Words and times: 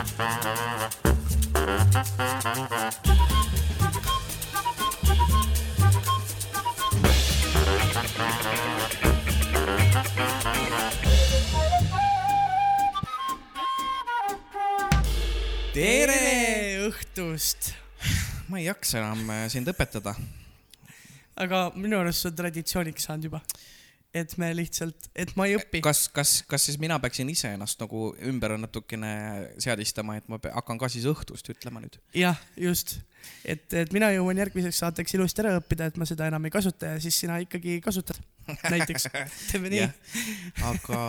tere 0.00 0.08
õhtust! 16.88 17.76
ma 18.48 18.56
ei 18.56 18.64
jaksa 18.64 19.02
enam 19.02 19.28
äh, 19.28 19.52
sind 19.52 19.68
õpetada. 19.68 20.16
aga 21.36 21.76
minu 21.76 22.00
arust 22.00 22.24
see 22.24 22.32
on 22.32 22.40
traditsiooniks 22.40 23.04
saanud 23.04 23.28
juba. 23.28 23.44
Et 24.14 24.32
me 24.42 24.48
lihtsalt, 24.56 25.06
et 25.14 25.30
ma 25.38 25.46
ei 25.46 25.54
õpi. 25.58 25.82
kas, 25.84 26.04
kas, 26.14 26.40
kas 26.50 26.66
siis 26.66 26.78
mina 26.82 26.98
peaksin 27.02 27.28
ise 27.30 27.52
ennast 27.54 27.78
nagu 27.82 28.10
ümber 28.26 28.56
natukene 28.58 29.12
seadistama, 29.62 30.18
et 30.18 30.26
ma 30.30 30.40
hakkan 30.56 30.80
ka 30.80 30.90
siis 30.90 31.06
õhtust 31.10 31.52
ütlema 31.52 31.82
nüüd? 31.82 32.00
jah, 32.18 32.40
just. 32.58 32.96
et, 33.44 33.68
et 33.76 33.94
mina 33.94 34.10
jõuan 34.14 34.40
järgmiseks 34.42 34.82
saateks 34.82 35.14
ilusti 35.14 35.44
ära 35.44 35.54
õppida, 35.60 35.90
et 35.90 36.00
ma 36.00 36.08
seda 36.08 36.26
enam 36.30 36.48
ei 36.48 36.54
kasuta 36.54 36.96
ja 36.96 37.02
siis 37.02 37.20
sina 37.22 37.38
ikkagi 37.44 37.78
kasutad. 37.84 38.18
näiteks, 38.66 39.06
teeme 39.52 39.70
nii 39.70 39.86
aga 40.72 41.00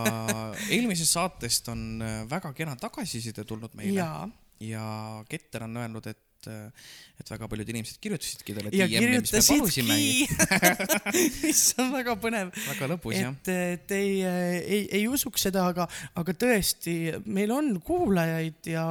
eelmisest 0.70 1.18
saatest 1.18 1.74
on 1.74 2.06
väga 2.30 2.54
kena 2.58 2.78
tagasiside 2.78 3.48
tulnud 3.50 3.74
meile 3.80 3.98
jaa, 3.98 4.28
ja 4.62 4.86
Keter 5.30 5.66
on 5.66 5.78
öelnud, 5.82 6.06
et, 6.08 6.22
et 6.50 7.30
väga 7.30 7.48
paljud 7.52 7.70
inimesed 7.74 8.00
kirjutasidki 8.02 8.56
talle 8.58 8.72
ja 8.74 8.88
DM-i, 8.90 9.20
mis 9.22 9.34
me 9.36 9.42
palusime. 9.48 9.98
kirjutasidki 9.98 11.42
mis 11.46 11.64
on 11.82 11.92
väga 11.94 12.16
põnev. 12.22 12.52
väga 12.56 12.90
lõbus 12.94 13.18
jah. 13.18 13.36
et, 13.36 13.52
et 13.78 13.94
ei, 13.98 14.16
ei, 14.26 14.82
ei 15.00 15.04
usuks 15.10 15.46
seda, 15.48 15.68
aga, 15.74 15.88
aga 16.18 16.36
tõesti, 16.46 16.96
meil 17.30 17.54
on 17.56 17.74
kuulajaid 17.86 18.72
ja, 18.74 18.86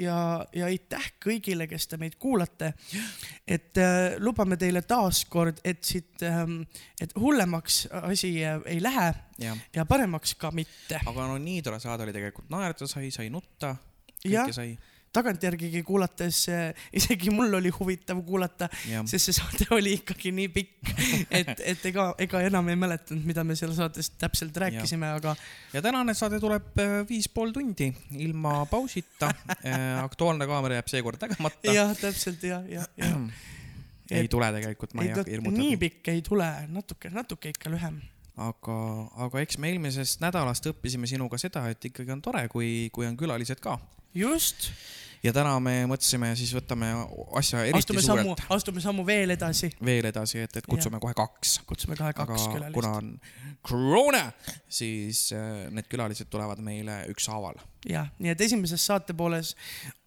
ja, 0.00 0.18
ja 0.56 0.70
aitäh 0.70 1.10
kõigile, 1.24 1.68
kes 1.70 1.88
te 1.90 2.00
meid 2.00 2.16
kuulate. 2.20 2.72
et 3.46 3.82
äh, 3.82 4.16
lubame 4.22 4.58
teile 4.60 4.84
taaskord, 4.88 5.60
et 5.64 5.84
siit 5.84 6.24
ähm,, 6.24 6.62
et 7.00 7.12
hullemaks 7.18 7.84
asi 8.04 8.36
äh, 8.44 8.60
ei 8.70 8.80
lähe 8.82 9.12
jah, 9.42 9.60
ja 9.74 9.84
paremaks 9.88 10.34
ka 10.40 10.50
mitte. 10.54 11.00
aga 11.04 11.28
no 11.28 11.38
nii 11.42 11.62
tore 11.64 11.80
saade 11.82 12.06
oli 12.06 12.16
tegelikult, 12.16 12.48
naerda 12.52 12.88
sai, 12.90 13.10
sai 13.14 13.30
nutta, 13.32 13.76
kõike 14.22 14.52
sai. 14.56 14.74
Tagantjärgigi 15.14 15.82
kuulates 15.86 16.44
äh, 16.52 16.86
isegi 16.96 17.32
mul 17.34 17.54
oli 17.60 17.72
huvitav 17.74 18.20
kuulata, 18.26 18.68
sest 19.08 19.30
see 19.30 19.36
saade 19.38 19.68
oli 19.74 19.96
ikkagi 20.00 20.32
nii 20.34 20.50
pikk, 20.54 20.92
et, 21.30 21.52
et 21.74 21.86
ega, 21.90 22.10
ega 22.26 22.42
enam 22.48 22.68
ei 22.72 22.78
mäletanud, 22.80 23.24
mida 23.28 23.44
me 23.46 23.56
seal 23.58 23.74
saates 23.76 24.12
täpselt 24.20 24.56
rääkisime, 24.64 25.14
aga 25.18 25.36
ja 25.74 25.82
tänane 25.84 26.14
saade 26.18 26.40
tuleb 26.42 26.82
äh, 26.82 26.96
viis 27.08 27.28
pool 27.32 27.54
tundi 27.54 27.90
ilma 28.24 28.62
pausita. 28.70 29.30
Aktuaalne 30.04 30.46
kaamera 30.50 30.80
jääb 30.80 30.90
seekord 30.92 31.20
tegemata. 31.22 31.72
jah, 31.72 31.92
täpselt 31.98 32.42
ja, 32.46 32.62
ja, 32.68 32.86
ja. 33.00 33.12
ei 34.10 34.28
tule 34.28 34.50
tegelikult, 34.58 34.94
ma 34.94 35.04
ei 35.04 35.12
ei 35.12 35.14
hakka 35.14 35.24
ta 35.24 35.30
nii 35.30 35.38
hirmutama. 35.38 35.78
pikk 35.86 36.12
ei 36.14 36.26
tule, 36.26 36.50
natuke, 36.74 37.12
natuke 37.14 37.54
ikka 37.54 37.72
lühem. 37.72 38.02
aga, 38.40 38.76
aga 39.26 39.44
eks 39.44 39.58
me 39.62 39.70
eelmisest 39.70 40.22
nädalast 40.24 40.66
õppisime 40.72 41.08
sinuga 41.10 41.38
seda, 41.40 41.66
et 41.70 41.90
ikkagi 41.90 42.14
on 42.14 42.22
tore, 42.24 42.46
kui, 42.52 42.90
kui 42.94 43.06
on 43.06 43.16
külalised 43.18 43.62
ka. 43.62 43.78
just, 44.14 44.70
ja 45.24 45.32
täna 45.34 45.54
me 45.62 45.76
mõtlesime, 45.88 46.32
siis 46.38 46.52
võtame 46.56 46.90
asja 47.38 47.62
eriti 47.64 47.84
astume 47.84 48.02
suurelt 48.04 48.42
astume 48.54 48.82
sammu 48.84 49.06
veel 49.06 49.34
edasi, 49.36 49.70
veel 49.84 50.10
edasi, 50.10 50.42
et, 50.44 50.58
et 50.60 50.66
kutsume 50.68 51.00
kohe 51.02 51.14
kaks. 51.16 51.60
kutsume 51.68 51.96
kohe 51.98 52.10
aga 52.10 52.26
kaks 52.28 52.48
kuna 52.50 52.70
külalist. 52.74 52.98
on 52.98 53.54
koroona, 53.64 54.24
siis 54.68 55.30
äh, 55.32 55.70
need 55.72 55.88
külalised 55.88 56.28
tulevad 56.32 56.60
meile 56.64 57.00
ükshaaval. 57.12 57.56
jah, 57.88 58.10
nii 58.18 58.34
et 58.34 58.44
esimeses 58.44 58.84
saate 58.84 59.16
pooles 59.16 59.54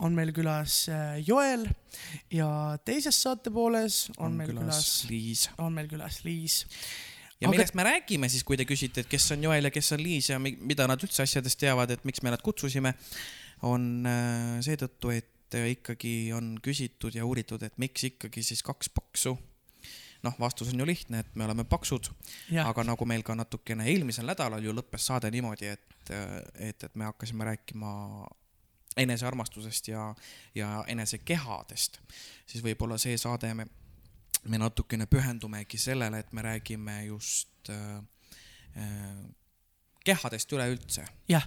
on 0.04 0.16
meil 0.18 0.34
külas 0.36 0.84
äh, 0.92 1.18
Joel 1.26 1.66
ja 2.34 2.50
teises 2.86 3.18
saate 3.24 3.54
pooles 3.54 4.08
on, 4.18 4.32
on 4.32 4.42
meil 4.44 4.54
külas, 4.54 5.06
Liis. 5.10 5.48
on 5.58 5.74
meil 5.74 5.90
külas 5.90 6.22
Liis. 6.28 6.66
Ja 7.42 7.48
Aga- 7.48 7.54
millest 7.56 7.76
me 7.78 7.84
räägime 7.86 8.30
siis, 8.30 8.44
kui 8.44 8.58
te 8.58 8.66
küsite, 8.66 9.04
et 9.04 9.10
kes 9.12 9.32
on 9.36 9.44
Joel 9.44 9.64
ja 9.70 9.72
kes 9.72 9.92
on 9.94 10.02
Liis 10.04 10.30
ja 10.30 10.40
mi- 10.40 10.58
mida 10.62 10.88
nad 10.88 11.02
üldse 11.04 11.24
asjadest 11.24 11.60
teavad, 11.62 11.92
et 11.92 12.06
miks 12.06 12.22
me 12.26 12.32
nad 12.34 12.42
kutsusime, 12.42 12.94
on 13.68 14.06
äh, 14.06 14.58
seetõttu, 14.66 15.12
et 15.14 15.54
äh, 15.58 15.70
ikkagi 15.76 16.32
on 16.34 16.56
küsitud 16.62 17.16
ja 17.16 17.26
uuritud, 17.26 17.64
et 17.64 17.78
miks 17.78 18.04
ikkagi 18.12 18.44
siis 18.44 18.64
kaks 18.64 18.90
paksu. 18.90 19.38
noh, 20.26 20.34
vastus 20.40 20.72
on 20.74 20.80
ju 20.82 20.86
lihtne, 20.86 21.20
et 21.22 21.36
me 21.38 21.46
oleme 21.46 21.64
paksud, 21.64 22.08
aga 22.66 22.84
nagu 22.84 23.06
meil 23.06 23.22
ka 23.24 23.36
natukene 23.38 23.86
eelmisel 23.86 24.26
nädalal 24.26 24.64
ju 24.66 24.74
lõppes 24.74 25.06
saade 25.06 25.30
niimoodi, 25.32 25.68
et, 25.70 26.10
et, 26.58 26.84
et 26.84 26.96
me 26.98 27.06
hakkasime 27.06 27.46
rääkima 27.46 27.92
enesearmastusest 28.98 29.88
ja, 29.88 30.08
ja 30.56 30.84
enesekehadest, 30.90 32.00
siis 32.50 32.64
võib-olla 32.66 32.98
see 32.98 33.18
saade 33.18 33.54
me, 33.54 33.68
me 34.50 34.60
natukene 34.62 35.08
pühendumegi 35.10 35.80
sellele, 35.82 36.20
et 36.24 36.34
me 36.34 36.42
räägime 36.46 37.02
just 37.06 37.70
äh, 37.70 37.98
äh, 38.78 39.26
kehadest 40.08 40.54
üleüldse, 40.56 41.04
jah. 41.30 41.46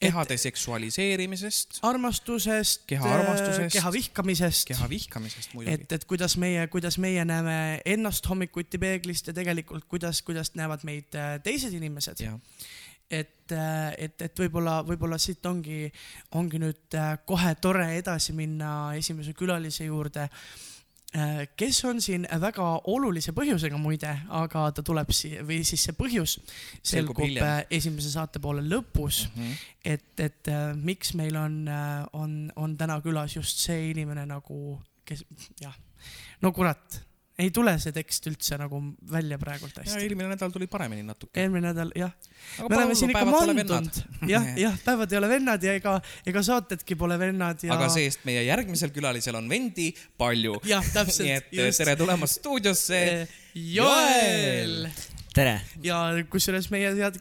kehade 0.00 0.36
seksualiseerimisest, 0.40 1.80
armastusest, 1.86 2.86
Keha 2.88 3.10
armastusest. 3.18 3.74
keha 3.76 3.92
vihkamisest. 3.92 4.64
keha 4.70 4.88
vihkamisest 4.90 5.54
muidugi. 5.54 5.74
et, 5.74 5.92
et 5.92 6.06
kuidas 6.08 6.38
meie, 6.40 6.66
kuidas 6.72 6.98
meie 7.02 7.24
näeme 7.28 7.58
ennast 7.84 8.28
hommikuti 8.30 8.80
peeglist 8.80 9.28
ja 9.28 9.36
tegelikult 9.36 9.84
kuidas, 9.90 10.22
kuidas 10.22 10.54
näevad 10.56 10.86
meid 10.88 11.18
äh, 11.18 11.36
teised 11.44 11.74
inimesed. 11.76 12.24
et, 13.10 13.52
et, 13.98 14.22
et 14.22 14.40
võib-olla, 14.40 14.80
võib-olla 14.88 15.18
siit 15.20 15.44
ongi, 15.48 15.86
ongi 16.38 16.60
nüüd 16.64 16.96
äh, 16.96 17.14
kohe 17.28 17.54
tore 17.60 17.90
edasi 17.98 18.36
minna 18.36 18.94
esimese 18.96 19.36
külalise 19.36 19.88
juurde, 19.88 20.28
kes 21.56 21.78
on 21.88 22.00
siin 22.04 22.26
väga 22.40 22.66
olulise 22.92 23.32
põhjusega 23.32 23.78
muide, 23.80 24.10
aga 24.28 24.66
ta 24.76 24.82
tuleb 24.84 25.08
siia 25.16 25.40
või 25.48 25.62
siis 25.64 25.86
see 25.88 25.94
põhjus 25.96 26.34
Selgub 26.84 27.16
selgub 27.16 27.40
äh, 27.42 27.62
esimese 27.70 28.10
saate 28.12 28.38
poole 28.44 28.60
lõpus, 28.62 29.22
Mhm. 29.34 29.52
et, 29.84 30.20
et 30.20 30.48
äh, 30.52 30.74
miks 30.76 31.14
meil 31.14 31.36
on, 31.36 31.62
on, 32.12 32.52
on 32.56 32.76
täna 32.76 33.00
külas 33.00 33.36
just 33.36 33.58
see 33.64 33.90
inimene 33.90 34.26
nagu, 34.28 34.78
kes 35.08 35.24
jah, 35.62 35.74
no 36.42 36.52
kurat, 36.52 37.00
ei 37.38 37.50
tule 37.54 37.74
see 37.78 37.94
tekst 37.94 38.26
üldse 38.30 38.58
nagu 38.58 38.80
välja 39.12 39.38
praegult 39.38 39.76
ja 39.78 39.84
hästi. 39.84 40.00
eelmine 40.06 40.30
nädal 40.32 40.52
tuli 40.54 40.66
paremini 40.70 41.04
natuke. 41.06 41.38
eelmine 41.42 41.70
nädal 41.70 41.92
jah, 41.96 42.14
me 42.64 42.78
oleme 42.80 42.96
siin 42.98 43.12
ikka 43.14 43.24
mandunud, 43.28 44.00
jah, 44.30 44.48
jah. 44.64 44.78
päevad 44.84 45.14
ei 45.14 45.20
ole 45.20 45.30
vennad 45.30 45.66
ja 45.68 45.76
ega, 45.78 45.98
ega 46.26 46.42
saatedki 46.50 46.98
pole 46.98 47.18
vennad 47.20 47.62
ja. 47.62 47.74
aga 47.76 47.90
see-eest 47.94 48.26
meie 48.28 48.42
järgmisel 48.48 48.90
külalisel 48.94 49.38
on 49.38 49.50
vendi 49.50 49.92
palju. 50.18 50.58
jah, 50.68 50.82
nii 50.88 50.96
täpselt 50.98 51.34
et, 51.36 51.52
eh, 51.54 51.70
tere 51.76 51.94
tulemast 52.00 52.40
stuudiosse. 52.40 53.02
Joel 53.58 54.88
tere, 55.34 55.54
ja 55.84 55.98
kusjuures 56.30 56.68
meie 56.72 56.92
head, 56.96 57.18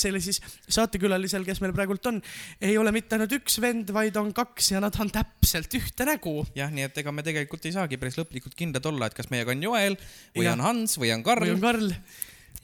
selle 0.00 0.20
siis 0.24 0.40
saatekülalisel, 0.66 1.44
kes 1.46 1.60
meil 1.62 1.74
praegult 1.76 2.06
on, 2.10 2.20
ei 2.64 2.76
ole 2.80 2.92
mitte 2.94 3.16
ainult 3.16 3.34
üks 3.38 3.58
vend, 3.62 3.92
vaid 3.94 4.16
on 4.20 4.32
kaks 4.36 4.72
ja 4.74 4.82
nad 4.84 4.96
on 5.00 5.12
täpselt 5.14 5.78
ühte 5.78 6.08
nägu. 6.08 6.36
jah, 6.58 6.72
nii 6.74 6.88
et 6.88 7.02
ega 7.04 7.14
me 7.14 7.24
tegelikult 7.26 7.66
ei 7.68 7.76
saagi 7.76 8.00
päris 8.00 8.18
lõplikult 8.20 8.56
kindlad 8.58 8.90
olla, 8.90 9.08
et 9.08 9.18
kas 9.18 9.30
meiega 9.32 9.54
on 9.54 9.66
Joel 9.68 9.98
või 10.34 10.48
Jah. 10.48 10.58
on 10.58 10.66
Hans 10.68 10.98
või 11.00 11.14
on 11.14 11.22
või 11.22 11.30
Karl 11.30 11.54
on. 11.54 11.62
Karl, 11.64 11.92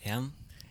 jah, 0.06 0.26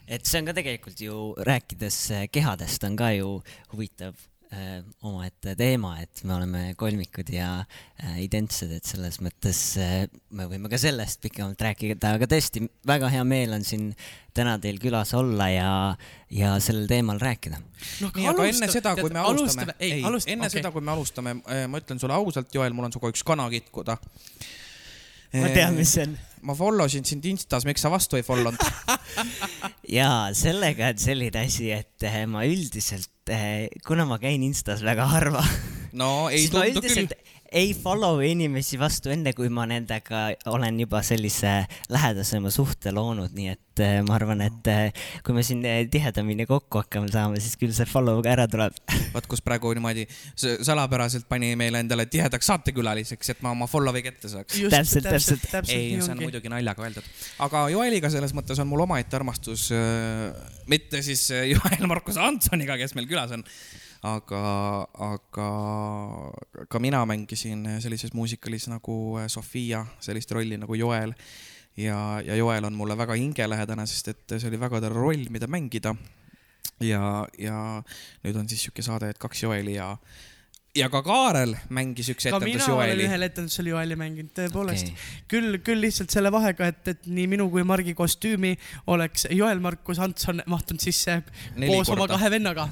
et 0.07 0.25
see 0.27 0.41
on 0.41 0.51
ka 0.51 0.57
tegelikult 0.57 1.05
ju 1.05 1.21
rääkides 1.47 2.01
kehadest 2.33 2.85
on 2.89 2.99
ka 2.99 3.13
ju 3.15 3.37
huvitav 3.73 4.28
äh, 4.53 4.79
omaette 5.05 5.53
teema, 5.57 5.93
et 6.01 6.23
me 6.27 6.33
oleme 6.35 6.61
kolmikud 6.79 7.29
ja 7.33 7.49
äh, 7.61 8.19
identsed, 8.23 8.71
et 8.73 8.87
selles 8.87 9.19
mõttes 9.21 9.59
äh, 9.81 10.07
me 10.35 10.47
võime 10.49 10.71
ka 10.71 10.79
sellest 10.81 11.21
pikemalt 11.21 11.61
rääkida, 11.61 12.15
aga 12.17 12.29
tõesti 12.29 12.63
väga 12.87 13.11
hea 13.13 13.25
meel 13.27 13.53
on 13.57 13.65
siin 13.67 13.91
täna 14.35 14.55
teil 14.61 14.79
külas 14.81 15.13
olla 15.17 15.49
ja, 15.51 15.73
ja 16.33 16.55
sellel 16.63 16.87
teemal 16.89 17.21
rääkida. 17.21 17.59
noh 18.03 18.21
aga 18.31 18.47
enne 18.49 18.71
seda, 18.71 18.95
kui 18.97 19.13
me 19.13 19.21
alustame, 19.21 19.75
ei, 19.77 19.99
ei, 19.99 20.07
alustame, 20.07 20.37
enne 20.37 20.47
okei. 20.47 20.57
seda, 20.57 20.73
kui 20.73 20.85
me 20.85 20.95
alustame, 20.95 21.35
ma 21.43 21.83
ütlen 21.83 22.01
sulle 22.01 22.17
ausalt, 22.17 22.49
Joel, 22.55 22.73
mul 22.73 22.89
on 22.89 22.95
sinuga 22.95 23.13
üks 23.13 23.25
kana 23.27 23.49
kitkuda. 23.53 23.99
ma 25.37 25.53
tean, 25.53 25.77
mis 25.77 25.93
see 25.93 26.07
on. 26.07 26.17
ma 26.41 26.55
follow 26.57 26.89
sin 26.89 27.05
sind 27.05 27.25
Instas, 27.29 27.67
miks 27.67 27.83
sa 27.85 27.91
vastu 27.93 28.17
ei 28.17 28.25
follow 28.25 28.55
nud? 28.55 28.65
jaa, 29.99 30.29
sellega 30.37 30.89
on 30.93 31.01
selline 31.01 31.45
asi, 31.45 31.69
et 31.75 32.07
äh, 32.07 32.23
ma 32.29 32.45
üldiselt, 32.47 33.11
kuna 33.85 34.05
ma 34.09 34.17
käin 34.21 34.43
Instas 34.43 34.83
väga 34.85 35.05
harva, 35.11 35.43
no 35.93 36.29
ei 36.33 36.47
tundu 36.53 36.81
küll. 36.85 37.11
Ei 37.51 37.73
follow 37.73 38.19
inimesi 38.25 38.77
vastu 38.79 39.09
enne, 39.13 39.33
kui 39.37 39.49
ma 39.53 39.65
nendega 39.69 40.27
olen 40.51 40.79
juba 40.83 41.01
sellise 41.05 41.63
lähedasema 41.89 42.51
suhte 42.53 42.93
loonud, 42.93 43.33
nii 43.35 43.49
et 43.53 43.81
äh, 43.83 43.95
ma 44.05 44.15
arvan, 44.19 44.43
et 44.45 44.69
äh, 44.69 45.07
kui 45.25 45.33
me 45.37 45.43
siin 45.45 45.63
äh, 45.65 45.81
tihedamini 45.91 46.45
kokku 46.49 46.83
hakkame 46.83 47.09
saama, 47.13 47.39
siis 47.41 47.57
küll 47.59 47.73
see 47.75 47.89
follow 47.89 48.21
ka 48.25 48.33
ära 48.35 48.45
tuleb. 48.51 48.77
vaat 49.15 49.29
kus 49.31 49.41
praegu 49.45 49.73
niimoodi 49.77 50.05
salapäraselt 50.37 51.25
pani 51.29 51.55
meile 51.59 51.81
endale 51.83 52.05
tihedaks 52.11 52.51
saatekülaliseks, 52.51 53.33
et 53.33 53.43
ma 53.45 53.53
oma 53.55 53.69
follow'i 53.71 54.05
kätte 54.05 54.31
saaks. 54.31 54.61
Täpselt, 54.69 55.09
täpselt. 55.09 55.49
täpselt 55.49 55.75
ei, 55.75 55.97
see 55.97 56.05
on 56.05 56.17
ongi. 56.17 56.29
muidugi 56.29 56.53
naljaga 56.53 56.85
öeldud. 56.85 57.11
aga 57.47 57.65
Joeliga 57.73 58.13
selles 58.13 58.35
mõttes 58.37 58.61
on 58.61 58.69
mul 58.69 58.85
omaette 58.85 59.17
armastus, 59.17 59.69
mitte 60.69 61.01
siis 61.05 61.25
Joel 61.55 61.89
Markus 61.89 62.19
Antoniga, 62.21 62.77
kes 62.77 62.93
meil 62.97 63.09
külas 63.09 63.33
on, 63.33 63.45
aga, 64.05 64.43
aga 64.95 65.49
ka 66.71 66.79
mina 66.79 67.01
mängisin 67.05 67.65
sellises 67.83 68.13
muusikalis 68.15 68.69
nagu 68.71 69.19
Sofia, 69.27 69.83
sellist 69.99 70.31
rolli 70.31 70.57
nagu 70.57 70.75
Joel. 70.75 71.13
ja, 71.77 72.21
ja 72.25 72.35
Joel 72.35 72.65
on 72.65 72.73
mulle 72.73 72.97
väga 72.97 73.13
hingelähedane, 73.13 73.85
sest 73.87 74.07
et 74.07 74.37
see 74.37 74.47
oli 74.49 74.59
väga 74.59 74.81
tore 74.81 74.95
roll, 74.95 75.27
mida 75.29 75.47
mängida. 75.47 75.95
ja, 76.79 77.27
ja 77.37 77.83
nüüd 78.23 78.39
on 78.39 78.49
siis 78.49 78.63
sihuke 78.63 78.83
saade, 78.85 79.09
et 79.09 79.19
kaks 79.19 79.43
Joeli 79.43 79.75
ja 79.75 79.95
ja 80.77 80.89
ka 80.91 81.01
Kaarel 81.05 81.55
mängis 81.73 82.09
üks 82.13 82.27
etendus 82.29 82.43
Joeli. 82.45 82.59
ka 82.61 82.67
mina 82.67 82.77
olen 82.83 83.01
ühel 83.05 83.25
etendusel 83.25 83.69
Joeli 83.71 83.97
mänginud, 83.99 84.31
tõepoolest 84.37 84.91
okay.. 84.91 85.07
küll, 85.31 85.57
küll 85.65 85.81
lihtsalt 85.83 86.13
selle 86.13 86.31
vahega, 86.33 86.69
et, 86.69 86.91
et 86.93 87.09
nii 87.09 87.27
minu 87.31 87.49
kui 87.53 87.65
Margi 87.67 87.95
kostüümi 87.97 88.53
oleks 88.93 89.27
Joel 89.33 89.61
Markus 89.63 90.01
Antson 90.03 90.43
mahtunud 90.49 90.83
sisse 90.83 91.19
Neli 91.55 91.73
koos 91.73 91.89
korda. 91.89 92.05
oma 92.05 92.09
kahe 92.13 92.31
vennaga 92.35 92.69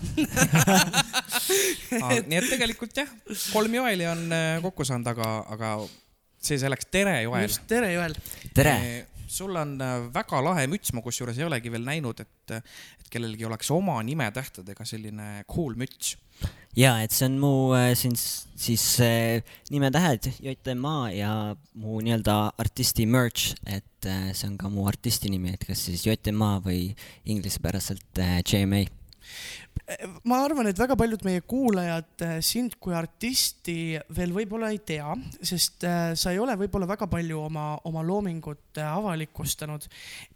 ah, 2.04 2.16
nii 2.22 2.40
et 2.40 2.50
tegelikult 2.54 2.98
jah, 3.02 3.12
kolm 3.52 3.80
Joeli 3.80 4.10
on 4.14 4.26
äh, 4.30 4.48
kokku 4.66 4.86
saanud, 4.88 5.14
aga, 5.16 5.34
aga 5.58 5.76
see 6.38 6.60
selleks, 6.62 6.90
tere 6.94 7.22
Joel. 7.26 7.50
just, 7.50 7.66
tere 7.70 7.94
Joel. 7.96 8.18
tere 8.54 8.80
sul 9.28 9.56
on 9.56 9.76
äh, 9.82 9.98
väga 10.14 10.42
lahe 10.44 10.68
müts, 10.72 10.94
ma 10.96 11.04
kusjuures 11.06 11.38
ei 11.40 11.48
olegi 11.48 11.72
veel 11.74 11.86
näinud, 11.88 12.22
et, 12.24 12.56
et 12.56 13.12
kellelgi 13.12 13.48
oleks 13.48 13.72
oma 13.76 14.00
nimetähtedega 14.06 14.88
selline 14.88 15.44
cool 15.52 15.78
müts. 15.80 16.16
Ja 16.78 17.00
et 17.02 17.14
see 17.16 17.26
on 17.26 17.40
mu 17.42 17.52
äh, 17.78 17.92
siin 17.98 18.16
siis 18.18 18.86
äh, 19.04 19.42
nimetähed 19.74 20.30
JMA 20.40 20.98
ja 21.16 21.32
mu 21.82 22.02
nii-öelda 22.06 22.38
artisti 22.62 23.08
merch, 23.10 23.56
et 23.66 24.08
see 24.08 24.48
on 24.48 24.58
ka 24.62 24.70
mu 24.72 24.86
artisti 24.88 25.32
nimi, 25.34 25.56
et 25.58 25.66
kas 25.68 25.88
siis 25.90 26.06
JMA 26.06 26.58
või 26.66 26.92
inglisepäraselt 27.26 28.22
JMA 28.46 28.86
ma 30.28 30.42
arvan, 30.44 30.68
et 30.68 30.80
väga 30.80 30.98
paljud 31.00 31.22
meie 31.24 31.42
kuulajad 31.48 32.24
äh, 32.26 32.34
sind 32.44 32.76
kui 32.84 32.96
artisti 32.98 33.96
veel 34.18 34.34
võib-olla 34.36 34.72
ei 34.74 34.82
tea, 34.84 35.14
sest 35.40 35.86
äh, 35.88 36.12
sa 36.20 36.34
ei 36.34 36.42
ole 36.44 36.58
võib-olla 36.60 36.90
väga 36.90 37.08
palju 37.12 37.40
oma, 37.46 37.70
oma 37.88 38.04
loomingut 38.04 38.82
äh, 38.82 38.90
avalikustanud. 38.90 39.88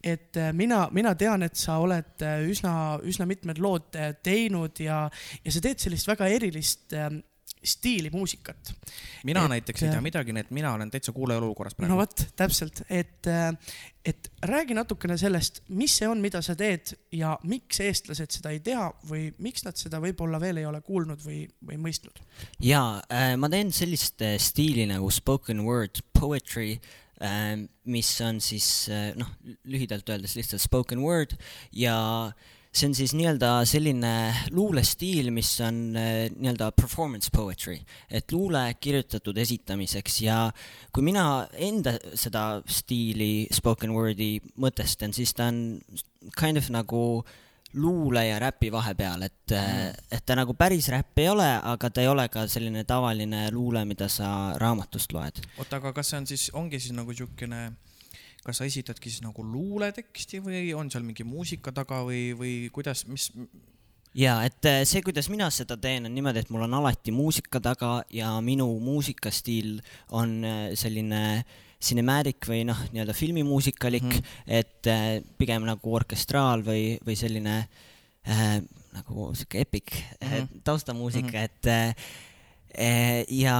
et 0.03 0.39
mina, 0.55 0.85
mina 0.95 1.13
tean, 1.19 1.43
et 1.43 1.59
sa 1.59 1.81
oled 1.83 2.23
üsna, 2.47 2.73
üsna 3.03 3.27
mitmed 3.27 3.59
lood 3.59 3.91
teinud 4.23 4.79
ja, 4.79 5.03
ja 5.43 5.51
sa 5.51 5.63
teed 5.63 5.83
sellist 5.83 6.07
väga 6.07 6.31
erilist 6.31 6.95
stiili 7.63 8.09
muusikat. 8.09 8.73
mina 9.23 9.43
et, 9.43 9.49
näiteks 9.49 9.83
ei 9.83 9.89
tea 9.89 10.01
midagi, 10.01 10.33
nii 10.33 10.45
et 10.45 10.51
mina 10.55 10.73
olen 10.73 10.91
täitsa 10.91 11.13
kuulajaolukorras 11.13 11.75
praegu. 11.75 11.93
no 11.93 11.99
vot, 11.99 12.23
täpselt, 12.35 12.81
et, 12.89 13.29
et 14.05 14.31
räägi 14.49 14.77
natukene 14.77 15.17
sellest, 15.17 15.61
mis 15.69 15.97
see 15.99 16.09
on, 16.09 16.21
mida 16.23 16.41
sa 16.41 16.55
teed 16.57 16.93
ja 17.15 17.35
miks 17.43 17.81
eestlased 17.85 18.33
seda 18.37 18.53
ei 18.55 18.61
tea 18.65 18.87
või 19.09 19.27
miks 19.43 19.65
nad 19.67 19.77
seda 19.77 20.01
võib-olla 20.01 20.41
veel 20.41 20.61
ei 20.61 20.69
ole 20.69 20.81
kuulnud 20.85 21.21
või, 21.25 21.43
või 21.67 21.77
mõistnud? 21.81 22.23
ja 22.65 22.83
äh, 23.11 23.35
ma 23.37 23.49
teen 23.53 23.73
sellist 23.75 24.25
äh, 24.25 24.37
stiili 24.41 24.87
nagu 24.89 25.11
spoken 25.13 25.61
word 25.67 26.01
poetry 26.17 26.73
äh,, 27.21 27.53
mis 27.85 28.15
on 28.25 28.41
siis 28.41 28.71
äh, 28.89 29.11
noh, 29.19 29.29
lühidalt 29.69 30.09
öeldes 30.09 30.35
lihtsalt 30.39 30.65
spoken 30.65 31.05
word 31.05 31.37
ja 31.71 31.99
äh, 32.31 32.57
see 32.71 32.87
on 32.87 32.95
siis 32.95 33.11
nii-öelda 33.17 33.51
selline 33.67 34.13
luulestiil, 34.55 35.27
mis 35.35 35.49
on 35.65 35.81
äh, 35.99 36.29
nii-öelda 36.31 36.71
performance 36.75 37.31
poetry, 37.33 37.77
et 38.09 38.31
luule 38.31 38.63
kirjutatud 38.79 39.37
esitamiseks 39.43 40.21
ja 40.23 40.37
kui 40.95 41.03
mina 41.03 41.45
enda 41.51 41.97
seda 42.15 42.61
stiili 42.67 43.47
spoken 43.51 43.91
word'i 43.95 44.37
mõtestan, 44.61 45.11
siis 45.15 45.35
ta 45.35 45.49
on 45.51 45.81
kind 46.39 46.61
of 46.61 46.71
nagu 46.71 47.03
luule 47.73 48.25
ja 48.27 48.39
räpi 48.39 48.71
vahepeal, 48.71 49.21
et 49.27 49.53
mm., 49.55 50.07
et 50.11 50.25
ta 50.25 50.35
nagu 50.35 50.55
päris 50.55 50.89
räpp 50.91 51.19
ei 51.23 51.29
ole, 51.31 51.47
aga 51.73 51.89
ta 51.89 52.03
ei 52.03 52.09
ole 52.11 52.27
ka 52.31 52.43
selline 52.51 52.83
tavaline 52.87 53.45
luule, 53.51 53.83
mida 53.87 54.09
sa 54.11 54.53
raamatust 54.59 55.13
loed. 55.15 55.43
oota, 55.57 55.79
aga 55.79 55.93
kas 55.95 56.11
see 56.11 56.19
on 56.19 56.27
siis, 56.27 56.49
ongi 56.53 56.79
siis 56.79 56.95
nagu 56.95 57.11
niisugune 57.11 57.71
kas 58.45 58.61
sa 58.61 58.67
esitadki 58.69 59.11
siis 59.11 59.23
nagu 59.25 59.43
luuleteksti 59.45 60.41
või 60.43 60.63
on 60.77 60.89
seal 60.91 61.05
mingi 61.05 61.25
muusika 61.27 61.73
taga 61.75 62.01
või, 62.07 62.31
või 62.37 62.53
kuidas, 62.73 63.05
mis? 63.09 63.29
ja 64.17 64.39
et 64.47 64.65
äh, 64.65 64.81
see, 64.87 65.03
kuidas 65.05 65.29
mina 65.31 65.49
seda 65.53 65.77
teen, 65.77 66.07
on 66.09 66.15
niimoodi, 66.15 66.43
et 66.43 66.53
mul 66.53 66.65
on 66.67 66.79
alati 66.81 67.13
muusika 67.15 67.61
taga 67.63 67.99
ja 68.13 68.33
minu 68.43 68.67
muusikastiil 68.83 69.77
on 70.17 70.39
äh, 70.47 70.63
selline 70.79 71.43
cinematic 71.81 72.45
või 72.49 72.63
noh, 72.69 72.77
nii-öelda 72.93 73.13
filmimuusikalik 73.17 74.05
mm, 74.05 74.35
et 74.59 74.89
äh, 74.89 75.07
pigem 75.37 75.65
nagu 75.65 75.95
orkestraal 75.97 76.65
või, 76.65 76.99
või 77.05 77.17
selline 77.17 77.55
äh, 77.61 78.59
nagu 78.91 79.31
sihuke 79.37 79.63
epic 79.63 79.95
mm 79.95 80.27
-hmm. 80.27 80.61
taustamuusika 80.67 81.31
mm, 81.31 81.33
-hmm. 81.37 81.45
et 81.45 81.65
äh, 82.77 83.25
ja 83.29 83.57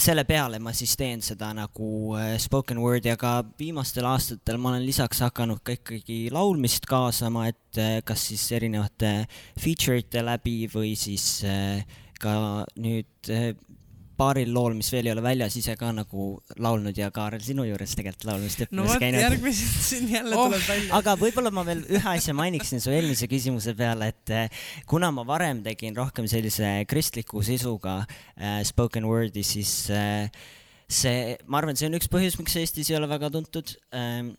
selle 0.00 0.24
peale 0.28 0.58
ma 0.62 0.72
siis 0.76 0.94
teen 0.98 1.20
seda 1.24 1.50
nagu 1.56 2.14
äh, 2.18 2.34
spoken 2.40 2.80
word'i, 2.82 3.12
aga 3.12 3.40
viimastel 3.60 4.06
aastatel 4.08 4.60
ma 4.60 4.72
olen 4.72 4.84
lisaks 4.86 5.20
hakanud 5.26 5.60
ka 5.64 5.76
ikkagi 5.76 6.20
laulmist 6.32 6.88
kaasama, 6.90 7.48
et 7.52 7.80
äh, 7.80 7.98
kas 8.06 8.30
siis 8.30 8.46
erinevate 8.56 9.26
feature 9.60 10.00
ite 10.00 10.24
läbi 10.24 10.64
või 10.72 10.94
siis 10.98 11.42
äh, 11.44 11.84
ka 12.20 12.34
nüüd 12.80 13.32
paaril 14.20 14.52
lool, 14.52 14.76
mis 14.76 14.90
veel 14.92 15.08
ei 15.08 15.14
ole 15.14 15.24
väljas, 15.24 15.56
ise 15.56 15.74
ka 15.80 15.90
nagu 15.96 16.26
laulnud 16.60 16.96
ja 16.98 17.08
Kaarel 17.14 17.42
sinu 17.44 17.64
juures 17.68 17.94
tegelikult 17.96 18.26
laulmist 18.28 18.64
õppimas 18.66 18.92
no, 18.92 18.98
käinud. 19.00 19.22
järgmised 19.24 19.80
siin 19.86 20.12
jälle 20.12 20.36
oh. 20.36 20.50
tuleb 20.50 20.66
välja. 20.68 20.92
aga 21.00 21.16
võib-olla 21.20 21.52
ma 21.54 21.64
veel 21.68 21.82
ühe 21.88 22.12
asja 22.12 22.36
mainiksin 22.36 22.84
su 22.84 22.92
eelmise 22.94 23.30
küsimuse 23.30 23.74
peale, 23.78 24.10
et 24.12 24.34
eh, 24.36 24.62
kuna 24.90 25.12
ma 25.14 25.24
varem 25.28 25.64
tegin 25.64 25.96
rohkem 25.96 26.28
sellise 26.30 26.72
kristliku 26.90 27.44
sisuga 27.46 28.00
äh, 28.04 28.60
spoken 28.68 29.08
word'i, 29.08 29.44
siis 29.46 29.74
äh, 29.94 30.28
see, 30.90 31.36
ma 31.46 31.62
arvan, 31.62 31.78
see 31.78 31.88
on 31.88 31.98
üks 31.98 32.10
põhjus, 32.12 32.38
miks 32.40 32.58
Eestis 32.60 32.92
ei 32.92 32.98
ole 33.00 33.08
väga 33.10 33.32
tuntud 33.32 33.76
äh, 33.96 34.30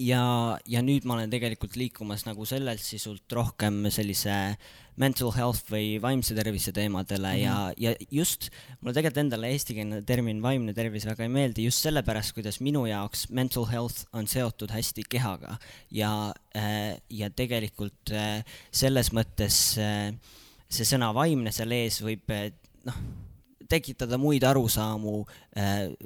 ja, 0.00 0.22
ja 0.68 0.82
nüüd 0.84 1.06
ma 1.06 1.16
olen 1.16 1.32
tegelikult 1.32 1.76
liikumas 1.78 2.26
nagu 2.26 2.46
sellelt 2.48 2.82
sisult 2.82 3.32
rohkem 3.32 3.86
sellise 3.92 4.56
mental 5.00 5.32
health 5.36 5.68
või 5.72 5.96
vaimse 6.00 6.34
tervise 6.36 6.72
teemadele 6.72 7.32
mm 7.32 7.36
-hmm. 7.36 7.74
ja, 7.78 7.90
ja 7.92 8.08
just 8.10 8.48
mulle 8.80 8.94
tegelikult 8.94 9.24
endale 9.24 9.50
eestikeelne 9.52 10.02
termin 10.02 10.40
vaimne 10.42 10.74
tervis 10.74 11.06
väga 11.06 11.24
ei 11.24 11.32
meeldi 11.32 11.64
just 11.64 11.84
sellepärast, 11.84 12.32
kuidas 12.34 12.60
minu 12.60 12.86
jaoks 12.86 13.28
mental 13.30 13.66
health 13.70 14.06
on 14.12 14.26
seotud 14.26 14.70
hästi 14.70 15.02
kehaga 15.08 15.58
ja 15.90 16.32
äh,, 16.56 16.96
ja 17.10 17.30
tegelikult 17.30 18.10
äh, 18.10 18.44
selles 18.70 19.12
mõttes 19.12 19.78
äh, 19.78 20.12
see 20.68 20.84
sõna 20.84 21.12
vaimne 21.14 21.52
seal 21.52 21.72
ees 21.72 22.00
võib 22.02 22.32
noh, 22.84 22.98
tekitada 23.68 24.18
muid 24.18 24.44
arusaamu 24.46 25.26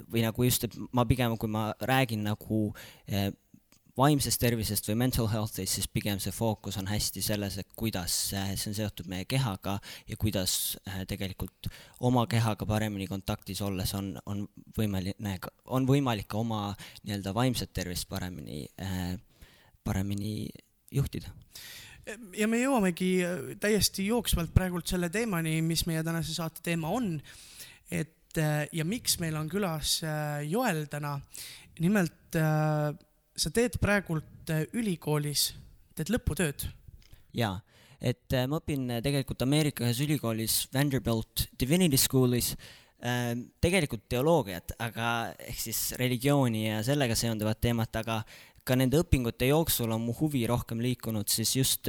või 0.09 0.23
nagu 0.25 0.45
just, 0.45 0.65
et 0.65 0.77
ma 0.93 1.05
pigem, 1.05 1.37
kui 1.37 1.49
ma 1.49 1.75
räägin 1.81 2.23
nagu 2.25 2.73
vaimsest 3.99 4.41
tervisest 4.41 4.87
või 4.89 4.97
mental 5.03 5.29
health'ist, 5.31 5.75
siis 5.75 5.89
pigem 5.91 6.21
see 6.23 6.33
fookus 6.35 6.79
on 6.81 6.89
hästi 6.91 7.23
selles, 7.25 7.57
et 7.61 7.69
kuidas 7.79 8.15
äh, 8.37 8.53
see 8.59 8.71
on 8.71 8.77
seotud 8.79 9.11
meie 9.11 9.27
kehaga 9.29 9.79
ja 10.09 10.19
kuidas 10.21 10.55
äh, 10.89 11.03
tegelikult 11.11 11.71
oma 12.07 12.27
kehaga 12.31 12.67
paremini 12.69 13.09
kontaktis 13.11 13.63
olles 13.67 13.95
on, 13.99 14.13
on 14.31 14.45
võimeline, 14.77 15.37
on 15.67 15.89
võimalik 15.89 16.31
ka 16.31 16.41
oma 16.41 16.63
nii-öelda 17.03 17.35
vaimset 17.37 17.73
tervist 17.77 18.09
paremini, 18.11 18.65
äh, 18.83 19.15
paremini 19.85 20.49
juhtida 20.91 21.33
ja 22.39 22.49
me 22.51 22.59
jõuamegi 22.63 23.11
täiesti 23.63 24.07
jooksvalt 24.09 24.55
praegult 24.55 24.89
selle 24.91 25.11
teemani, 25.13 25.61
mis 25.63 25.85
meie 25.87 26.03
tänase 26.07 26.35
saate 26.35 26.63
teema 26.65 26.91
on. 26.91 27.13
et 27.91 28.39
ja 28.73 28.85
miks 28.87 29.19
meil 29.19 29.37
on 29.37 29.49
külas 29.51 30.01
Joel 30.47 30.85
täna. 30.91 31.21
nimelt 31.81 32.39
sa 33.41 33.51
teed 33.55 33.79
praegult 33.81 34.53
äh, 34.53 34.67
ülikoolis, 34.77 35.51
teed 35.97 36.13
lõputööd. 36.13 36.67
jaa, 37.37 37.57
et 37.97 38.37
äh, 38.37 38.47
ma 38.51 38.61
õpin 38.61 38.87
äh, 38.91 39.01
tegelikult 39.05 39.43
Ameerika 39.47 39.87
ühes 39.87 40.03
ülikoolis 40.05 40.63
Vanderbilt 40.75 41.49
Divinity 41.61 42.01
School'is 42.01 42.55
tegelikult 43.65 44.03
teoloogiat, 44.13 44.75
aga 44.85 45.31
ehk 45.41 45.57
siis 45.57 45.79
religiooni 45.97 46.67
ja 46.67 46.83
sellega 46.85 47.15
seonduvat 47.17 47.57
teemat, 47.65 47.97
aga 47.97 48.19
ka 48.61 48.77
nende 48.77 48.99
õpingute 49.01 49.49
jooksul 49.49 49.95
on 49.97 50.03
mu 50.05 50.13
huvi 50.19 50.43
rohkem 50.45 50.83
liikunud 50.85 51.33
siis 51.33 51.55
just 51.57 51.89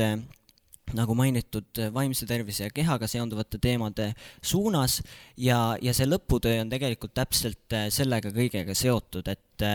nagu 0.96 1.18
mainitud, 1.20 1.82
vaimse 1.92 2.24
tervise 2.30 2.70
ja 2.70 2.72
kehaga 2.72 3.12
seonduvate 3.12 3.60
teemade 3.60 4.08
suunas 4.40 5.02
ja, 5.36 5.76
ja 5.84 5.92
see 5.92 6.08
lõputöö 6.08 6.62
on 6.64 6.72
tegelikult 6.72 7.18
täpselt 7.20 7.76
sellega 7.92 8.32
kõigega 8.32 8.72
seotud, 8.72 9.28
et 9.36 9.68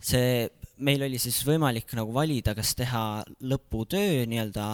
see 0.00 0.48
meil 0.80 1.04
oli 1.06 1.20
siis 1.20 1.42
võimalik 1.46 1.92
nagu 1.98 2.12
valida, 2.14 2.54
kas 2.56 2.74
teha 2.78 3.04
lõputöö 3.40 4.24
nii-öelda 4.30 4.66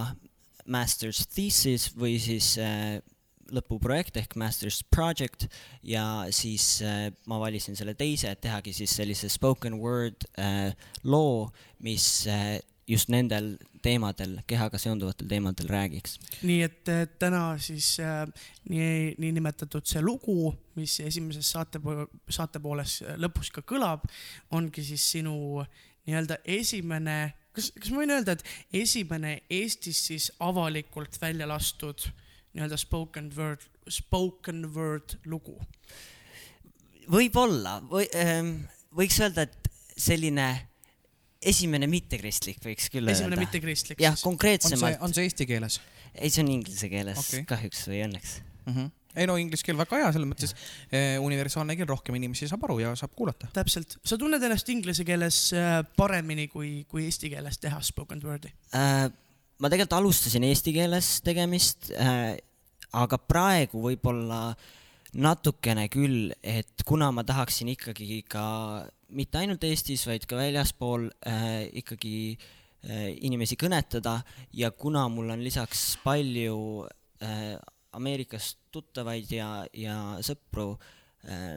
master's 0.73 1.27
thesis 1.31 1.91
või 1.99 2.17
siis 2.23 2.55
äh, 2.63 2.99
lõpuprojekt 3.55 4.19
ehk 4.19 4.37
master's 4.39 4.81
project 4.91 5.47
ja 5.87 6.27
siis 6.35 6.81
äh, 6.83 7.09
ma 7.31 7.39
valisin 7.43 7.79
selle 7.79 7.95
teise, 7.99 8.33
et 8.33 8.43
tehagi 8.45 8.75
siis 8.77 8.97
sellise 8.99 9.31
spoken 9.33 9.79
word 9.83 10.27
äh, 10.39 10.73
loo, 11.05 11.51
mis 11.85 12.27
äh, 12.31 12.59
just 12.87 13.11
nendel 13.11 13.57
teemadel, 13.83 14.37
kehaga 14.47 14.79
seonduvatel 14.79 15.29
teemadel 15.31 15.69
räägiks. 15.71 16.19
nii 16.47 16.61
et 16.67 16.93
täna 17.19 17.43
siis 17.63 17.97
äh, 18.03 18.25
nii, 18.71 19.17
niinimetatud 19.23 19.87
see 19.87 20.03
lugu, 20.03 20.53
mis 20.79 20.99
esimeses 21.03 21.51
saate, 21.55 21.83
saate 22.31 22.63
pooles 22.63 23.01
lõpus 23.23 23.53
ka 23.55 23.63
kõlab, 23.67 24.07
ongi 24.55 24.87
siis 24.87 25.07
sinu 25.17 25.37
nii-öelda 26.07 26.39
esimene, 26.45 27.35
kas, 27.57 27.73
kas 27.77 27.91
ma 27.93 28.03
võin 28.03 28.15
öelda, 28.19 28.37
et 28.37 28.83
esimene 28.85 29.41
Eestis 29.51 30.05
siis 30.11 30.31
avalikult 30.41 31.19
välja 31.23 31.49
lastud 31.51 32.09
nii-öelda 32.57 32.79
spoken 32.81 33.33
word, 33.37 33.67
spoken 33.89 34.65
word 34.75 35.19
lugu? 35.27 35.59
võib-olla 37.11 37.79
või, 37.87 38.07
ähm, 38.19 38.57
võiks 38.97 39.19
öelda, 39.23 39.47
et 39.47 39.71
selline 39.97 40.49
esimene 41.47 41.89
mittekristlik 41.91 42.59
võiks 42.65 42.91
küll 42.93 43.09
esimene 43.13 43.37
öelda. 43.37 43.45
mittekristlik 43.47 44.03
jah, 44.03 44.17
konkreetsemalt. 44.23 44.99
on 45.05 45.15
see 45.15 45.29
eesti 45.29 45.47
keeles? 45.49 45.81
ei, 46.15 46.31
see 46.31 46.43
on 46.43 46.53
inglise 46.57 46.91
keeles 46.91 47.21
okay. 47.23 47.47
kahjuks 47.49 47.85
või 47.91 48.03
õnneks 48.09 48.39
mm. 48.41 48.73
-hmm. 48.73 48.91
Ei 49.17 49.29
no 49.29 49.37
inglise 49.41 49.67
keel 49.67 49.79
väga 49.81 50.01
hea, 50.03 50.13
selles 50.15 50.31
mõttes 50.31 50.55
eh, 50.91 51.17
universaalne 51.23 51.77
keel, 51.79 51.89
rohkem 51.91 52.19
inimesi 52.21 52.49
saab 52.51 52.67
aru 52.69 52.81
ja 52.85 52.95
saab 52.99 53.15
kuulata. 53.19 53.51
täpselt, 53.57 53.99
sa 54.05 54.19
tunned 54.21 54.43
ennast 54.43 54.69
inglise 54.73 55.07
keeles 55.09 55.41
äh, 55.57 55.81
paremini 55.97 56.49
kui, 56.53 56.85
kui 56.91 57.07
eesti 57.09 57.33
keeles 57.33 57.61
teha 57.63 57.81
spoken 57.85 58.23
word'i 58.25 58.53
äh,? 58.77 59.07
ma 59.57 59.73
tegelikult 59.73 60.01
alustasin 60.01 60.45
eesti 60.45 60.75
keeles 60.77 61.17
tegemist 61.25 61.91
äh,, 61.97 62.37
aga 62.97 63.19
praegu 63.19 63.81
võib-olla 63.89 64.51
natukene 65.17 65.87
küll, 65.89 66.35
et 66.45 66.85
kuna 66.87 67.09
ma 67.15 67.25
tahaksin 67.27 67.71
ikkagi 67.73 68.21
ka 68.29 68.45
mitte 69.17 69.41
ainult 69.41 69.65
Eestis, 69.67 70.05
vaid 70.09 70.27
ka 70.29 70.39
väljaspool 70.39 71.09
äh, 71.29 71.69
ikkagi 71.81 72.17
äh, 72.35 73.15
inimesi 73.25 73.59
kõnetada 73.61 74.19
ja 74.57 74.73
kuna 74.75 75.07
mul 75.13 75.31
on 75.35 75.45
lisaks 75.45 75.95
palju 76.05 76.59
äh, 77.23 77.57
Ameerikas 77.97 78.55
tuttavaid 78.73 79.31
ja, 79.33 79.51
ja 79.73 79.97
sõpru 80.25 80.75
äh, 81.25 81.57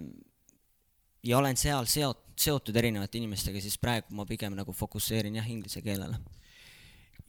ja 1.24 1.38
olen 1.38 1.58
seal 1.60 1.88
seot-, 1.90 2.26
seotud 2.40 2.76
erinevate 2.80 3.20
inimestega, 3.20 3.62
siis 3.64 3.78
praegu 3.82 4.16
ma 4.16 4.26
pigem 4.30 4.56
nagu 4.58 4.74
fokusseerin 4.76 5.40
jah, 5.40 5.50
inglise 5.52 5.84
keelele. 5.86 6.20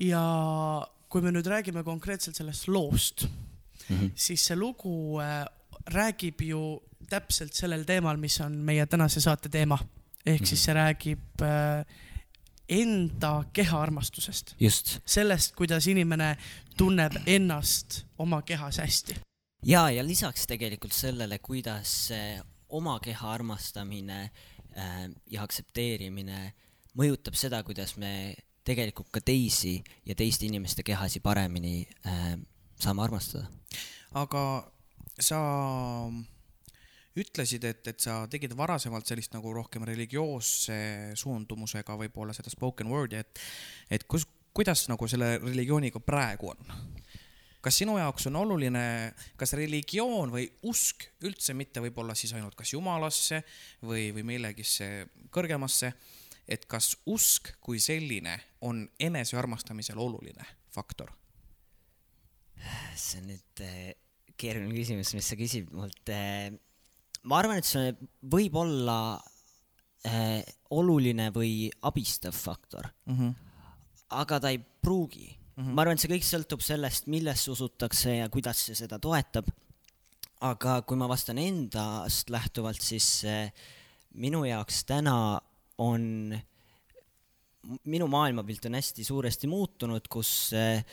ja 0.01 0.23
kui 1.11 1.25
me 1.25 1.33
nüüd 1.35 1.49
räägime 1.51 1.83
konkreetselt 1.85 2.39
sellest 2.39 2.69
loost 2.69 3.27
mm, 3.27 3.97
-hmm. 3.97 4.11
siis 4.15 4.45
see 4.47 4.57
lugu 4.57 5.21
äh, 5.21 5.45
räägib 5.87 6.41
ju 6.41 6.81
täpselt 7.11 7.55
sellel 7.55 7.85
teemal, 7.85 8.17
mis 8.17 8.41
on 8.41 8.53
meie 8.53 8.87
tänase 8.87 9.21
saate 9.21 9.49
teema. 9.49 9.79
ehk 10.27 10.41
mm 10.41 10.45
-hmm. 10.45 10.49
siis 10.49 10.65
see 10.65 10.75
räägib 10.75 11.43
äh, 11.43 11.85
enda 12.71 13.45
kehaarmastusest. 13.53 14.55
sellest, 15.07 15.55
kuidas 15.57 15.87
inimene 15.87 16.37
tunneb 16.77 17.13
ennast 17.27 18.05
oma 18.19 18.43
kehas 18.43 18.79
hästi. 18.79 19.17
ja, 19.67 19.91
ja 19.91 20.07
lisaks 20.07 20.47
tegelikult 20.47 20.93
sellele, 20.93 21.39
kuidas 21.39 22.13
oma 22.69 23.01
keha 23.01 23.33
armastamine 23.33 24.23
äh, 24.23 25.11
ja 25.31 25.43
aktsepteerimine 25.43 26.53
mõjutab 26.99 27.35
seda, 27.39 27.63
kuidas 27.67 27.97
me 27.97 28.35
tegelikult 28.65 29.11
ka 29.11 29.21
teisi 29.25 29.81
ja 30.07 30.15
teiste 30.15 30.47
inimeste 30.47 30.83
kehasi 30.87 31.21
paremini 31.21 31.89
äh, 32.07 32.37
saame 32.81 33.03
armastada. 33.03 33.47
aga 34.15 34.71
sa 35.21 35.41
ütlesid, 37.21 37.65
et, 37.69 37.83
et 37.93 38.03
sa 38.03 38.23
tegid 38.31 38.55
varasemalt 38.57 39.09
sellist 39.09 39.35
nagu 39.37 39.53
rohkem 39.55 39.85
religioosse 39.89 40.77
suundumusega 41.19 41.97
võib-olla 42.05 42.35
seda 42.37 42.53
spoken 42.53 42.91
word'i, 42.93 43.21
et, 43.21 43.43
et 43.93 44.07
kus, 44.11 44.27
kuidas 44.57 44.87
nagu 44.91 45.09
selle 45.11 45.37
religiooniga 45.43 46.03
praegu 46.05 46.55
on? 46.55 46.73
kas 47.61 47.77
sinu 47.77 47.99
jaoks 48.01 48.25
on 48.31 48.39
oluline, 48.41 48.83
kas 49.37 49.53
religioon 49.59 50.33
või 50.33 50.47
usk 50.71 51.11
üldse 51.29 51.53
mitte 51.57 51.83
võib-olla 51.85 52.17
siis 52.17 52.33
ainult 52.33 52.57
kas 52.57 52.73
jumalasse 52.73 53.43
või, 53.85 54.09
või 54.17 54.25
millegisse 54.33 54.89
kõrgemasse, 55.33 55.93
et 56.49 56.65
kas 56.65 56.95
usk 57.13 57.53
kui 57.61 57.81
selline 57.83 58.39
on 58.65 58.87
enesearmastamisel 58.99 60.01
oluline 60.01 60.47
faktor? 60.73 61.13
see 62.97 63.21
on 63.21 63.31
nüüd 63.31 63.63
eh, 63.65 63.93
keeruline 64.41 64.75
küsimus, 64.75 65.15
mis 65.17 65.29
sa 65.33 65.39
küsid 65.39 65.71
mult. 65.73 66.13
Ma 67.29 67.41
arvan, 67.41 67.61
et 67.61 67.69
see 67.69 67.91
võib 68.33 68.55
olla 68.57 68.97
äh, 70.09 70.41
oluline 70.73 71.29
või 71.35 71.69
abistav 71.85 72.37
faktor 72.37 72.89
mm. 73.07 73.17
-hmm. 73.17 73.35
aga 74.23 74.41
ta 74.41 74.53
ei 74.55 74.59
pruugi 74.59 75.29
mm. 75.29 75.65
-hmm. 75.65 75.75
ma 75.75 75.83
arvan, 75.83 75.99
et 75.99 76.05
see 76.05 76.13
kõik 76.13 76.27
sõltub 76.27 76.65
sellest, 76.65 77.07
millesse 77.07 77.51
usutakse 77.51 78.17
ja 78.17 78.29
kuidas 78.29 78.65
see 78.65 78.75
seda 78.75 78.99
toetab. 78.99 79.51
aga 80.41 80.81
kui 80.89 80.97
ma 80.97 81.09
vastan 81.09 81.39
endast 81.39 82.31
lähtuvalt, 82.31 82.81
siis 82.81 83.25
äh, 83.29 83.53
minu 84.15 84.45
jaoks 84.45 84.85
täna 84.85 85.41
on, 85.79 86.33
minu 87.85 88.07
maailmapilt 88.07 88.65
on 88.65 88.75
hästi 88.75 89.05
suuresti 89.05 89.47
muutunud, 89.47 90.09
kus 90.09 90.53
äh, 90.57 90.85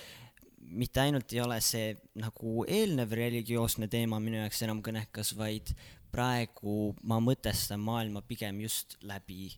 mitte 0.67 0.99
ainult 0.99 1.31
ei 1.31 1.41
ole 1.41 1.61
see 1.63 1.95
nagu 2.19 2.65
eelnev 2.67 3.13
religioosne 3.15 3.87
teema 3.87 4.19
minu 4.19 4.41
jaoks 4.41 4.61
enam 4.67 4.81
kõnekas, 4.83 5.31
vaid 5.37 5.71
praegu 6.17 6.91
ma 7.07 7.21
mõtestan 7.23 7.81
maailma 7.83 8.23
pigem 8.25 8.61
just 8.65 8.97
läbi 9.05 9.51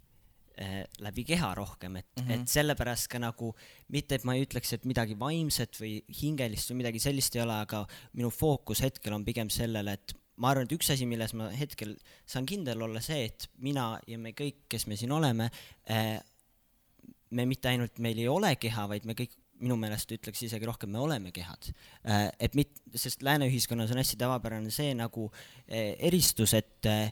äh, 0.60 0.84
läbi 1.00 1.24
keha 1.32 1.54
rohkem, 1.58 2.00
et 2.02 2.10
mm, 2.16 2.24
-hmm. 2.24 2.34
et 2.36 2.56
sellepärast 2.56 3.08
ka 3.12 3.22
nagu 3.24 3.54
mitte, 3.88 4.20
et 4.20 4.26
ma 4.28 4.36
ei 4.36 4.46
ütleks, 4.46 4.74
et 4.76 4.88
midagi 4.90 5.18
vaimset 5.20 5.80
või 5.80 6.00
hingelist 6.22 6.72
või 6.72 6.82
midagi 6.84 7.04
sellist 7.04 7.36
ei 7.36 7.46
ole, 7.46 7.62
aga 7.66 7.86
minu 8.14 8.32
fookus 8.34 8.84
hetkel 8.84 9.16
on 9.16 9.26
pigem 9.26 9.50
sellele, 9.50 9.96
et 9.96 10.16
ma 10.40 10.52
arvan, 10.52 10.68
et 10.68 10.76
üks 10.76 10.92
asi, 10.94 11.08
milles 11.08 11.34
ma 11.36 11.50
hetkel 11.52 11.96
saan 12.28 12.48
kindel 12.48 12.82
olla, 12.88 13.02
see, 13.04 13.26
et 13.32 13.48
mina 13.60 13.94
ja 14.08 14.20
me 14.20 14.32
kõik, 14.36 14.66
kes 14.72 14.88
me 14.88 15.00
siin 15.00 15.12
oleme 15.16 15.50
äh,, 15.90 16.20
me 17.32 17.46
mitte 17.46 17.70
ainult, 17.70 18.00
meil 18.02 18.18
ei 18.18 18.28
ole 18.28 18.56
keha, 18.60 18.88
vaid 18.90 19.06
me 19.06 19.16
kõik 19.18 19.36
minu 19.64 19.78
meelest 19.80 20.12
ütleks 20.16 20.44
isegi 20.48 20.68
rohkem, 20.68 20.92
me 20.94 21.02
oleme 21.04 21.34
kehad. 21.36 21.72
Äh, 22.06 22.30
et 22.40 22.56
mit-, 22.58 22.80
sest 22.96 23.24
lääne 23.26 23.50
ühiskonnas 23.52 23.92
on 23.94 24.02
hästi 24.02 24.20
tavapärane 24.22 24.72
see 24.74 24.94
nagu 24.98 25.28
äh, 25.32 25.94
eristus, 26.10 26.56
et 26.58 26.90
äh, 26.90 27.12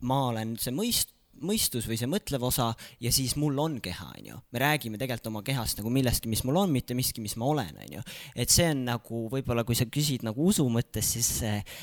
ma 0.00 0.24
olen 0.32 0.56
see 0.60 0.74
mõist-, 0.74 1.17
mõistus 1.44 1.88
või 1.88 1.98
see 2.00 2.10
mõtlev 2.10 2.44
osa 2.48 2.70
ja 3.02 3.12
siis 3.14 3.36
mul 3.40 3.58
on 3.62 3.78
keha, 3.84 4.10
onju. 4.18 4.40
me 4.52 4.62
räägime 4.62 5.00
tegelikult 5.00 5.30
oma 5.32 5.42
kehast 5.46 5.80
nagu 5.80 5.92
millestki, 5.92 6.30
mis 6.30 6.44
mul 6.46 6.60
on, 6.62 6.72
mitte 6.74 6.96
miski, 6.98 7.22
mis 7.24 7.36
ma 7.40 7.48
olen, 7.52 7.74
onju. 7.86 8.04
et 8.36 8.52
see 8.52 8.68
on 8.72 8.84
nagu 8.88 9.24
võib-olla, 9.32 9.64
kui 9.68 9.78
sa 9.78 9.88
küsid 9.88 10.26
nagu 10.26 10.48
usu 10.50 10.66
mõttes, 10.72 11.14
siis 11.16 11.30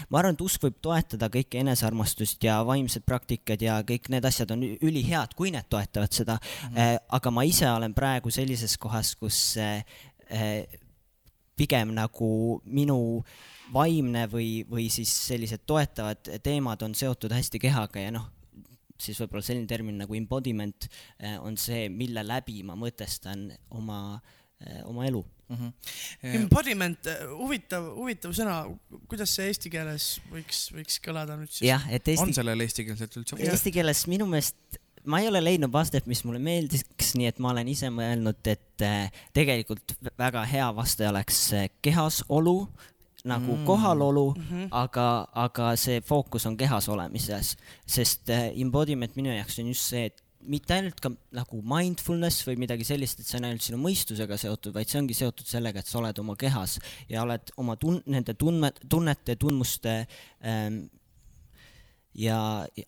ma 0.10 0.22
arvan, 0.22 0.38
et 0.38 0.46
usk 0.46 0.66
võib 0.68 0.80
toetada 0.84 1.30
kõike 1.34 1.62
enesearmastust 1.64 2.44
ja 2.46 2.60
vaimsed 2.68 3.06
praktikad 3.08 3.62
ja 3.62 3.80
kõik 3.88 4.10
need 4.14 4.26
asjad 4.28 4.52
on 4.56 4.64
ülihead, 4.66 5.36
kui 5.38 5.52
need 5.56 5.70
toetavad 5.70 6.14
seda 6.14 6.40
mm. 6.40 6.76
-hmm. 6.76 7.04
Aga 7.16 7.32
ma 7.32 7.44
ise 7.44 7.68
olen 7.70 7.94
praegu 7.94 8.32
sellises 8.32 8.78
kohas, 8.78 9.16
kus 9.16 9.58
äh, 9.58 9.84
äh, 10.32 10.66
pigem 11.56 11.94
nagu 11.96 12.62
minu 12.66 13.24
vaimne 13.74 14.28
või, 14.32 14.66
või 14.70 14.90
siis 14.94 15.12
sellised 15.28 15.66
toetavad 15.66 16.30
teemad 16.44 16.82
on 16.86 16.96
seotud 16.96 17.34
hästi 17.34 17.60
kehaga 17.60 18.04
ja 18.04 18.12
noh, 18.14 18.28
siis 19.02 19.20
võib-olla 19.22 19.46
selline 19.46 19.70
termin 19.70 20.00
nagu 20.04 20.16
embodiment 20.18 20.88
eh, 21.20 21.36
on 21.42 21.58
see, 21.60 21.88
mille 21.92 22.24
läbi 22.26 22.62
ma 22.68 22.78
mõtestan 22.80 23.48
oma, 23.76 24.20
eh, 24.64 24.82
oma 24.88 25.08
elu 25.10 25.22
mm. 25.24 25.58
-hmm. 25.58 26.40
Embodiment, 26.42 27.12
huvitav, 27.34 27.92
huvitav 27.98 28.34
sõna, 28.38 28.62
kuidas 29.12 29.36
see 29.36 29.52
eesti 29.52 29.74
keeles 29.74 30.16
võiks, 30.32 30.70
võiks 30.76 31.02
kõlada 31.04 31.38
nüüd 31.40 31.52
siis? 31.52 31.68
eesti. 32.16 32.30
on 32.30 32.34
sellel 32.34 32.66
eestikeelselt 32.66 33.22
üldse? 33.22 33.40
Eesti 33.44 33.76
keeles 33.76 34.08
minu 34.12 34.28
meelest 34.30 34.82
ma 35.06 35.20
ei 35.22 35.28
ole 35.30 35.44
leidnud 35.44 35.70
vastet, 35.70 36.08
mis 36.10 36.24
mulle 36.26 36.40
meeldiks, 36.42 37.14
nii 37.14 37.28
et 37.30 37.40
ma 37.40 37.52
olen 37.52 37.68
ise 37.70 37.92
mõelnud, 37.94 38.42
et 38.50 38.86
tegelikult 39.38 39.94
väga 40.18 40.42
hea 40.50 40.72
vaste 40.74 41.06
oleks 41.12 41.44
kehas 41.86 42.24
olu 42.30 42.64
nagu 43.26 43.56
mm. 43.56 43.66
kohalolu 43.66 44.34
mm, 44.36 44.44
-hmm. 44.50 44.68
aga, 44.72 45.28
aga 45.34 45.72
see 45.80 46.02
fookus 46.02 46.46
on 46.46 46.58
kehas 46.58 46.90
olemises, 46.90 47.56
sest 47.88 48.30
äh, 48.30 48.52
embodiment 48.62 49.16
minu 49.16 49.34
jaoks 49.34 49.60
on 49.60 49.68
just 49.68 49.90
see, 49.90 50.06
et 50.06 50.22
mitte 50.46 50.74
ainult 50.76 51.00
ka 51.02 51.10
nagu 51.34 51.62
mindfulness 51.66 52.46
või 52.48 52.60
midagi 52.62 52.86
sellist, 52.86 53.20
et 53.20 53.30
see 53.30 53.40
on 53.40 53.48
ainult 53.50 53.66
sinu 53.66 53.80
mõistusega 53.82 54.38
seotud, 54.38 54.74
vaid 54.76 54.92
see 54.92 55.02
ongi 55.02 55.18
seotud 55.18 55.48
sellega, 55.50 55.82
et 55.82 55.90
sa 55.90 56.00
oled 56.00 56.22
oma 56.22 56.36
kehas 56.40 56.78
ja 57.10 57.24
oled 57.26 57.54
oma 57.58 57.76
tun-, 57.82 58.04
nende 58.06 58.38
tunne, 58.38 58.72
tunnete, 58.90 59.36
tundmuste 59.42 59.96
ähm, 60.46 60.86
ja 62.14 62.38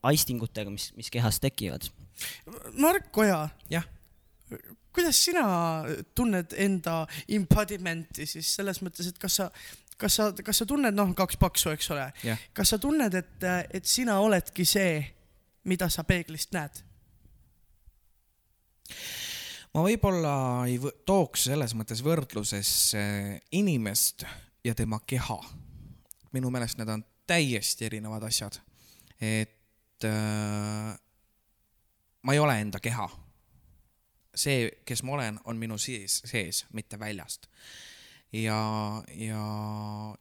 aistingutega, 0.03 0.69
mis, 0.69 0.91
mis 0.95 1.09
kehas 1.13 1.41
tekivad. 1.43 1.89
Mark 2.77 3.17
Oja. 3.17 3.47
jah 3.69 3.85
kuidas 4.97 5.17
sina 5.21 5.43
tunned 6.17 6.55
enda 6.57 7.03
embodiment'i 7.29 8.25
siis 8.25 8.49
selles 8.57 8.79
mõttes, 8.81 9.09
et 9.11 9.19
kas 9.21 9.35
sa 9.41 9.51
kas 9.97 10.17
sa, 10.19 10.31
kas 10.45 10.63
sa 10.63 10.67
tunned, 10.69 10.95
noh, 10.95 11.13
kaks 11.17 11.37
paksu, 11.41 11.71
eks 11.73 11.91
ole 11.95 12.07
yeah., 12.23 12.41
kas 12.53 12.73
sa 12.73 12.79
tunned, 12.81 13.13
et, 13.17 13.47
et 13.73 13.85
sina 13.85 14.19
oledki 14.23 14.65
see, 14.65 14.99
mida 15.67 15.89
sa 15.89 16.05
peeglist 16.07 16.53
näed? 16.55 16.83
ma 19.73 19.83
võib-olla 19.85 20.33
ei 20.69 20.77
võ- 20.81 20.93
tooks 21.05 21.47
selles 21.49 21.75
mõttes 21.77 22.01
võrdlusesse 22.05 23.01
inimest 23.57 24.25
ja 24.65 24.75
tema 24.75 24.99
keha. 25.05 25.37
minu 26.33 26.49
meelest 26.51 26.77
need 26.77 26.89
on 26.89 27.03
täiesti 27.27 27.85
erinevad 27.85 28.23
asjad. 28.23 28.59
et 29.21 30.05
äh, 30.05 30.97
ma 32.21 32.33
ei 32.33 32.39
ole 32.39 32.59
enda 32.61 32.79
keha. 32.79 33.09
see, 34.35 34.69
kes 34.85 35.03
ma 35.03 35.13
olen, 35.17 35.39
on 35.45 35.57
minu 35.57 35.77
sees, 35.77 36.21
sees, 36.25 36.65
mitte 36.73 36.99
väljast. 36.99 37.47
Ja, 38.33 38.59
ja, 39.15 39.41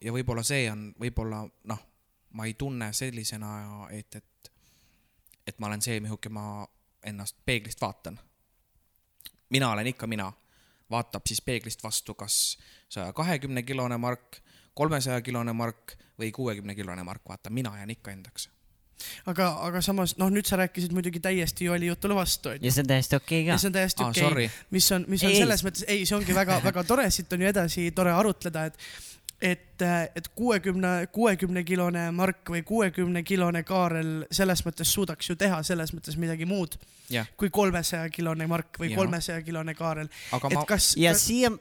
ja 0.00 0.12
võib-olla 0.12 0.42
see 0.46 0.70
on, 0.70 0.88
võib-olla 1.00 1.42
noh, 1.64 1.82
ma 2.36 2.46
ei 2.46 2.54
tunne 2.54 2.92
sellisena, 2.92 3.88
et, 3.90 4.16
et, 4.16 4.50
et 5.46 5.58
ma 5.58 5.70
olen 5.70 5.82
see, 5.82 6.00
mihuke 6.00 6.30
ma 6.32 6.66
ennast 7.06 7.38
peeglist 7.46 7.80
vaatan. 7.80 8.18
Mina 9.50 9.70
olen 9.70 9.86
ikka 9.86 10.06
mina, 10.10 10.30
vaatab 10.90 11.26
siis 11.26 11.40
peeglist 11.42 11.82
vastu, 11.84 12.14
kas 12.14 12.58
saja 12.88 13.12
kahekümne 13.12 13.62
kilone 13.62 13.96
Mark, 13.96 14.40
kolmesaja 14.74 15.20
kilone 15.20 15.52
Mark 15.52 15.96
või 16.18 16.32
kuuekümne 16.32 16.74
kilone 16.74 17.04
Mark, 17.06 17.22
vaata, 17.28 17.50
mina 17.50 17.76
jään 17.78 17.90
ikka 17.90 18.10
endaks. 18.10 18.50
Aga, 19.30 19.48
aga 19.68 19.82
samas 19.84 20.16
noh, 20.20 20.30
nüüd 20.32 20.48
sa 20.48 20.58
rääkisid 20.60 20.94
muidugi 20.96 21.20
täiesti 21.22 21.68
Joeli 21.68 21.90
jutule 21.90 22.16
vastu 22.18 22.54
ja 22.56 22.72
see 22.72 22.84
on 22.84 22.92
täiesti 22.92 23.18
okei 23.18 23.42
ja 23.44 23.54
ka 23.54 23.58
see 23.62 23.70
on 23.70 23.76
täiesti 23.76 24.06
okei 24.06 24.22
sorry. 24.22 24.46
okay., 24.50 24.70
mis 24.70 24.92
on, 24.92 25.04
mis 25.08 25.26
on 25.26 25.34
Ei. 25.34 25.42
selles 25.42 25.66
mõttes, 25.66 25.84
ei, 25.88 26.06
see 26.08 26.16
ongi 26.18 26.36
väga-väga 26.36 26.86
tore, 26.88 27.10
siit 27.14 27.32
on 27.32 27.44
ju 27.44 27.52
edasi 27.52 27.90
tore 27.96 28.14
arutleda, 28.16 28.66
et 28.70 28.80
et, 29.40 29.82
et 30.16 30.28
kuuekümne, 30.34 31.06
kuuekümne 31.12 31.64
kilone 31.64 32.10
Mark 32.10 32.48
või 32.50 32.62
kuuekümne 32.64 33.20
kilone 33.22 33.62
Kaarel 33.68 34.22
selles 34.32 34.62
mõttes 34.64 34.92
suudaks 34.96 35.28
ju 35.28 35.36
teha 35.36 35.60
selles 35.66 35.92
mõttes 35.92 36.16
midagi 36.16 36.48
muud 36.48 36.78
jah, 37.12 37.28
kui 37.36 37.50
kolmesaja 37.52 38.08
kilone 38.10 38.46
Mark 38.48 38.80
või 38.80 38.90
Jaa. 38.90 39.00
kolmesaja 39.02 39.42
kilone 39.44 39.74
Kaarel. 39.76 40.08
aga 40.32 40.50
et 40.50 40.58
ma, 40.58 40.64
kas, 40.68 40.94
ja 41.00 41.12
kas, 41.12 41.26
siia 41.28 41.52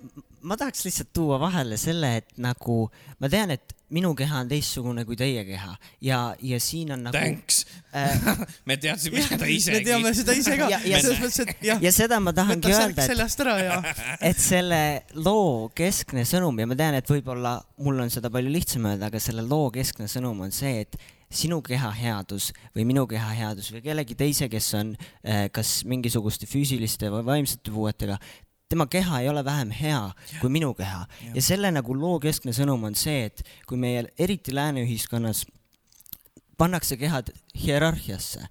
ma 0.45 0.57
tahaks 0.57 0.85
lihtsalt 0.87 1.11
tuua 1.13 1.39
vahele 1.41 1.77
selle, 1.81 2.15
et 2.21 2.37
nagu 2.41 2.85
ma 3.19 3.31
tean, 3.31 3.51
et 3.51 3.74
minu 3.93 4.13
keha 4.17 4.41
on 4.41 4.49
teistsugune 4.49 5.05
kui 5.05 5.17
teie 5.19 5.43
keha. 5.45 5.75
Ja, 6.03 6.19
ja 6.41 6.59
siin 6.63 6.93
on 6.95 7.05
nagu 7.05 7.17
thanks. 7.17 7.65
äh, 7.93 8.27
me 8.69 8.77
teadsime 8.81 9.21
seda 9.25 9.49
isegi. 9.49 9.77
me 9.77 9.83
teame 9.85 10.13
seda 10.17 10.37
ise 10.37 10.57
ka. 10.57 10.69
Ja-, 10.73 10.81
ja- 10.89 11.01
selles 11.03 11.21
mõttes, 11.21 11.41
et 11.45 11.65
jah, 11.69 11.81
ja 11.83 11.91
seda 11.93 12.19
ma 12.23 12.33
tahangi 12.35 12.73
öelda, 12.73 13.05
et 13.05 13.43
ja 13.61 13.81
et 14.31 14.41
selle 14.41 14.81
loo 15.17 15.69
keskne 15.77 16.25
sõnum 16.27 16.57
ja 16.59 16.69
ma 16.69 16.77
tean, 16.79 16.97
et 16.97 17.09
võib-olla 17.09 17.59
mul 17.85 18.05
on 18.05 18.13
seda 18.13 18.31
palju 18.33 18.53
lihtsam 18.53 18.87
öelda, 18.89 19.11
aga 19.11 19.21
selle 19.21 19.45
loo 19.45 19.69
keskne 19.75 20.09
sõnum 20.11 20.41
on 20.47 20.55
see, 20.55 20.81
et 20.85 20.97
sinu 21.35 21.59
keha 21.65 21.89
headus 21.97 22.51
või 22.75 22.85
minu 22.87 23.05
keha 23.09 23.31
headus 23.37 23.71
või 23.73 23.81
kellegi 23.85 24.15
teise, 24.17 24.47
kes 24.51 24.67
on 24.77 24.93
eh, 25.23 25.47
kas 25.53 25.79
mingisuguste 25.89 26.47
füüsiliste 26.49 27.09
või 27.13 27.25
vaimsete 27.27 27.73
puuetega, 27.73 28.17
tema 28.75 28.87
keha 28.91 29.21
ei 29.23 29.29
ole 29.31 29.43
vähem 29.45 29.71
hea 29.71 30.01
kui 30.41 30.51
minu 30.51 30.73
keha. 30.75 31.05
Ja 31.33 31.41
selle 31.43 31.71
nagu 31.71 31.95
loo 31.95 32.19
keskne 32.23 32.51
sõnum 32.55 32.83
on 32.89 32.97
see, 32.99 33.29
et 33.29 33.43
kui 33.69 33.79
meie 33.79 34.03
eriti 34.19 34.53
lääne 34.55 34.83
ühiskonnas 34.83 35.45
pannakse 36.59 36.97
kehad 36.99 37.31
hierarhiasse, 37.63 38.43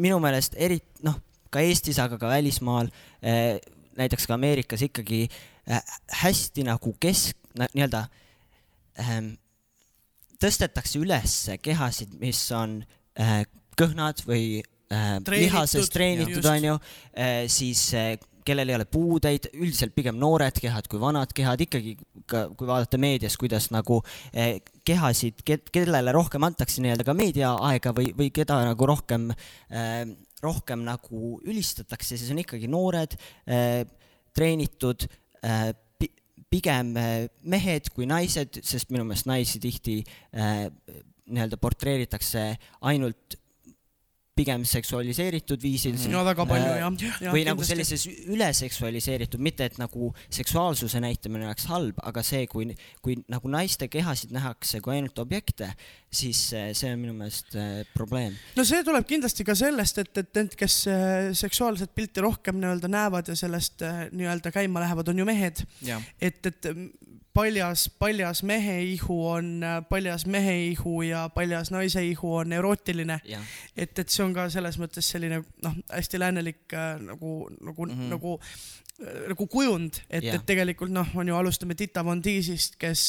minu 0.00 0.20
meelest 0.22 0.54
eriti 0.58 1.06
noh, 1.06 1.18
ka 1.50 1.62
Eestis, 1.66 1.98
aga 2.02 2.18
ka 2.18 2.30
välismaal 2.30 2.90
eh,, 3.22 3.58
näiteks 3.98 4.28
ka 4.30 4.36
Ameerikas 4.38 4.86
ikkagi 4.86 5.24
äh, 5.26 5.82
hästi 6.22 6.64
nagu 6.70 6.94
kesk, 7.02 7.38
nii-öelda 7.58 8.04
ähm, 9.02 9.32
tõstetakse 10.40 11.02
üles 11.02 11.36
kehasid, 11.62 12.14
mis 12.22 12.42
on 12.54 12.78
äh, 13.18 13.42
kõhnad 13.78 14.22
või 14.26 14.62
äh, 14.94 15.18
Treenitud, 15.26 16.46
onju 16.54 16.78
siis 17.50 17.88
kellel 18.50 18.72
ei 18.72 18.76
ole 18.76 18.86
puudeid, 18.90 19.50
üldiselt 19.54 19.94
pigem 19.96 20.18
noored 20.20 20.58
kehad 20.62 20.88
kui 20.90 21.00
vanad 21.02 21.32
kehad, 21.36 21.62
ikkagi 21.66 21.94
ka 22.30 22.46
kui 22.58 22.68
vaadata 22.68 23.00
meedias, 23.00 23.36
kuidas 23.40 23.70
nagu 23.74 24.00
eh, 24.32 24.58
kehasid, 24.86 25.44
kellele 25.46 26.14
rohkem 26.16 26.46
antakse 26.48 26.82
nii-öelda 26.82 27.06
ka 27.06 27.14
meediaaega 27.16 27.94
või, 27.96 28.10
või 28.16 28.30
keda 28.34 28.60
nagu 28.70 28.90
rohkem 28.90 29.30
eh,, 29.30 30.02
rohkem 30.40 30.84
nagu 30.86 31.36
ülistatakse, 31.44 32.16
siis 32.16 32.30
on 32.32 32.40
ikkagi 32.42 32.70
noored 32.70 33.16
eh,, 33.46 33.84
treenitud 34.36 35.06
pigem 36.50 36.94
eh, 37.00 37.28
mehed 37.42 37.92
kui 37.94 38.08
naised, 38.08 38.60
sest 38.66 38.90
minu 38.92 39.06
meelest 39.08 39.28
naisi 39.30 39.60
tihti 39.62 40.00
nii-öelda 41.30 41.58
portreeritakse 41.62 42.42
ainult 42.90 43.39
pigem 44.38 44.64
seksualiseeritud 44.64 45.60
viisil 45.62 45.96
mm, 45.98 46.12
no 46.14 46.24
väga 46.24 46.46
palju 46.48 46.70
Äh, 46.70 46.80
jah 46.80 47.20
ja,. 47.20 47.32
või 47.34 47.42
nagu 47.46 47.64
sellises 47.66 48.06
üleseksualiseeritud, 48.30 49.42
mitte 49.42 49.66
et 49.68 49.78
nagu 49.80 50.10
seksuaalsuse 50.32 51.00
näitamine 51.02 51.48
oleks 51.48 51.66
halb, 51.70 51.98
aga 52.06 52.22
see, 52.26 52.46
kui, 52.50 52.70
kui 53.04 53.18
nagu 53.30 53.50
naiste 53.52 53.88
kehasid 53.92 54.34
nähakse 54.34 54.80
kui 54.84 54.96
ainult 54.96 55.18
objekte, 55.22 55.70
siis 56.12 56.42
eh, 56.56 56.70
see 56.76 56.92
on 56.94 57.02
minu 57.02 57.16
meelest 57.18 57.56
eh, 57.58 57.82
probleem. 57.94 58.36
no 58.56 58.66
see 58.68 58.82
tuleb 58.86 59.08
kindlasti 59.08 59.46
ka 59.46 59.56
sellest, 59.58 60.02
et, 60.02 60.12
et 60.22 60.40
need, 60.40 60.56
kes 60.58 60.80
äh, 60.90 61.30
seksuaalset 61.36 61.94
pilti 61.96 62.24
rohkem 62.24 62.60
nii-öelda 62.60 62.90
näevad 62.90 63.32
ja 63.32 63.38
sellest 63.38 63.84
äh, 63.86 64.06
nii-öelda 64.12 64.54
käima 64.54 64.84
lähevad, 64.84 65.12
on 65.12 65.22
ju 65.22 65.28
mehed. 65.28 65.64
et, 66.20 66.46
et 66.46 66.72
paljas, 67.40 67.86
paljas 67.98 68.42
mehe 68.42 68.76
ihu 68.92 69.16
on 69.28 69.62
äh, 69.64 69.78
paljas 69.88 70.26
mehe 70.26 70.56
ihu 70.70 71.00
ja 71.02 71.28
paljas 71.34 71.72
naise 71.74 72.04
ihu 72.06 72.34
on 72.42 72.52
erootiline. 72.52 73.20
et, 73.76 73.98
et 73.98 74.08
see 74.08 74.24
on 74.24 74.34
ka 74.36 74.48
selles 74.52 74.78
mõttes 74.80 75.08
selline 75.14 75.42
noh, 75.64 75.80
hästi 75.92 76.20
läänelik 76.20 76.76
äh, 76.76 77.00
nagu, 77.00 77.48
nagu 77.60 77.86
mm. 77.86 77.92
-hmm. 77.96 78.14
nagu 78.14 78.38
nagu 79.00 79.46
kujund, 79.48 79.96
et 80.10 80.24
Jah. 80.24 80.36
et 80.36 80.44
tegelikult 80.46 80.92
noh, 80.92 81.08
on 81.16 81.28
ju, 81.28 81.36
alustame 81.36 81.74
Tita 81.78 82.02
Von 82.04 82.20
Teesist, 82.22 82.76
kes, 82.80 83.04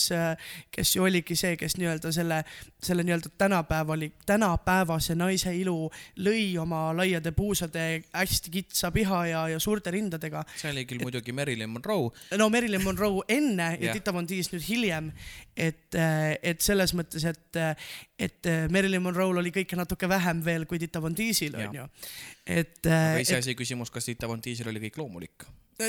kes 0.71 0.93
ju 0.95 1.03
oligi 1.03 1.35
see, 1.35 1.57
kes 1.59 1.75
nii-öelda 1.79 2.13
selle, 2.15 2.37
selle 2.83 3.03
nii-öelda 3.03 3.31
tänapäevali, 3.41 4.11
tänapäevase 4.25 5.15
naise 5.19 5.51
ilu 5.57 5.89
lõi 6.23 6.45
oma 6.61 6.83
laiade 6.95 7.33
puusade 7.35 7.85
hästi 8.13 8.53
kitsa 8.53 8.91
piha 8.95 9.21
ja, 9.27 9.41
ja 9.51 9.59
suurte 9.59 9.91
rindadega. 9.91 10.45
see 10.55 10.71
oli 10.71 10.85
küll 10.87 11.03
muidugi 11.03 11.35
Marilyn 11.35 11.73
Monroe, 11.73 12.11
no 12.39 12.49
Marilyn 12.53 12.83
Monroe 12.85 13.27
enne 13.27 13.73
ja 13.75 13.89
Jah. 13.89 13.99
Tita 13.99 14.13
Von 14.15 14.20
Tees 14.29 14.51
nüüd 14.53 14.63
hiljem, 14.65 15.11
et, 15.55 15.95
et 15.95 16.61
selles 16.61 16.93
mõttes, 16.97 17.25
et, 17.29 17.61
et 18.19 18.51
Marilyn 18.71 19.03
Monroe'l 19.03 19.41
oli 19.41 19.53
kõike 19.55 19.79
natuke 19.79 20.09
vähem 20.09 20.43
veel 20.45 20.67
kui 20.69 20.79
Tita 20.81 21.01
Von 21.01 21.15
Jah. 21.17 21.69
onju. 21.69 21.87
et, 22.45 22.77
aga 22.85 23.17
et 23.17 23.25
iseasi 23.25 23.55
küsimus, 23.55 23.91
kas 23.91 24.05
Tita 24.05 24.27
Von 24.27 24.41
Teesil 24.41 24.69
oli 24.71 24.81
kõik 24.87 24.97
loomulik. 25.01 25.45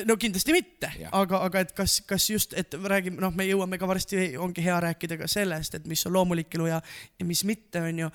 no 0.06 0.16
kindlasti 0.16 0.54
mitte, 0.56 0.90
aga, 1.12 1.42
aga 1.46 1.62
et 1.66 1.72
kas, 1.76 2.00
kas 2.08 2.28
just, 2.30 2.54
et 2.56 2.74
räägime, 2.74 3.20
noh, 3.20 3.32
me 3.36 3.44
jõuame 3.44 3.78
ka 3.80 3.88
varsti, 3.88 4.36
ongi 4.40 4.64
hea 4.64 4.78
rääkida 4.80 5.18
ka 5.20 5.28
sellest, 5.28 5.76
et 5.78 5.86
mis 5.90 6.06
on 6.06 6.16
loomulik 6.16 6.54
elu 6.56 6.70
ja, 6.70 6.80
ja 7.18 7.28
mis 7.28 7.44
mitte, 7.48 7.82
onju. 7.82 8.10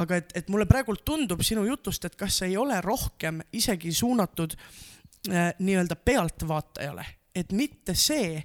aga 0.00 0.22
et, 0.22 0.32
et 0.40 0.48
mulle 0.48 0.66
praegult 0.70 1.04
tundub 1.04 1.42
sinu 1.46 1.66
jutust, 1.68 2.04
et 2.04 2.16
kas 2.16 2.42
ei 2.46 2.56
ole 2.56 2.80
rohkem 2.84 3.42
isegi 3.52 3.92
suunatud 3.92 4.56
äh, 4.56 5.52
nii-öelda 5.58 5.96
pealtvaatajale, 5.96 7.06
et 7.34 7.52
mitte 7.52 7.94
see, 7.94 8.42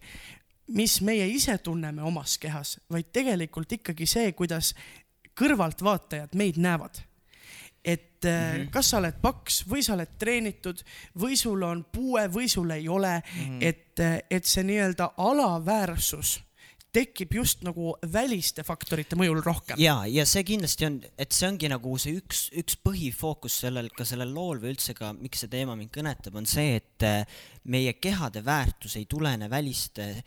mis 0.68 1.02
meie 1.02 1.28
ise 1.28 1.58
tunneme 1.58 2.04
omas 2.04 2.38
kehas, 2.38 2.78
vaid 2.92 3.12
tegelikult 3.14 3.72
ikkagi 3.72 4.08
see, 4.08 4.32
kuidas 4.32 4.74
kõrvaltvaatajad 5.40 6.38
meid 6.40 6.62
näevad 6.62 7.02
et 7.84 8.24
mm 8.24 8.30
-hmm. 8.30 8.70
kas 8.72 8.90
sa 8.90 8.98
oled 8.98 9.20
paks 9.22 9.64
või 9.68 9.84
sa 9.84 9.94
oled 9.94 10.16
treenitud 10.20 10.84
või 11.20 11.36
sul 11.36 11.64
on 11.64 11.86
puue 11.92 12.28
või 12.28 12.48
sul 12.48 12.70
ei 12.70 12.88
ole 12.90 13.20
mm, 13.20 13.44
-hmm. 13.44 13.58
et, 13.62 14.24
et 14.32 14.46
see 14.46 14.64
nii-öelda 14.64 15.14
alaväärsus 15.18 16.40
tekib 16.94 17.34
just 17.34 17.64
nagu 17.66 17.96
väliste 18.14 18.64
faktorite 18.64 19.18
mõjul 19.18 19.42
rohkem. 19.44 19.80
ja, 19.82 19.96
ja 20.06 20.26
see 20.30 20.44
kindlasti 20.46 20.86
on, 20.86 21.00
et 21.18 21.32
see 21.34 21.48
ongi 21.50 21.70
nagu 21.72 21.96
see 21.98 22.14
üks, 22.20 22.46
üks 22.62 22.78
põhifookus 22.86 23.58
sellel, 23.66 23.90
ka 23.98 24.06
sellel 24.06 24.34
lool 24.34 24.62
või 24.62 24.76
üldse 24.76 24.94
ka, 24.98 25.14
miks 25.18 25.44
see 25.44 25.52
teema 25.52 25.76
mind 25.80 25.90
kõnetab, 25.96 26.38
on 26.38 26.46
see, 26.50 26.78
et 26.78 27.08
eh, 27.08 27.26
meie 27.64 27.96
kehade 27.98 28.46
väärtus 28.46 28.98
ei 29.02 29.08
tulene 29.10 29.50
väliste, 29.50 30.24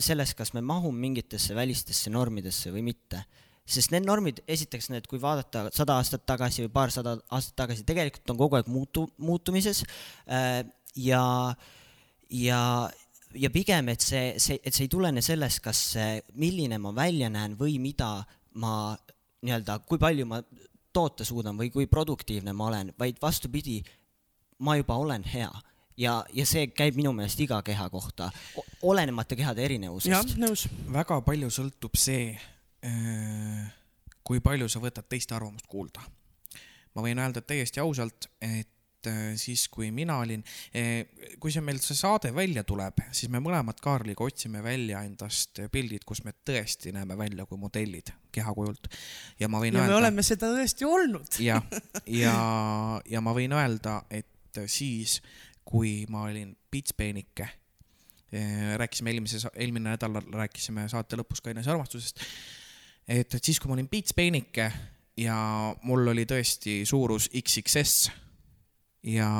sellest, 0.00 0.36
kas 0.38 0.54
me 0.56 0.62
mahume 0.64 0.98
mingitesse 1.02 1.54
välistesse 1.56 2.10
normidesse 2.12 2.72
või 2.72 2.84
mitte. 2.86 3.24
Sest 3.66 3.90
need 3.90 4.06
normid, 4.06 4.40
esiteks 4.48 4.92
need, 4.92 5.08
kui 5.10 5.18
vaadata 5.20 5.66
sada 5.74 5.96
aastat 5.98 6.22
tagasi 6.28 6.62
või 6.64 6.72
paarsada 6.76 7.16
aastat 7.34 7.56
tagasi, 7.64 7.82
tegelikult 7.88 8.30
on 8.30 8.38
kogu 8.38 8.60
aeg 8.60 8.70
muutu-, 8.70 9.08
muutumises 9.18 9.82
äh, 10.30 10.60
ja, 11.02 11.24
ja, 12.30 12.60
ja 13.34 13.50
pigem, 13.50 13.90
et 13.90 14.06
see, 14.06 14.36
see, 14.42 14.60
et 14.62 14.72
see 14.74 14.86
ei 14.86 14.92
tulene 14.92 15.24
sellest, 15.24 15.60
kas, 15.64 15.82
milline 16.38 16.78
ma 16.78 16.94
välja 16.94 17.30
näen 17.32 17.58
või 17.58 17.80
mida 17.82 18.20
ma 18.62 18.94
nii-öelda, 19.42 19.80
kui 19.88 19.98
palju 20.00 20.30
ma 20.30 20.40
toota 20.94 21.26
suudan 21.26 21.58
või 21.58 21.72
kui 21.74 21.90
produktiivne 21.90 22.54
ma 22.56 22.70
olen, 22.70 22.94
vaid 22.98 23.18
vastupidi, 23.22 23.80
ma 24.64 24.78
juba 24.78 24.96
olen 25.02 25.26
hea 25.28 25.50
ja, 26.00 26.16
ja 26.34 26.46
see 26.48 26.68
käib 26.76 26.98
minu 26.98 27.12
meelest 27.16 27.40
iga 27.44 27.60
keha 27.66 27.88
kohta, 27.92 28.30
olenemata 28.86 29.38
kehade 29.38 29.64
jah 29.64 29.70
erinevusest., 29.70 30.36
nõus. 30.40 30.66
väga 30.92 31.20
palju 31.26 31.50
sõltub 31.52 31.98
see, 31.98 32.36
kui 34.26 34.42
palju 34.44 34.70
sa 34.70 34.82
võtad 34.82 35.08
teiste 35.08 35.36
arvamust 35.36 35.68
kuulda. 35.70 36.04
ma 36.94 37.04
võin 37.04 37.20
öelda 37.20 37.42
täiesti 37.44 37.80
ausalt, 37.82 38.28
et 38.40 39.08
äh, 39.08 39.34
siis 39.36 39.66
kui 39.68 39.90
mina 39.92 40.16
olin, 40.22 40.40
kui 41.40 41.52
see 41.52 41.64
meil 41.64 41.80
see 41.84 41.96
saade 41.98 42.32
välja 42.34 42.64
tuleb, 42.64 43.02
siis 43.12 43.30
me 43.32 43.40
mõlemad 43.44 43.80
Kaarliga 43.84 44.24
otsime 44.24 44.62
välja 44.64 45.02
endast 45.04 45.60
pildid, 45.72 46.06
kus 46.08 46.24
me 46.24 46.32
tõesti 46.46 46.94
näeme 46.96 47.18
välja 47.18 47.44
kui 47.46 47.60
modellid 47.60 48.12
kehakujult. 48.32 48.88
ja 49.40 49.48
ma 49.48 49.60
võin 49.60 49.76
ja 49.76 49.82
me 49.82 49.86
öelda, 49.90 50.00
oleme 50.00 50.24
seda 50.26 50.52
tõesti 50.52 50.88
olnud. 50.88 51.40
jah, 51.44 51.62
ja, 52.06 52.38
ja 53.12 53.24
ma 53.24 53.36
võin 53.36 53.56
öelda, 53.56 54.00
et 54.10 54.32
siis, 54.64 55.20
kui 55.66 56.04
ma 56.12 56.26
olin 56.28 56.52
pitspeenike, 56.70 57.48
rääkisime 58.76 59.12
eelmise, 59.12 59.40
eelmine 59.54 59.94
nädal 59.94 60.20
rääkisime 60.20 60.86
saate 60.90 61.18
lõpus 61.18 61.42
ka 61.42 61.52
enesearmastusest, 61.52 62.22
et, 63.06 63.34
et 63.34 63.40
siis, 63.40 63.58
kui 63.60 63.70
ma 63.70 63.76
olin 63.78 63.90
pitspeenike 63.90 64.70
ja 65.22 65.36
mul 65.86 66.12
oli 66.12 66.26
tõesti 66.28 66.80
suurus 66.88 67.28
XXS 67.30 68.10
ja 69.06 69.30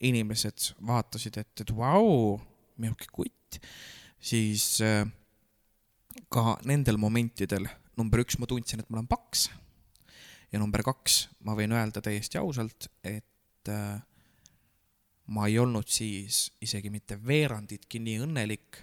inimesed 0.00 0.72
vaatasid, 0.86 1.38
et, 1.42 1.52
et 1.64 1.72
vau, 1.76 2.36
milline 2.80 3.12
kutt, 3.12 3.60
siis 4.20 4.80
äh, 4.84 5.04
ka 6.32 6.56
nendel 6.68 6.98
momentidel 7.00 7.68
number 7.96 8.24
üks, 8.24 8.38
ma 8.40 8.48
tundsin, 8.48 8.82
et 8.82 8.90
ma 8.90 9.00
olen 9.00 9.08
paks 9.10 9.46
ja 10.52 10.60
number 10.60 10.84
kaks, 10.86 11.26
ma 11.44 11.56
võin 11.58 11.74
öelda 11.76 12.02
täiesti 12.04 12.40
ausalt, 12.40 12.88
et 13.04 13.70
äh, 13.72 14.00
ma 15.34 15.46
ei 15.50 15.58
olnud 15.58 15.88
siis 15.90 16.46
isegi 16.62 16.90
mitte 16.92 17.18
veeranditki 17.26 17.98
nii 18.02 18.20
õnnelik 18.26 18.82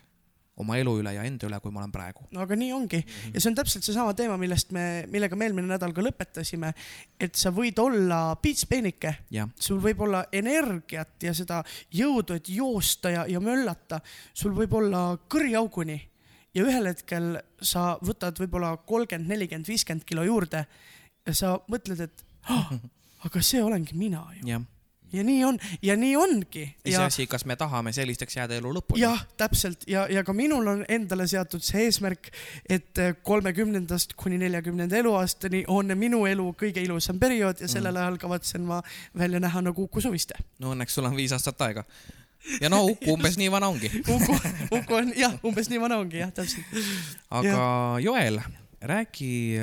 oma 0.62 0.78
elu 0.78 0.92
üle 1.02 1.14
ja 1.16 1.24
enda 1.26 1.48
üle, 1.48 1.58
kui 1.64 1.74
ma 1.74 1.82
olen 1.82 1.92
praegu. 1.94 2.28
no 2.34 2.44
aga 2.44 2.56
nii 2.58 2.70
ongi. 2.76 3.00
Ja 3.34 3.42
see 3.42 3.50
on 3.50 3.58
täpselt 3.58 3.86
seesama 3.86 4.14
teema, 4.18 4.38
millest 4.38 4.74
me, 4.76 5.06
millega 5.12 5.38
me 5.40 5.48
eelmine 5.48 5.72
nädal 5.72 5.96
ka 5.96 6.04
lõpetasime, 6.06 6.70
et 7.18 7.40
sa 7.40 7.50
võid 7.56 7.80
olla 7.82 8.36
piitspeenike, 8.42 9.16
sul 9.58 9.82
võib 9.84 10.04
olla 10.06 10.26
energiat 10.32 11.26
ja 11.26 11.34
seda 11.38 11.64
jõudu, 11.94 12.38
et 12.38 12.52
joosta 12.54 13.14
ja, 13.14 13.28
ja 13.30 13.42
möllata, 13.44 14.02
sul 14.34 14.54
võib 14.58 14.78
olla 14.78 15.06
kõriauguni 15.32 15.98
ja 16.54 16.66
ühel 16.68 16.92
hetkel 16.92 17.40
sa 17.62 17.94
võtad 18.06 18.38
võib-olla 18.42 18.76
kolmkümmend, 18.86 19.32
nelikümmend, 19.34 19.70
viiskümmend 19.70 20.06
kilo 20.06 20.26
juurde 20.28 20.68
ja 21.26 21.34
sa 21.34 21.56
mõtled, 21.72 22.06
et 22.06 22.26
oh, 22.54 22.76
aga 23.26 23.42
see 23.42 23.64
olengi 23.64 23.98
mina 23.98 24.28
ju. 24.38 24.46
Ja 25.14 25.24
nii 25.24 25.44
on 25.46 25.60
ja 25.82 25.96
nii 25.98 26.16
ongi. 26.16 26.64
iseasi, 26.86 27.28
kas 27.28 27.46
me 27.46 27.56
tahame 27.56 27.94
sellisteks 27.94 28.38
jääda 28.38 28.58
elu 28.58 28.74
lõpuni. 28.78 29.02
jah, 29.02 29.26
täpselt 29.38 29.86
ja, 29.88 30.06
ja 30.10 30.24
ka 30.24 30.34
minul 30.34 30.68
on 30.68 30.86
endale 30.90 31.28
seatud 31.28 31.64
see 31.64 31.86
eesmärk, 31.88 32.32
et 32.70 33.04
kolmekümnendast 33.24 34.18
kuni 34.20 34.40
neljakümnenda 34.42 34.98
eluaastani 34.98 35.64
on 35.68 35.94
minu 35.98 36.26
elu 36.30 36.50
kõige 36.60 36.84
ilusam 36.84 37.20
periood 37.20 37.62
ja 37.62 37.70
sellel 37.72 37.98
ajal 38.02 38.18
kavatsen 38.22 38.66
ma 38.68 38.82
välja 39.18 39.40
näha 39.44 39.62
nagu 39.70 39.88
Uku 39.88 40.02
Suviste. 40.02 40.40
no 40.60 40.74
õnneks 40.74 40.98
sul 40.98 41.10
on 41.10 41.16
viis 41.16 41.34
aastat 41.36 41.62
aega. 41.62 41.86
ja 42.62 42.70
no 42.70 42.84
Uku 42.90 43.14
umbes 43.18 43.38
nii 43.38 43.52
vana 43.52 43.70
ongi. 43.70 43.92
Uku, 44.08 44.40
Uku 44.72 45.00
on 45.02 45.14
jah, 45.18 45.38
umbes 45.46 45.70
nii 45.70 45.82
vana 45.82 46.00
ongi 46.02 46.24
jah, 46.24 46.34
täpselt. 46.34 46.66
aga 47.30 47.68
Joel, 48.02 48.42
räägi, 48.82 49.60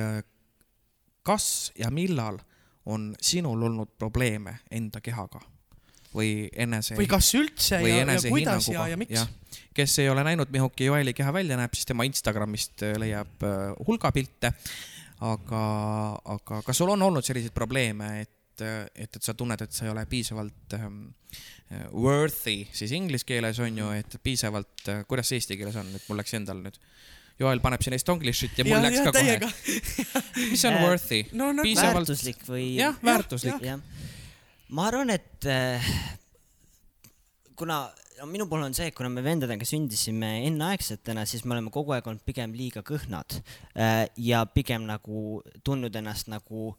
kas 1.27 1.73
ja 1.79 1.91
millal 1.91 2.39
on 2.87 3.15
sinul 3.21 3.63
olnud 3.63 3.97
probleeme 3.99 4.61
enda 4.71 5.01
kehaga 5.05 5.41
või 6.15 6.49
enese 6.59 6.97
või 6.99 7.09
kas 7.11 7.29
üldse 7.39 7.79
või 7.83 7.93
ja, 7.93 8.07
ja 8.09 8.23
kuidas 8.25 8.69
ja, 8.73 8.87
ja 8.91 8.99
miks. 8.99 9.27
kes 9.77 9.99
ei 10.03 10.09
ole 10.11 10.25
näinud, 10.27 10.51
mihukki 10.51 10.89
Joeli 10.89 11.15
keha 11.15 11.33
välja 11.35 11.59
näeb, 11.61 11.75
siis 11.77 11.87
tema 11.89 12.07
Instagramist 12.09 12.83
äh, 12.87 12.97
leiab 12.99 13.47
äh, 13.47 13.71
hulga 13.87 14.11
pilte. 14.15 14.53
aga, 15.21 15.63
aga 16.33 16.63
kas 16.65 16.79
sul 16.81 16.91
on 16.95 17.03
olnud 17.03 17.25
selliseid 17.25 17.53
probleeme, 17.53 18.23
et, 18.23 18.63
et, 18.65 19.17
et 19.17 19.23
sa 19.23 19.35
tunned, 19.37 19.61
et 19.61 19.73
sa 19.73 19.85
ei 19.85 19.93
ole 19.93 20.07
piisavalt 20.09 20.77
ähm, 20.79 21.03
worthy, 21.93 22.65
siis 22.73 22.95
inglise 22.97 23.29
keeles 23.29 23.61
on 23.61 23.77
ju, 23.79 23.91
et 23.95 24.17
piisavalt, 24.25 24.89
kuidas 25.07 25.29
see 25.29 25.39
eesti 25.39 25.59
keeles 25.61 25.77
on, 25.77 25.93
et 25.95 26.09
mul 26.09 26.19
läks 26.23 26.35
endal 26.41 26.65
nüüd. 26.65 26.81
Joel 27.41 27.61
paneb 27.65 27.81
siin 27.85 27.97
estonglish'it 27.97 28.59
ja 28.61 28.67
mul 28.69 28.77
ja, 28.77 28.83
läks 28.85 28.99
ja 29.01 29.05
ka 29.07 29.13
kohe 29.17 29.25
täiega.. 29.25 29.49
mis 30.53 30.65
on 30.69 30.77
Äh, 30.77 30.83
worthy? 30.85 31.23
no 31.33 31.53
no 31.57 31.65
piisavalt- 31.65 32.03
väärtuslik 32.05 32.43
või? 32.49 32.67
jah, 32.77 32.99
väärtuslik. 33.05 33.63
jah, 33.65 33.81
ma 34.77 34.87
arvan, 34.91 35.11
et 35.17 35.49
äh, 35.49 35.89
kuna 37.57 37.81
no 38.21 38.27
minu 38.29 38.45
puhul 38.51 38.67
on 38.69 38.75
see, 38.77 38.91
et 38.91 38.97
kuna 38.97 39.09
me 39.13 39.23
vendadega 39.25 39.65
sündisime 39.69 40.31
enneaegsetena, 40.51 41.25
siis 41.29 41.45
me 41.47 41.57
oleme 41.57 41.73
kogu 41.73 41.95
aeg 41.97 42.07
olnud 42.11 42.25
pigem 42.27 42.53
liiga 42.57 42.83
kõhnad 42.87 43.39
äh, 43.73 44.05
ja 44.21 44.45
pigem 44.53 44.85
nagu 44.89 45.41
tundnud 45.65 45.97
ennast 45.97 46.29
nagu 46.33 46.75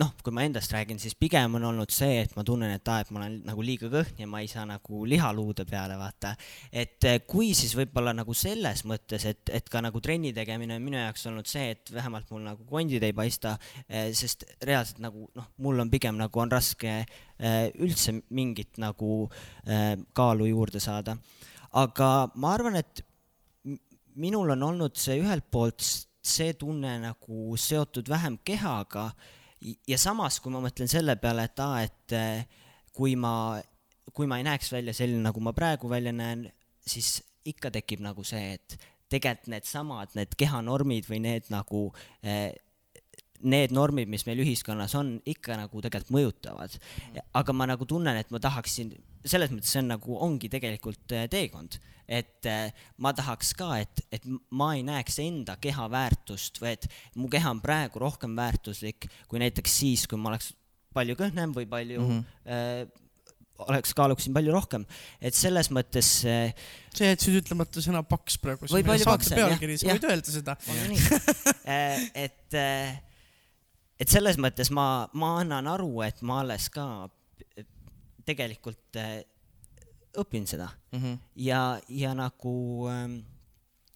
noh, 0.00 0.10
kui 0.24 0.34
ma 0.34 0.44
endast 0.46 0.72
räägin, 0.74 0.98
siis 1.00 1.14
pigem 1.18 1.56
on 1.58 1.64
olnud 1.70 1.92
see, 1.94 2.20
et 2.24 2.34
ma 2.36 2.44
tunnen, 2.46 2.72
et 2.74 2.88
aa, 2.90 3.02
et 3.04 3.10
ma 3.14 3.20
olen 3.20 3.36
nagu 3.46 3.64
liiga 3.64 3.90
kõhn 3.92 4.22
ja 4.22 4.28
ma 4.30 4.40
ei 4.42 4.48
saa 4.50 4.64
nagu 4.68 5.04
lihaluude 5.08 5.66
peale 5.68 5.96
vaata. 6.00 6.34
et 6.72 7.04
eh, 7.08 7.20
kui 7.26 7.52
siis 7.54 7.74
võib-olla 7.78 8.14
nagu 8.16 8.34
selles 8.34 8.84
mõttes, 8.88 9.26
et, 9.30 9.52
et 9.54 9.68
ka 9.70 9.82
nagu 9.84 10.00
trenni 10.04 10.32
tegemine 10.36 10.78
on 10.78 10.84
minu 10.84 10.98
jaoks 10.98 11.26
olnud 11.30 11.50
see, 11.50 11.70
et 11.76 11.94
vähemalt 11.94 12.30
mul 12.34 12.44
nagu 12.46 12.66
kondid 12.68 13.02
ei 13.02 13.14
paista, 13.16 13.56
sest 13.88 14.46
reaalselt 14.64 15.02
nagu 15.04 15.28
noh, 15.34 15.50
mul 15.62 15.84
on 15.84 15.90
pigem 15.92 16.18
nagu 16.20 16.40
on 16.40 16.52
raske 16.52 16.94
eh, 17.00 17.66
üldse 17.82 18.16
mingit 18.34 18.80
nagu 18.82 19.24
eh, 19.66 19.94
kaalu 20.12 20.50
juurde 20.52 20.82
saada. 20.82 21.16
aga 21.72 22.10
ma 22.34 22.54
arvan, 22.54 22.76
et 22.80 23.04
minul 24.14 24.54
on 24.54 24.62
olnud 24.62 24.98
see 24.98 25.18
ühelt 25.22 25.46
poolt 25.50 25.82
see 26.24 26.54
tunne 26.56 26.96
nagu 27.02 27.56
seotud 27.60 28.08
vähem 28.08 28.38
kehaga 28.44 29.10
ja 29.64 29.98
samas, 30.00 30.40
kui 30.42 30.52
ma 30.52 30.62
mõtlen 30.64 30.90
selle 30.90 31.16
peale, 31.20 31.46
et 31.48 31.62
aa, 31.62 31.84
et 31.86 32.16
eh, 32.16 32.64
kui 32.94 33.14
ma, 33.20 33.60
kui 34.14 34.28
ma 34.30 34.40
ei 34.40 34.46
näeks 34.46 34.72
välja 34.74 34.94
selline, 34.96 35.22
nagu 35.24 35.42
ma 35.44 35.54
praegu 35.56 35.90
välja 35.90 36.12
näen, 36.14 36.46
siis 36.86 37.18
ikka 37.48 37.72
tekib 37.74 38.02
nagu 38.04 38.24
see, 38.26 38.58
et 38.58 38.76
tegelikult 39.12 39.52
needsamad, 39.52 40.12
need 40.18 40.36
kehanormid 40.38 41.08
või 41.08 41.20
need 41.24 41.50
nagu 41.52 41.86
eh, 42.24 42.52
need 43.44 43.74
normid, 43.76 44.08
mis 44.08 44.24
meil 44.28 44.40
ühiskonnas 44.44 44.94
on, 44.98 45.18
ikka 45.28 45.58
nagu 45.60 45.82
tegelikult 45.84 46.14
mõjutavad. 46.16 46.78
aga 47.36 47.56
ma 47.56 47.68
nagu 47.68 47.86
tunnen, 47.88 48.16
et 48.16 48.30
ma 48.32 48.40
tahaksin, 48.40 48.94
selles 49.24 49.52
mõttes 49.52 49.72
see 49.72 49.82
on 49.82 49.92
nagu, 49.94 50.16
ongi 50.26 50.50
tegelikult 50.52 51.14
eh, 51.16 51.26
teekond, 51.32 51.78
et 52.04 52.48
eh, 52.50 52.84
ma 53.04 53.14
tahaks 53.16 53.54
ka, 53.56 53.70
et, 53.80 54.02
et 54.12 54.26
ma 54.52 54.74
ei 54.76 54.84
näeks 54.86 55.16
enda 55.24 55.56
keha 55.60 55.86
väärtust 55.92 56.60
või 56.62 56.74
et 56.76 56.88
mu 57.20 57.30
keha 57.32 57.54
on 57.54 57.62
praegu 57.64 58.02
rohkem 58.02 58.36
väärtuslik 58.36 59.08
kui 59.30 59.40
näiteks 59.42 59.78
siis, 59.80 60.04
kui 60.10 60.20
ma 60.20 60.34
oleks 60.34 60.52
palju 60.94 61.16
kõhnem 61.18 61.56
või 61.56 61.66
palju 61.70 62.02
mm 62.02 62.12
-hmm. 62.12 62.52
äh, 62.52 63.00
oleks 63.64 63.94
kaaluksin 63.94 64.34
palju 64.34 64.52
rohkem, 64.52 64.84
et 65.22 65.34
selles 65.34 65.70
mõttes 65.70 66.08
äh, 66.28 66.52
see 66.92 67.08
jätsid 67.12 67.40
ütlemata 67.40 67.80
sõna 67.80 68.02
paks 68.02 68.36
praegu. 68.42 68.68
Või 68.70 68.84
palju 68.84 69.06
paksem, 69.08 69.38
jah, 69.38 69.58
sa 69.78 69.94
võid 69.94 70.08
öelda 70.10 70.34
seda. 70.36 70.56
nii, 70.90 71.02
et, 72.26 72.56
et 73.98 74.08
selles 74.10 74.36
mõttes 74.42 74.72
ma, 74.74 75.06
ma 75.14 75.38
annan 75.40 75.70
aru, 75.70 76.02
et 76.02 76.20
ma 76.26 76.42
alles 76.42 76.68
ka 76.68 77.06
tegelikult 78.26 78.98
äh, 79.00 79.22
õpin 80.20 80.46
seda 80.46 80.70
Mhm. 80.94 81.14
ja, 81.42 81.80
ja 81.88 82.14
nagu 82.14 82.86
ähm, 82.88 83.18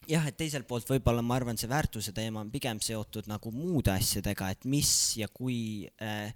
jah, 0.09 0.25
et 0.27 0.37
teiselt 0.37 0.67
poolt 0.69 0.89
võib-olla 0.89 1.23
ma 1.23 1.37
arvan, 1.39 1.59
see 1.61 1.71
väärtuse 1.71 2.15
teema 2.17 2.41
on 2.43 2.51
pigem 2.51 2.81
seotud 2.83 3.29
nagu 3.31 3.53
muude 3.55 3.93
asjadega, 3.93 4.51
et 4.55 4.65
mis 4.65 4.91
ja 5.21 5.29
kui 5.29 5.87
äh, 6.03 6.33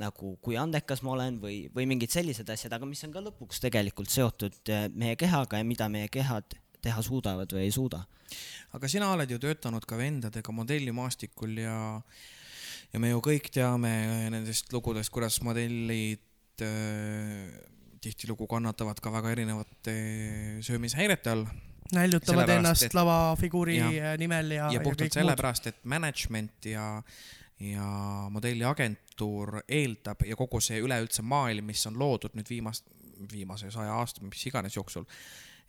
nagu, 0.00 0.36
kui 0.42 0.56
andekas 0.60 1.02
ma 1.04 1.14
olen 1.16 1.38
või, 1.42 1.66
või 1.74 1.86
mingid 1.90 2.12
sellised 2.12 2.48
asjad, 2.52 2.72
aga 2.72 2.88
mis 2.88 3.02
on 3.06 3.12
ka 3.14 3.22
lõpuks 3.24 3.62
tegelikult 3.64 4.12
seotud 4.12 4.72
äh, 4.72 4.88
meie 4.92 5.16
kehaga 5.20 5.60
ja 5.60 5.68
mida 5.68 5.88
meie 5.92 6.10
kehad 6.12 6.56
teha 6.82 7.02
suudavad 7.04 7.52
või 7.54 7.68
ei 7.68 7.74
suuda. 7.74 8.02
aga 8.72 8.88
sina 8.88 9.12
oled 9.12 9.30
ju 9.30 9.38
töötanud 9.38 9.84
ka 9.86 9.96
vendadega 9.96 10.52
modellimaastikul 10.52 11.58
ja, 11.62 11.76
ja 12.92 13.00
me 13.00 13.12
ju 13.12 13.20
kõik 13.22 13.50
teame 13.52 13.92
nendest 14.32 14.72
lugudest, 14.72 15.12
kuidas 15.14 15.38
modellid 15.44 16.24
äh, 16.66 17.52
tihtilugu 18.02 18.46
kannatavad 18.50 19.00
ka 19.02 19.12
väga 19.14 19.30
erinevate 19.36 19.94
söömishäirete 20.66 21.30
all 21.30 21.46
näljutavad 21.92 22.48
ennast 22.48 22.86
et- 22.88 22.94
lavafiguuri 22.94 23.76
jah. 23.76 24.16
nimel 24.18 24.50
ja, 24.50 24.66
ja 24.66 24.72
ja 24.72 24.80
puhtalt 24.80 25.12
sellepärast, 25.12 25.66
et 25.66 25.84
management 25.84 26.66
ja, 26.66 26.86
ja 27.60 27.86
modelliagentuur 28.30 29.60
eeldab 29.68 30.24
ja 30.26 30.36
kogu 30.36 30.60
see 30.60 30.80
üleüldse 30.82 31.22
maailm, 31.22 31.68
mis 31.68 31.86
on 31.86 31.98
loodud 32.00 32.34
nüüd 32.38 32.48
viimast, 32.48 32.88
viimase 33.32 33.70
saja 33.70 33.94
aasta, 34.00 34.24
mis 34.24 34.46
iganes 34.48 34.76
jooksul, 34.76 35.04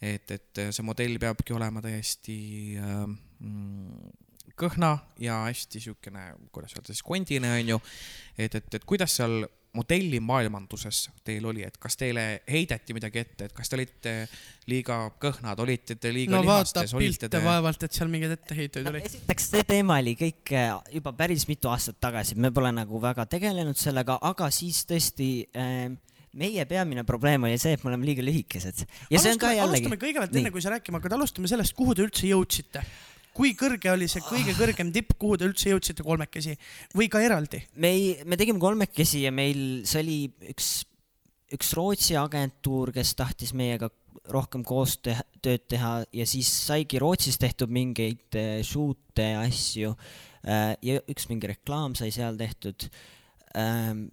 et, 0.02 0.32
et 0.32 0.64
see 0.72 0.86
modell 0.86 1.20
peabki 1.22 1.54
olema 1.54 1.84
täiesti 1.84 2.38
äh, 2.80 3.04
mm, 3.40 4.14
kõhna 4.60 4.96
ja 5.22 5.44
hästi 5.48 5.82
siukene, 5.88 6.32
kuidas 6.56 6.76
öelda 6.78 6.94
siis, 6.94 7.04
kondine 7.06 7.52
onju. 7.60 7.80
et, 8.38 8.56
et, 8.56 8.80
et 8.80 8.86
kuidas 8.86 9.20
seal 9.20 9.44
modellimaailmanduses 9.74 11.08
teil 11.26 11.46
oli, 11.50 11.64
et 11.66 11.78
kas 11.82 11.98
teile 11.98 12.44
heideti 12.50 12.94
midagi 12.94 13.24
ette, 13.24 13.48
et 13.50 13.56
kas 13.58 13.72
te 13.72 13.78
olite 13.78 14.14
liiga 14.70 15.00
kõhnad, 15.22 15.60
olite 15.64 15.98
te 15.98 16.12
liiga 16.14 16.36
no 16.36 16.44
vaata 16.46 16.84
lihastes, 16.84 16.94
olite 16.94 17.10
pilte 17.10 17.30
te 17.34 17.42
vaevalt, 17.44 17.86
et 17.88 17.98
seal 17.98 18.12
mingeid 18.14 18.36
etteheiteid 18.38 18.86
no, 18.86 18.94
oli. 18.94 19.04
esiteks 19.10 19.50
see 19.56 19.66
teema 19.68 19.98
oli 20.04 20.14
kõik 20.20 20.54
äh, 20.54 20.76
juba 21.00 21.16
päris 21.18 21.48
mitu 21.50 21.72
aastat 21.74 21.98
tagasi, 22.04 22.38
me 22.38 22.54
pole 22.54 22.70
nagu 22.76 23.02
väga 23.02 23.26
tegelenud 23.32 23.80
sellega, 23.80 24.20
aga 24.30 24.52
siis 24.54 24.84
tõesti 24.90 25.30
äh, 25.58 25.88
meie 26.38 26.66
peamine 26.70 27.04
probleem 27.08 27.50
oli 27.50 27.58
see, 27.62 27.74
et 27.78 27.84
me 27.84 27.92
oleme 27.92 28.08
liiga 28.10 28.26
lühikesed. 28.26 28.86
ja 29.10 29.22
see 29.22 29.34
on 29.34 29.42
ka 29.42 29.50
alustame, 29.50 29.58
jällegi 29.58 29.88
alustame, 29.88 30.02
kõigepealt, 30.06 30.38
enne 30.42 30.54
kui 30.54 30.64
sa 30.66 30.74
rääkima 30.74 31.02
hakkad, 31.02 31.18
alustame 31.18 31.50
sellest, 31.50 31.76
kuhu 31.78 31.98
te 31.98 32.06
üldse 32.06 32.30
jõudsite. 32.30 32.86
Kui 33.34 33.54
kõrge 33.58 33.92
oli 33.94 34.08
see 34.12 34.24
kõige 34.26 34.56
kõrgem 34.58 34.92
tipp, 34.94 35.16
kuhu 35.20 35.38
te 35.40 35.48
üldse 35.50 35.72
jõudsite 35.72 36.06
kolmekesi 36.06 36.56
või 36.98 37.10
ka 37.12 37.22
eraldi? 37.24 37.64
me 37.76 37.94
ei, 37.94 38.08
me 38.26 38.40
tegime 38.40 38.62
kolmekesi 38.62 39.26
ja 39.26 39.34
meil, 39.36 39.84
see 39.90 40.04
oli 40.04 40.18
üks, 40.54 40.72
üks 41.54 41.74
Rootsi 41.78 42.18
agentuur, 42.20 42.94
kes 42.96 43.16
tahtis 43.20 43.54
meiega 43.58 43.90
rohkem 44.32 44.64
koostööd 44.66 45.66
teha 45.68 45.94
ja 46.16 46.26
siis 46.30 46.50
saigi 46.68 47.02
Rootsis 47.02 47.40
tehtud 47.42 47.74
mingeid 47.74 48.38
äh, 48.40 48.60
shoot'e 48.66 49.30
ja 49.34 49.44
asju 49.48 49.94
äh, 50.48 50.74
ja 50.86 51.02
üks 51.10 51.28
mingi 51.32 51.50
reklaam 51.52 51.98
sai 52.00 52.12
seal 52.16 52.38
tehtud 52.40 52.90
ähm,. 53.58 54.12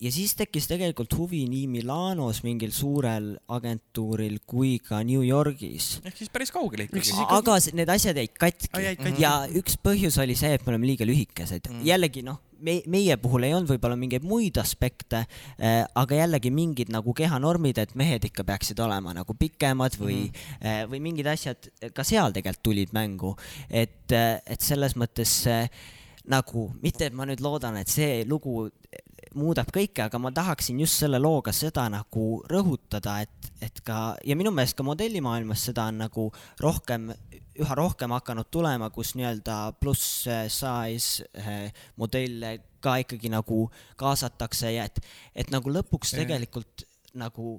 Ja 0.00 0.10
siis 0.12 0.32
tekkis 0.38 0.64
tegelikult 0.70 1.12
huvi 1.18 1.42
nii 1.50 1.66
Milanos 1.68 2.40
mingil 2.44 2.72
suurel 2.72 3.34
agentuuril 3.52 4.38
kui 4.48 4.78
ka 4.84 5.02
New 5.04 5.20
Yorgis 5.26 5.98
ehk 6.00 6.16
siis 6.16 6.32
päris 6.32 6.52
kaugele 6.54 6.88
Miks 6.94 7.12
ikkagi 7.12 7.36
aga 7.36 7.56
need 7.76 7.92
asjad 7.92 8.20
jäid 8.22 8.32
katki 8.40 8.70
Aa, 8.72 8.84
jäid 8.88 9.02
katki. 9.02 9.24
ja 9.24 9.34
üks 9.60 9.76
põhjus 9.84 10.16
oli 10.22 10.36
see, 10.38 10.54
et 10.56 10.64
me 10.64 10.72
oleme 10.74 10.88
liiga 10.88 11.08
lühikesed 11.08 11.68
mm.. 11.68 11.84
jällegi 11.84 12.24
noh, 12.24 12.40
me, 12.64 12.78
meie 12.88 13.18
puhul 13.20 13.44
ei 13.48 13.54
olnud 13.56 13.74
võib-olla 13.74 14.00
mingeid 14.00 14.24
muid 14.24 14.62
aspekte 14.62 15.26
äh,, 15.26 15.84
aga 15.84 16.22
jällegi 16.22 16.52
mingid 16.54 16.92
nagu 16.94 17.12
kehanormid, 17.16 17.82
et 17.84 17.92
mehed 17.98 18.24
ikka 18.30 18.46
peaksid 18.48 18.80
olema 18.80 19.12
nagu 19.16 19.36
pikemad 19.36 20.00
või 20.00 20.22
mm., 20.30 20.58
äh, 20.64 20.82
või 20.88 21.04
mingid 21.10 21.28
asjad 21.28 21.72
ka 21.92 22.06
seal 22.08 22.32
tegelikult 22.32 22.64
tulid 22.64 22.90
mängu. 22.96 23.36
et, 23.68 24.12
et 24.12 24.64
selles 24.64 24.96
mõttes 24.98 25.42
äh, 25.48 25.68
nagu 26.28 26.68
mitte, 26.84 27.08
et 27.08 27.16
ma 27.16 27.26
nüüd 27.28 27.40
loodan, 27.44 27.78
et 27.80 27.90
see 27.90 28.24
lugu 28.28 28.68
muudab 29.38 29.70
kõike, 29.74 30.04
aga 30.06 30.18
ma 30.18 30.32
tahaksin 30.34 30.80
just 30.82 31.02
selle 31.02 31.20
looga 31.22 31.52
seda 31.54 31.86
nagu 31.92 32.24
rõhutada, 32.50 33.20
et, 33.22 33.50
et 33.62 33.80
ka 33.86 34.16
ja 34.26 34.36
minu 34.38 34.52
meelest 34.54 34.76
ka 34.78 34.86
modellimaailmas 34.86 35.68
seda 35.70 35.86
on 35.90 36.00
nagu 36.04 36.26
rohkem, 36.62 37.10
üha 37.60 37.76
rohkem 37.78 38.14
hakanud 38.16 38.50
tulema, 38.50 38.90
kus 38.94 39.14
nii-öelda 39.18 39.58
pluss 39.80 40.24
size 40.26 41.28
äh, 41.38 41.70
modelle 42.00 42.56
ka 42.80 42.96
ikkagi 43.02 43.30
nagu 43.32 43.66
kaasatakse 44.00 44.72
ja 44.74 44.86
et, 44.88 45.00
et 45.36 45.50
nagu 45.52 45.70
lõpuks 45.72 46.14
tegelikult 46.16 46.86
nagu, 47.20 47.58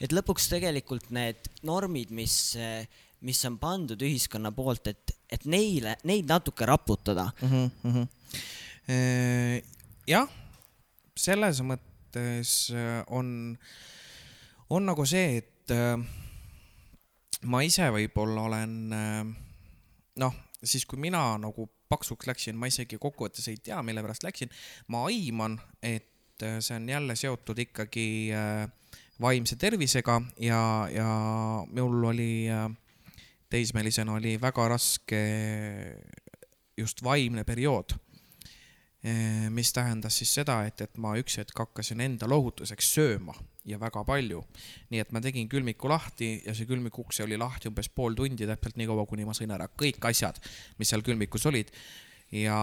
et 0.00 0.12
lõpuks 0.12 0.48
tegelikult 0.52 1.10
need 1.14 1.48
normid, 1.68 2.12
mis, 2.14 2.56
mis 3.24 3.44
on 3.48 3.58
pandud 3.60 4.02
ühiskonna 4.02 4.52
poolt, 4.56 4.90
et, 4.92 5.14
et 5.30 5.46
neile, 5.48 5.96
neid 6.08 6.28
natuke 6.28 6.68
raputada 6.68 7.30
mm. 7.40 7.70
-hmm. 7.84 8.06
jah, 10.06 10.30
selles 11.18 11.60
mõttes 11.66 12.52
äh, 12.74 13.00
on, 13.12 13.56
on 14.70 14.86
nagu 14.86 15.06
see, 15.08 15.40
et 15.42 15.74
äh, 15.74 15.96
ma 17.50 17.62
ise 17.66 17.88
võib-olla 17.94 18.46
olen 18.48 18.76
äh, 18.94 19.22
noh, 20.22 20.38
siis 20.62 20.86
kui 20.88 21.00
mina 21.02 21.22
nagu 21.42 21.68
paksuks 21.90 22.26
läksin, 22.26 22.58
ma 22.58 22.70
isegi 22.70 22.98
kokkuvõttes 22.98 23.46
ei 23.50 23.60
tea, 23.62 23.78
mille 23.86 24.02
pärast 24.02 24.26
läksin, 24.26 24.50
ma 24.90 25.04
aiman, 25.10 25.58
et 25.82 26.12
see 26.36 26.74
on 26.76 26.88
jälle 26.90 27.14
seotud 27.16 27.56
ikkagi 27.62 28.28
vaimse 29.22 29.56
tervisega 29.56 30.18
ja, 30.44 30.58
ja 30.92 31.06
mul 31.64 32.02
oli 32.10 32.28
teismelisena 33.48 34.18
oli 34.18 34.34
väga 34.42 34.66
raske 34.74 35.20
just 36.76 37.00
vaimne 37.06 37.46
periood 37.48 37.94
mis 39.54 39.72
tähendas 39.72 40.16
siis 40.18 40.32
seda, 40.34 40.60
et, 40.66 40.80
et 40.82 40.96
ma 40.98 41.12
üks 41.20 41.36
hetk 41.38 41.58
hakkasin 41.60 42.00
enda 42.02 42.26
lohutuseks 42.30 42.88
sööma 42.96 43.34
ja 43.66 43.78
väga 43.78 44.02
palju. 44.06 44.42
nii 44.90 45.02
et 45.02 45.12
ma 45.14 45.20
tegin 45.22 45.48
külmiku 45.50 45.90
lahti 45.90 46.40
ja 46.46 46.54
see 46.54 46.66
külmiku 46.66 47.04
ukse 47.04 47.22
oli 47.26 47.38
lahti 47.38 47.70
umbes 47.70 47.88
pool 47.88 48.14
tundi, 48.18 48.46
täpselt 48.46 48.78
nii 48.78 48.88
kaua, 48.90 49.06
kuni 49.06 49.26
ma 49.26 49.34
sõin 49.36 49.52
ära 49.54 49.68
kõik 49.68 50.02
asjad, 50.10 50.40
mis 50.78 50.90
seal 50.90 51.04
külmikus 51.06 51.46
olid. 51.46 51.70
ja 52.32 52.56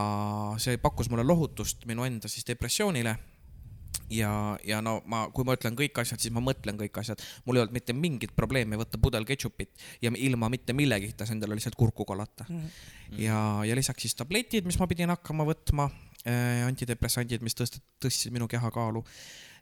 see 0.59 0.75
pakkus 0.77 1.07
mulle 1.09 1.23
lohutust 1.23 1.85
minu 1.87 2.03
enda 2.03 2.27
siis 2.27 2.43
depressioonile 2.47 3.15
ja, 4.11 4.31
ja 4.67 4.81
no 4.83 4.97
ma, 5.09 5.25
kui 5.33 5.45
ma 5.47 5.55
ütlen 5.57 5.77
kõik 5.79 6.01
asjad, 6.01 6.19
siis 6.19 6.33
ma 6.35 6.43
mõtlen 6.43 6.77
kõik 6.79 6.97
asjad. 6.99 7.21
mul 7.45 7.57
ei 7.57 7.63
olnud 7.63 7.75
mitte 7.75 7.95
mingit 7.95 8.33
probleemi 8.35 8.79
võtta 8.79 8.99
pudel 9.01 9.25
ketšupit 9.27 9.85
ja 10.03 10.11
ilma 10.11 10.49
mitte 10.51 10.75
millegita 10.75 11.27
endale 11.31 11.57
lihtsalt 11.57 11.79
kurku 11.79 12.05
kallata 12.05 12.45
mm. 12.49 12.59
-hmm. 12.59 13.21
ja, 13.23 13.39
ja 13.69 13.75
lisaks 13.75 14.01
siis 14.01 14.15
tabletid, 14.15 14.65
mis 14.65 14.79
ma 14.79 14.87
pidin 14.87 15.13
hakkama 15.13 15.47
võtma 15.47 15.89
antidepressandid, 16.23 17.41
mis 17.43 17.55
tõst-, 17.57 17.81
tõstsid 17.99 18.31
minu 18.31 18.47
kehakaalu. 18.47 19.03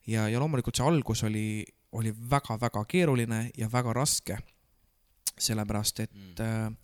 ja, 0.08 0.28
ja 0.30 0.40
loomulikult 0.40 0.78
see 0.78 0.86
algus 0.86 1.24
oli, 1.24 1.66
oli 1.98 2.14
väga-väga 2.30 2.84
keeruline 2.86 3.50
ja 3.58 3.70
väga 3.72 3.94
raske. 3.94 4.38
sellepärast, 5.42 6.00
et 6.00 6.14
mm. 6.14 6.76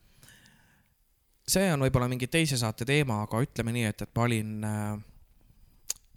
see 1.47 1.67
on 1.73 1.83
võib-olla 1.85 2.07
mingi 2.09 2.27
teise 2.27 2.57
saate 2.57 2.85
teema, 2.85 3.21
aga 3.21 3.41
ütleme 3.43 3.71
nii, 3.75 3.83
et, 3.85 4.01
et 4.01 4.15
ma 4.15 4.23
olin 4.23 4.63
äh, 4.65 4.97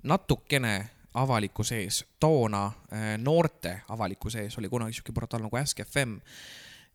natukene 0.03 0.75
avalikkuse 1.15 1.83
ees, 1.83 2.05
toona 2.21 2.67
äh, 2.93 3.19
noorte 3.19 3.81
avalikkuse 3.89 4.47
ees 4.47 4.59
oli 4.59 4.69
kunagi 4.69 4.97
siuke 4.97 5.13
portaal 5.13 5.43
nagu 5.43 5.59
Ask 5.59 5.83
FM 5.85 6.17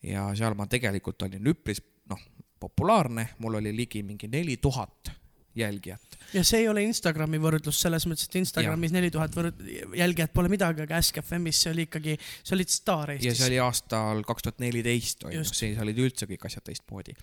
ja 0.07 0.29
seal 0.35 0.55
ma 0.57 0.67
tegelikult 0.71 1.27
olin 1.27 1.51
üpris 1.51 1.81
noh, 2.09 2.21
populaarne, 2.59 3.27
mul 3.39 3.59
oli 3.59 3.75
ligi 3.75 4.03
mingi 4.03 4.29
neli 4.31 4.57
tuhat 4.57 5.11
jälgijat. 5.55 6.17
ja 6.33 6.43
see 6.43 6.63
ei 6.63 6.67
ole 6.69 6.83
Instagrami 6.83 7.39
võrdlus 7.41 7.79
selles 7.85 8.05
mõttes, 8.09 8.27
et 8.29 8.37
Instagramis 8.41 8.93
neli 8.95 9.11
tuhat 9.13 9.35
jälgijat 9.95 10.33
pole 10.33 10.51
midagi, 10.51 10.83
aga 10.85 10.97
Ask 10.99 11.19
FM-is 11.21 11.61
see 11.63 11.71
oli 11.71 11.85
ikkagi, 11.87 12.17
sa 12.43 12.55
olid 12.57 12.73
staar 12.73 13.13
ja 13.13 13.19
Eestis 13.19 13.39
see. 13.39 13.51
oli 13.51 13.61
aastal 13.63 14.23
kaks 14.27 14.47
tuhat 14.47 14.59
neliteist 14.63 15.23
on 15.27 15.35
ju, 15.35 15.45
siis 15.51 15.79
olid 15.81 16.01
üldse 16.07 16.27
kõik 16.29 16.47
asjad 16.49 16.65
teistmoodi. 16.67 17.15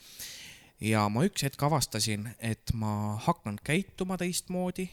ja 0.89 1.05
ma 1.13 1.27
üks 1.29 1.45
hetk 1.47 1.69
avastasin, 1.69 2.31
et 2.41 2.75
ma 2.75 3.19
hakkan 3.27 3.59
käituma 3.65 4.19
teistmoodi, 4.21 4.89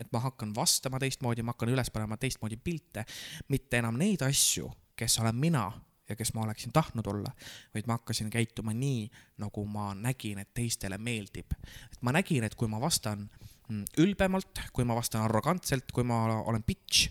et 0.00 0.12
ma 0.12 0.22
hakkan 0.24 0.54
vastama 0.54 1.00
teistmoodi, 1.02 1.42
ma 1.42 1.56
hakkan 1.56 1.72
üles 1.74 1.90
panema 1.90 2.18
teistmoodi 2.20 2.60
pilte, 2.62 3.06
mitte 3.48 3.82
enam 3.82 3.98
neid 3.98 4.22
asju, 4.26 4.70
kes 4.96 5.18
olen 5.24 5.36
mina 5.36 5.70
ja 6.08 6.16
kes 6.16 6.34
ma 6.34 6.44
oleksin 6.46 6.72
tahtnud 6.72 7.06
olla, 7.06 7.32
vaid 7.74 7.86
ma 7.86 7.98
hakkasin 7.98 8.30
käituma 8.30 8.74
nii, 8.74 9.10
nagu 9.42 9.64
ma 9.66 9.90
nägin, 9.94 10.38
et 10.38 10.54
teistele 10.54 10.98
meeldib. 10.98 11.52
et 11.92 12.02
ma 12.02 12.12
nägin, 12.12 12.44
et 12.44 12.54
kui 12.54 12.68
ma 12.68 12.80
vastan 12.80 13.28
mm, 13.68 13.84
ülbemalt, 13.98 14.62
kui 14.72 14.84
ma 14.84 14.94
vastan 14.94 15.22
arrogantselt, 15.26 15.92
kui 15.92 16.04
ma 16.04 16.24
olen 16.38 16.64
bitch, 16.64 17.10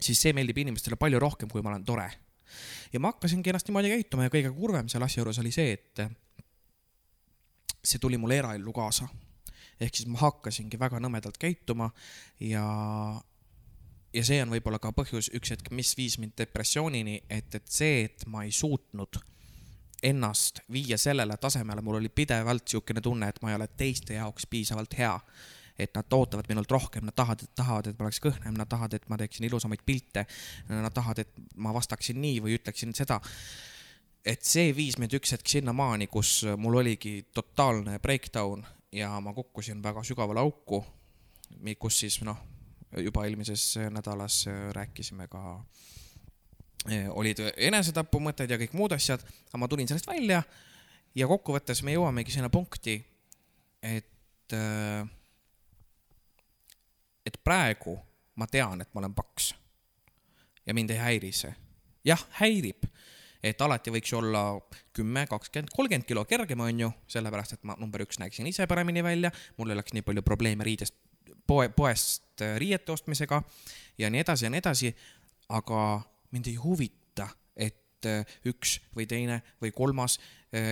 siis 0.00 0.20
see 0.22 0.32
meeldib 0.32 0.58
inimestele 0.58 0.96
palju 0.96 1.18
rohkem, 1.18 1.50
kui 1.50 1.62
ma 1.62 1.74
olen 1.74 1.84
tore. 1.84 2.10
ja 2.92 3.00
ma 3.00 3.12
hakkasingi 3.12 3.50
ennast 3.50 3.68
niimoodi 3.68 3.90
käituma 3.92 4.28
ja 4.28 4.32
kõige 4.32 4.52
kurvem 4.54 4.88
selle 4.88 5.04
asja 5.04 5.20
juures 5.20 5.38
oli 5.42 5.52
see, 5.52 5.72
et 5.72 6.06
see 7.84 7.98
tuli 7.98 8.16
mul 8.16 8.32
eraellu 8.36 8.72
kaasa. 8.72 9.08
ehk 9.80 9.94
siis 9.94 10.08
ma 10.10 10.18
hakkasingi 10.22 10.78
väga 10.78 11.00
nõmedalt 11.02 11.38
käituma 11.38 11.90
ja, 12.40 12.64
ja 14.14 14.24
see 14.24 14.40
on 14.42 14.52
võib-olla 14.52 14.80
ka 14.82 14.92
põhjus 14.96 15.30
üks 15.36 15.52
hetk, 15.54 15.70
mis 15.74 15.94
viis 15.98 16.18
mind 16.18 16.36
depressioonini, 16.38 17.22
et, 17.28 17.54
et 17.54 17.68
see, 17.68 18.04
et 18.08 18.26
ma 18.26 18.44
ei 18.46 18.54
suutnud 18.54 19.20
ennast 20.08 20.62
viia 20.72 20.98
sellele 20.98 21.36
tasemele, 21.42 21.82
mul 21.82 21.98
oli 21.98 22.08
pidevalt 22.08 22.64
niisugune 22.64 23.02
tunne, 23.02 23.28
et 23.28 23.40
ma 23.42 23.50
ei 23.50 23.58
ole 23.58 23.66
teiste 23.76 24.14
jaoks 24.14 24.46
piisavalt 24.46 24.98
hea 24.98 25.14
et 25.78 25.94
nad 25.94 26.12
ootavad 26.12 26.48
minult 26.50 26.70
rohkem, 26.74 27.04
nad 27.06 27.14
tahavad, 27.14 27.44
tahavad, 27.54 27.86
et 27.86 27.98
ma 27.98 28.08
oleks 28.08 28.18
kõhnem, 28.22 28.54
nad 28.58 28.68
tahavad, 28.70 28.96
et 28.98 29.04
ma 29.10 29.18
teeksin 29.20 29.46
ilusamaid 29.46 29.84
pilte. 29.86 30.24
Nad 30.68 30.90
tahavad, 30.94 31.22
et 31.22 31.36
ma 31.54 31.70
vastaksin 31.74 32.18
nii 32.18 32.40
või 32.42 32.56
ütleksin 32.58 32.94
seda. 32.98 33.20
et 34.28 34.42
see 34.44 34.74
viis 34.76 34.98
mind 34.98 35.14
üks 35.14 35.30
hetk 35.32 35.48
sinnamaani, 35.48 36.08
kus 36.10 36.42
mul 36.58 36.80
oligi 36.80 37.30
totaalne 37.32 37.98
breakdown 38.02 38.64
ja 38.92 39.12
ma 39.20 39.32
kukkusin 39.32 39.78
väga 39.82 40.02
sügavale 40.04 40.42
auku, 40.42 40.82
kus 41.78 42.00
siis 42.02 42.18
noh, 42.26 42.36
juba 42.96 43.26
eelmises 43.26 43.76
nädalas 43.92 44.46
rääkisime 44.72 45.28
ka, 45.28 45.58
olid 47.12 47.42
enesetapumõtted 47.56 48.50
ja 48.50 48.58
kõik 48.60 48.74
muud 48.78 48.94
asjad, 48.96 49.22
aga 49.50 49.60
ma 49.60 49.68
tulin 49.68 49.88
sellest 49.90 50.08
välja 50.08 50.42
ja 51.18 51.28
kokkuvõttes 51.28 51.82
me 51.84 51.94
jõuamegi 51.94 52.32
sinna 52.32 52.50
punkti, 52.52 52.96
et 53.82 54.56
äh, 54.56 55.08
et 57.28 57.36
praegu 57.44 57.98
ma 58.40 58.46
tean, 58.48 58.80
et 58.80 58.92
ma 58.94 59.02
olen 59.02 59.14
paks 59.14 59.52
ja 60.66 60.74
mind 60.76 60.94
ei 60.94 61.00
häiri 61.02 61.32
see. 61.32 61.52
jah, 62.06 62.20
häirib, 62.38 62.86
et 63.44 63.60
alati 63.60 63.92
võiks 63.92 64.12
ju 64.12 64.20
olla 64.20 64.42
kümme, 64.96 65.26
kakskümmend, 65.28 65.72
kolmkümmend 65.74 66.06
kilo 66.08 66.24
kergem, 66.28 66.62
onju, 66.64 66.88
sellepärast 67.10 67.58
et 67.58 67.66
ma 67.68 67.76
number 67.80 68.04
üks 68.04 68.20
näeksin 68.22 68.48
ise 68.48 68.66
paremini 68.70 69.02
välja, 69.04 69.32
mul 69.58 69.70
ei 69.70 69.76
oleks 69.76 69.96
nii 69.96 70.06
palju 70.06 70.24
probleeme 70.24 70.64
riidest 70.64 70.96
poe, 71.46 71.68
poest 71.68 72.42
äh, 72.42 72.56
riiete 72.60 72.92
ostmisega 72.92 73.42
ja 73.98 74.10
nii 74.10 74.24
edasi 74.24 74.46
ja 74.46 74.50
nii 74.50 74.62
edasi, 74.62 74.94
aga 75.48 76.00
mind 76.30 76.50
ei 76.50 76.56
huvita, 76.60 77.28
et 77.56 78.06
äh, 78.06 78.38
üks 78.48 78.78
või 78.96 79.08
teine 79.10 79.42
või 79.62 79.72
kolmas, 79.74 80.18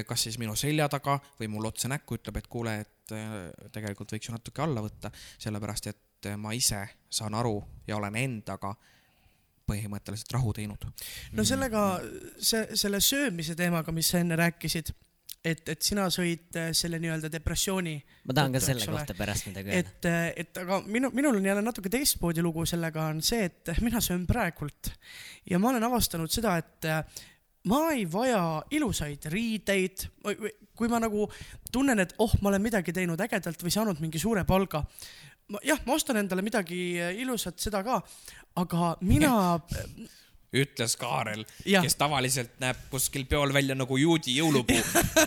kas 0.08 0.22
siis 0.24 0.38
minu 0.40 0.54
selja 0.56 0.86
taga 0.88 1.18
või 1.36 1.50
mul 1.52 1.68
otse 1.68 1.88
näkku 1.92 2.16
ütleb, 2.16 2.38
et 2.40 2.46
kuule, 2.48 2.78
et 2.80 3.12
äh, 3.12 3.32
tegelikult 3.72 4.14
võiks 4.14 4.30
ju 4.30 4.34
natuke 4.34 4.62
alla 4.64 4.80
võtta, 4.80 5.10
sellepärast 5.42 5.90
et 5.92 6.28
äh, 6.30 6.36
ma 6.40 6.54
ise 6.56 6.80
saan 7.12 7.36
aru 7.36 7.58
ja 7.86 7.98
olen 7.98 8.16
endaga 8.16 8.72
põhimõtteliselt 9.66 10.32
rahu 10.32 10.52
teinud. 10.54 10.86
no 11.34 11.44
sellega, 11.44 11.82
see, 12.38 12.62
selle 12.78 13.00
söömise 13.02 13.56
teemaga, 13.58 13.92
mis 13.92 14.12
sa 14.12 14.22
enne 14.22 14.38
rääkisid, 14.38 14.94
et, 15.46 15.62
et 15.72 15.82
sina 15.82 16.06
sõid 16.12 16.58
äh, 16.58 16.72
selle 16.76 16.98
nii-öelda 17.02 17.30
depressiooni 17.32 17.94
ma 18.26 18.36
tahan 18.36 18.56
ka 18.56 18.62
selle 18.64 18.86
ole. 18.86 18.96
kohta 18.96 19.16
pärast 19.18 19.48
midagi 19.50 19.72
öelda. 19.72 20.10
et, 20.10 20.42
et 20.42 20.60
aga 20.62 20.80
minu, 20.86 21.12
minul 21.16 21.38
on 21.38 21.48
jälle 21.50 21.62
natuke 21.64 21.92
teistmoodi 21.92 22.44
lugu 22.44 22.66
sellega 22.68 23.08
on 23.12 23.22
see, 23.24 23.46
et 23.50 23.72
mina 23.84 24.02
söön 24.04 24.26
praegult 24.28 24.92
ja 25.50 25.60
ma 25.62 25.72
olen 25.72 25.86
avastanud 25.88 26.32
seda, 26.32 26.56
et 26.62 26.90
äh, 26.90 27.24
ma 27.70 27.80
ei 27.94 28.04
vaja 28.10 28.42
ilusaid 28.74 29.26
riideid, 29.32 30.06
kui 30.76 30.90
ma 30.90 31.00
nagu 31.02 31.26
tunnen, 31.72 31.98
et 32.02 32.14
oh, 32.22 32.34
ma 32.40 32.52
olen 32.52 32.62
midagi 32.62 32.94
teinud 32.94 33.20
ägedalt 33.22 33.62
või 33.64 33.74
saanud 33.74 34.02
mingi 34.02 34.22
suure 34.22 34.44
palga. 34.46 34.84
jah, 35.66 35.80
ma 35.86 35.94
ostan 35.94 36.20
endale 36.22 36.42
midagi 36.46 36.98
ilusat, 37.22 37.58
seda 37.62 37.82
ka, 37.86 38.00
aga 38.62 38.94
mina 39.02 39.32
ütles 40.54 40.96
Kaarel, 41.00 41.44
kes 41.64 41.96
tavaliselt 41.98 42.56
näeb 42.62 42.78
kuskil 42.92 43.26
peol 43.28 43.52
välja 43.54 43.76
nagu 43.78 43.98
juudi 44.00 44.36
jõulupuu. 44.38 44.78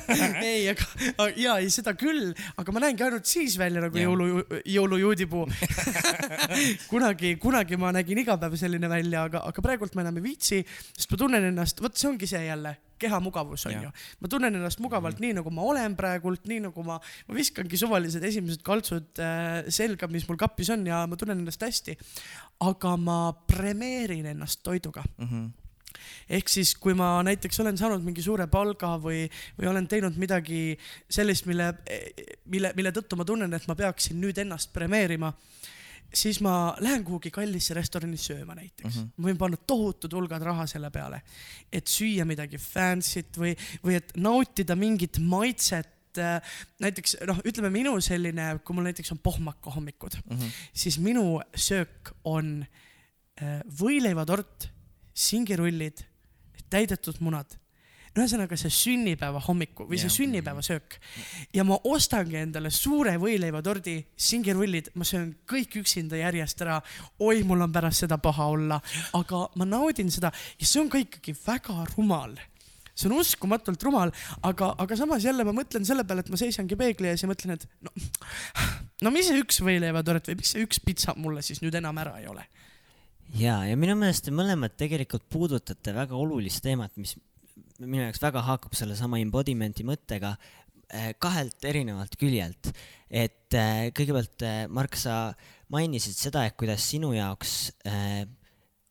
ei, 0.46 0.70
aga 0.72 1.30
ja 1.38 1.58
ei, 1.60 1.70
seda 1.74 1.94
küll, 2.00 2.32
aga 2.60 2.76
ma 2.76 2.84
näengi 2.86 3.06
ainult 3.06 3.30
siis 3.30 3.58
välja 3.60 3.84
nagu 3.84 4.00
Jah. 4.00 4.10
jõulu, 4.10 4.44
jõulujuudipuu. 4.66 5.46
kunagi, 6.92 7.36
kunagi 7.42 7.80
ma 7.80 7.94
nägin 7.96 8.24
iga 8.24 8.38
päev 8.42 8.58
selline 8.60 8.92
välja, 8.92 9.26
aga, 9.30 9.44
aga 9.50 9.66
praegult 9.66 9.98
ma 9.98 10.06
enam 10.06 10.22
ei 10.22 10.30
viitsi, 10.32 10.64
sest 10.94 11.12
ma 11.12 11.24
tunnen 11.24 11.50
ennast, 11.52 11.84
vot 11.84 11.98
see 11.98 12.12
ongi 12.12 12.30
see 12.30 12.46
jälle 12.48 12.78
kehamugavus 13.00 13.66
on 13.70 13.76
Jah. 13.78 13.84
ju. 13.88 13.92
ma 14.20 14.32
tunnen 14.32 14.56
ennast 14.56 14.80
mugavalt 14.84 15.20
mm 15.20 15.24
-hmm. 15.24 15.28
nii 15.28 15.40
nagu 15.42 15.52
ma 15.52 15.62
olen 15.62 15.96
praegult, 15.96 16.46
nii 16.48 16.60
nagu 16.68 16.84
ma, 16.84 17.00
ma 17.28 17.36
viskangi 17.36 17.78
suvalised 17.78 18.24
esimesed 18.24 18.62
kaltsud 18.64 19.20
äh, 19.20 19.64
selga, 19.68 20.08
mis 20.08 20.28
mul 20.28 20.38
kapis 20.38 20.70
on 20.70 20.86
ja 20.88 21.06
ma 21.08 21.16
tunnen 21.16 21.40
ennast 21.40 21.62
hästi. 21.62 21.98
aga 22.60 22.98
ma 22.98 23.34
premeerin 23.48 24.26
ennast 24.26 24.64
toiduga 24.64 25.04
ehk 26.30 26.50
siis, 26.52 26.76
kui 26.76 26.94
ma 26.98 27.22
näiteks 27.26 27.60
olen 27.64 27.78
saanud 27.78 28.04
mingi 28.06 28.22
suure 28.22 28.48
palga 28.48 28.96
või, 29.02 29.24
või 29.58 29.70
olen 29.72 29.88
teinud 29.88 30.18
midagi 30.22 30.78
sellist, 31.10 31.48
mille, 31.50 31.74
mille, 32.46 32.74
mille 32.76 32.94
tõttu 32.96 33.18
ma 33.20 33.26
tunnen, 33.26 33.54
et 33.54 33.68
ma 33.68 33.76
peaksin 33.76 34.20
nüüd 34.22 34.38
ennast 34.38 34.74
premeerima, 34.74 35.34
siis 36.14 36.40
ma 36.42 36.74
lähen 36.82 37.04
kuhugi 37.06 37.32
kallisse 37.34 37.76
restorani 37.78 38.18
sööma 38.18 38.56
näiteks 38.58 38.96
mm. 38.96 39.02
-hmm. 39.02 39.12
ma 39.18 39.30
võin 39.30 39.38
panna 39.38 39.60
tohutud 39.68 40.14
hulgad 40.14 40.44
raha 40.46 40.66
selle 40.68 40.90
peale, 40.92 41.22
et 41.72 41.88
süüa 41.88 42.26
midagi 42.26 42.58
fancy't 42.58 43.38
või, 43.38 43.54
või 43.86 44.00
et 44.00 44.14
nautida 44.18 44.76
mingit 44.76 45.20
maitset 45.22 46.18
äh, 46.18 46.42
näiteks 46.82 47.18
noh, 47.30 47.42
ütleme 47.46 47.70
minu 47.74 47.96
selline, 48.02 48.52
kui 48.64 48.76
mul 48.76 48.90
näiteks 48.90 49.14
on 49.16 49.22
pohmaka 49.24 49.72
hommikud 49.76 50.18
mm, 50.26 50.38
-hmm. 50.38 50.60
siis 50.74 51.00
minu 51.00 51.42
söök 51.56 52.14
on 52.24 52.66
äh, 53.42 53.62
võileivatort, 53.82 54.70
singirullid, 55.14 56.06
täidetud 56.70 57.20
munad. 57.20 57.58
Ühesõnaga 58.22 58.58
see 58.60 58.72
sünnipäeva 58.74 59.42
hommiku 59.48 59.88
või 59.90 60.00
see 60.02 60.12
sünnipäevasöök 60.14 60.98
ja 61.56 61.66
ma 61.68 61.80
ostangi 61.90 62.40
endale 62.42 62.72
suure 62.74 63.16
võileivatordi, 63.22 63.96
singirullid, 64.30 64.92
ma 65.00 65.08
söön 65.08 65.32
kõik 65.50 65.80
üksinda 65.82 66.20
järjest 66.20 66.62
ära. 66.66 66.80
oi, 67.20 67.44
mul 67.48 67.66
on 67.66 67.74
pärast 67.74 68.06
seda 68.06 68.20
paha 68.22 68.50
olla, 68.54 68.80
aga 69.18 69.48
ma 69.56 69.68
naudin 69.68 70.12
seda 70.12 70.32
ja 70.32 70.66
see 70.68 70.82
on 70.82 70.90
ka 70.90 71.02
ikkagi 71.02 71.36
väga 71.46 71.86
rumal. 71.96 72.38
See 73.00 73.08
on 73.08 73.16
uskumatult 73.16 73.84
rumal, 73.88 74.12
aga, 74.44 74.74
aga 74.78 74.96
samas 75.00 75.24
jälle 75.24 75.46
ma 75.48 75.54
mõtlen 75.56 75.86
selle 75.88 76.04
peale, 76.04 76.26
et 76.26 76.32
ma 76.34 76.40
seisangi 76.40 76.76
peegli 76.80 77.08
ees 77.08 77.24
ja 77.24 77.30
mõtlen, 77.32 77.56
et 77.56 77.68
no, 77.86 77.94
no 79.08 79.14
mis 79.16 79.30
see 79.30 79.40
üks 79.40 79.62
võileivatort 79.64 80.28
või 80.28 80.42
miks 80.42 80.52
see 80.56 80.66
üks 80.66 80.82
pitsa 80.84 81.16
mulle 81.16 81.46
siis 81.46 81.64
nüüd 81.64 81.78
enam 81.80 82.02
ära 82.04 82.18
ei 82.20 82.28
ole? 82.28 82.44
Ja, 83.38 83.60
ja 83.68 83.78
minu 83.78 83.94
meelest 84.00 84.26
te 84.26 84.34
mõlemad 84.34 84.74
tegelikult 84.80 85.28
puudutate 85.30 85.94
väga 85.94 86.18
olulist 86.18 86.64
teemat, 86.66 86.96
mis 86.98 87.14
minu 87.86 88.04
jaoks 88.04 88.22
väga 88.24 88.44
haakub 88.48 88.76
sellesama 88.78 89.20
embodiment'i 89.24 89.86
mõttega 89.88 90.34
eh, 90.92 91.14
kahelt 91.22 91.64
erinevalt 91.66 92.18
küljelt. 92.20 92.72
et 93.10 93.56
eh, 93.58 93.90
kõigepealt, 93.96 94.46
Mark, 94.76 94.98
sa 95.00 95.32
mainisid 95.74 96.18
seda, 96.18 96.46
et 96.46 96.58
kuidas 96.60 96.84
sinu 96.92 97.14
jaoks 97.16 97.72
eh, 97.88 98.26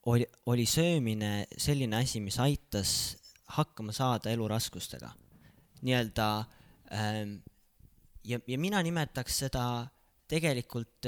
oli, 0.08 0.26
oli 0.46 0.66
söömine 0.66 1.46
selline 1.56 2.00
asi, 2.00 2.20
mis 2.24 2.38
aitas 2.40 2.92
hakkama 3.58 3.92
saada 3.92 4.30
eluraskustega. 4.30 5.10
nii-öelda 5.82 6.28
ähm, 6.92 7.38
ja, 8.24 8.40
ja 8.46 8.58
mina 8.58 8.82
nimetaks 8.82 9.44
seda 9.44 9.88
tegelikult 10.28 11.06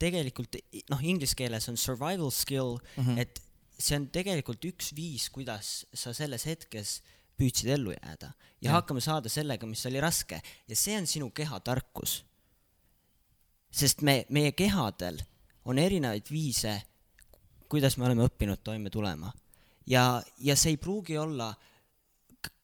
tegelikult 0.00 0.56
noh, 0.90 1.02
inglise 1.02 1.36
keeles 1.38 1.68
on 1.70 1.76
survival 1.78 2.30
skill 2.34 2.78
mm, 2.96 3.04
-hmm. 3.04 3.18
et 3.20 3.40
see 3.78 3.96
on 3.98 4.08
tegelikult 4.14 4.64
üks 4.68 4.92
viis, 4.96 5.28
kuidas 5.34 5.84
sa 5.94 6.14
selles 6.16 6.46
hetkes 6.46 7.00
püüdsid 7.38 7.72
ellu 7.74 7.94
jääda 7.94 8.30
ja, 8.30 8.68
ja 8.68 8.76
hakkama 8.78 9.02
saada 9.02 9.30
sellega, 9.32 9.66
mis 9.66 9.84
oli 9.88 10.00
raske. 10.02 10.40
Ja 10.68 10.78
see 10.78 10.96
on 10.98 11.08
sinu 11.10 11.30
keha 11.34 11.60
tarkus. 11.60 12.22
sest 13.74 14.04
me, 14.06 14.24
meie 14.30 14.52
kehadel 14.54 15.18
on 15.66 15.78
erinevaid 15.82 16.28
viise, 16.30 16.76
kuidas 17.68 17.96
me 17.98 18.06
oleme 18.06 18.28
õppinud 18.28 18.62
toime 18.62 18.90
tulema. 18.90 19.32
Ja, 19.86 20.22
ja 20.38 20.54
see 20.56 20.76
ei 20.76 20.78
pruugi 20.78 21.18
olla 21.18 21.50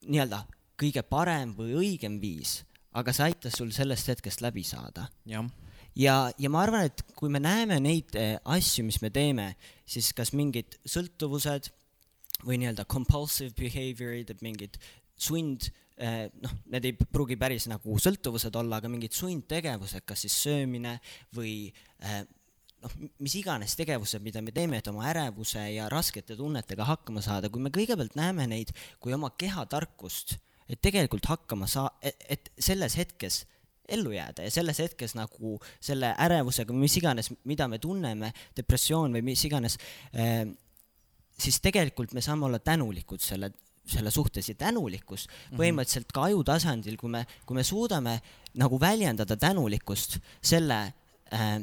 nii-öelda 0.07 0.45
kõige 0.79 1.03
parem 1.03 1.51
või 1.57 1.75
õigem 1.77 2.15
viis, 2.21 2.61
aga 2.97 3.13
see 3.13 3.27
aitas 3.27 3.59
sul 3.59 3.73
sellest 3.75 4.07
hetkest 4.07 4.41
läbi 4.41 4.63
saada. 4.63 5.09
Jah, 5.27 5.45
ja, 5.97 6.15
ja 6.37 6.51
ma 6.53 6.63
arvan, 6.65 6.87
et 6.89 7.03
kui 7.17 7.31
me 7.33 7.41
näeme 7.43 7.79
neid 7.83 8.15
eh, 8.19 8.37
asju, 8.43 8.85
mis 8.87 9.01
me 9.03 9.11
teeme, 9.13 9.51
siis 9.89 10.11
kas 10.17 10.33
mingid 10.37 10.79
sõltuvused 10.87 11.71
või 12.45 12.61
nii-öelda 12.61 12.87
compulsive 12.89 13.53
behavior'id, 13.57 14.33
et 14.33 14.41
mingid 14.41 14.79
sund, 15.21 15.67
noh, 16.01 16.53
need 16.73 16.85
ei 16.87 16.95
pruugi 16.97 17.35
päris 17.37 17.67
nagu 17.69 17.93
sõltuvused 18.01 18.55
olla, 18.57 18.79
aga 18.79 18.89
mingid 18.89 19.13
sundtegevused, 19.13 20.01
kas 20.09 20.23
siis 20.25 20.37
söömine 20.47 20.95
või 21.37 21.67
eh, 22.01 22.23
noh, 22.81 22.95
mis 23.21 23.35
iganes 23.39 23.75
tegevused, 23.79 24.23
mida 24.25 24.41
me 24.43 24.53
teeme, 24.55 24.79
et 24.81 24.89
oma 24.91 25.05
ärevuse 25.11 25.63
ja 25.75 25.87
raskete 25.91 26.37
tunnetega 26.39 26.87
hakkama 26.89 27.23
saada, 27.25 27.51
kui 27.51 27.63
me 27.63 27.73
kõigepealt 27.73 28.17
näeme 28.19 28.47
neid 28.49 28.73
kui 29.03 29.13
oma 29.15 29.31
kehatarkust, 29.37 30.37
et 30.71 30.81
tegelikult 30.83 31.29
hakkama 31.29 31.69
saa-, 31.69 31.91
et 32.01 32.51
selles 32.59 32.97
hetkes 32.99 33.43
ellu 33.91 34.13
jääda 34.15 34.45
ja 34.47 34.53
selles 34.53 34.79
hetkes 34.83 35.15
nagu 35.17 35.57
selle 35.79 36.13
ärevusega 36.25 36.75
mis 36.75 36.97
iganes, 36.99 37.31
mida 37.49 37.67
me 37.71 37.79
tunneme, 37.81 38.31
depressioon 38.57 39.13
või 39.17 39.25
mis 39.31 39.43
iganes 39.47 39.77
äh,, 40.15 40.45
siis 41.41 41.59
tegelikult 41.63 42.13
me 42.13 42.23
saame 42.23 42.45
olla 42.47 42.59
tänulikud 42.59 43.21
selle, 43.23 43.51
selle 43.87 44.11
suhtes 44.13 44.49
ja 44.51 44.55
tänulikkus 44.55 45.27
põhimõtteliselt 45.57 46.13
ka 46.13 46.29
aju 46.29 46.43
tasandil, 46.47 46.97
kui 47.01 47.11
me, 47.11 47.25
kui 47.45 47.57
me 47.57 47.65
suudame 47.67 48.19
nagu 48.61 48.79
väljendada 48.79 49.37
tänulikkust 49.39 50.19
selle 50.41 50.81
äh, 51.33 51.61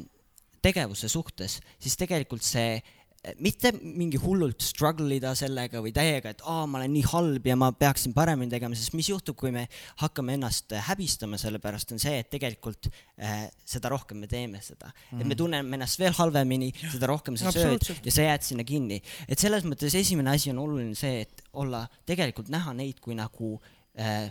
tegevuse 0.62 1.08
suhtes, 1.08 1.58
siis 1.78 1.96
tegelikult 1.98 2.44
see 2.44 2.78
eh, 2.78 2.94
mitte 3.42 3.72
mingi 3.82 4.18
hullult 4.22 4.62
struggle 4.62 5.10
ida 5.16 5.32
sellega 5.36 5.80
või 5.82 5.90
täiega, 5.94 6.30
et 6.32 6.42
aa, 6.46 6.66
ma 6.70 6.78
olen 6.78 6.92
nii 6.94 7.04
halb 7.10 7.48
ja 7.50 7.56
ma 7.58 7.70
peaksin 7.74 8.14
paremini 8.14 8.52
tegema, 8.52 8.78
sest 8.78 8.94
mis 8.94 9.08
juhtub, 9.10 9.36
kui 9.38 9.50
me 9.54 9.64
hakkame 10.02 10.36
ennast 10.38 10.72
eh, 10.76 10.84
häbistama, 10.86 11.40
sellepärast 11.40 11.92
on 11.96 12.02
see, 12.02 12.20
et 12.22 12.30
tegelikult 12.30 12.90
äh, 12.90 13.48
seda 13.66 13.90
rohkem 13.92 14.22
me 14.22 14.30
teeme 14.30 14.62
seda 14.62 14.86
mm. 14.88 15.00
-hmm. 15.10 15.20
et 15.20 15.26
me 15.32 15.38
tunneme 15.38 15.78
ennast 15.78 15.98
veel 15.98 16.14
halvemini, 16.14 16.70
seda 16.92 17.10
rohkem 17.10 17.36
sa 17.36 17.52
sööd 17.54 17.82
ja 18.04 18.14
sa 18.14 18.28
jääd 18.28 18.46
sinna 18.46 18.64
kinni. 18.64 19.02
et 19.28 19.38
selles 19.38 19.66
mõttes 19.66 19.94
esimene 19.98 20.30
asi 20.30 20.50
on 20.54 20.62
oluline 20.62 20.94
see, 20.94 21.26
et 21.26 21.42
olla, 21.52 21.88
tegelikult 22.06 22.48
näha 22.48 22.72
neid 22.72 23.00
kui 23.00 23.18
nagu 23.18 23.58
äh, 23.98 24.30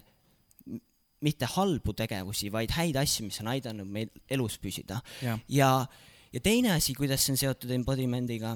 mitte 1.22 1.46
halbu 1.50 1.94
tegevusi, 1.94 2.52
vaid 2.54 2.72
häid 2.72 2.96
asju, 2.96 3.26
mis 3.26 3.42
on 3.42 3.52
aidanud 3.52 3.88
meil 3.90 4.10
elus 4.30 4.58
püsida 4.62 5.02
jah, 5.22 5.40
ja, 5.50 5.86
ja 6.32 6.40
teine 6.40 6.72
asi, 6.72 6.96
kuidas 6.96 7.26
see 7.26 7.34
on 7.34 7.38
seotud 7.38 7.72
embodiment'iga, 7.74 8.56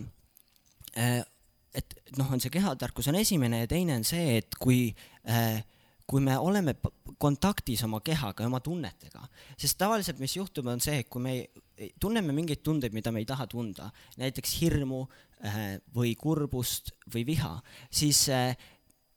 et 0.95 1.93
noh, 2.17 2.27
on 2.27 2.41
see 2.43 2.51
kehatarkus 2.51 3.07
on 3.07 3.15
esimene 3.15 3.63
ja 3.63 3.69
teine 3.71 3.95
on 3.95 4.03
see, 4.07 4.41
et 4.41 4.57
kui 4.59 4.89
äh, 5.23 5.61
kui 6.11 6.19
me 6.23 6.35
oleme 6.37 6.75
kontaktis 7.21 7.85
oma 7.87 8.01
kehaga 8.03 8.43
ja 8.43 8.49
oma 8.51 8.59
tunnetega, 8.63 9.23
sest 9.59 9.77
tavaliselt, 9.79 10.19
mis 10.19 10.35
juhtub, 10.35 10.67
on 10.67 10.83
see, 10.83 10.99
et 11.03 11.09
kui 11.11 11.23
me 11.23 11.35
tunneme 12.01 12.35
mingeid 12.35 12.63
tundeid, 12.65 12.95
mida 12.95 13.13
me 13.15 13.23
ei 13.23 13.29
taha 13.29 13.47
tunda, 13.47 13.87
näiteks 14.19 14.57
hirmu 14.59 15.05
äh, 15.05 15.77
või 15.95 16.11
kurbust 16.19 16.91
või 17.13 17.23
viha, 17.31 17.53
siis 17.93 18.25
äh, 18.33 18.51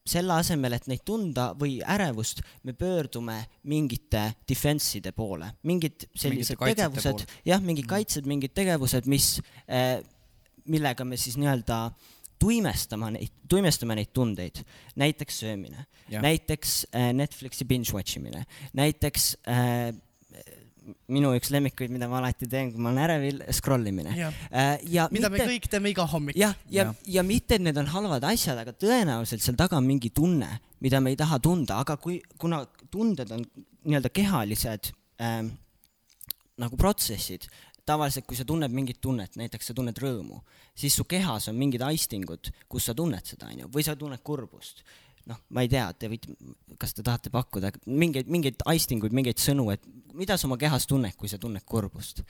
selle 0.06 0.36
asemel, 0.36 0.76
et 0.76 0.86
neid 0.90 1.02
tunda 1.08 1.48
või 1.58 1.78
ärevust, 1.80 2.44
me 2.68 2.76
pöördume 2.78 3.40
mingite 3.72 4.26
defense'ide 4.46 5.14
poole, 5.16 5.48
mingid 5.66 6.06
sellised 6.12 6.60
kaitsete 6.60 6.84
tegevused, 6.84 7.38
jah, 7.48 7.64
mingid 7.64 7.88
kaitsed, 7.90 8.28
mingid 8.28 8.54
tegevused, 8.54 9.08
mis 9.10 9.38
äh, 9.66 9.98
millega 10.70 11.04
me 11.04 11.18
siis 11.20 11.36
nii-öelda 11.40 11.78
tuimestama 12.40 13.10
neid, 13.14 13.32
tuimestame 13.48 13.96
neid 13.98 14.10
tundeid, 14.16 14.62
näiteks 15.00 15.42
söömine, 15.44 15.86
näiteks 16.10 16.80
äh, 16.92 17.12
Netflixi 17.16 17.66
binge 17.68 17.94
watch 17.94 18.18
imine, 18.18 18.44
näiteks 18.76 19.30
äh, 19.48 19.94
minu 21.08 21.30
üks 21.36 21.48
lemmikuid, 21.52 21.92
mida 21.94 22.08
ma 22.10 22.18
alati 22.20 22.48
teen, 22.50 22.70
kui 22.74 22.82
ma 22.82 22.90
olen 22.90 23.02
ärevil, 23.06 23.40
scroll 23.56 23.88
imine 23.88 24.12
Jah. 24.18 24.34
äh,. 24.50 24.74
ja 24.92 25.06
mida 25.14 25.30
mitte, 25.32 25.46
me 25.46 25.54
kõik 25.54 25.68
teeme 25.72 25.92
iga 25.94 26.04
hommik. 26.10 26.36
jah, 26.36 26.56
ja, 26.66 26.68
ja, 26.68 26.86
Jah. 26.90 26.94
ja 27.16 27.24
mitte, 27.26 27.56
et 27.56 27.64
need 27.64 27.78
on 27.80 27.88
halvad 27.94 28.26
asjad, 28.28 28.60
aga 28.60 28.74
tõenäoliselt 28.76 29.44
seal 29.44 29.56
taga 29.58 29.78
on 29.80 29.88
mingi 29.88 30.12
tunne, 30.14 30.50
mida 30.84 31.00
me 31.00 31.14
ei 31.14 31.20
taha 31.20 31.40
tunda, 31.44 31.80
aga 31.84 31.96
kui, 32.00 32.18
kuna 32.40 32.64
tunded 32.92 33.32
on 33.34 33.46
nii-öelda 33.84 34.12
kehalised 34.12 34.92
ähm, 35.24 35.54
nagu 36.60 36.76
protsessid, 36.80 37.48
tavaliselt 37.86 38.26
kui 38.28 38.36
sa 38.38 38.46
tunned 38.48 38.72
mingit 38.72 39.00
tunnet, 39.04 39.36
näiteks 39.40 39.70
sa 39.70 39.76
tunned 39.76 39.98
rõõmu, 40.00 40.40
siis 40.78 40.96
su 40.96 41.06
kehas 41.08 41.48
on 41.50 41.58
mingid 41.58 41.84
aistingud, 41.84 42.50
kus 42.68 42.88
sa 42.88 42.94
tunned 42.96 43.26
seda, 43.28 43.50
onju, 43.52 43.70
või 43.74 43.84
sa 43.86 43.96
tunned 43.96 44.22
kurbust. 44.24 44.84
noh, 45.24 45.38
ma 45.56 45.62
ei 45.64 45.70
tea, 45.72 45.86
te 45.96 46.08
võite, 46.12 46.34
kas 46.76 46.92
te 46.92 47.02
tahate 47.02 47.30
pakkuda 47.32 47.70
mingeid, 47.86 48.28
mingeid 48.28 48.60
aistinguid, 48.68 49.14
mingeid 49.16 49.40
sõnu, 49.40 49.70
et 49.72 49.80
mida 50.12 50.36
sa 50.36 50.44
oma 50.44 50.58
kehas 50.60 50.84
tunned, 50.86 51.16
kui 51.16 51.32
sa 51.32 51.38
tunned 51.40 51.64
kurbust? 51.64 52.20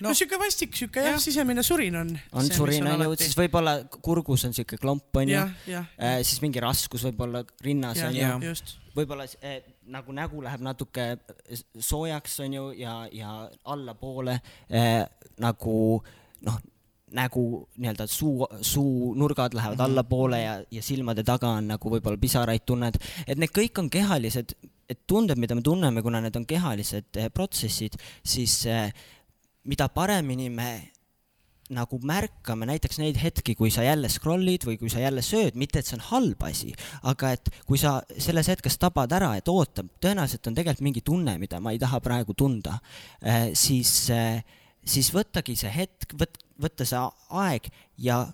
No, 0.00 0.08
no 0.08 0.14
siuke 0.16 0.38
vastik, 0.40 0.74
siuke 0.76 1.02
jah, 1.02 1.14
Jah. 1.16 1.22
sisemine 1.22 1.62
surin 1.66 1.96
on. 2.00 2.12
on 2.32 2.50
surin 2.50 2.86
onju, 2.86 3.16
siis 3.20 3.36
võib-olla 3.38 3.76
kurgus 4.02 4.46
on 4.48 4.56
siuke 4.56 4.78
klomp 4.80 5.20
onju 5.22 5.36
jah, 5.36 5.90
äh,, 5.98 6.20
siis 6.22 6.40
mingi 6.44 6.62
raskus 6.62 7.04
võib-olla 7.08 7.44
rinnas 7.64 8.02
onju, 8.06 8.54
võib-olla 8.96 9.26
äh, 9.42 9.60
nagu 9.90 10.14
nägu 10.16 10.42
läheb 10.46 10.64
natuke 10.64 11.12
soojaks 11.78 12.40
onju 12.46 12.70
ja, 12.78 12.96
ja 13.12 13.36
allapoole 13.74 14.38
äh, 14.70 15.04
nagu 15.42 15.76
noh, 16.46 16.60
nägu 17.10 17.68
nii-öelda 17.76 18.06
suu, 18.06 18.46
suunurgad 18.60 19.54
lähevad 19.54 19.76
mm 19.76 19.80
-hmm. 19.80 19.90
allapoole 19.90 20.42
ja, 20.42 20.64
ja 20.70 20.82
silmade 20.82 21.22
taga 21.22 21.48
on 21.48 21.68
nagu 21.68 21.90
võib-olla 21.90 22.18
pisaraid 22.18 22.62
tunned, 22.66 22.94
et 23.26 23.38
need 23.38 23.50
kõik 23.50 23.78
on 23.78 23.90
kehalised, 23.90 24.54
et 24.88 25.00
tunded, 25.06 25.38
mida 25.38 25.54
me 25.54 25.62
tunneme, 25.62 26.02
kuna 26.02 26.20
need 26.20 26.36
on 26.36 26.46
kehalised 26.46 27.16
eh, 27.16 27.30
protsessid, 27.34 27.98
siis 28.24 28.66
eh, 28.66 28.92
mida 29.68 29.88
paremini 29.92 30.48
me 30.52 30.70
nagu 31.70 32.00
märkame 32.02 32.66
näiteks 32.66 32.98
neid 32.98 33.18
hetki, 33.22 33.54
kui 33.58 33.70
sa 33.70 33.84
jälle 33.86 34.10
scroll'id 34.10 34.64
või 34.66 34.76
kui 34.80 34.90
sa 34.90 35.02
jälle 35.02 35.22
sööd, 35.22 35.58
mitte 35.58 35.80
et 35.80 35.86
see 35.86 35.96
on 35.98 36.04
halb 36.08 36.42
asi, 36.48 36.72
aga 37.06 37.34
et 37.36 37.50
kui 37.68 37.78
sa 37.78 38.00
selles 38.18 38.50
hetkes 38.50 38.78
tabad 38.82 39.12
ära, 39.14 39.32
et 39.38 39.48
oota, 39.50 39.84
tõenäoliselt 40.02 40.50
on 40.50 40.58
tegelikult 40.58 40.86
mingi 40.88 41.04
tunne, 41.06 41.36
mida 41.38 41.60
ma 41.62 41.74
ei 41.74 41.78
taha 41.82 42.00
praegu 42.02 42.34
tunda, 42.34 42.80
siis, 43.54 43.94
siis 44.82 45.12
võttagi 45.14 45.54
see 45.60 45.70
hetk, 45.74 46.16
võt-, 46.18 46.42
võtta 46.60 46.86
see 46.88 47.04
aeg 47.44 47.70
ja 48.02 48.24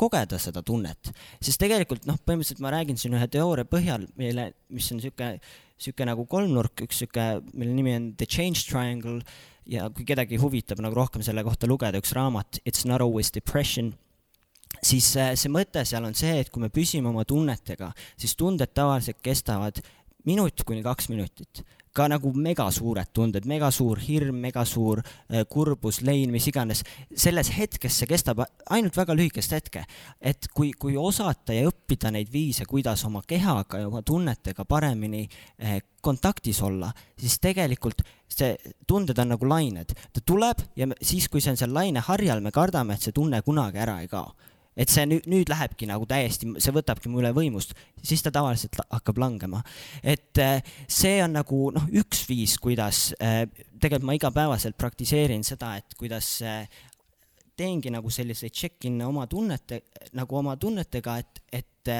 kogeda 0.00 0.40
seda 0.40 0.62
tunnet, 0.66 1.12
sest 1.44 1.60
tegelikult 1.60 2.08
noh, 2.08 2.18
põhimõtteliselt 2.24 2.62
ma 2.64 2.72
räägin 2.74 2.98
siin 2.98 3.14
ühe 3.18 3.26
teooria 3.30 3.68
põhjal 3.68 4.08
meile, 4.18 4.50
mis 4.72 4.88
on 4.94 5.02
sihuke, 5.02 5.34
sihuke 5.80 6.08
nagu 6.08 6.24
kolmnurk, 6.26 6.86
üks 6.88 7.04
sihuke, 7.04 7.26
mille 7.52 7.76
nimi 7.76 7.94
on 7.98 8.10
The 8.18 8.26
Change 8.26 8.64
Triangle 8.66 9.20
ja 9.70 9.88
kui 9.94 10.06
kedagi 10.08 10.38
huvitab 10.40 10.82
nagu 10.82 10.96
rohkem 10.98 11.24
selle 11.26 11.44
kohta 11.46 11.68
lugeda, 11.70 12.00
üks 12.02 12.14
raamat 12.16 12.60
It's 12.64 12.86
not 12.88 13.02
always 13.04 13.32
depression, 13.34 13.92
siis 14.82 15.12
äh, 15.20 15.34
see 15.38 15.52
mõte 15.52 15.84
seal 15.86 16.06
on 16.06 16.16
see, 16.18 16.40
et 16.42 16.50
kui 16.50 16.62
me 16.62 16.72
püsime 16.74 17.10
oma 17.12 17.26
tunnetega, 17.28 17.92
siis 18.20 18.36
tunded 18.38 18.74
tavaliselt 18.74 19.20
kestavad 19.22 19.82
minut 20.28 20.64
kuni 20.66 20.82
kaks 20.84 21.08
minutit 21.12 21.62
ka 21.96 22.06
nagu 22.10 22.30
megasuured 22.34 23.10
tunded, 23.14 23.46
megasuur 23.50 23.98
hirm, 24.04 24.38
megasuur 24.44 25.02
äh, 25.02 25.44
kurbus, 25.50 26.00
lein, 26.06 26.30
mis 26.30 26.46
iganes, 26.50 26.84
selles 27.16 27.50
hetkes 27.56 28.00
see 28.00 28.10
kestab 28.10 28.44
ainult 28.70 28.96
väga 28.96 29.16
lühikest 29.18 29.54
hetke. 29.56 29.84
et 30.20 30.48
kui, 30.54 30.72
kui 30.72 30.96
osata 30.96 31.54
ja 31.56 31.68
õppida 31.68 32.12
neid 32.14 32.30
viise, 32.32 32.64
kuidas 32.68 33.04
oma 33.08 33.22
kehaga 33.26 33.80
ja 33.80 33.88
oma 33.88 34.02
tunnetega 34.02 34.64
paremini 34.64 35.26
eh, 35.58 35.80
kontaktis 36.00 36.62
olla, 36.62 36.92
siis 37.18 37.38
tegelikult 37.40 38.02
see, 38.28 38.54
tunded 38.86 39.18
on 39.18 39.34
nagu 39.34 39.48
lained, 39.48 39.94
ta 40.12 40.22
tuleb 40.24 40.62
ja 40.76 40.86
siis, 41.02 41.28
kui 41.28 41.40
see 41.40 41.54
on 41.54 41.60
seal 41.60 41.74
laineharjal, 41.74 42.40
me 42.40 42.54
kardame, 42.54 42.94
et 42.94 43.08
see 43.08 43.16
tunne 43.16 43.42
kunagi 43.42 43.82
ära 43.82 44.00
ei 44.04 44.08
kao 44.08 44.30
et 44.80 44.92
see 44.92 45.06
nüüd, 45.08 45.26
nüüd 45.30 45.50
lähebki 45.52 45.88
nagu 45.90 46.06
täiesti, 46.08 46.48
see 46.62 46.74
võtabki 46.74 47.10
mu 47.12 47.20
üle 47.20 47.32
võimust, 47.36 47.74
siis 48.02 48.24
ta 48.24 48.32
tavaliselt 48.34 48.78
hakkab 48.88 49.20
langema. 49.20 49.62
et 50.02 50.40
äh, 50.40 50.62
see 50.88 51.18
on 51.24 51.36
nagu 51.36 51.66
noh, 51.76 51.88
üks 52.02 52.24
viis, 52.28 52.56
kuidas 52.62 53.10
äh, 53.20 53.44
tegelikult 53.80 54.08
ma 54.08 54.16
igapäevaselt 54.16 54.78
praktiseerin 54.80 55.44
seda, 55.46 55.76
et 55.80 55.98
kuidas 56.00 56.38
äh, 56.46 56.64
teengi 57.60 57.92
nagu 57.92 58.10
selliseid 58.10 58.56
check-in'e 58.56 59.04
oma 59.04 59.26
tunnete, 59.28 59.82
nagu 60.16 60.40
oma 60.40 60.56
tunnetega, 60.60 61.20
et, 61.20 61.44
et 61.52 61.94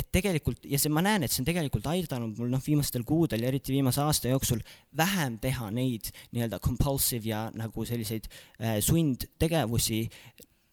et 0.00 0.08
tegelikult 0.14 0.64
ja 0.70 0.78
see, 0.80 0.90
ma 0.92 1.02
näen, 1.04 1.24
et 1.24 1.32
see 1.32 1.42
on 1.42 1.48
tegelikult 1.48 1.84
aidanud 1.90 2.38
mul 2.38 2.48
noh, 2.52 2.62
viimastel 2.64 3.02
kuudel 3.06 3.42
ja 3.44 3.50
eriti 3.50 3.74
viimase 3.74 4.00
aasta 4.00 4.30
jooksul 4.30 4.62
vähem 4.96 5.36
teha 5.42 5.68
neid 5.74 6.08
nii-öelda 6.32 6.60
compulsive 6.62 7.28
ja 7.28 7.42
nagu 7.52 7.84
selliseid 7.84 8.30
äh, 8.30 8.78
sundtegevusi 8.84 10.00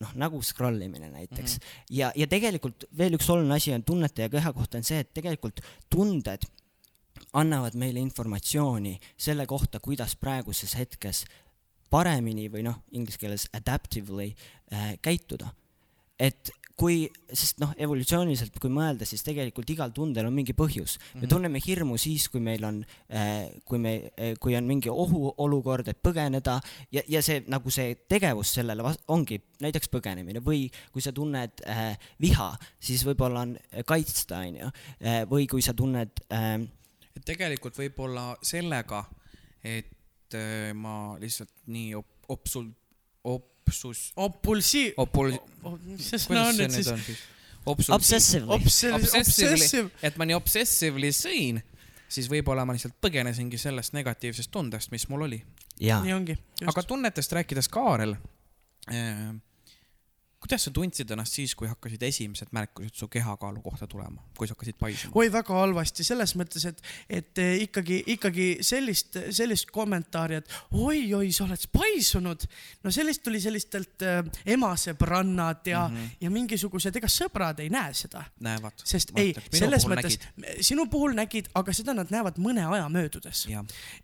noh, 0.03 0.13
nagu 0.15 0.41
scroll 0.45 0.81
imine 0.81 1.09
näiteks 1.09 1.57
mm. 1.57 1.63
-hmm. 1.63 1.85
ja, 1.89 2.11
ja 2.15 2.27
tegelikult 2.27 2.85
veel 2.97 3.17
üks 3.17 3.29
oluline 3.29 3.55
asi 3.55 3.73
on 3.73 3.83
tunnete 3.83 4.21
ja 4.21 4.29
keha 4.29 4.53
kohta 4.53 4.77
on 4.77 4.83
see, 4.83 4.99
et 4.99 5.13
tegelikult 5.13 5.61
tunded 5.89 6.45
annavad 7.33 7.75
meile 7.75 7.99
informatsiooni 7.99 8.97
selle 9.17 9.45
kohta, 9.45 9.79
kuidas 9.79 10.15
praeguses 10.15 10.75
hetkes 10.77 11.25
paremini 11.89 12.49
või 12.51 12.63
noh, 12.67 12.81
inglise 12.91 13.19
keeles 13.19 13.47
adaptively 13.53 14.33
äh, 14.73 14.93
käituda. 15.01 15.53
et 16.19 16.49
kui, 16.77 17.07
sest 17.33 17.61
noh, 17.61 17.71
evolutsiooniliselt 17.81 18.59
kui 18.61 18.71
mõelda, 18.73 19.05
siis 19.09 19.25
tegelikult 19.25 19.69
igal 19.73 19.93
tundel 19.95 20.29
on 20.29 20.35
mingi 20.35 20.53
põhjus 20.57 20.97
mm. 20.97 21.03
-hmm. 21.03 21.21
me 21.21 21.27
tunneme 21.27 21.61
hirmu 21.65 21.97
siis, 21.97 22.27
kui 22.29 22.41
meil 22.43 22.63
on 22.63 22.83
äh,, 23.09 23.49
kui 23.65 23.79
me 23.81 24.11
äh,, 24.13 24.35
kui 24.39 24.55
on 24.55 24.67
mingi 24.69 24.89
ohuolukord, 24.89 25.87
et 25.87 26.01
põgeneda 26.03 26.59
ja, 26.91 27.01
ja 27.07 27.21
see 27.21 27.43
nagu 27.47 27.73
see 27.73 27.95
tegevus 28.09 28.53
sellele 28.59 28.83
ongi 29.07 29.41
näiteks 29.61 29.89
põgenemine 29.89 30.43
või 30.45 30.67
kui 30.91 31.01
sa 31.01 31.11
tunned 31.11 31.65
äh, 31.65 31.97
viha, 32.21 32.53
siis 32.79 33.05
võib-olla 33.05 33.45
on 33.47 33.57
äh, 33.57 33.83
kaitsta, 33.85 34.43
onju, 34.45 34.71
või 35.29 35.47
kui 35.49 35.61
sa 35.61 35.73
tunned 35.73 36.21
äh, 36.29 36.61
tegelikult 37.25 37.77
võib-olla 37.77 38.35
sellega, 38.45 39.03
et 39.63 40.35
äh, 40.37 40.73
ma 40.77 41.17
lihtsalt 41.21 41.53
nii 41.71 41.93
op-, 41.97 42.29
opsul-, 42.33 42.73
opsus, 43.67 44.03
opulsi-, 44.15 44.93
opul-, 44.97 45.35
mis 45.85 46.07
see 46.11 46.21
sõna 46.23 46.47
on 46.51 46.59
nüüd 46.61 46.73
siis? 46.73 46.87
obsessively. 47.67 48.47
Obsessive, 48.55 48.95
Obsessively. 48.95 49.53
obsessive, 49.57 49.89
et 50.07 50.15
ma 50.17 50.27
nii 50.27 50.37
obsessively 50.37 51.09
sõin, 51.11 51.59
siis 52.07 52.29
võib-olla 52.31 52.63
ma 52.65 52.75
lihtsalt 52.77 52.95
põgenesingi 53.03 53.59
sellest 53.59 53.91
negatiivsest 53.97 54.51
tundest, 54.53 54.91
mis 54.93 55.07
mul 55.11 55.25
oli. 55.27 55.41
nii 55.79 56.13
ongi. 56.15 56.37
aga 56.65 56.83
tunnetest 56.87 57.35
rääkides, 57.35 57.67
Kaarel 57.69 58.15
äh,, 58.87 59.35
kuidas 60.39 60.67
sa 60.67 60.71
tundsid 60.73 61.09
ennast 61.11 61.33
siis, 61.33 61.53
kui 61.57 61.67
hakkasid 61.69 62.03
esimesed 62.05 62.51
märkused 62.53 62.93
su 62.99 63.07
kehakaalu 63.11 63.61
kohta 63.65 63.87
tulema, 63.89 64.21
kui 64.37 64.47
sa 64.47 64.53
hakkasid 64.53 64.77
paisuma? 64.79 65.15
oi, 65.17 65.31
väga 65.33 65.57
halvasti 65.57 66.05
selles 66.05 66.35
mõttes, 66.37 66.67
et, 66.69 66.81
et 67.09 67.41
eh, 67.41 67.63
ikkagi, 67.65 67.97
ikkagi 68.13 68.47
sellist, 68.65 69.17
sellist 69.33 69.71
kommentaari, 69.73 70.37
et 70.41 70.53
oi-oi, 70.77 71.31
sa 71.33 71.47
oled 71.47 71.65
paisunud. 71.73 72.45
no 72.85 72.93
sellist 72.93 73.25
tuli 73.25 73.41
sellistelt 73.41 74.05
äh, 74.05 74.21
emasõbrannad 74.57 75.65
ja 75.71 75.87
mm. 75.87 75.95
-hmm. 75.97 76.15
ja 76.21 76.33
mingisugused, 76.37 77.01
ega 77.01 77.09
sõbrad 77.11 77.63
ei 77.65 77.73
näe 77.73 77.93
seda, 77.97 78.23
näevad. 78.39 78.85
sest 78.85 79.15
ei, 79.17 79.33
selles 79.51 79.89
mõttes, 79.89 80.19
sinu 80.61 80.85
puhul 80.85 81.17
nägid, 81.17 81.49
aga 81.57 81.73
seda 81.73 81.97
nad 81.97 82.13
näevad 82.13 82.37
mõne 82.37 82.67
aja 82.67 82.89
möödudes. 82.89 83.47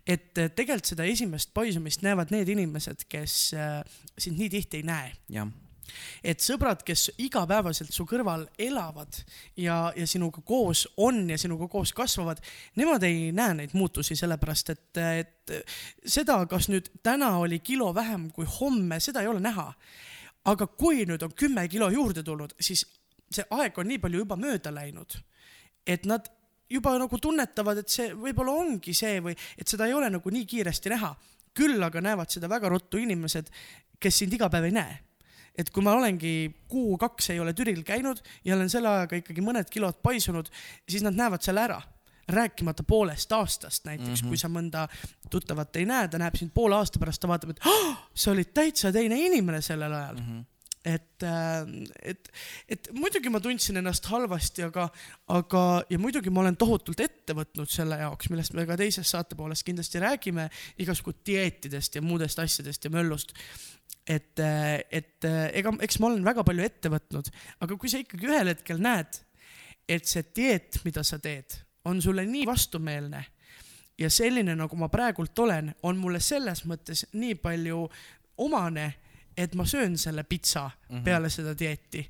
et 0.06 0.38
eh, 0.38 0.50
tegelikult 0.50 0.90
seda 0.90 1.04
esimest 1.04 1.54
paisumist 1.54 2.02
näevad 2.02 2.34
need 2.34 2.48
inimesed, 2.48 3.06
kes 3.08 3.54
äh, 3.54 3.84
sind 4.18 4.38
nii 4.38 4.50
tihti 4.50 4.82
ei 4.82 4.82
näe 4.82 5.12
jah, 5.30 5.46
et 6.24 6.40
sõbrad, 6.42 6.82
kes 6.86 7.10
igapäevaselt 7.22 7.92
su 7.94 8.06
kõrval 8.08 8.46
elavad 8.60 9.16
ja, 9.60 9.92
ja 9.96 10.06
sinuga 10.08 10.42
koos 10.46 10.86
on 10.96 11.24
ja 11.30 11.38
sinuga 11.40 11.68
koos 11.72 11.92
kasvavad, 11.96 12.40
nemad 12.80 13.04
ei 13.06 13.30
näe 13.36 13.58
neid 13.60 13.76
muutusi, 13.76 14.16
sellepärast 14.16 14.74
et, 14.74 15.02
et 15.02 15.54
seda, 16.06 16.38
kas 16.50 16.68
nüüd 16.72 16.90
täna 17.04 17.34
oli 17.42 17.60
kilo 17.64 17.92
vähem 17.94 18.30
kui 18.34 18.48
homme, 18.60 19.00
seda 19.00 19.22
ei 19.22 19.30
ole 19.30 19.42
näha. 19.44 19.72
aga 20.44 20.66
kui 20.66 21.06
nüüd 21.08 21.22
on 21.24 21.32
kümme 21.32 21.68
kilo 21.72 21.88
juurde 21.88 22.22
tulnud, 22.22 22.52
siis 22.60 22.84
see 23.32 23.44
aeg 23.50 23.78
on 23.78 23.88
nii 23.88 23.98
palju 23.98 24.18
juba 24.24 24.36
mööda 24.36 24.72
läinud, 24.74 25.14
et 25.86 26.04
nad 26.04 26.28
juba 26.70 26.92
nagu 26.98 27.18
tunnetavad, 27.18 27.80
et 27.80 27.88
see 27.88 28.10
võib-olla 28.12 28.52
ongi 28.52 28.94
see 28.96 29.22
või 29.24 29.36
et 29.56 29.68
seda 29.68 29.88
ei 29.88 29.94
ole 29.96 30.10
nagu 30.12 30.30
nii 30.30 30.44
kiiresti 30.46 30.92
näha. 30.92 31.14
küll 31.54 31.82
aga 31.82 32.00
näevad 32.02 32.30
seda 32.34 32.48
väga 32.50 32.68
ruttu 32.68 32.98
inimesed, 32.98 33.46
kes 34.00 34.16
sind 34.18 34.32
iga 34.34 34.48
päev 34.50 34.64
ei 34.66 34.72
näe 34.74 34.96
et 35.58 35.70
kui 35.70 35.82
ma 35.86 35.94
olengi 35.94 36.50
kuu-kaks 36.68 37.30
ei 37.34 37.40
ole 37.40 37.52
Türil 37.54 37.82
käinud 37.86 38.22
ja 38.44 38.56
olen 38.56 38.70
selle 38.70 38.90
ajaga 38.90 39.20
ikkagi 39.20 39.44
mõned 39.44 39.70
kilod 39.70 40.00
paisunud, 40.02 40.50
siis 40.88 41.04
nad 41.06 41.16
näevad 41.18 41.44
selle 41.46 41.62
ära 41.64 41.80
rääkimata 42.28 42.82
poolest 42.88 43.32
aastast 43.32 43.84
näiteks 43.84 44.08
mm, 44.08 44.14
-hmm. 44.14 44.28
kui 44.28 44.36
sa 44.40 44.48
mõnda 44.48 44.86
tuttavat 45.30 45.76
ei 45.76 45.84
näe, 45.84 46.08
ta 46.08 46.18
näeb 46.18 46.36
sind 46.40 46.54
poole 46.54 46.76
aasta 46.76 46.98
pärast, 46.98 47.20
ta 47.20 47.28
vaatab, 47.28 47.50
et 47.50 47.60
oh, 47.68 47.96
sa 48.14 48.30
olid 48.32 48.54
täitsa 48.54 48.92
teine 48.92 49.18
inimene 49.20 49.60
sellel 49.60 49.92
ajal 49.92 50.16
mm. 50.16 50.26
-hmm 50.26 50.53
et, 50.84 51.24
et, 52.02 52.30
et 52.68 52.88
muidugi 52.92 53.30
ma 53.32 53.40
tundsin 53.42 53.80
ennast 53.80 54.06
halvasti, 54.12 54.66
aga, 54.66 54.86
aga, 55.32 55.62
ja 55.90 55.98
muidugi 56.00 56.32
ma 56.34 56.42
olen 56.42 56.58
tohutult 56.60 57.00
ette 57.00 57.36
võtnud 57.36 57.70
selle 57.72 57.98
jaoks, 58.02 58.28
millest 58.32 58.56
me 58.56 58.66
ka 58.68 58.76
teises 58.80 59.08
saate 59.14 59.38
pooles 59.38 59.64
kindlasti 59.64 60.02
räägime, 60.04 60.48
igasugu 60.84 61.16
dieetidest 61.26 61.96
ja 61.96 62.04
muudest 62.04 62.42
asjadest 62.44 62.84
ja 62.84 62.92
möllust. 62.92 63.32
et, 64.04 64.40
et 64.92 65.24
ega, 65.56 65.72
eks 65.80 65.98
ma 66.00 66.10
olen 66.10 66.24
väga 66.24 66.44
palju 66.44 66.64
ette 66.66 66.92
võtnud, 66.92 67.30
aga 67.64 67.78
kui 67.80 67.88
sa 67.88 68.02
ikkagi 68.02 68.28
ühel 68.28 68.52
hetkel 68.52 68.82
näed, 68.84 69.22
et 69.88 70.04
see 70.08 70.24
dieet, 70.36 70.82
mida 70.84 71.04
sa 71.04 71.18
teed 71.18 71.62
on 71.84 72.02
sulle 72.02 72.24
nii 72.28 72.46
vastumeelne 72.48 73.24
ja 73.98 74.10
selline, 74.10 74.56
nagu 74.58 74.76
ma 74.76 74.88
praegult 74.92 75.38
olen, 75.38 75.70
on 75.82 75.98
mulle 76.00 76.20
selles 76.20 76.64
mõttes 76.68 77.06
nii 77.14 77.36
palju 77.40 77.84
omane, 78.44 78.88
et 79.36 79.54
ma 79.54 79.66
söön 79.66 79.98
selle 79.98 80.22
pitsa 80.22 80.70
mm 80.70 80.96
-hmm. 80.96 81.04
peale 81.04 81.30
seda 81.30 81.58
dieeti 81.58 82.08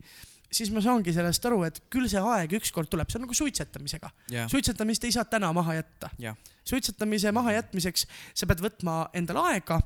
siis 0.55 0.71
ma 0.75 0.83
saangi 0.85 1.15
sellest 1.15 1.47
aru, 1.49 1.63
et 1.67 1.81
küll 1.93 2.09
see 2.11 2.21
aeg 2.21 2.55
ükskord 2.61 2.91
tuleb, 2.93 3.11
see 3.11 3.19
on 3.19 3.27
nagu 3.27 3.37
suitsetamisega. 3.37 4.11
Yeah.. 4.31 4.51
suitsetamist 4.51 5.05
ei 5.05 5.15
saa 5.15 5.27
täna 5.29 5.53
maha 5.57 5.79
jätta. 5.81 6.11
Yeah.. 6.21 6.39
suitsetamise 6.65 7.33
mahajätmiseks 7.35 8.07
sa 8.35 8.49
pead 8.51 8.63
võtma 8.65 9.01
endale 9.19 9.45
aega 9.53 9.81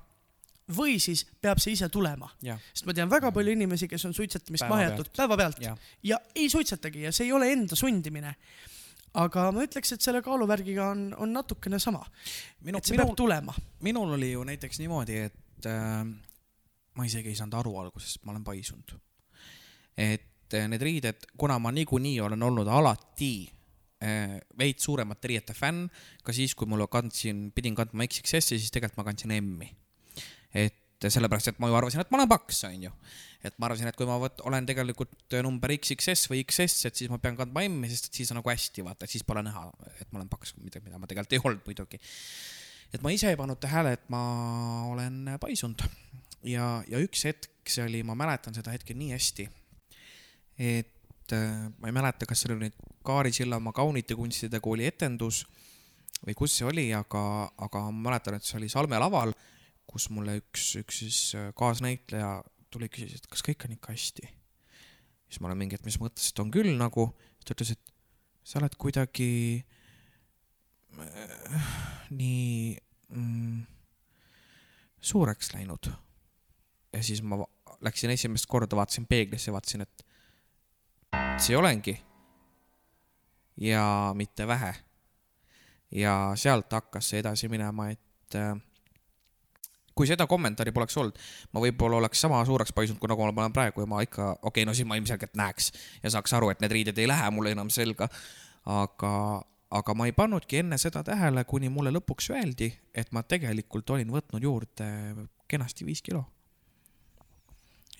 või 0.76 0.99
siis 1.01 1.24
peab 1.41 1.61
see 1.62 1.74
ise 1.76 1.89
tulema. 1.93 2.30
Yeah.. 2.45 2.61
sest 2.72 2.89
ma 2.89 2.97
tean 2.97 3.11
väga 3.11 3.32
palju 3.34 3.57
inimesi, 3.57 3.89
kes 3.91 4.09
on 4.11 4.16
suitsetamist 4.16 4.66
päeva 4.66 4.74
maha 4.74 4.89
jätnud 4.91 5.12
päevapealt 5.16 5.62
yeah. 5.64 5.78
ja 6.12 6.20
ei 6.36 6.51
suitsetagi 6.53 7.07
ja 7.09 7.14
see 7.14 7.28
ei 7.28 7.36
ole 7.36 7.53
enda 7.55 7.78
sundimine. 7.78 8.34
Aga 9.18 9.47
ma 9.57 9.62
ütleks, 9.64 9.95
et 9.95 10.05
selle 10.05 10.20
kaaluvärgiga 10.22 10.91
on, 10.93 11.07
on 11.16 11.30
natukene 11.32 11.78
sama. 11.80 12.03
et 12.05 12.84
see 12.84 12.93
minul, 12.93 13.07
peab 13.07 13.16
tulema. 13.16 13.55
minul 13.82 14.12
oli 14.18 14.34
ju 14.34 14.45
näiteks 14.45 14.82
niimoodi, 14.82 15.16
et 15.30 15.66
äh, 15.66 16.05
ma 16.99 17.07
isegi 17.07 17.32
ei 17.32 17.38
saanud 17.38 17.59
aru 17.61 17.76
alguses, 17.84 18.18
ma 18.24 18.34
olen 18.34 18.44
paisunud. 18.46 18.96
et 19.99 20.55
äh, 20.55 20.66
need 20.70 20.82
riided, 20.82 21.30
kuna 21.38 21.59
ma 21.62 21.72
niikuinii 21.74 22.18
olen 22.26 22.42
olnud 22.42 22.68
alati 22.70 23.49
äh, 24.03 24.38
veits 24.59 24.86
suuremate 24.86 25.32
riiete 25.32 25.55
fänn, 25.55 25.88
ka 26.24 26.34
siis, 26.34 26.55
kui 26.59 26.68
mul 26.70 26.86
kandsin, 26.90 27.49
pidin 27.55 27.78
kandma 27.78 28.07
XXS-i, 28.07 28.59
siis 28.59 28.74
tegelikult 28.74 29.01
ma 29.03 29.09
kandsin 29.11 29.34
M-i. 29.40 29.72
et 30.55 30.76
sellepärast, 30.99 31.53
et 31.53 31.59
ma 31.62 31.70
ju 31.70 31.78
arvasin, 31.78 32.03
et 32.03 32.11
ma 32.11 32.18
olen 32.18 32.30
paks, 32.30 32.64
onju 32.66 32.90
et 33.46 33.55
ma 33.59 33.68
arvasin, 33.68 33.86
et 33.86 33.96
kui 33.99 34.07
ma 34.09 34.16
võt, 34.18 34.40
olen 34.49 34.66
tegelikult 34.66 35.36
number 35.46 35.72
XXS 35.76 36.26
või 36.32 36.42
XS, 36.42 36.88
et 36.88 37.03
siis 37.03 37.11
ma 37.12 37.20
pean 37.22 37.36
kandma 37.38 37.62
M-i, 37.68 37.90
sest 37.92 38.11
siis 38.14 38.32
on 38.34 38.40
nagu 38.40 38.51
hästi, 38.51 38.82
vaata, 38.86 39.07
et 39.07 39.14
siis 39.14 39.26
pole 39.26 39.44
näha, 39.46 39.68
et 39.94 40.09
ma 40.11 40.20
olen 40.20 40.30
paks, 40.32 40.57
mida, 40.59 40.82
mida 40.82 40.99
ma 40.99 41.11
tegelikult 41.11 41.36
ei 41.36 41.42
olnud 41.44 41.68
muidugi. 41.68 42.01
et 42.92 43.05
ma 43.05 43.12
ise 43.14 43.30
ei 43.30 43.38
pannud 43.38 43.61
tähele, 43.62 43.94
et 43.94 44.09
ma 44.11 44.22
olen 44.90 45.36
paisunud 45.40 45.84
ja, 46.47 46.82
ja 46.89 47.01
üks 47.03 47.24
hetk 47.28 47.68
see 47.68 47.84
oli, 47.84 48.03
ma 48.07 48.16
mäletan 48.18 48.57
seda 48.57 48.72
hetke 48.72 48.97
nii 48.97 49.12
hästi, 49.14 49.49
et 50.59 51.34
äh, 51.36 51.68
ma 51.78 51.91
ei 51.91 51.97
mäleta, 51.97 52.28
kas 52.28 52.43
see 52.43 52.53
oli 52.53 52.68
nüüd 52.68 52.78
Kaari 53.07 53.32
Sillamaa 53.34 53.76
Kaunite 53.76 54.16
kunstide 54.18 54.61
kooli 54.64 54.89
etendus 54.89 55.45
või 56.24 56.34
kus 56.39 56.57
see 56.59 56.66
oli, 56.68 56.89
aga, 56.97 57.22
aga 57.64 57.84
ma 57.91 58.11
mäletan, 58.11 58.39
et 58.39 58.47
see 58.47 58.59
oli 58.59 58.70
Salme 58.72 58.99
laval, 59.01 59.34
kus 59.89 60.09
mulle 60.12 60.39
üks, 60.43 60.70
üks 60.80 61.03
siis 61.05 61.20
äh, 61.39 61.51
kaasnäitleja 61.59 62.39
tuli, 62.72 62.91
küsis, 62.93 63.20
et 63.20 63.30
kas 63.30 63.45
kõik 63.45 63.64
on 63.64 63.76
ikka 63.76 63.95
hästi. 63.95 64.28
siis 65.28 65.41
ma 65.41 65.49
olen 65.49 65.62
mingi 65.62 65.76
hetk, 65.76 65.86
mis 65.89 66.01
mõttes, 66.01 66.30
et 66.30 66.43
on 66.43 66.53
küll 66.53 66.74
nagu, 66.76 67.11
ta 67.45 67.55
ütles, 67.57 67.72
et 67.76 67.95
sa 68.45 68.61
oled 68.61 68.76
kuidagi 68.80 69.30
äh, 70.99 71.72
nii 72.11 72.76
mm, 73.12 73.62
suureks 75.01 75.55
läinud. 75.55 75.91
Ja 76.99 77.03
siis 77.07 77.22
ma 77.22 77.38
läksin 77.80 78.11
esimest 78.11 78.46
korda, 78.51 78.76
vaatasin 78.76 79.07
peeglisse, 79.07 79.53
vaatasin, 79.55 79.86
et 79.86 80.07
see 81.38 81.57
olengi. 81.57 82.01
ja 83.61 84.12
mitte 84.14 84.46
vähe. 84.46 84.74
ja 85.90 86.32
sealt 86.34 86.72
hakkas 86.72 87.09
see 87.11 87.20
edasi 87.22 87.49
minema, 87.49 87.88
et 87.90 88.34
äh, 88.36 88.59
kui 89.94 90.07
seda 90.07 90.26
kommentaari 90.26 90.72
poleks 90.74 90.96
olnud, 91.01 91.18
ma 91.53 91.62
võib-olla 91.64 91.99
oleks 92.03 92.20
sama 92.20 92.42
suureks 92.44 92.74
paisunud, 92.76 93.01
kui 93.01 93.11
nagu 93.11 93.30
ma 93.32 93.46
olen 93.46 93.55
praegu 93.55 93.82
ja 93.82 93.90
ma 93.90 94.03
ikka, 94.05 94.30
okei 94.42 94.49
okay,, 94.51 94.66
no 94.68 94.74
siis 94.74 94.86
ma 94.86 94.99
ilmselgelt 94.99 95.38
näeks 95.38 95.72
ja 96.03 96.12
saaks 96.14 96.34
aru, 96.38 96.51
et 96.53 96.62
need 96.62 96.74
riided 96.74 96.99
ei 96.99 97.09
lähe 97.09 97.30
mulle 97.34 97.55
enam 97.57 97.70
selga. 97.70 98.09
aga, 98.68 99.12
aga 99.70 99.94
ma 99.94 100.07
ei 100.07 100.12
pannudki 100.12 100.61
enne 100.61 100.78
seda 100.78 101.03
tähele, 101.03 101.44
kuni 101.44 101.70
mulle 101.72 101.94
lõpuks 101.94 102.30
öeldi, 102.34 102.68
et 102.94 103.12
ma 103.12 103.22
tegelikult 103.22 103.90
olin 103.96 104.11
võtnud 104.12 104.44
juurde 104.44 104.90
kenasti 105.49 105.86
viis 105.88 106.03
kilo 106.05 106.26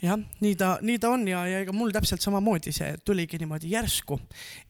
jah, 0.03 0.19
nii 0.43 0.55
ta, 0.59 0.73
nii 0.85 0.99
ta 1.03 1.11
on 1.15 1.25
ja, 1.29 1.43
ja 1.51 1.63
ega 1.65 1.75
mul 1.75 1.93
täpselt 1.95 2.23
samamoodi 2.23 2.73
see 2.75 2.93
tuligi 3.07 3.41
niimoodi 3.43 3.73
järsku, 3.73 4.19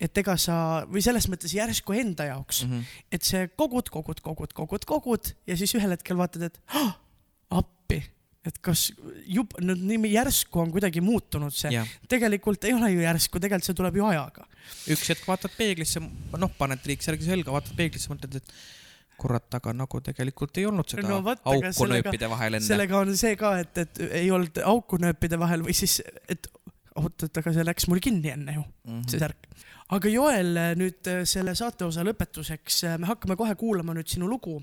et 0.00 0.20
ega 0.22 0.36
sa 0.40 0.58
või 0.88 1.02
selles 1.04 1.28
mõttes 1.30 1.52
järsku 1.56 1.96
enda 1.96 2.30
jaoks 2.30 2.64
mm, 2.64 2.70
-hmm. 2.72 3.02
et 3.12 3.28
see 3.28 3.48
kogud, 3.56 3.90
kogud, 3.92 4.22
kogud, 4.24 4.54
kogud, 4.56 4.86
kogud 4.88 5.32
ja 5.48 5.56
siis 5.60 5.74
ühel 5.76 5.92
hetkel 5.96 6.16
vaatad, 6.20 6.48
et 6.48 6.60
oh, 6.80 6.94
appi, 7.60 8.00
et 8.48 8.60
kas 8.64 8.88
jub-, 9.28 9.56
nüüd 9.60 9.84
nii 9.84 10.14
järsku 10.14 10.64
on 10.64 10.72
kuidagi 10.72 11.04
muutunud 11.04 11.52
see. 11.54 11.84
tegelikult 12.08 12.64
ei 12.64 12.76
ole 12.76 12.92
ju 12.94 13.04
järsku, 13.04 13.40
tegelikult 13.42 13.68
see 13.68 13.76
tuleb 13.76 14.00
ju 14.00 14.08
ajaga. 14.08 14.48
üks 14.88 15.12
hetk 15.12 15.28
vaatad 15.28 15.52
peeglisse, 15.56 16.00
noh, 16.00 16.52
paned 16.56 16.80
triiksärgi 16.84 17.28
selga, 17.28 17.52
vaatad 17.52 17.76
peeglisse, 17.76 18.08
mõtled, 18.12 18.40
et 18.40 18.52
kurat, 19.18 19.48
aga 19.58 19.74
nagu 19.76 20.00
tegelikult 20.04 20.60
ei 20.60 20.66
olnud 20.68 20.88
seda 20.88 21.08
no, 21.08 21.20
võt, 21.26 21.42
auku 21.42 21.72
sellega, 21.72 22.08
nööpide 22.08 22.30
vahel 22.30 22.58
enne. 22.58 22.66
sellega 22.66 23.00
on 23.00 23.16
see 23.18 23.34
ka, 23.40 23.56
et, 23.64 23.82
et 23.84 24.02
ei 24.22 24.30
olnud 24.34 24.62
auku 24.68 25.00
nööpide 25.02 25.40
vahel 25.40 25.66
või 25.66 25.76
siis, 25.76 25.98
et 26.30 26.50
oot, 26.98 27.26
et 27.26 27.42
aga 27.42 27.54
see 27.54 27.66
läks 27.66 27.88
mul 27.90 28.02
kinni 28.02 28.32
enne 28.34 28.58
ju 28.58 28.62
mm, 28.62 28.94
-hmm. 28.94 29.10
see 29.10 29.22
särk 29.22 29.48
aga 29.94 30.10
Joel, 30.12 30.58
nüüd 30.76 31.08
äh, 31.08 31.22
selle 31.28 31.54
saateosa 31.56 32.04
lõpetuseks, 32.06 32.80
äh, 32.84 32.96
me 33.00 33.08
hakkame 33.08 33.36
kohe 33.40 33.54
kuulama 33.58 33.94
nüüd 33.96 34.10
sinu 34.10 34.28
lugu. 34.28 34.58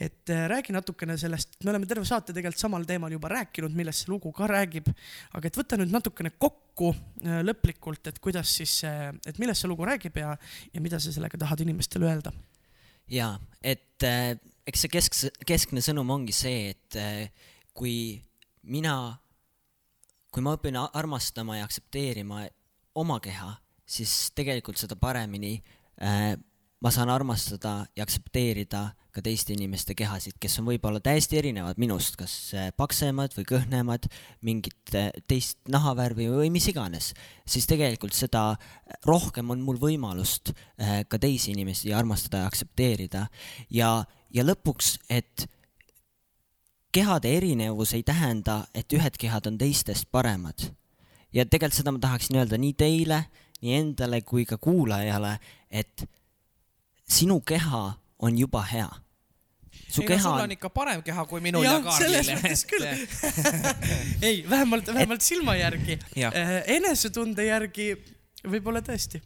et 0.00 0.30
äh, 0.30 0.46
räägi 0.50 0.74
natukene 0.74 1.16
sellest, 1.18 1.56
me 1.64 1.70
oleme 1.70 1.86
terve 1.86 2.04
saate 2.04 2.34
tegelikult 2.34 2.60
samal 2.60 2.84
teemal 2.88 3.12
juba 3.12 3.30
rääkinud, 3.30 3.74
millest 3.74 4.04
see 4.04 4.12
lugu 4.12 4.32
ka 4.34 4.48
räägib, 4.50 4.90
aga 5.32 5.48
et 5.48 5.58
võta 5.58 5.78
nüüd 5.78 5.94
natukene 5.94 6.34
kokku 6.38 6.92
lõplikult, 7.22 8.10
et 8.10 8.18
kuidas 8.20 8.50
siis, 8.58 8.82
et 8.84 9.38
millest 9.38 9.62
see 9.62 9.70
lugu 9.70 9.86
räägib 9.86 10.18
ja, 10.20 10.34
ja 10.72 10.82
mida 10.82 11.00
sa 11.00 11.14
sellega 11.14 11.38
tahad 11.40 11.62
inimestele 11.64 12.10
öelda? 12.10 12.34
Jaa, 13.10 13.36
et 13.62 14.02
äh, 14.06 14.34
eks 14.66 14.86
see 14.86 14.92
kesk, 14.92 15.20
keskne 15.46 15.82
sõnum 15.84 16.10
ongi 16.10 16.34
see, 16.34 16.72
et 16.74 16.98
äh, 17.00 17.52
kui 17.76 18.16
mina, 18.66 19.16
kui 20.32 20.42
ma 20.44 20.56
õpin 20.56 20.78
armastama 20.86 21.60
ja 21.60 21.68
aktsepteerima 21.68 22.44
oma 22.96 23.20
keha 23.22 23.54
siis 23.86 24.32
tegelikult 24.34 24.80
seda 24.80 24.98
paremini 24.98 25.54
äh, 26.02 26.34
ma 26.82 26.92
saan 26.92 27.10
armastada 27.10 27.86
ja 27.96 28.04
aktsepteerida 28.04 28.88
ka 29.16 29.22
teiste 29.24 29.54
inimeste 29.54 29.96
kehasid, 29.96 30.36
kes 30.40 30.58
on 30.60 30.68
võib-olla 30.68 31.00
täiesti 31.00 31.38
erinevad 31.40 31.80
minust, 31.80 32.18
kas 32.20 32.34
äh, 32.54 32.68
paksemad 32.76 33.32
või 33.36 33.46
kõhnemad, 33.48 34.08
mingit 34.44 34.94
äh, 34.94 35.08
teist 35.28 35.58
nahavärvi 35.72 36.28
või 36.32 36.50
mis 36.52 36.68
iganes, 36.70 37.12
siis 37.48 37.68
tegelikult 37.70 38.16
seda 38.16 38.50
rohkem 39.08 39.50
on 39.54 39.64
mul 39.64 39.80
võimalust 39.80 40.52
äh, 40.52 41.00
ka 41.08 41.20
teisi 41.22 41.54
inimesi 41.54 41.94
armastada 41.96 42.44
ja 42.44 42.50
aktsepteerida 42.50 43.26
ja, 43.72 43.90
ja 44.30 44.44
lõpuks, 44.44 44.98
et 45.08 45.48
kehade 46.92 47.32
erinevus 47.36 47.96
ei 47.96 48.04
tähenda, 48.06 48.66
et 48.74 48.92
ühed 48.92 49.18
kehad 49.20 49.48
on 49.48 49.58
teistest 49.60 50.10
paremad. 50.12 50.70
ja 51.32 51.44
tegelikult 51.44 51.80
seda 51.80 51.92
ma 51.92 52.00
tahaksin 52.00 52.38
öelda 52.40 52.60
nii 52.60 52.76
teile 52.76 53.24
nii 53.62 53.74
endale 53.80 54.20
kui 54.22 54.44
ka 54.44 54.58
kuulajale, 54.58 55.38
et 55.70 56.04
sinu 57.08 57.40
keha 57.40 57.82
on 58.18 58.38
juba 58.38 58.62
hea. 58.62 58.88
Su 59.88 60.02
ei, 60.02 60.08
keha 60.08 60.22
no, 60.22 60.32
sul 60.32 60.44
on 60.46 60.56
ikka 60.56 60.70
parem 60.74 61.04
keha 61.06 61.24
kui 61.30 61.42
minul 61.44 61.64
ja, 61.64 61.76
ja 61.76 61.84
Kaarlil. 61.84 62.18
selles 62.18 62.32
mõttes 62.34 62.66
küll 62.70 62.86
ei, 64.28 64.42
vähemalt, 64.48 64.90
vähemalt 64.92 65.22
et... 65.22 65.28
silma 65.28 65.56
järgi. 65.58 65.98
Äh, 66.26 66.58
enesetunde 66.78 67.46
järgi 67.46 67.92
võib-olla 68.46 68.82
tõesti 68.84 69.22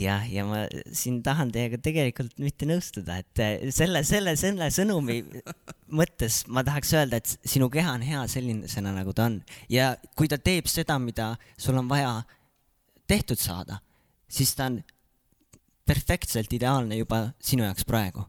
jah, 0.00 0.24
ja 0.28 0.44
ma 0.44 0.64
siin 0.94 1.22
tahan 1.24 1.50
teiega 1.54 1.78
tegelikult 1.82 2.36
mitte 2.42 2.68
nõustuda, 2.68 3.20
et 3.22 3.42
äh, 3.42 3.54
selle, 3.74 4.02
selle, 4.06 4.36
selle 4.38 4.68
sõnumi 4.74 5.20
mõttes 5.96 6.42
ma 6.52 6.64
tahaks 6.66 6.92
öelda, 6.96 7.20
et 7.20 7.48
sinu 7.48 7.70
keha 7.72 7.96
on 7.96 8.04
hea 8.04 8.24
sellisena, 8.30 8.92
nagu 8.96 9.14
ta 9.16 9.30
on 9.30 9.40
ja 9.72 9.94
kui 10.18 10.28
ta 10.32 10.38
teeb 10.38 10.68
seda, 10.70 10.98
mida 11.02 11.34
sul 11.56 11.78
on 11.80 11.88
vaja 11.88 12.18
tehtud 13.08 13.40
saada, 13.40 13.80
siis 14.28 14.52
ta 14.58 14.68
on 14.70 14.82
perfektselt 15.86 16.52
ideaalne 16.52 16.98
juba 16.98 17.30
sinu 17.40 17.64
jaoks 17.64 17.86
praegu. 17.86 18.26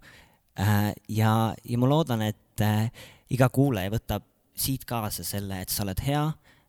Äh, 0.60 0.94
ja, 1.10 1.54
ja 1.64 1.78
ma 1.78 1.90
loodan, 1.90 2.24
et 2.26 2.62
äh, 2.66 2.90
iga 3.34 3.50
kuulaja 3.54 3.92
võtab 3.94 4.26
siit 4.58 4.88
kaasa 4.90 5.26
selle, 5.28 5.62
et 5.62 5.74
sa 5.74 5.84
oled 5.86 6.02
hea, 6.02 6.24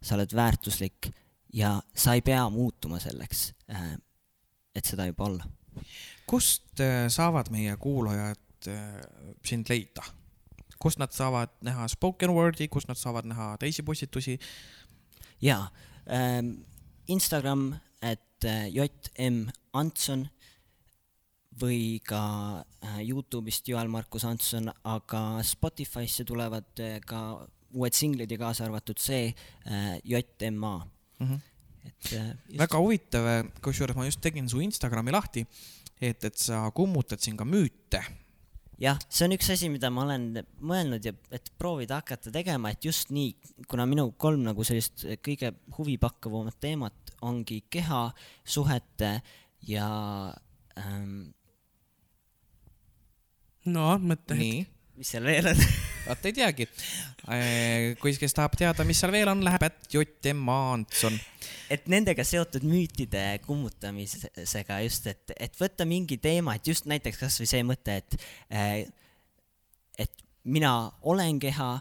sa 0.05 0.19
oled 0.19 0.35
väärtuslik 0.37 1.09
ja 1.57 1.79
sa 1.97 2.15
ei 2.19 2.23
pea 2.23 2.43
muutuma 2.53 3.01
selleks, 3.01 3.47
et 4.77 4.85
seda 4.85 5.07
juba 5.09 5.25
olla. 5.25 5.47
kust 6.29 6.83
saavad 7.09 7.49
meie 7.51 7.77
kuulajad 7.81 8.69
sind 9.47 9.71
leida? 9.73 10.05
kust 10.79 11.01
nad 11.01 11.15
saavad 11.17 11.55
näha 11.65 11.89
spoken 11.89 12.35
word'i, 12.37 12.69
kust 12.69 12.91
nad 12.93 13.01
saavad 13.01 13.25
näha 13.25 13.55
teisi 13.57 13.83
postitusi? 13.83 14.37
jaa 15.41 15.71
ähm,, 16.13 16.61
Instagram, 17.09 17.73
et 18.03 18.45
JM 18.45 19.49
Antson 19.73 20.29
või 21.61 21.99
ka 22.07 22.23
äh, 22.61 23.01
Youtube'ist 23.07 23.69
Joel 23.69 23.91
Markus 23.93 24.27
Antson, 24.29 24.71
aga 24.85 25.43
Spotify'sse 25.47 26.27
tulevad 26.29 26.83
äh, 26.85 26.99
ka 27.05 27.41
uued 27.75 27.97
singlid 27.97 28.31
ja 28.33 28.39
kaasa 28.41 28.67
arvatud 28.67 29.01
see 29.03 29.29
äh, 29.29 29.99
JMA 30.05 30.77
mm. 31.19 31.27
-hmm. 31.27 31.41
et 31.85 32.13
just... 32.13 32.59
väga 32.59 32.79
huvitav, 32.79 33.29
kusjuures 33.63 33.97
ma 33.97 34.07
just 34.09 34.21
tegin 34.21 34.49
su 34.49 34.61
Instagrami 34.61 35.13
lahti, 35.13 35.47
et, 36.01 36.25
et 36.25 36.37
sa 36.37 36.71
kummutad 36.71 37.21
siin 37.21 37.37
ka 37.37 37.45
müüte 37.45 38.03
jah, 38.79 38.99
see 39.11 39.27
on 39.27 39.35
üks 39.35 39.51
asi, 39.53 39.69
mida 39.73 39.91
ma 39.91 40.05
olen 40.07 40.31
mõelnud 40.61 41.05
ja 41.05 41.13
et 41.35 41.51
proovida 41.59 41.99
hakata 42.01 42.33
tegema, 42.35 42.71
et 42.71 42.85
just 42.85 43.11
nii, 43.11 43.35
kuna 43.69 43.87
minu 43.91 44.13
kolm 44.17 44.45
nagu 44.47 44.65
sellist 44.65 45.05
kõige 45.25 45.53
huvipakkuvamat 45.79 46.61
teemat 46.61 47.15
ongi 47.27 47.65
keha, 47.71 48.09
suhete 48.47 49.19
ja 49.67 49.89
ähm, 50.79 51.35
no 53.67 53.95
mõtteid. 53.99 54.39
nii. 54.39 54.67
mis 54.99 55.15
seal 55.15 55.27
veel 55.27 55.51
on 55.51 55.63
vot 56.09 56.29
ei 56.29 56.35
teagi. 56.37 56.67
Äh, 57.29 57.97
kui, 58.01 58.15
kes 58.17 58.37
tahab 58.37 58.57
teada, 58.59 58.87
mis 58.89 59.01
seal 59.03 59.13
veel 59.13 59.31
on, 59.33 59.43
läheb 59.45 59.65
ätt 59.67 59.91
Jott 59.93 60.31
M 60.33 60.49
Antson. 60.53 61.19
et 61.71 61.89
nendega 61.91 62.25
seotud 62.25 62.65
müütide 62.65 63.25
kummutamisega 63.45 64.81
just, 64.87 65.11
et, 65.11 65.35
et 65.37 65.61
võtta 65.61 65.85
mingi 65.89 66.17
teema, 66.23 66.57
et 66.57 66.71
just 66.71 66.89
näiteks 66.89 67.21
kasvõi 67.21 67.51
see 67.51 67.67
mõte, 67.67 67.99
et, 68.01 68.19
äh, 68.49 68.87
et 69.99 70.27
mina 70.45 70.91
olen 71.03 71.41
keha 71.43 71.77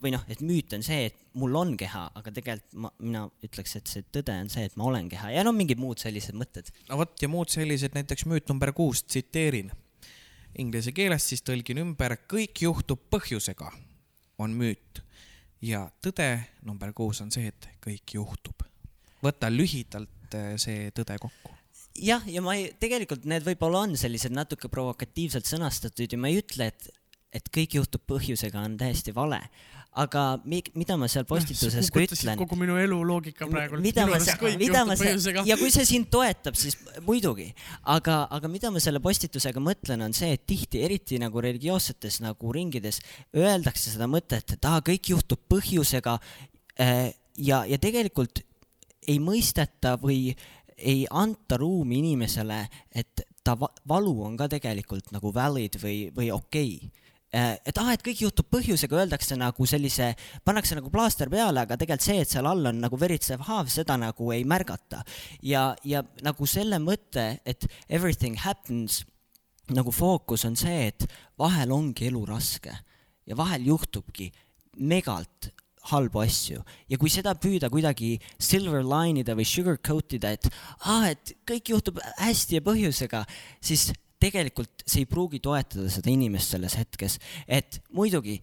või 0.00 0.14
noh, 0.14 0.22
et 0.32 0.40
müüt 0.44 0.72
on 0.76 0.84
see, 0.84 1.10
et 1.10 1.16
mul 1.40 1.54
on 1.56 1.74
keha, 1.80 2.06
aga 2.16 2.32
tegelikult 2.32 2.76
ma, 2.84 2.90
mina 3.00 3.26
ütleks, 3.44 3.76
et 3.76 3.90
see 3.90 4.04
tõde 4.12 4.36
on 4.44 4.48
see, 4.52 4.64
et 4.68 4.76
ma 4.80 4.88
olen 4.88 5.08
keha 5.12 5.32
ja 5.34 5.44
no 5.46 5.52
mingid 5.56 5.80
muud 5.80 6.00
sellised 6.00 6.36
mõtted. 6.36 6.68
no 6.88 7.00
vot 7.00 7.16
ja 7.20 7.28
muud 7.32 7.52
sellised, 7.52 7.96
näiteks 7.96 8.28
müüt 8.28 8.52
number 8.52 8.72
kuus, 8.76 9.04
tsiteerin 9.08 9.72
inglise 10.58 10.92
keelest 10.92 11.32
siis 11.32 11.44
tõlgin 11.46 11.82
ümber, 11.84 12.16
kõik 12.30 12.64
juhtub 12.64 13.02
põhjusega, 13.12 13.70
on 14.38 14.56
müüt. 14.56 15.02
ja 15.60 15.90
tõde 16.02 16.46
number 16.64 16.92
kuus 16.96 17.20
on 17.20 17.30
see, 17.30 17.48
et 17.48 17.68
kõik 17.84 18.14
juhtub. 18.14 18.62
võta 19.22 19.50
lühidalt 19.52 20.34
eh, 20.34 20.56
see 20.56 20.90
tõde 20.90 21.18
kokku 21.18 21.54
jah, 21.98 22.22
ja 22.26 22.42
ma 22.42 22.54
ei, 22.56 22.70
tegelikult 22.80 23.24
need 23.28 23.44
võib-olla 23.44 23.84
on 23.86 23.96
sellised 23.96 24.32
natuke 24.32 24.68
provokatiivselt 24.68 25.46
sõnastatud 25.46 26.12
ja 26.12 26.18
ma 26.18 26.30
ei 26.30 26.40
ütle, 26.40 26.70
et, 26.70 26.88
et 27.32 27.50
kõik 27.52 27.76
juhtub 27.80 28.04
põhjusega, 28.08 28.62
on 28.64 28.78
täiesti 28.80 29.14
vale 29.14 29.42
aga 29.98 30.24
mi, 30.46 30.60
mida 30.78 30.94
ma 30.98 31.08
seal 31.10 31.24
postituses 31.26 31.88
ka 31.90 32.02
ütlen. 32.04 32.38
kogu 32.38 32.56
minu 32.58 32.76
elu 32.78 32.98
loogika 33.06 33.48
praegu. 33.50 33.80
mida 33.82 34.04
ma, 34.06 34.20
mida 34.60 34.84
ma 34.86 34.96
seal, 34.98 35.18
ja 35.48 35.56
kui 35.58 35.70
see 35.74 35.86
sind 35.88 36.06
toetab, 36.12 36.54
siis 36.58 36.76
muidugi, 37.06 37.48
aga, 37.90 38.22
aga 38.30 38.50
mida 38.52 38.70
ma 38.70 38.82
selle 38.82 39.02
postitusega 39.02 39.62
mõtlen, 39.62 40.04
on 40.06 40.14
see, 40.14 40.30
et 40.36 40.44
tihti, 40.46 40.84
eriti 40.86 41.18
nagu 41.22 41.42
religioossetes 41.42 42.20
nagu 42.22 42.54
ringides 42.54 43.00
öeldakse 43.34 43.96
seda 43.96 44.06
mõtet, 44.10 44.54
et 44.54 44.70
aa, 44.70 44.78
kõik 44.86 45.10
juhtub 45.10 45.42
põhjusega 45.50 46.16
äh, 46.78 47.10
ja, 47.42 47.64
ja 47.66 47.80
tegelikult 47.82 48.44
ei 49.10 49.18
mõisteta 49.18 49.96
või 49.98 50.30
ei 50.80 51.02
anta 51.10 51.58
ruumi 51.60 51.98
inimesele, 51.98 52.62
et 52.94 53.26
ta 53.44 53.56
valu 53.58 54.14
on 54.22 54.38
ka 54.38 54.46
tegelikult 54.52 55.10
nagu 55.12 55.34
valid 55.34 55.76
või, 55.82 55.98
või 56.14 56.30
okei 56.30 56.76
okay 56.78 56.99
et 57.30 57.78
ah, 57.78 57.92
et 57.94 58.02
kõik 58.02 58.24
juhtub 58.24 58.48
põhjusega, 58.50 58.98
öeldakse 59.04 59.36
nagu 59.38 59.66
sellise, 59.68 60.10
pannakse 60.46 60.74
nagu 60.74 60.90
plaaster 60.90 61.30
peale, 61.30 61.62
aga 61.62 61.78
tegelikult 61.78 62.06
see, 62.06 62.24
et 62.24 62.32
seal 62.32 62.48
all 62.50 62.72
on 62.72 62.80
nagu 62.82 62.98
veritsev 62.98 63.44
haav, 63.46 63.70
seda 63.70 63.96
nagu 64.00 64.32
ei 64.34 64.42
märgata. 64.48 65.04
ja, 65.42 65.70
ja 65.84 66.02
nagu 66.26 66.46
selle 66.46 66.80
mõte, 66.82 67.40
et 67.46 67.66
everything 67.88 68.38
happens, 68.42 69.04
nagu 69.70 69.94
fookus 69.94 70.44
on 70.48 70.58
see, 70.58 70.90
et 70.90 71.06
vahel 71.38 71.70
ongi 71.72 72.08
elu 72.10 72.24
raske 72.26 72.74
ja 73.26 73.36
vahel 73.38 73.68
juhtubki 73.70 74.30
megalt 74.82 75.52
halbu 75.90 76.20
asju 76.24 76.60
ja 76.90 76.98
kui 77.00 77.10
seda 77.12 77.32
püüda 77.38 77.70
kuidagi 77.72 78.16
silver 78.42 78.82
line 78.84 79.22
ida 79.22 79.36
või 79.38 79.46
sugarcoat 79.48 80.18
ida, 80.18 80.34
et 80.34 80.50
aa 80.50 80.98
ah,, 80.98 81.08
et 81.14 81.34
kõik 81.48 81.72
juhtub 81.72 82.00
hästi 82.18 82.58
ja 82.58 82.64
põhjusega, 82.66 83.24
siis 83.64 83.90
tegelikult 84.20 84.84
see 84.86 85.04
ei 85.04 85.10
pruugi 85.10 85.40
toetada 85.42 85.88
seda 85.92 86.10
inimest 86.12 86.54
selles 86.54 86.76
hetkes, 86.78 87.18
et 87.48 87.80
muidugi 87.96 88.38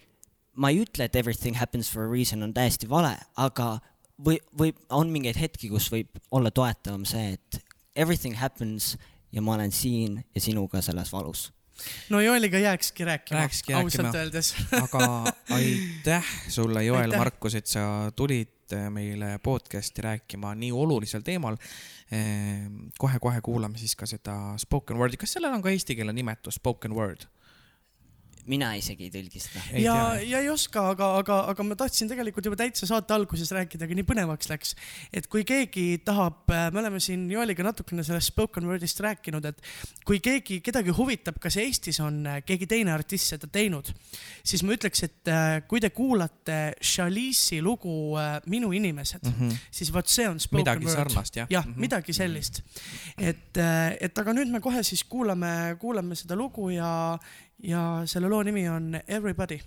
ma 0.57 0.71
ei 0.73 0.82
ütle, 0.84 1.05
et 1.05 1.15
everything 1.15 1.57
happens 1.59 1.89
for 1.93 2.07
a 2.07 2.11
reason 2.11 2.43
on 2.45 2.53
täiesti 2.55 2.89
vale, 2.89 3.13
aga 3.38 3.78
või, 4.17 4.39
või 4.57 4.73
on 4.89 5.11
mingeid 5.13 5.38
hetki, 5.39 5.69
kus 5.69 5.91
võib 5.93 6.17
olla 6.34 6.51
toetavam 6.51 7.05
see, 7.07 7.36
et 7.38 7.61
everything 7.97 8.38
happens 8.41 8.95
ja 9.34 9.43
ma 9.43 9.57
olen 9.57 9.73
siin 9.75 10.21
ja 10.36 10.41
sinuga 10.41 10.82
selles 10.86 11.13
valus. 11.13 11.51
No 12.09 12.17
Joeliga 12.23 12.57
jääkski 12.57 13.05
rääkima, 13.05 13.43
ausalt 13.78 14.15
öeldes. 14.15 14.55
Aga 14.73 15.34
aitäh 15.53 16.32
sulle, 16.49 16.82
Joel 16.88 17.13
Markus, 17.13 17.53
et 17.59 17.69
sa 17.69 18.09
tulid 18.17 18.49
meile 18.89 19.38
podcast'i 19.43 20.01
rääkima 20.01 20.55
nii 20.55 20.72
olulisel 20.72 21.24
teemal 21.26 21.55
kohe-kohe 22.99 23.39
ehm, 23.39 23.43
kuulame 23.43 23.78
siis 23.78 23.95
ka 23.95 24.07
seda 24.09 24.55
spoken 24.59 24.97
word'i, 24.97 25.20
kas 25.20 25.38
sellel 25.38 25.53
on 25.53 25.63
ka 25.63 25.74
eesti 25.74 25.95
keele 25.95 26.13
nimetus, 26.15 26.59
spoken 26.61 26.95
word? 26.95 27.28
Mina 28.49 28.71
isegi 28.79 29.07
ei 29.07 29.11
tõlgi 29.11 29.41
seda. 29.41 29.63
ja, 29.79 29.95
ja 30.23 30.41
ei 30.43 30.49
oska, 30.51 30.83
aga, 30.93 31.09
aga, 31.21 31.39
aga 31.51 31.65
ma 31.67 31.77
tahtsin 31.79 32.09
tegelikult 32.09 32.47
juba 32.47 32.57
täitsa 32.59 32.87
saate 32.89 33.15
alguses 33.15 33.51
rääkida, 33.55 33.87
aga 33.87 33.97
nii 33.97 34.07
põnevaks 34.07 34.49
läks. 34.51 34.73
et 35.15 35.27
kui 35.31 35.43
keegi 35.47 35.99
tahab, 36.07 36.43
äh, 36.51 36.67
me 36.73 36.81
oleme 36.81 37.01
siin 37.03 37.27
Joeliga 37.31 37.65
natukene 37.67 38.05
sellest 38.07 38.31
spoken 38.31 38.67
word'ist 38.69 39.01
rääkinud, 39.03 39.47
et 39.51 39.61
kui 40.07 40.21
keegi, 40.23 40.59
kedagi 40.65 40.95
huvitab, 40.95 41.39
kas 41.43 41.59
Eestis 41.61 41.99
on 42.03 42.21
äh, 42.27 42.39
keegi 42.47 42.69
teine 42.69 42.93
artist 42.95 43.33
seda 43.33 43.49
teinud, 43.51 43.91
siis 44.47 44.63
ma 44.67 44.75
ütleks, 44.77 45.03
et 45.07 45.33
äh, 45.33 45.47
kui 45.67 45.83
te 45.83 45.91
kuulate 45.95 46.59
Chalice'i 46.81 47.61
lugu 47.63 47.97
Minu 48.47 48.71
inimesed 48.75 49.23
mm, 49.23 49.33
-hmm. 49.39 49.57
siis 49.71 49.91
vot 49.93 50.07
see 50.07 50.27
on 50.27 50.39
spoken 50.39 50.63
midagi 50.63 50.85
word. 50.85 50.95
sarnast 50.95 51.35
jah. 51.35 51.47
jah 51.49 51.65
mm, 51.65 51.73
-hmm. 51.73 51.79
midagi 51.79 52.13
sellist. 52.13 52.61
et, 53.17 53.57
et 53.99 54.17
aga 54.17 54.33
nüüd 54.33 54.51
me 54.51 54.59
kohe 54.59 54.83
siis 54.83 55.03
kuulame, 55.03 55.75
kuulame 55.79 56.15
seda 56.15 56.35
lugu 56.35 56.69
ja 56.69 57.17
ja 57.64 57.82
selle 58.05 58.30
loo 58.30 58.43
nimi 58.43 58.68
on 58.70 58.99
Everybody. 59.08 59.60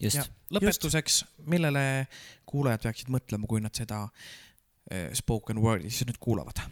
just. 0.00 0.30
lõpetuseks, 0.54 1.22
millele 1.46 2.06
kuulajad 2.46 2.84
peaksid 2.86 3.10
mõtlema, 3.12 3.48
kui 3.48 3.62
nad 3.64 3.74
seda 3.74 4.04
eh, 4.90 5.10
spoken 5.16 5.60
word'i 5.62 5.90
siis 5.90 6.08
nüüd 6.08 6.20
kuulavad? 6.20 6.62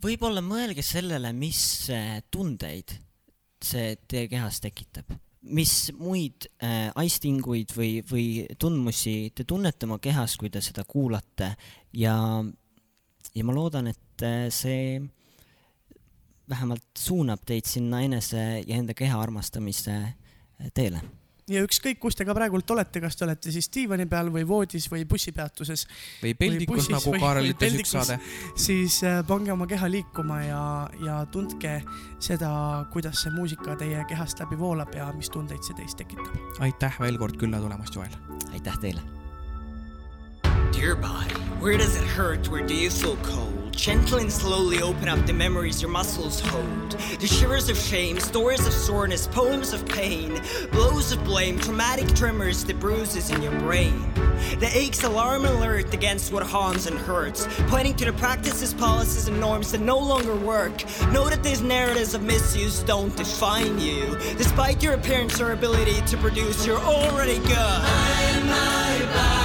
võib-olla 0.00 0.40
mõelge 0.40 0.82
sellele, 0.84 1.32
mis 1.36 1.62
eh, 1.92 2.22
tundeid 2.30 2.96
see 3.60 3.96
teie 4.08 4.28
kehas 4.32 4.62
tekitab, 4.64 5.12
mis 5.52 5.90
muid 5.98 6.46
äh, 6.64 6.88
aistinguid 6.96 7.72
või, 7.76 7.90
või 8.08 8.26
tundmusi 8.60 9.32
te 9.36 9.44
tunnete 9.44 9.84
oma 9.88 9.98
kehas, 10.00 10.38
kui 10.40 10.48
te 10.52 10.62
seda 10.64 10.86
kuulate 10.88 11.50
ja, 11.96 12.14
ja 13.34 13.44
ma 13.44 13.56
loodan, 13.56 13.90
et 13.92 14.24
see 14.52 14.96
vähemalt 16.50 16.98
suunab 16.98 17.46
teid 17.46 17.68
sinna 17.68 18.02
enese 18.06 18.42
ja 18.66 18.76
enda 18.76 18.94
keha 18.96 19.20
armastamise 19.22 19.96
teele. 20.74 21.00
ja 21.50 21.62
ükskõik, 21.66 21.98
kus 21.98 22.14
te 22.14 22.24
ka 22.26 22.34
praegult 22.36 22.70
olete, 22.70 23.00
kas 23.02 23.16
te 23.18 23.24
olete 23.26 23.50
siis 23.50 23.66
diivani 23.74 24.04
peal 24.10 24.28
või 24.30 24.44
voodis 24.46 24.86
või 24.92 25.02
bussipeatuses. 25.08 25.86
või 26.22 26.34
peldikus, 26.38 26.90
nagu 26.92 27.14
Kaarel 27.18 27.50
ütles 27.50 27.78
üks 27.80 27.94
saade. 27.96 28.18
siis 28.54 29.00
äh, 29.06 29.20
pange 29.26 29.52
oma 29.52 29.66
keha 29.70 29.88
liikuma 29.90 30.42
ja, 30.44 30.64
ja 31.04 31.20
tundke 31.32 31.80
seda, 32.22 32.52
kuidas 32.92 33.24
see 33.24 33.34
muusika 33.34 33.76
teie 33.80 34.04
kehast 34.10 34.42
läbi 34.42 34.58
voolab 34.58 34.94
ja 34.94 35.10
mis 35.16 35.30
tundeid 35.30 35.66
see 35.66 35.78
teis 35.78 35.96
tekitab. 35.98 36.34
aitäh 36.66 37.00
veel 37.00 37.18
kord 37.18 37.40
külla 37.40 37.62
tulemast, 37.62 37.94
Joel. 37.98 38.14
aitäh 38.52 38.78
teile. 38.84 39.02
Dear 40.70 40.94
body, 40.94 41.34
where 41.60 41.76
does 41.76 41.96
it 41.96 42.06
hurt? 42.16 42.48
Where 42.48 42.66
do 42.66 42.74
you 42.74 42.90
feel 42.90 43.16
cold? 43.26 43.59
Gentle 43.72 44.18
and 44.18 44.30
slowly 44.30 44.82
open 44.82 45.08
up 45.08 45.24
the 45.26 45.32
memories 45.32 45.80
your 45.80 45.90
muscles 45.90 46.40
hold. 46.40 46.90
The 47.18 47.26
shivers 47.26 47.68
of 47.68 47.78
shame, 47.78 48.20
stories 48.20 48.66
of 48.66 48.72
soreness, 48.72 49.26
poems 49.26 49.72
of 49.72 49.86
pain, 49.86 50.40
blows 50.70 51.12
of 51.12 51.24
blame, 51.24 51.58
traumatic 51.58 52.06
tremors, 52.14 52.64
the 52.64 52.74
bruises 52.74 53.30
in 53.30 53.40
your 53.42 53.58
brain. 53.60 54.12
The 54.58 54.70
aches 54.72 55.04
alarm 55.04 55.44
alert 55.44 55.94
against 55.94 56.32
what 56.32 56.42
harms 56.42 56.86
and 56.86 56.98
hurts, 56.98 57.46
pointing 57.68 57.94
to 57.96 58.04
the 58.04 58.12
practices, 58.12 58.74
policies, 58.74 59.28
and 59.28 59.40
norms 59.40 59.72
that 59.72 59.80
no 59.80 59.98
longer 59.98 60.36
work. 60.36 60.84
Know 61.12 61.28
that 61.28 61.42
these 61.42 61.62
narratives 61.62 62.14
of 62.14 62.22
misuse 62.22 62.82
don't 62.82 63.16
define 63.16 63.78
you. 63.78 64.16
Despite 64.36 64.82
your 64.82 64.94
appearance 64.94 65.40
or 65.40 65.52
ability 65.52 66.00
to 66.02 66.16
produce, 66.18 66.66
you're 66.66 66.78
already 66.78 67.38
good. 67.38 67.56
I'm 67.56 68.46
my 68.46 69.12
body. 69.14 69.40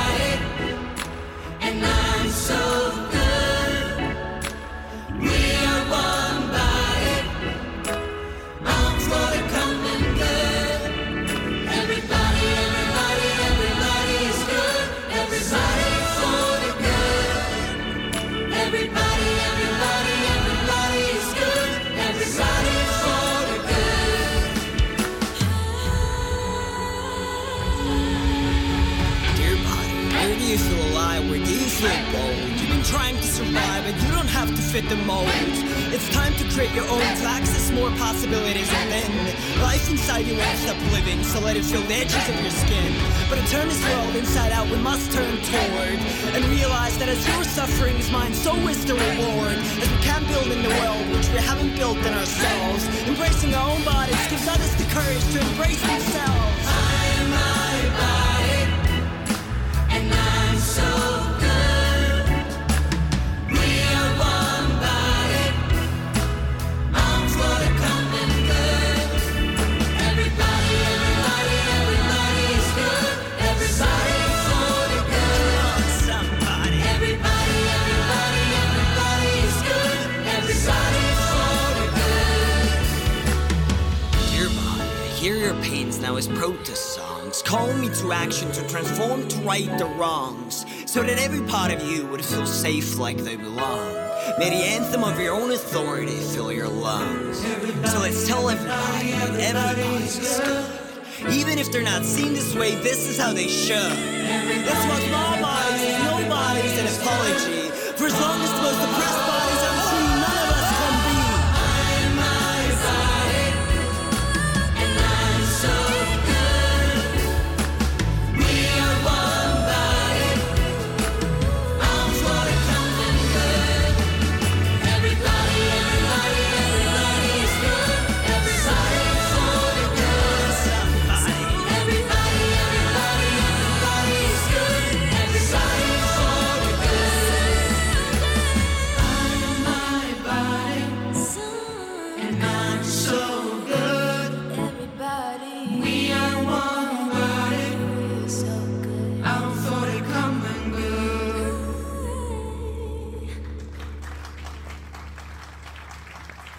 Bold. 32.11 32.37
You've 32.59 32.69
been 32.69 32.83
trying 32.83 33.17
to 33.17 33.23
survive, 33.23 33.83
but 33.85 33.95
you 34.01 34.09
don't 34.11 34.27
have 34.27 34.49
to 34.49 34.61
fit 34.61 34.87
the 34.89 34.95
mold. 34.97 35.29
It's 35.93 36.09
time 36.09 36.33
to 36.35 36.43
create 36.53 36.73
your 36.73 36.87
own, 36.87 36.99
to 37.01 37.25
access 37.25 37.71
more 37.71 37.89
possibilities 37.91 38.69
within. 38.69 39.11
Life 39.61 39.89
inside 39.89 40.25
you 40.25 40.35
won't 40.35 40.57
stop 40.57 40.79
living, 40.91 41.23
so 41.23 41.39
let 41.39 41.55
it 41.55 41.63
feel 41.63 41.81
the 41.81 41.95
edges 41.95 42.25
of 42.29 42.39
your 42.41 42.51
skin. 42.51 42.91
But 43.29 43.37
to 43.39 43.45
turn 43.47 43.67
this 43.67 43.83
world 43.89 44.15
inside 44.15 44.51
out, 44.51 44.69
we 44.69 44.77
must 44.77 45.11
turn 45.11 45.37
toward 45.51 45.99
and 46.35 46.45
realize 46.45 46.97
that 46.97 47.09
as 47.09 47.21
your 47.27 47.43
suffering 47.43 47.97
is 47.97 48.09
mine, 48.11 48.33
so 48.33 48.53
is 48.67 48.85
the 48.85 48.95
reward. 48.95 49.57
As 49.83 49.89
we 49.89 49.97
can 50.01 50.23
build 50.27 50.47
in 50.47 50.61
the 50.63 50.73
world 50.81 51.05
which 51.15 51.29
we 51.29 51.39
haven't 51.39 51.75
built 51.75 51.97
in 51.97 52.13
ourselves. 52.13 52.87
Embracing 53.07 53.53
our 53.53 53.69
own 53.71 53.83
bodies 53.83 54.19
gives 54.29 54.47
others 54.47 54.75
the 54.75 54.87
courage 54.93 55.23
to 55.33 55.39
embrace 55.39 55.81
themselves. 55.81 56.54
Now 86.05 86.17
as 86.17 86.27
protest 86.27 86.93
songs. 86.93 87.41
Call 87.41 87.73
me 87.73 87.89
to 87.89 88.11
action 88.11 88.51
to 88.51 88.61
transform 88.67 89.27
to 89.27 89.37
right 89.39 89.75
the 89.79 89.85
wrongs. 89.97 90.63
So 90.85 91.01
that 91.01 91.17
every 91.17 91.41
part 91.47 91.71
of 91.73 91.81
you 91.81 92.05
would 92.07 92.23
feel 92.23 92.45
safe 92.45 92.99
like 92.99 93.17
they 93.17 93.35
belong. 93.35 93.93
May 94.37 94.51
the 94.51 94.63
anthem 94.77 95.03
of 95.03 95.19
your 95.19 95.33
own 95.33 95.49
authority 95.49 96.17
fill 96.33 96.51
your 96.53 96.67
lungs. 96.67 97.39
So 97.91 97.97
let's 97.99 98.27
tell 98.27 98.47
everybody 98.49 99.11
that 99.13 99.55
everybody's 99.55 100.39
good. 100.39 100.65
Even 101.31 101.57
if 101.57 101.71
they're 101.71 101.81
not 101.81 102.03
seen 102.03 102.33
this 102.33 102.53
way, 102.53 102.75
this 102.75 103.09
is 103.09 103.17
how 103.17 103.33
they 103.33 103.47
should. 103.47 103.97
Let's 104.69 104.85
watch 104.91 105.05
all 105.09 105.41
bodies, 105.41 105.97
no 106.05 106.29
bodies, 106.29 106.77
and 106.77 106.87
apology. 106.87 107.69
For 107.97 108.05
as 108.05 108.21
long 108.21 108.41
as 108.41 108.51
the 108.53 108.61
most 108.61 108.81
oppressed 108.87 109.34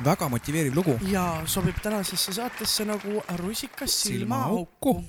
väga 0.07 0.29
motiveeriv 0.31 0.75
lugu 0.77 0.95
ja 1.11 1.43
sobib 1.51 1.79
tänasesse 1.83 2.35
saatesse 2.37 2.85
nagu 2.87 3.23
rusikas 3.41 3.95
silmaauku. 4.03 5.05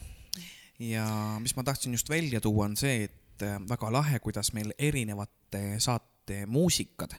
ja 0.79 1.05
mis 1.39 1.55
ma 1.55 1.63
tahtsin 1.63 1.93
just 1.93 2.09
välja 2.09 2.41
tuua, 2.41 2.65
on 2.65 2.77
see, 2.77 3.03
et 3.03 3.45
äh, 3.45 3.59
väga 3.69 3.91
lahe, 3.93 4.19
kuidas 4.19 4.53
meil 4.53 4.73
erinevate 4.77 5.79
saate 5.79 6.45
muusikad 6.45 7.13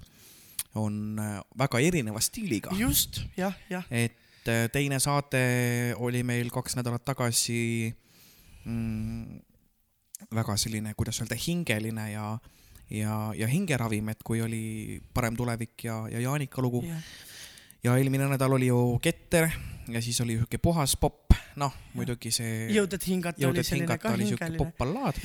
on 0.75 1.19
äh, 1.23 1.41
väga 1.59 1.79
erineva 1.79 2.21
stiiliga. 2.21 2.75
just, 2.79 3.23
jah, 3.37 3.55
jah. 3.71 3.87
et 3.91 4.49
äh, 4.49 4.67
teine 4.73 4.99
saade 5.01 5.95
oli 5.97 6.23
meil 6.23 6.51
kaks 6.51 6.77
nädalat 6.77 7.05
tagasi 7.05 7.95
mm, 8.65 9.41
väga 10.35 10.57
selline, 10.57 10.95
kuidas 10.99 11.23
öelda, 11.23 11.39
hingeline 11.47 12.11
ja, 12.11 12.27
ja, 12.91 13.17
ja 13.39 13.47
hingeravim, 13.47 14.11
et 14.11 14.23
kui 14.27 14.43
oli 14.43 15.01
Parem 15.15 15.37
tulevik 15.39 15.85
ja, 15.85 16.03
ja 16.11 16.27
Jaanika 16.27 16.63
lugu 16.63 16.83
jah. 16.83 17.03
Ja 17.85 17.97
eelmine 17.97 18.29
nädal 18.29 18.53
oli 18.53 18.71
ju 18.71 18.99
Keter 19.03 19.51
ja 19.89 20.03
siis 20.03 20.21
oli 20.21 20.37
sihuke 20.37 20.59
puhas 20.59 20.97
popp, 20.97 21.35
noh 21.57 21.75
muidugi 21.95 22.33
see 22.35 22.67
jõud, 22.75 22.93
et 22.95 23.07
hingata 23.09 23.49
oli 23.49 23.65
selline 23.65 23.99
ka 24.01 24.15
hingeline. 24.17 24.59
popp-ballaad, 24.61 25.21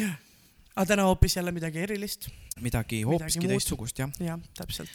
aga 0.76 0.86
täna 0.94 1.08
hoopis 1.10 1.38
jälle 1.40 1.52
midagi 1.56 1.84
erilist. 1.84 2.30
midagi 2.62 3.04
hoopiski 3.08 3.50
teistsugust 3.50 4.00
jah. 4.00 4.12
jah, 4.24 4.40
täpselt. 4.58 4.92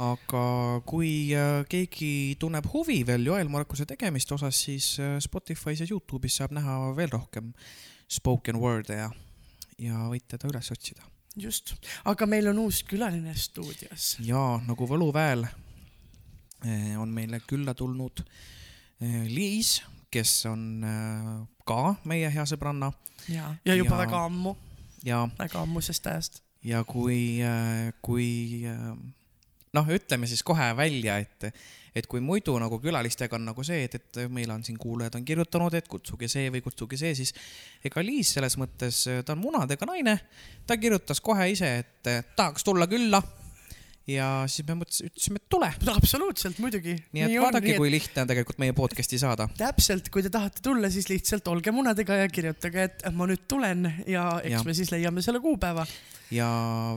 aga 0.00 0.44
kui 0.86 1.12
äh, 1.36 1.62
keegi 1.68 2.36
tunneb 2.40 2.68
huvi 2.72 3.00
veel 3.06 3.26
Joel 3.26 3.50
Markuse 3.52 3.86
tegemiste 3.86 4.34
osas, 4.34 4.62
siis 4.64 4.92
äh, 5.00 5.18
Spotify's 5.20 5.82
ja 5.82 5.88
Youtube'is 5.90 6.40
saab 6.40 6.54
näha 6.56 6.94
veel 6.96 7.12
rohkem 7.12 7.52
spoken 8.10 8.58
word'e 8.62 9.00
ja, 9.02 9.10
ja 9.78 10.04
võite 10.10 10.38
ta 10.38 10.48
üles 10.48 10.70
otsida. 10.72 11.02
just, 11.36 11.74
aga 12.04 12.26
meil 12.26 12.48
on 12.54 12.62
uus 12.66 12.84
külaline 12.86 13.34
stuudios. 13.36 14.14
ja 14.24 14.60
nagu 14.66 14.88
võluväel 14.88 15.44
on 16.98 17.08
meile 17.14 17.40
külla 17.46 17.74
tulnud 17.74 18.22
eh, 19.00 19.24
Liis, 19.30 19.80
kes 20.10 20.46
on 20.50 20.84
eh, 20.84 21.32
ka 21.66 21.94
meie 22.04 22.30
hea 22.34 22.44
sõbranna 22.46 22.92
ja, 23.28 23.54
ja 23.64 23.74
juba 23.78 23.94
Ja- 23.96 24.00
ja... 24.00 24.06
väga 24.06 24.24
ammu, 24.28 24.56
ja, 25.04 25.24
väga 25.38 25.62
ammusest 25.64 26.06
ajast. 26.06 26.42
ja 26.64 26.82
kui, 26.84 27.40
kui 28.02 28.28
noh, 29.72 29.86
ütleme 29.94 30.26
siis 30.28 30.42
kohe 30.44 30.66
välja, 30.76 31.16
et, 31.22 31.46
et 31.96 32.06
kui 32.10 32.20
muidu 32.20 32.56
nagu 32.60 32.78
külalistega 32.82 33.38
on 33.38 33.44
nagu 33.48 33.64
see, 33.66 33.84
et, 33.86 33.94
et 34.00 34.20
meil 34.32 34.50
on 34.50 34.64
siin 34.66 34.78
kuulajad 34.80 35.16
on 35.18 35.24
kirjutanud, 35.24 35.74
et 35.78 35.88
kutsuge 35.88 36.28
see 36.28 36.50
või 36.52 36.62
kutsuge 36.64 36.98
see, 37.00 37.14
siis 37.18 37.32
ega 37.86 38.02
Liis 38.04 38.34
selles 38.36 38.58
mõttes, 38.60 39.04
ta 39.24 39.36
on 39.36 39.40
munadega 39.44 39.86
naine, 39.88 40.16
ta 40.66 40.76
kirjutas 40.80 41.22
kohe 41.24 41.48
ise, 41.54 41.70
et 41.84 42.10
eh, 42.10 42.24
tahaks 42.36 42.66
tulla 42.66 42.90
külla. 42.90 43.22
Ja 44.10 44.28
siis 44.50 44.66
me 44.68 44.76
mõtlesime, 44.80 45.10
ütlesime, 45.10 45.40
et 45.40 45.46
tule. 45.52 45.68
absoluutselt, 45.98 46.58
muidugi. 46.62 46.96
nii 47.14 47.26
et 47.26 47.36
vaadake, 47.42 47.76
kui 47.78 47.92
lihtne 47.92 48.24
on 48.24 48.30
tegelikult 48.30 48.60
meie 48.62 48.74
podcast'i 48.76 49.20
saada. 49.20 49.48
täpselt, 49.58 50.10
kui 50.12 50.24
te 50.26 50.32
tahate 50.32 50.62
tulla, 50.64 50.90
siis 50.92 51.10
lihtsalt 51.10 51.48
olge 51.52 51.74
munadega 51.74 52.20
ja 52.22 52.32
kirjutage, 52.32 52.88
et 52.90 53.06
ma 53.16 53.28
nüüd 53.30 53.46
tulen 53.50 53.86
ja 54.10 54.26
eks 54.42 54.58
ja. 54.58 54.64
me 54.66 54.76
siis 54.76 54.92
leiame 54.94 55.24
selle 55.24 55.42
kuupäeva. 55.44 55.86
ja 56.34 56.50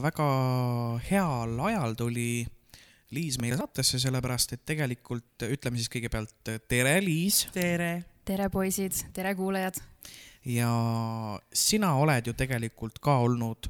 väga 0.03 0.27
heal 1.09 1.57
ajal 1.69 1.97
tuli 1.99 2.45
Liis 3.13 3.35
meile 3.37 3.59
saatesse, 3.59 3.99
sellepärast 4.01 4.55
et 4.55 4.63
tegelikult 4.65 5.43
ütleme 5.45 5.77
siis 5.77 5.91
kõigepealt 5.93 6.53
tere, 6.65 6.95
Liis. 7.03 7.43
tere. 7.53 7.99
tere, 8.25 8.49
poisid, 8.49 9.03
tere, 9.13 9.35
kuulajad. 9.37 9.77
ja 10.49 10.69
sina 11.53 11.93
oled 12.01 12.31
ju 12.31 12.33
tegelikult 12.37 12.97
ka 13.03 13.19
olnud 13.21 13.69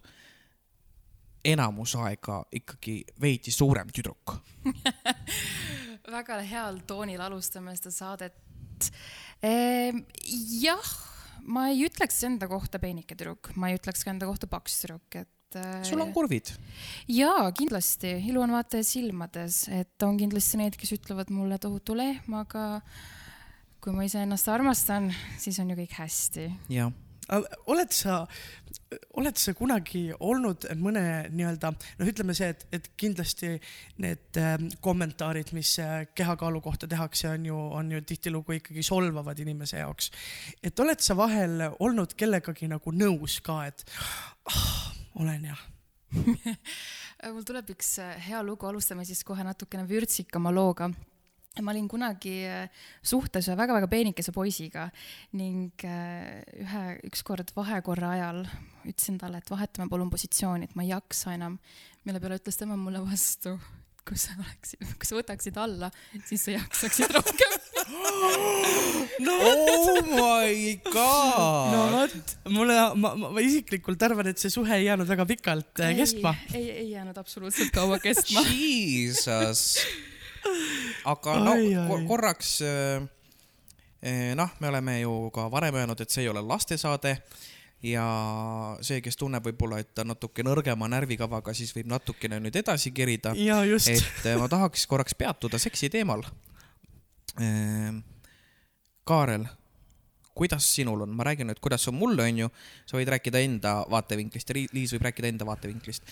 enamus 1.45 1.95
aega 1.99 2.41
ikkagi 2.55 3.01
veidi 3.21 3.51
suurem 3.51 3.89
tüdruk. 3.93 4.37
väga 6.13 6.39
heal 6.47 6.79
toonil 6.87 7.21
alustame 7.23 7.75
seda 7.79 7.93
saadet 7.93 8.89
ehm,. 9.43 10.03
jah, 10.61 10.89
ma 11.47 11.69
ei 11.71 11.85
ütleks 11.87 12.21
enda 12.27 12.49
kohta 12.51 12.81
peenike 12.81 13.15
tüdruk, 13.15 13.53
ma 13.59 13.71
ei 13.71 13.79
ütleks 13.79 14.03
ka 14.03 14.13
enda 14.13 14.27
kohta 14.29 14.49
paks 14.51 14.81
tüdruk, 14.83 15.21
et. 15.23 15.59
sul 15.87 16.01
on 16.01 16.13
kurvid. 16.15 16.51
jaa, 17.11 17.47
kindlasti, 17.55 18.15
ilu 18.29 18.43
on 18.43 18.55
vaataja 18.55 18.85
silmades, 18.87 19.65
et 19.71 20.07
on 20.07 20.19
kindlasti 20.19 20.59
neid, 20.61 20.77
kes 20.79 20.95
ütlevad 20.97 21.31
mulle 21.33 21.59
tohutu 21.61 21.97
lehm, 21.97 22.39
aga 22.39 22.81
kui 23.83 23.95
ma 23.95 24.05
iseennast 24.07 24.47
armastan, 24.47 25.11
siis 25.39 25.59
on 25.59 25.73
ju 25.73 25.79
kõik 25.83 25.97
hästi. 25.99 26.49
jah, 26.73 26.93
oled 27.31 27.93
sa, 27.93 28.23
oled 29.19 29.39
sa 29.39 29.53
kunagi 29.57 30.03
olnud 30.19 30.67
mõne 30.79 31.03
nii-öelda 31.31 31.71
noh, 31.73 32.09
ütleme 32.09 32.35
see, 32.37 32.49
et, 32.53 32.65
et 32.75 32.89
kindlasti 32.99 33.53
need 34.03 34.39
äh, 34.39 34.55
kommentaarid, 34.83 35.53
mis 35.55 35.75
äh, 35.83 36.03
kehakaalu 36.15 36.61
kohta 36.63 36.89
tehakse, 36.89 37.29
on 37.33 37.47
ju, 37.47 37.59
on 37.79 37.91
ju 37.95 38.01
tihtilugu 38.07 38.57
ikkagi 38.59 38.83
solvavad 38.85 39.39
inimese 39.39 39.79
jaoks. 39.81 40.11
et 40.63 40.79
oled 40.79 41.03
sa 41.03 41.17
vahel 41.17 41.69
olnud 41.79 42.17
kellegagi 42.19 42.69
nagu 42.71 42.95
nõus 42.95 43.39
ka, 43.45 43.63
et 43.71 43.85
ah, 44.51 44.91
olen 45.21 45.49
jah, 45.51 45.63
mul 47.33 47.47
tuleb 47.47 47.73
üks 47.75 47.97
äh, 48.03 48.17
hea 48.29 48.43
lugu, 48.45 48.67
alustame 48.69 49.07
siis 49.07 49.23
kohe 49.27 49.45
natukene 49.47 49.87
vürtsikama 49.89 50.53
looga 50.53 50.91
ma 51.61 51.73
olin 51.73 51.87
kunagi 51.91 52.33
äh, 52.49 52.69
suhtes 53.05 53.45
ühe 53.49 53.57
väga-väga 53.57 53.89
peenikese 53.91 54.33
poisiga 54.33 54.87
ning 55.37 55.69
äh, 55.85 56.41
ühe, 56.63 56.83
ükskord 57.11 57.53
vahekorra 57.53 58.15
ajal 58.15 58.41
ütlesin 58.87 59.19
talle, 59.21 59.37
et 59.37 59.51
vahetame 59.51 59.85
palun 59.91 60.09
positsiooni, 60.09 60.67
et 60.69 60.75
ma 60.75 60.85
ei 60.85 60.89
jaksa 60.91 61.35
enam. 61.37 61.59
mille 62.03 62.19
peale 62.19 62.39
ütles 62.39 62.57
tema 62.59 62.75
mulle 62.75 63.03
vastu, 63.05 63.53
kui 64.03 64.17
sa 64.19 64.33
oleksid, 64.39 64.81
kui 64.97 65.07
sa 65.07 65.15
võtaksid 65.19 65.59
alla, 65.61 65.91
siis 66.25 66.41
sa 66.47 66.55
jaksaksid 66.57 67.13
rohkem. 67.13 67.59
no 69.25 69.33
oh 69.37 69.99
my 70.07 70.79
god 70.87 71.73
no 71.73 71.81
vot, 71.91 72.33
mulle, 72.49 72.77
ma, 72.97 73.11
ma, 73.19 73.29
ma 73.35 73.43
isiklikult 73.43 74.01
arvan, 74.07 74.31
et 74.31 74.41
see 74.41 74.51
suhe 74.53 74.73
ei 74.79 74.87
jäänud 74.87 75.09
väga 75.09 75.27
pikalt 75.29 75.83
äh, 75.83 75.93
kestma. 76.01 76.33
ei, 76.55 76.65
ei 76.81 76.89
jäänud 76.95 77.19
absoluutselt 77.21 77.69
kaua 77.75 78.01
kestma. 78.01 78.41
Jesus. 78.49 79.83
Aga 81.05 81.35
no 81.39 81.51
Ai, 81.57 81.73
ai. 81.75 81.87
ko- 81.89 82.01
korraks 82.07 82.61
äh, 82.61 83.03
eh, 84.01 84.33
noh, 84.35 84.49
me 84.59 84.67
oleme 84.71 84.99
ju 85.01 85.29
ka 85.35 85.47
varem 85.51 85.75
öelnud, 85.81 85.99
et 86.01 86.09
see 86.13 86.23
ei 86.25 86.29
ole 86.31 86.41
lastesaade 86.41 87.17
ja 87.83 88.03
see, 88.81 89.01
kes 89.03 89.17
tunneb 89.19 89.43
võib-olla, 89.43 89.81
et 89.83 89.89
ta 89.95 90.05
natuke 90.07 90.43
nõrgema 90.47 90.87
närvikavaga, 90.87 91.51
siis 91.53 91.73
võib 91.75 91.89
natukene 91.91 92.39
nüüd 92.39 92.55
edasi 92.55 92.91
kerida. 92.95 93.33
et 93.91 94.25
eh, 94.31 94.37
ma 94.39 94.47
tahaks 94.51 94.85
korraks 94.87 95.15
peatuda 95.19 95.59
seksi 95.59 95.89
teemal. 95.91 96.23
Kaarel, 99.03 99.43
kuidas 100.37 100.63
sinul 100.75 101.01
on, 101.03 101.11
ma 101.17 101.25
räägin 101.27 101.49
nüüd, 101.51 101.59
kuidas 101.61 101.83
on 101.91 101.97
mul, 101.99 102.15
onju, 102.23 102.47
sa 102.87 102.95
võid 102.97 103.09
rääkida 103.11 103.41
enda 103.43 103.73
vaatevinklist 103.91 104.49
ja 104.53 104.55
Liis 104.73 104.93
võib 104.95 105.03
rääkida 105.09 105.27
enda 105.33 105.45
vaatevinklist. 105.49 106.03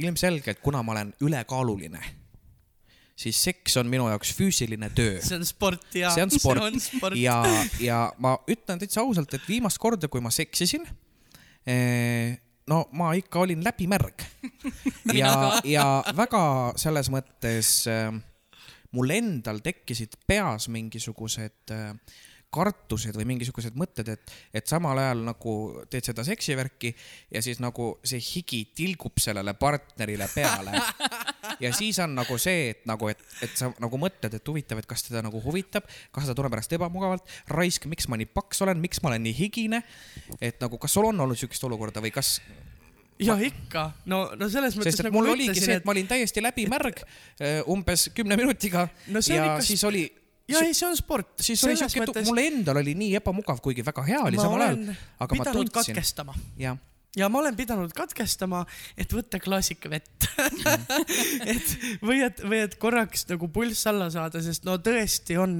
ilmselgelt, 0.00 0.62
kuna 0.64 0.80
ma 0.82 0.94
olen 0.96 1.12
ülekaaluline, 1.20 2.00
siis 3.18 3.38
seks 3.48 3.76
on 3.80 3.88
minu 3.90 4.06
jaoks 4.12 4.30
füüsiline 4.38 4.90
töö 4.94 5.18
see 5.24 5.38
on 5.38 5.46
sport 5.48 5.96
ja. 5.98 6.12
see 6.14 6.26
on 6.26 6.32
sport, 6.34 6.62
on 6.68 6.78
sport. 6.82 7.18
ja, 7.18 7.40
ja 7.82 8.02
ma 8.22 8.36
ütlen 8.50 8.78
täitsa 8.78 9.02
ausalt, 9.02 9.34
et 9.34 9.48
viimast 9.48 9.80
korda, 9.82 10.10
kui 10.12 10.22
ma 10.24 10.30
seksisin, 10.34 10.86
no 12.68 12.84
ma 12.96 13.12
ikka 13.18 13.42
olin 13.44 13.64
läbimärg. 13.64 14.24
ja, 15.20 15.32
ja 15.66 15.86
väga 16.16 16.42
selles 16.80 17.10
mõttes 17.12 17.82
äh, 17.90 18.10
mul 18.96 19.14
endal 19.16 19.62
tekkisid 19.64 20.18
peas 20.28 20.68
mingisugused 20.72 21.74
äh, 21.74 21.92
kartused 22.48 23.16
või 23.18 23.26
mingisugused 23.34 23.76
mõtted, 23.76 24.08
et, 24.14 24.30
et 24.56 24.70
samal 24.70 24.96
ajal 25.02 25.20
nagu 25.26 25.54
teed 25.92 26.06
seda 26.08 26.24
seksivärki 26.24 26.94
ja 27.34 27.42
siis 27.44 27.60
nagu 27.60 27.98
see 28.00 28.20
higi 28.24 28.62
tilgub 28.76 29.20
sellele 29.20 29.52
partnerile 29.60 30.30
peale. 30.32 30.72
ja 31.60 31.72
siis 31.76 31.98
on 32.04 32.14
nagu 32.18 32.38
see, 32.40 32.70
et 32.74 32.86
nagu, 32.88 33.10
et, 33.12 33.20
et 33.44 33.54
sa 33.58 33.70
nagu 33.82 34.00
mõtled, 34.00 34.38
et 34.38 34.52
huvitav, 34.52 34.80
et 34.82 34.88
kas 34.88 35.04
teda 35.06 35.22
nagu 35.24 35.42
huvitab, 35.44 35.88
kas 36.14 36.28
ta 36.28 36.36
tunneb 36.36 36.56
ennast 36.56 36.72
ebamugavalt, 36.76 37.36
raisk, 37.54 37.88
miks 37.90 38.08
ma 38.10 38.18
nii 38.20 38.30
paks 38.32 38.62
olen, 38.66 38.80
miks 38.82 39.02
ma 39.02 39.12
olen 39.12 39.26
nii 39.28 39.36
higine. 39.38 39.82
et 40.40 40.60
nagu, 40.60 40.78
kas 40.78 40.94
sul 40.94 41.08
on 41.08 41.20
olnud 41.26 41.38
siukest 41.38 41.64
olukorda 41.64 42.02
või 42.04 42.12
kas, 42.14 42.36
ja 43.22 43.36
ikka, 43.42 43.84
no, 44.10 44.20
no 44.38 44.48
selles 44.52 44.76
mõttes 44.78 44.94
sest 44.94 45.02
et 45.02 45.08
nagu 45.08 45.18
mul 45.18 45.30
ma 45.30 45.34
oligi 45.34 45.50
ütlesin, 45.50 45.66
see, 45.66 45.80
et 45.80 45.88
ma 45.88 45.94
olin 45.94 46.08
täiesti 46.10 46.44
läbimärg 46.44 47.02
äh, 47.02 47.60
umbes 47.70 48.08
kümne 48.14 48.38
minutiga. 48.38 48.86
No 49.10 49.22
ja 49.24 49.48
ikka- 49.52 49.66
siis 49.66 49.82
oli, 49.88 50.04
ja 50.48 50.62
ei, 50.64 50.74
see 50.76 50.86
on 50.88 50.96
sport. 50.98 51.34
siis 51.42 51.62
oli 51.66 51.76
siuke, 51.80 52.22
mul 52.28 52.42
endal 52.42 52.82
oli 52.82 52.94
nii 52.98 53.16
ebamugav, 53.18 53.62
kuigi 53.64 53.84
väga 53.86 54.04
hea 54.06 54.20
oli 54.30 54.38
ma 54.38 54.46
samal 54.46 54.66
ajal 54.66 54.78
aga 55.26 55.40
ma 55.40 55.48
tundsin, 55.50 55.74
katkestama. 55.80 56.36
Jah, 56.60 56.78
ja 57.16 57.28
ma 57.28 57.38
olen 57.40 57.56
pidanud 57.56 57.92
katkestama, 57.96 58.64
et 58.96 59.12
võtta 59.14 59.40
klaasik 59.40 59.86
vett 59.90 60.26
et 61.54 61.72
või 62.04 62.20
et, 62.26 62.42
või 62.44 62.60
et 62.66 62.76
korraks 62.80 63.24
nagu 63.30 63.48
pulss 63.52 63.86
alla 63.90 64.10
saada, 64.12 64.42
sest 64.44 64.66
no 64.68 64.76
tõesti 64.82 65.38
on, 65.40 65.56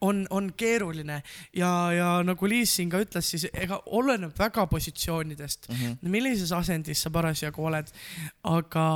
on, 0.00 0.24
on 0.30 0.50
keeruline 0.56 1.20
ja, 1.56 1.70
ja 1.92 2.08
nagu 2.26 2.48
Liis 2.50 2.74
siin 2.78 2.90
ka 2.90 3.02
ütles, 3.04 3.28
siis 3.34 3.46
ega 3.52 3.80
oleneb 3.86 4.32
väga 4.38 4.66
positsioonidest 4.66 5.68
mm, 5.68 5.76
-hmm. 5.76 6.10
millises 6.10 6.52
asendis 6.52 7.02
sa 7.02 7.10
parasjagu 7.10 7.64
oled. 7.64 7.92
aga, 8.42 8.88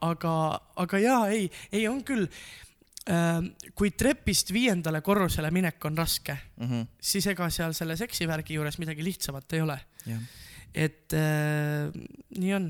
aga, 0.00 0.60
aga 0.76 0.98
jaa, 0.98 1.28
ei, 1.28 1.50
ei 1.72 1.88
on 1.88 2.02
küll 2.04 2.26
kui 3.78 3.92
trepist 3.94 4.50
viiendale 4.50 5.00
korrusele 5.00 5.50
minek 5.54 5.84
on 5.84 5.96
raske, 5.98 6.36
Mhm. 6.58 6.80
siis 7.00 7.26
ega 7.26 7.46
seal 7.50 7.72
selle 7.72 7.96
seksivärgi 7.96 8.54
juures 8.54 8.78
midagi 8.78 9.04
lihtsamat 9.04 9.52
ei 9.52 9.60
ole. 9.60 9.78
jah. 10.06 10.18
Et 10.76 11.14
äh, 11.16 11.88
nii 12.36 12.52
on. 12.52 12.66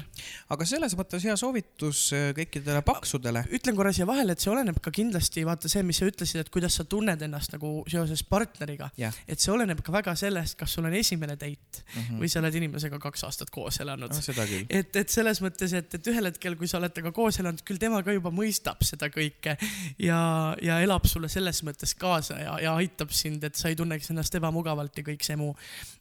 aga 0.54 0.66
selles 0.68 0.94
mõttes 0.98 1.24
hea 1.26 1.34
soovitus 1.38 2.04
äh, 2.14 2.28
kõikidele 2.36 2.82
paksudele. 2.86 3.42
ütlen 3.56 3.76
korra 3.78 3.90
siia 3.96 4.06
vahele, 4.06 4.36
et 4.36 4.42
see 4.42 4.52
oleneb 4.52 4.78
ka 4.82 4.92
kindlasti, 4.94 5.42
vaata 5.48 5.70
see, 5.70 5.82
mis 5.86 5.98
sa 5.98 6.06
ütlesid, 6.06 6.44
et 6.44 6.50
kuidas 6.54 6.78
sa 6.78 6.86
tunned 6.86 7.22
ennast 7.26 7.56
nagu 7.56 7.80
seoses 7.90 8.22
partneriga. 8.28 8.92
jah, 9.00 9.16
et 9.26 9.42
see 9.42 9.50
oleneb 9.52 9.82
ka 9.82 9.94
väga 9.94 10.14
sellest, 10.18 10.58
kas 10.60 10.76
sul 10.76 10.86
on 10.86 10.94
esimene 10.94 11.34
date 11.34 11.82
mm. 11.82 12.02
-hmm. 12.02 12.20
või 12.22 12.30
sa 12.30 12.40
oled 12.42 12.60
inimesega 12.60 13.00
kaks 13.02 13.26
aastat 13.26 13.50
koos 13.50 13.80
elanud 13.82 14.14
no, 14.14 14.22
seda 14.22 14.46
küll. 14.46 14.70
et, 14.70 14.94
et 15.02 15.10
selles 15.10 15.42
mõttes, 15.42 15.74
et, 15.74 15.98
et 15.98 16.12
ühel 16.12 16.30
hetkel, 16.30 16.56
kui 16.60 16.70
sa 16.70 16.78
oled 16.78 16.94
temaga 16.94 17.14
koos 17.16 17.40
elanud, 17.42 17.64
küll 17.66 17.82
tema 17.82 18.02
ka 18.06 18.14
juba 18.14 18.30
mõistab 18.30 18.86
seda 18.86 19.10
kõike 19.10 19.56
ja, 19.98 20.20
ja 20.62 20.78
elab 20.84 21.10
sulle 21.10 21.28
selles 21.32 21.64
mõttes 21.66 21.96
kaasa 21.98 22.38
ja, 22.38 22.54
ja 22.62 22.76
aitab 22.78 23.10
sind, 23.10 23.42
et 23.44 23.58
sa 23.58 23.72
ei 23.72 23.76
tunneks 23.76 24.14
ennast 24.14 24.34
ebamugavalt 24.38 24.94
ja 24.94 25.06
kõik 25.10 25.26
see 25.26 25.36
muu. 25.40 25.56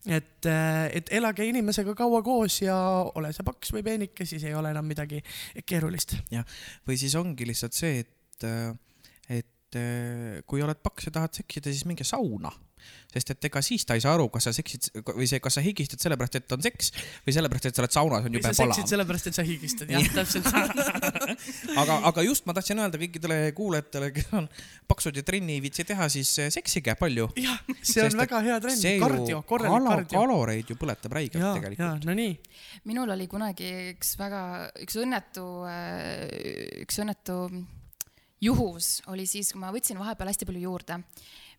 et, 0.05 0.45
et 0.45 1.09
elage 1.17 1.49
inimesega 1.49 1.94
kaua 1.97 2.21
koos 2.25 2.61
ja 2.61 2.77
ole 3.15 3.31
sa 3.35 3.45
paks 3.47 3.73
või 3.75 3.83
peenike, 3.85 4.27
siis 4.27 4.43
ei 4.47 4.55
ole 4.57 4.71
enam 4.75 4.87
midagi 4.87 5.21
keerulist. 5.65 6.17
või 6.87 6.99
siis 7.01 7.15
ongi 7.19 7.47
lihtsalt 7.47 7.77
see, 7.77 8.03
et, 8.05 8.47
et 9.29 9.79
kui 10.47 10.63
oled 10.63 10.79
paks 10.83 11.09
ja 11.09 11.15
tahad 11.17 11.35
seksida, 11.35 11.73
siis 11.73 11.87
minge 11.89 12.07
sauna. 12.07 12.51
Sest 13.13 13.31
et 13.31 13.47
ega 13.49 13.61
siis 13.63 13.85
ta 13.87 13.95
ei 13.97 14.03
saa 14.03 14.13
aru, 14.17 14.27
kas 14.33 14.47
sa 14.49 14.53
seksid 14.55 14.89
või 15.15 15.27
see, 15.29 15.39
kas 15.43 15.57
sa 15.57 15.63
higistad 15.63 16.01
sellepärast, 16.03 16.37
et 16.39 16.55
on 16.55 16.63
seks 16.65 16.91
või 17.25 17.35
sellepärast, 17.35 17.69
et 17.69 17.77
sa 17.77 17.83
oled 17.83 17.95
saunas, 17.95 18.25
on 18.25 18.33
või 18.33 18.41
jube 18.41 18.51
sa 18.51 18.57
seksid 18.59 18.83
palav. 18.83 18.91
sellepärast, 18.91 19.29
et 19.31 19.37
sa 19.37 19.45
higistad, 19.47 19.93
jah, 19.95 20.09
täpselt. 20.15 20.49
aga, 21.81 21.99
aga 22.11 22.25
just 22.25 22.49
ma 22.49 22.55
tahtsin 22.57 22.81
öelda 22.83 22.99
kõikidele 23.01 23.39
kuulajatele, 23.57 24.11
kes 24.15 24.33
on 24.41 24.49
paksud 24.91 25.15
ja 25.15 25.23
trenni 25.27 25.57
ei 25.57 25.63
viitsi 25.63 25.87
teha, 25.87 26.09
siis 26.11 26.33
äh, 26.43 26.51
seksige 26.53 26.97
palju. 26.99 27.29
jah, 27.39 27.61
see 27.81 28.03
on 28.03 28.11
Sest 28.11 28.19
väga 28.19 28.43
hea 28.49 28.59
trenn, 28.65 28.83
kardio, 29.05 29.41
korralik 29.47 29.89
kardio. 29.91 30.19
kaloreid 30.19 30.73
ju 30.73 30.79
põletab 30.81 31.15
räigelt 31.15 31.39
tegelikult. 31.39 32.05
no 32.09 32.17
nii, 32.19 32.35
minul 32.91 33.15
oli 33.15 33.29
kunagi 33.31 33.71
üks 33.93 34.15
väga, 34.19 34.43
üks 34.83 34.99
õnnetu, 35.01 35.47
üks 36.83 37.03
õnnetu 37.03 37.39
juhus 38.45 38.99
oli 39.11 39.25
siis, 39.29 39.51
kui 39.53 39.61
ma 39.61 39.71
võtsin 39.73 39.99
vahepeal 39.99 40.31
hästi 40.31 40.47
palju 40.47 40.63
juurde. 40.67 40.99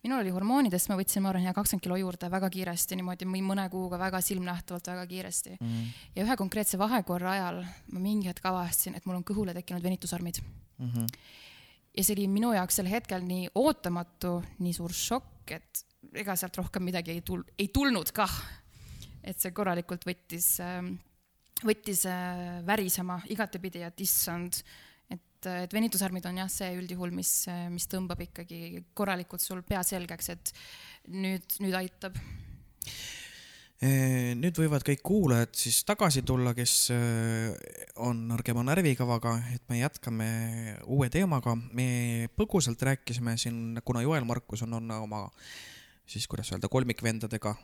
Minul 0.07 0.23
oli 0.23 0.35
hormoonidest, 0.35 0.89
ma 0.93 0.97
võtsin, 1.01 1.25
ma 1.25 1.33
arvan, 1.33 1.49
hea 1.49 1.55
kakskümmend 1.57 1.85
kilo 1.85 1.99
juurde 1.99 2.31
väga 2.31 2.51
kiiresti, 2.55 2.99
niimoodi 3.01 3.27
mõne 3.27 3.67
kuuga 3.73 3.99
väga 3.99 4.23
silmnähtavalt 4.23 4.93
väga 4.95 5.07
kiiresti 5.11 5.57
mm.. 5.59 5.89
ja 6.15 6.25
ühe 6.25 6.37
konkreetse 6.39 6.79
vahekorra 6.79 7.35
ajal 7.35 7.65
ma 7.93 8.03
mingi 8.03 8.31
hetk 8.31 8.47
avastasin, 8.47 8.95
et 8.97 9.09
mul 9.09 9.19
on 9.19 9.27
kõhule 9.27 9.57
tekkinud 9.57 9.83
venitusarmid 9.83 10.41
Mhm. 10.79 11.07
ja 11.97 12.05
see 12.05 12.15
oli 12.17 12.27
minu 12.29 12.53
jaoks 12.53 12.77
sel 12.81 12.89
hetkel 12.91 13.25
nii 13.25 13.49
ootamatu, 13.57 14.39
nii 14.61 14.75
suur 14.77 14.93
šokk, 14.93 15.55
et 15.57 15.85
ega 16.21 16.37
sealt 16.37 16.59
rohkem 16.61 16.85
midagi 16.85 17.15
ei 17.15 17.23
tul-, 17.25 17.47
ei 17.59 17.71
tulnud 17.73 18.13
kah. 18.17 18.35
et 19.27 19.41
see 19.43 19.51
korralikult 19.51 20.05
võttis, 20.07 20.53
võttis 21.67 22.05
äh, 22.07 22.61
värisema 22.67 23.17
igatepidi, 23.33 23.81
et 23.83 24.01
issand, 24.05 24.61
et, 25.47 25.67
et 25.67 25.77
venitusarmid 25.77 26.27
on 26.29 26.41
jah, 26.43 26.51
see 26.53 26.73
üldjuhul, 26.79 27.13
mis, 27.15 27.33
mis 27.73 27.87
tõmbab 27.91 28.23
ikkagi 28.27 28.83
korralikult 28.97 29.45
sul 29.45 29.63
pea 29.67 29.83
selgeks, 29.87 30.33
et 30.35 30.53
nüüd, 31.13 31.59
nüüd 31.65 31.77
aitab. 31.79 32.19
nüüd 34.41 34.57
võivad 34.57 34.85
kõik 34.87 35.03
kuulajad 35.05 35.53
siis 35.59 35.83
tagasi 35.85 36.23
tulla, 36.27 36.55
kes 36.57 36.91
on 38.03 38.27
nõrgema 38.31 38.65
närvikavaga, 38.67 39.37
et 39.55 39.65
me 39.69 39.83
jätkame 39.83 40.29
uue 40.87 41.11
teemaga. 41.13 41.57
me 41.73 42.29
põgusalt 42.37 42.83
rääkisime 42.83 43.37
siin, 43.39 43.81
kuna 43.85 44.03
Joel 44.03 44.25
Markus 44.25 44.63
on, 44.67 44.79
on 44.81 44.91
oma 45.03 45.27
siis 46.07 46.27
kuidas 46.31 46.53
öelda, 46.55 46.71
kolmikvendadega 46.73 47.55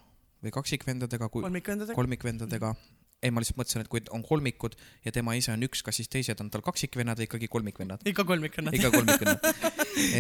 või 0.43 0.51
kaksikvendadega, 0.55 1.29
kolmikvendadega. 1.31 1.97
kolmikvendadega. 1.97 2.75
ei, 3.23 3.31
ma 3.31 3.43
lihtsalt 3.43 3.61
mõtlesin, 3.61 3.85
et 3.85 3.91
kui 3.91 4.03
on 4.15 4.25
kolmikud 4.27 4.75
ja 5.07 5.13
tema 5.15 5.37
ise 5.39 5.53
on 5.55 5.63
üks, 5.67 5.85
kas 5.87 6.01
siis 6.01 6.11
teised 6.11 6.41
on 6.43 6.51
tal 6.51 6.65
kaksikvennad 6.67 7.21
või 7.21 7.29
ikkagi 7.29 7.49
kolmikvennad? 7.53 8.03
ikka 8.09 8.25
kolmikvennad. 8.27 8.79
ikka 8.79 8.91
kolmikvennad. 8.91 9.47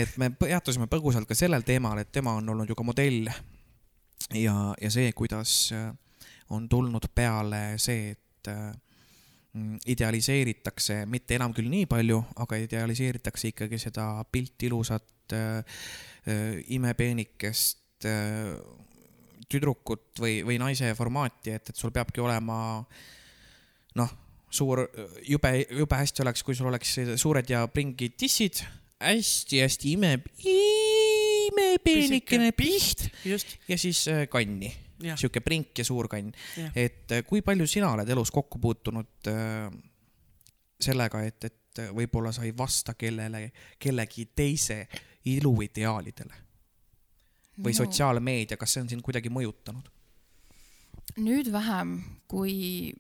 et 0.02 0.14
me 0.22 0.30
peatusime 0.38 0.86
põgusalt 0.90 1.26
ka 1.28 1.36
sellel 1.38 1.66
teemal, 1.66 1.98
et 2.02 2.12
tema 2.14 2.36
on 2.38 2.54
olnud 2.54 2.70
ju 2.70 2.78
ka 2.78 2.86
modell 2.86 3.26
ja, 4.38 4.54
ja 4.78 4.92
see, 4.94 5.10
kuidas 5.18 5.72
äh, 5.74 5.90
on 6.54 6.68
tulnud 6.68 7.08
peale 7.14 7.62
see, 7.82 8.12
et 8.14 8.50
äh, 8.52 8.70
mm, 9.56 9.80
idealiseeritakse, 9.94 11.02
mitte 11.10 11.38
enam 11.38 11.54
küll 11.56 11.70
nii 11.72 11.88
palju, 11.90 12.20
aga 12.44 12.60
idealiseeritakse 12.62 13.52
ikkagi 13.52 13.80
seda 13.82 14.06
pilti 14.30 14.70
ilusat 14.70 15.36
äh, 15.36 15.58
äh, 16.28 16.62
imepeenikest 16.76 18.06
äh, 18.06 18.54
tüdrukut 19.52 20.22
või, 20.22 20.40
või 20.46 20.58
naise 20.62 20.92
formaati, 20.98 21.56
et, 21.58 21.72
et 21.72 21.78
sul 21.78 21.92
peabki 21.94 22.22
olema 22.24 22.58
noh, 23.98 24.14
suur, 24.52 24.84
jube, 25.26 25.52
jube 25.70 25.98
hästi 25.98 26.24
oleks, 26.24 26.44
kui 26.44 26.56
sul 26.56 26.70
oleks 26.70 26.96
suured 27.20 27.50
ja 27.50 27.64
pringid 27.72 28.16
tissid 28.20 28.62
hästi-hästi 29.02 29.94
ime 29.96 30.12
peenikene 31.82 32.52
piht 32.56 33.08
just, 33.26 33.56
ja 33.68 33.78
siis 33.80 34.04
äh, 34.10 34.24
kanni, 34.30 34.70
sihuke 35.16 35.42
prink 35.44 35.78
ja 35.78 35.86
suur 35.86 36.08
kann. 36.10 36.30
et 36.74 37.10
äh, 37.12 37.24
kui 37.26 37.42
palju 37.42 37.66
sina 37.66 37.92
oled 37.96 38.08
elus 38.14 38.30
kokku 38.34 38.60
puutunud 38.62 39.32
äh, 39.32 39.66
sellega, 40.82 41.24
et, 41.26 41.50
et 41.50 41.82
võib-olla 41.94 42.32
sa 42.34 42.44
ei 42.46 42.54
vasta 42.56 42.94
kellele, 42.98 43.46
kellegi 43.80 44.28
teise 44.36 44.82
iluideaalidele 45.32 46.51
või 47.58 47.74
no. 47.74 47.78
sotsiaalmeedia, 47.82 48.58
kas 48.60 48.76
see 48.76 48.84
on 48.84 48.90
sind 48.92 49.04
kuidagi 49.04 49.32
mõjutanud? 49.32 49.90
nüüd 51.20 51.50
vähem 51.52 51.98
kui 52.30 52.92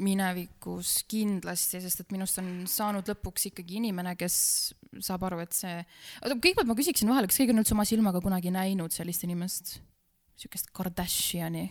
minevikus 0.00 1.00
kindlasti, 1.10 1.80
sest 1.82 2.04
et 2.04 2.12
minust 2.14 2.38
on 2.38 2.50
saanud 2.70 3.08
lõpuks 3.10 3.48
ikkagi 3.50 3.80
inimene, 3.80 4.14
kes 4.18 4.36
saab 5.02 5.24
aru, 5.26 5.40
et 5.42 5.56
see, 5.56 5.80
oota 6.22 6.36
kõigepealt 6.36 6.70
ma 6.70 6.76
küsiksin 6.78 7.10
vahele, 7.10 7.30
kas 7.30 7.40
keegi 7.40 7.54
on 7.54 7.62
üldse 7.62 7.74
oma 7.74 7.86
silmaga 7.88 8.22
kunagi 8.22 8.52
näinud 8.54 8.94
sellist 8.94 9.26
inimest, 9.26 9.78
siukest 10.38 10.70
Kardashiani? 10.76 11.66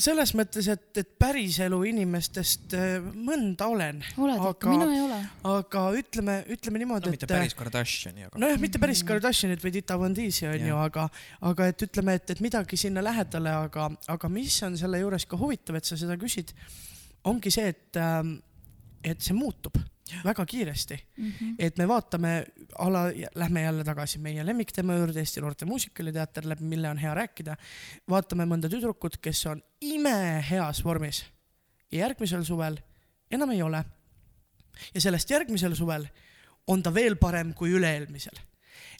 Selles 0.00 0.32
mõttes, 0.38 0.68
et, 0.70 0.84
et 1.00 1.10
päriselu 1.18 1.80
inimestest 1.90 2.74
äh, 2.78 2.96
mõnda 3.02 3.68
olen, 3.70 4.00
oled 4.18 4.38
ikka, 4.38 4.52
Aga- 4.54 4.72
mina 4.72 4.88
ei 4.90 5.02
ole. 5.02 5.18
aga 5.50 5.84
ütleme, 5.98 6.36
ütleme 6.54 6.82
niimoodi, 6.82 7.10
no 7.10 7.14
mitte 7.16 7.28
et 7.28 7.34
päris 7.34 7.56
Kardashiani, 7.58 8.28
aga 8.28 8.42
nojah, 8.44 8.62
mitte 8.62 8.80
päris 8.82 9.02
Kardashianit 9.06 9.62
või 9.64 9.74
Dita 9.74 9.98
Von 10.00 10.14
Teese'i 10.16 10.50
onju, 10.52 10.78
aga, 10.86 11.08
aga 11.50 11.68
et 11.72 11.86
ütleme, 11.88 12.16
et, 12.20 12.34
et 12.36 12.42
midagi 12.44 12.78
sinna 12.80 13.02
lähedale, 13.04 13.54
aga, 13.68 13.90
aga 14.14 14.32
mis 14.32 14.58
on 14.66 14.78
selle 14.80 15.02
juures 15.02 15.26
ka 15.30 15.38
huvitav, 15.40 15.78
et 15.78 15.90
sa 15.90 15.98
seda 15.98 16.18
küsid, 16.20 16.54
ongi 17.30 17.54
see, 17.54 17.70
et, 17.74 18.02
et 19.04 19.20
see 19.20 19.34
muutub 19.36 19.76
väga 20.24 20.44
kiiresti, 20.46 20.98
Mhm. 21.16 21.54
et 21.58 21.78
me 21.78 21.86
vaatame 21.88 22.46
ala, 22.78 23.06
lähme 23.34 23.62
jälle 23.62 23.84
tagasi 23.84 24.18
meie 24.18 24.46
lemmikteema 24.46 24.94
juurde, 24.94 25.20
Eesti 25.20 25.40
Noorte 25.40 25.64
Muusikaliteater, 25.64 26.48
läbi 26.48 26.64
mille 26.64 26.90
on 26.90 26.98
hea 26.98 27.14
rääkida. 27.14 27.56
vaatame 28.10 28.44
mõnda 28.44 28.68
tüdrukut, 28.68 29.16
kes 29.20 29.46
on 29.46 29.62
imeheas 29.80 30.84
vormis 30.84 31.24
ja 31.92 31.98
järgmisel 31.98 32.44
suvel 32.44 32.76
enam 33.30 33.50
ei 33.50 33.62
ole. 33.62 33.84
ja 34.94 35.00
sellest 35.00 35.30
järgmisel 35.30 35.74
suvel 35.74 36.06
on 36.66 36.82
ta 36.82 36.94
veel 36.94 37.16
parem 37.16 37.54
kui 37.54 37.70
üle-eelmisel. 37.70 38.38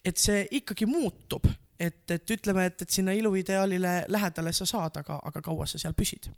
et 0.05 0.17
see 0.17 0.49
ikkagi 0.51 0.87
muutub, 0.87 1.47
et, 1.81 2.11
et 2.11 2.31
ütleme, 2.31 2.67
et, 2.67 2.83
et 2.83 2.91
sinna 2.91 3.13
iluideaalile 3.13 4.05
lähedale 4.09 4.53
sa 4.53 4.67
saad, 4.67 4.97
aga, 4.97 5.21
aga 5.25 5.43
kaua 5.43 5.67
sa 5.67 5.79
seal 5.79 5.93
püsid. 5.93 6.29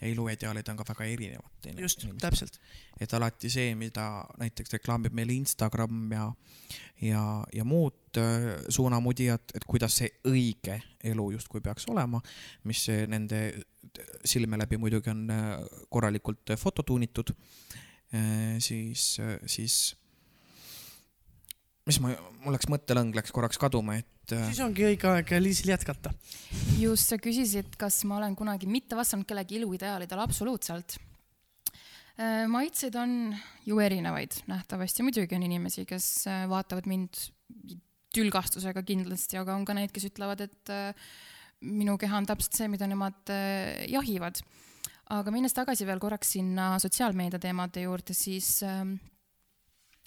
Ja 0.00 0.08
iluideaalid 0.08 0.68
on 0.72 0.78
ka 0.78 0.86
väga 0.88 1.04
erinevad. 1.04 1.68
just, 1.78 2.06
täpselt. 2.20 2.60
et 3.00 3.14
alati 3.14 3.50
see, 3.50 3.74
mida 3.74 4.24
näiteks 4.40 4.72
reklaamib 4.78 5.14
meile 5.16 5.34
Instagram 5.36 6.12
ja, 6.12 6.26
ja, 7.02 7.24
ja 7.52 7.64
muud 7.64 8.20
äh, 8.20 8.50
suunamudijad, 8.68 9.54
et 9.54 9.64
kuidas 9.68 10.00
see 10.00 10.10
õige 10.28 10.80
elu 11.04 11.30
justkui 11.36 11.60
peaks 11.60 11.88
olema, 11.88 12.20
mis 12.64 12.86
nende 13.08 13.42
silme 14.24 14.58
läbi 14.60 14.78
muidugi 14.80 15.12
on 15.12 15.24
äh, 15.30 15.56
korralikult 15.88 16.56
fototuunitud, 16.58 17.34
siis, 18.58 19.20
siis 19.46 19.74
mis 21.86 21.98
ma, 22.02 22.14
mul 22.44 22.54
läks 22.54 22.68
mõttelõng 22.70 23.14
läks 23.16 23.32
korraks 23.34 23.58
kaduma, 23.60 23.98
et 24.00 24.19
äh, 24.36 24.48
siis 24.50 24.60
ongi 24.64 24.86
õige 24.88 25.08
aeg 25.10 25.32
Liisil 25.42 25.72
jätkata. 25.72 26.12
just, 26.80 27.10
sa 27.10 27.18
küsisid, 27.20 27.74
kas 27.80 28.02
ma 28.08 28.18
olen 28.20 28.36
kunagi 28.38 28.68
mitte 28.70 28.98
vastanud 28.98 29.28
kellegi 29.28 29.60
iluideaalidele, 29.60 30.22
absoluutselt. 30.22 30.98
maitseid 32.52 32.96
on 33.00 33.34
ju 33.64 33.78
erinevaid 33.80 34.42
nähtavasti, 34.50 35.04
muidugi 35.06 35.36
on 35.38 35.46
inimesi, 35.46 35.86
kes 35.88 36.08
äh, 36.28 36.46
vaatavad 36.50 36.88
mind 36.90 37.22
tülgastusega 38.14 38.82
kindlasti, 38.84 39.38
aga 39.40 39.54
on 39.54 39.64
ka 39.64 39.76
neid, 39.78 39.92
kes 39.94 40.10
ütlevad, 40.10 40.42
et 40.44 40.72
äh, 40.74 40.90
minu 41.64 41.96
keha 42.00 42.18
on 42.20 42.28
täpselt 42.28 42.58
see, 42.58 42.68
mida 42.68 42.88
nemad 42.90 43.32
äh, 43.32 43.86
jahivad. 43.88 44.42
aga 45.10 45.32
minnes 45.34 45.56
tagasi 45.56 45.86
veel 45.86 45.98
korraks 45.98 46.36
sinna 46.36 46.76
sotsiaalmeedia 46.78 47.40
teemade 47.42 47.82
juurde, 47.82 48.14
siis 48.14 48.60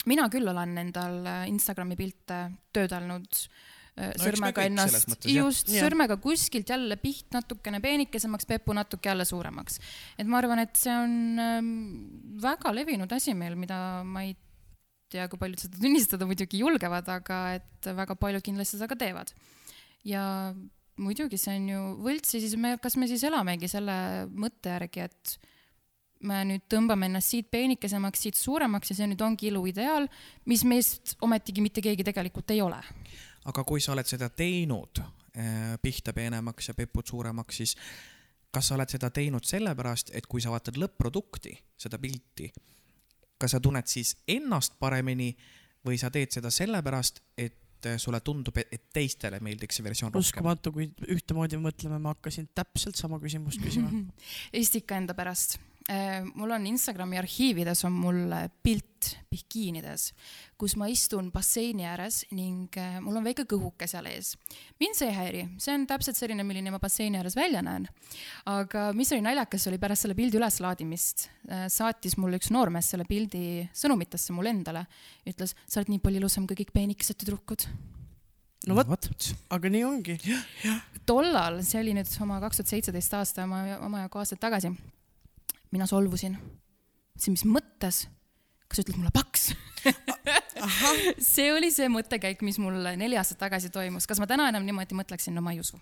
mina 0.08 0.28
küll 0.32 0.48
olen 0.48 0.76
endal 0.80 1.20
äh, 1.26 1.46
Instagrami 1.50 1.96
pilte 1.96 2.38
töödelnud 2.74 3.28
äh, 3.28 3.62
sõrmega 3.94 4.58
kõik 4.58 4.70
ennast 4.72 5.28
just, 5.30 5.70
sõrmega 5.70 6.16
kuskilt 6.22 6.70
jälle 6.70 6.96
piht 6.98 7.28
natukene 7.34 7.78
peenikesemaks, 7.84 8.48
pepu 8.50 8.74
natuke 8.74 9.10
jälle 9.10 9.26
suuremaks. 9.28 9.78
et 10.18 10.26
ma 10.26 10.40
arvan, 10.40 10.64
et 10.64 10.74
see 10.78 10.94
on 10.94 11.38
ähm, 11.38 11.70
väga 12.42 12.74
levinud 12.74 13.12
asi 13.14 13.36
meil, 13.38 13.54
mida 13.58 13.78
ma 14.02 14.24
ei 14.26 14.34
tea, 15.14 15.28
kui 15.30 15.38
paljud 15.38 15.62
seda 15.62 15.78
tunnistada 15.78 16.26
muidugi 16.26 16.62
julgevad, 16.64 17.08
aga 17.20 17.40
et 17.60 17.90
väga 18.02 18.18
paljud 18.18 18.44
kindlasti 18.44 18.78
seda 18.78 18.90
ka 18.90 18.98
teevad. 18.98 19.30
ja 20.04 20.24
muidugi 21.00 21.38
see 21.40 21.56
on 21.58 21.70
ju 21.70 21.82
võlts 22.04 22.36
ja 22.36 22.42
siis 22.42 22.54
me, 22.60 22.76
kas 22.82 22.98
me 22.98 23.08
siis 23.10 23.22
elamegi 23.26 23.70
selle 23.70 23.96
mõtte 24.30 24.74
järgi, 24.74 25.06
et 25.06 25.36
me 26.24 26.40
nüüd 26.48 26.64
tõmbame 26.72 27.08
ennast 27.10 27.34
siit 27.34 27.50
peenikesemaks, 27.52 28.22
siit 28.26 28.38
suuremaks 28.38 28.92
ja 28.92 28.98
see 28.98 29.08
nüüd 29.10 29.22
ongi 29.24 29.50
iluideaal, 29.50 30.08
mis 30.50 30.64
meist 30.68 31.16
ometigi 31.24 31.64
mitte 31.64 31.84
keegi 31.84 32.06
tegelikult 32.06 32.54
ei 32.54 32.62
ole. 32.64 32.80
Aga 33.50 33.64
kui 33.64 33.82
sa 33.82 33.92
oled 33.92 34.08
seda 34.08 34.30
teinud, 34.32 35.02
pihta 35.82 36.14
peenemaks 36.14 36.70
ja 36.70 36.74
pepud 36.78 37.08
suuremaks, 37.10 37.56
siis 37.56 37.74
kas 38.54 38.70
sa 38.70 38.76
oled 38.76 38.90
seda 38.90 39.10
teinud 39.14 39.44
sellepärast, 39.46 40.12
et 40.14 40.28
kui 40.30 40.42
sa 40.42 40.52
vaatad 40.54 40.78
lõpp-produkti, 40.78 41.56
seda 41.80 41.98
pilti, 41.98 42.52
kas 43.40 43.56
sa 43.56 43.60
tunned 43.62 43.90
siis 43.90 44.14
ennast 44.30 44.78
paremini 44.80 45.32
või 45.84 45.98
sa 46.00 46.10
teed 46.14 46.32
seda 46.32 46.52
sellepärast, 46.54 47.20
et 47.36 47.60
sulle 48.00 48.20
tundub, 48.24 48.56
et 48.62 48.86
teistele 48.94 49.40
meeldiks 49.44 49.76
see 49.76 49.84
versioon 49.84 50.12
rohkem? 50.14 50.24
uskumatu, 50.24 50.72
kui 50.72 50.86
ühtemoodi 51.12 51.58
mõtleme, 51.60 51.98
ma 52.00 52.14
hakkasin 52.14 52.48
täpselt 52.56 52.96
sama 52.96 53.18
küsimust 53.20 53.60
küsima. 53.60 53.90
Eesti 54.56 54.80
ikka 54.80 55.02
enda 55.02 55.16
pärast. 55.18 55.58
Mul 56.34 56.50
on 56.56 56.66
Instagrami 56.66 57.18
arhiivides 57.20 57.84
on 57.84 57.92
mul 57.92 58.32
äh, 58.32 58.46
pilt 58.64 59.10
bikiinides, 59.28 60.06
kus 60.56 60.78
ma 60.80 60.88
istun 60.88 61.28
basseini 61.34 61.84
ääres 61.84 62.22
ning 62.32 62.72
äh, 62.80 62.96
mul 63.04 63.18
on 63.20 63.26
väike 63.26 63.44
kõhuke 63.50 63.84
seal 63.90 64.08
ees. 64.08 64.32
mind 64.80 64.96
see 64.96 65.10
ei 65.10 65.16
häiri, 65.18 65.42
see 65.60 65.74
on 65.76 65.84
täpselt 65.90 66.16
selline, 66.16 66.46
milline 66.46 66.72
ma 66.72 66.80
basseini 66.80 67.20
ääres 67.20 67.36
välja 67.36 67.60
näen. 67.66 67.84
aga 68.48 68.86
mis 68.96 69.12
oli 69.12 69.26
naljakas, 69.26 69.68
oli 69.68 69.80
pärast 69.82 70.06
selle 70.06 70.16
pildi 70.16 70.40
üleslaadimist 70.40 71.26
äh, 71.50 71.66
saatis 71.68 72.16
mulle 72.16 72.40
üks 72.40 72.48
noormees 72.54 72.88
selle 72.94 73.04
pildi 73.08 73.68
sõnumitesse 73.76 74.32
mulle 74.32 74.54
endale, 74.56 74.86
ütles, 75.28 75.52
sa 75.66 75.82
oled 75.82 75.92
nii 75.92 76.04
palju 76.06 76.22
ilusam 76.24 76.48
kui 76.48 76.62
kõik 76.62 76.72
peenikesed 76.72 77.20
tüdrukud 77.20 77.68
no 78.68 78.80
vot, 78.80 79.12
aga 79.52 79.68
nii 79.68 79.84
ongi. 79.84 80.16
tollal, 81.04 81.60
see 81.66 81.80
oli 81.82 81.92
nüüd 81.96 82.08
oma 82.24 82.40
kaks 82.40 82.62
tuhat 82.62 82.72
seitseteist 82.72 83.20
aasta, 83.20 83.44
oma, 83.44 83.64
omajagu 83.84 84.22
aastaid 84.22 84.40
tagasi, 84.40 84.72
mina 85.74 85.88
solvusin. 85.90 86.36
mõtlesin, 86.38 87.34
mis 87.36 87.44
mõttes, 87.48 88.04
kas 88.68 88.78
sa 88.78 88.84
ütled 88.84 89.00
mulle 89.00 89.12
paks? 89.14 89.50
see 91.34 91.50
oli 91.52 91.70
see 91.74 91.90
mõttekäik, 91.92 92.42
mis 92.46 92.58
mul 92.62 92.78
neli 92.98 93.18
aastat 93.20 93.42
tagasi 93.42 93.72
toimus, 93.74 94.08
kas 94.10 94.22
ma 94.22 94.30
täna 94.30 94.48
enam 94.52 94.64
niimoodi 94.66 94.96
mõtleksin, 94.96 95.36
no 95.36 95.44
ma 95.44 95.54
ei 95.54 95.60
usu. 95.62 95.80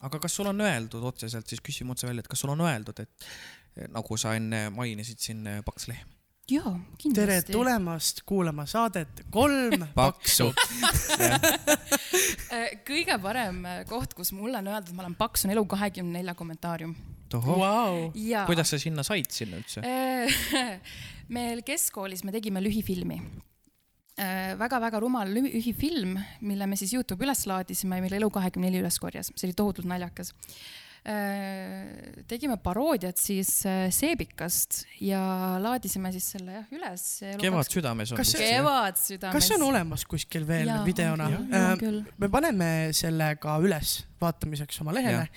aga 0.00 0.20
kas 0.22 0.36
sul 0.38 0.50
on 0.50 0.60
öeldud 0.62 1.06
otseselt, 1.12 1.48
siis 1.48 1.62
küsime 1.64 1.94
otse 1.94 2.06
välja, 2.06 2.22
et 2.26 2.30
kas 2.30 2.44
sul 2.44 2.54
on 2.54 2.62
öeldud, 2.66 3.00
et 3.02 3.28
eh, 3.76 3.88
nagu 3.90 4.20
sa 4.20 4.36
enne 4.38 4.68
mainisid 4.74 5.22
siin 5.22 5.46
eh, 5.46 5.64
paks 5.66 5.88
lehm? 5.90 6.14
jaa, 6.48 6.72
tere 6.72 6.92
kindlasti. 7.02 7.52
tulemast 7.52 8.22
kuulama 8.26 8.64
saadet 8.66 9.24
Kolm 9.30 9.84
paksu. 9.98 10.52
kõige 12.88 13.18
parem 13.22 13.60
äh, 13.68 13.82
koht, 13.88 14.14
kus 14.16 14.32
mulle 14.32 14.60
on 14.62 14.70
öeldud, 14.72 14.94
ma 14.96 15.04
olen 15.04 15.16
paks, 15.18 15.44
on 15.44 15.52
Elu24 15.54 16.04
nelja 16.08 16.34
kommentaarium. 16.38 16.94
jaa. 18.14 18.46
kuidas 18.48 18.70
sa 18.72 18.78
sinna 18.80 19.04
said 19.06 19.30
sinna 19.34 19.60
üldse? 19.60 19.82
meil 21.36 21.62
keskkoolis 21.66 22.24
me 22.24 22.32
tegime 22.32 22.62
lühifilmi 22.64 23.18
äh, 24.18 24.54
väga-väga 24.58 25.00
rumal 25.04 25.28
lühi- 25.34 25.52
lühifilm, 25.54 26.16
mille 26.40 26.66
me 26.66 26.76
siis 26.80 26.94
Youtube 26.96 27.24
üles 27.26 27.44
laadisime 27.50 28.00
ja 28.00 28.04
mille 28.04 28.20
Elu24 28.20 28.82
üles 28.82 28.98
korjas, 29.02 29.32
see 29.36 29.48
oli 29.50 29.56
tohutult 29.58 29.88
naljakas. 29.90 30.34
Tegime 32.28 32.56
paroodiat 32.62 33.16
siis 33.20 33.52
äh, 33.66 33.86
Seebikast 33.94 34.82
ja 35.00 35.20
laadisime 35.62 36.10
siis 36.12 36.26
selle 36.34 36.58
jah 36.58 36.74
üles. 36.74 37.04
kevad 37.40 37.70
südames 37.72 38.12
on 38.12 38.20
Kas 38.20 38.32
see- 38.34 38.50
kevad 38.52 38.98
südames. 39.00 39.32
kas 39.38 39.48
see 39.48 39.56
on 39.56 39.66
olemas 39.70 40.04
kuskil 40.08 40.46
veel 40.48 40.68
Jaa, 40.68 40.82
videona 40.86 41.30
küll.? 41.80 42.02
me 42.18 42.28
paneme 42.32 42.70
selle 42.96 43.30
ka 43.40 43.56
üles 43.64 43.98
vaatamiseks 44.20 44.80
oma 44.82 44.92
lehele, 44.96 45.28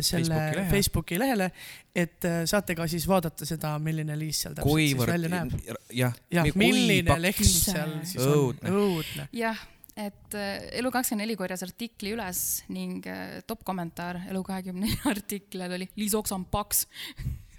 selle 0.00 0.32
Facebooki 0.32 0.56
lehele. 0.56 0.68
Facebooki 0.70 1.18
lehele, 1.20 1.50
et 1.94 2.24
äh, 2.24 2.38
saate 2.48 2.74
ka 2.78 2.86
siis 2.88 3.04
vaadata 3.08 3.44
seda, 3.48 3.74
milline 3.82 4.16
Liis 4.18 4.40
seal 4.46 4.54
täpselt 4.56 4.80
siis 4.80 5.02
välja 5.12 5.28
näeb. 5.32 5.52
kuivõrd, 5.52 5.82
jah. 5.92 6.14
jah, 6.32 6.48
milline 6.56 7.18
lehm 7.20 7.44
seal 7.44 7.98
siis 8.08 8.24
on. 8.24 8.56
Õudne. 8.72 9.28
jah, 9.36 9.60
et 9.98 10.38
äh, 10.38 10.68
Elu24 10.78 11.36
korjas 11.38 11.64
artikli 11.66 12.14
üles 12.14 12.44
ning 12.70 13.02
äh, 13.08 13.40
top 13.48 13.64
kommentaar 13.66 14.20
Elu24 14.28 15.02
artiklil 15.14 15.76
oli 15.78 15.90
Liis 15.98 16.14
Oksa 16.18 16.36
on 16.38 16.46
paks. 16.50 16.84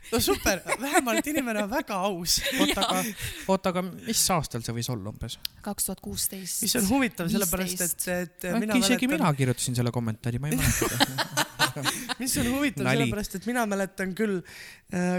no 0.10 0.22
super, 0.24 0.62
vähemalt 0.82 1.28
inimene 1.28 1.66
on 1.66 1.72
väga 1.72 2.00
aus. 2.08 2.40
oota, 2.62 2.86
aga, 2.86 3.02
oota, 3.52 3.74
aga 3.74 3.84
mis 3.90 4.22
aastal 4.36 4.64
see 4.66 4.76
võis 4.78 4.90
olla 4.94 5.12
umbes? 5.12 5.36
kaks 5.66 5.90
tuhat 5.90 6.04
kuusteist. 6.06 6.64
mis 6.64 6.78
on 6.80 6.88
huvitav, 6.94 7.32
sellepärast 7.34 7.84
et, 7.86 8.08
et 8.16 8.48
mina 8.56 8.78
äkki 8.78 8.86
isegi 8.86 9.12
mina 9.12 9.26
mäletan, 9.26 9.42
kirjutasin 9.42 9.80
selle 9.82 9.94
kommentaari, 9.96 10.40
ma 10.40 10.54
ei 10.54 10.62
mäleta. 10.62 11.28
mis 12.22 12.38
on 12.40 12.48
huvitav, 12.54 12.88
sellepärast 12.88 13.36
et 13.42 13.50
mina 13.50 13.66
mäletan 13.70 14.16
küll 14.18 14.40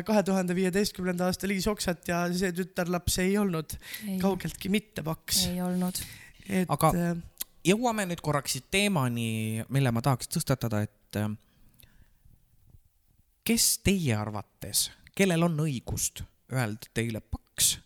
kahe 0.08 0.24
tuhande 0.26 0.56
viieteistkümnenda 0.56 1.28
aasta 1.28 1.48
Liis 1.50 1.68
Oksat 1.70 2.08
ja 2.08 2.24
see 2.32 2.50
tütarlaps 2.56 3.20
ei 3.22 3.36
olnud 3.38 3.76
kaugeltki 4.24 4.72
mitte 4.72 5.04
paks. 5.06 5.44
ei 5.52 5.60
olnud. 5.62 6.00
Et 6.50 6.70
Aga- 6.70 6.92
äh, 6.96 7.12
jõuame 7.66 8.06
nüüd 8.10 8.22
korraks 8.24 8.56
siit 8.56 8.70
teemani, 8.70 9.64
mille 9.68 9.92
ma 9.94 10.02
tahaks 10.04 10.30
tõstatada, 10.32 10.82
et 10.86 11.20
äh, 11.20 11.30
kes 13.44 13.78
teie 13.84 14.16
arvates, 14.16 14.88
kellel 15.16 15.46
on 15.46 15.56
õigust 15.66 16.24
öelda 16.52 16.90
teile 16.94 17.20
paks 17.20 17.78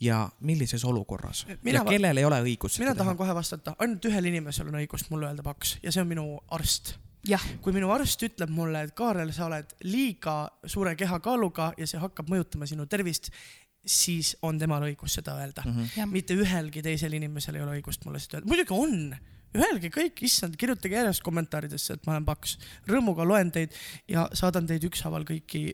ja 0.00 0.28
millises 0.40 0.84
olukorras 0.84 1.46
Mina 1.62 1.80
ja 1.80 1.84
kellel 1.84 2.20
ei 2.20 2.24
ole 2.24 2.38
õigust 2.44 2.78
mina 2.78 2.94
tahan 2.94 3.16
teha? 3.16 3.18
kohe 3.24 3.34
vastata, 3.34 3.74
ainult 3.82 4.04
ühel 4.06 4.30
inimesel 4.30 4.70
on 4.70 4.78
õigust 4.78 5.10
mulle 5.10 5.30
öelda 5.30 5.42
paks 5.46 5.76
ja 5.82 5.92
see 5.92 6.04
on 6.04 6.10
minu 6.10 6.26
arst. 6.54 6.94
jah, 7.26 7.42
kui 7.64 7.74
minu 7.74 7.90
arst 7.92 8.22
ütleb 8.22 8.52
mulle, 8.54 8.84
et 8.86 8.94
Kaarel, 8.98 9.32
sa 9.34 9.48
oled 9.48 9.74
liiga 9.88 10.36
suure 10.66 10.94
kehakaaluga 10.98 11.72
ja 11.78 11.88
see 11.90 12.00
hakkab 12.00 12.30
mõjutama 12.30 12.68
sinu 12.70 12.86
tervist, 12.86 13.32
siis 13.88 14.34
on 14.44 14.58
temal 14.60 14.84
õigus 14.90 15.18
seda 15.18 15.38
öelda 15.40 15.64
mm. 15.64 15.82
-hmm. 15.84 16.12
mitte 16.12 16.36
ühelgi 16.36 16.82
teisel 16.84 17.16
inimesel 17.16 17.58
ei 17.58 17.64
ole 17.64 17.78
õigust 17.78 18.04
mulle 18.06 18.20
seda 18.22 18.38
öelda, 18.38 18.50
muidugi 18.52 18.74
on, 18.76 18.96
öelge 19.56 19.90
kõik, 19.94 20.22
issand, 20.28 20.56
kirjutage 20.60 20.98
järjest 20.98 21.24
kommentaaridesse, 21.24 21.96
et 21.96 22.06
ma 22.06 22.16
olen 22.16 22.26
paks. 22.28 22.58
rõõmuga 22.88 23.26
loen 23.26 23.52
teid 23.52 23.76
ja 24.08 24.28
saadan 24.36 24.68
teid 24.68 24.84
ükshaaval 24.90 25.24
kõiki 25.28 25.72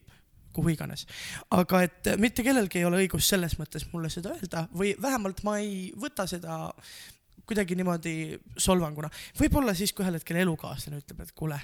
kuhu 0.54 0.70
iganes. 0.70 1.06
aga 1.50 1.82
et 1.82 2.14
mitte 2.18 2.42
kellelgi 2.46 2.78
ei 2.78 2.84
ole 2.88 3.02
õigust 3.02 3.34
selles 3.34 3.58
mõttes 3.58 3.88
mulle 3.92 4.10
seda 4.10 4.36
öelda 4.36 4.68
või 4.72 4.94
vähemalt 5.02 5.42
ma 5.42 5.58
ei 5.58 5.92
võta 5.98 6.28
seda 6.30 6.72
kuidagi 7.44 7.76
niimoodi 7.76 8.38
solvanguna. 8.56 9.10
võib-olla 9.40 9.74
siis, 9.74 9.92
kui 9.92 10.04
ühel 10.04 10.20
hetkel 10.20 10.40
elukaaslane 10.44 11.02
ütleb, 11.02 11.24
et 11.26 11.32
kuule, 11.36 11.58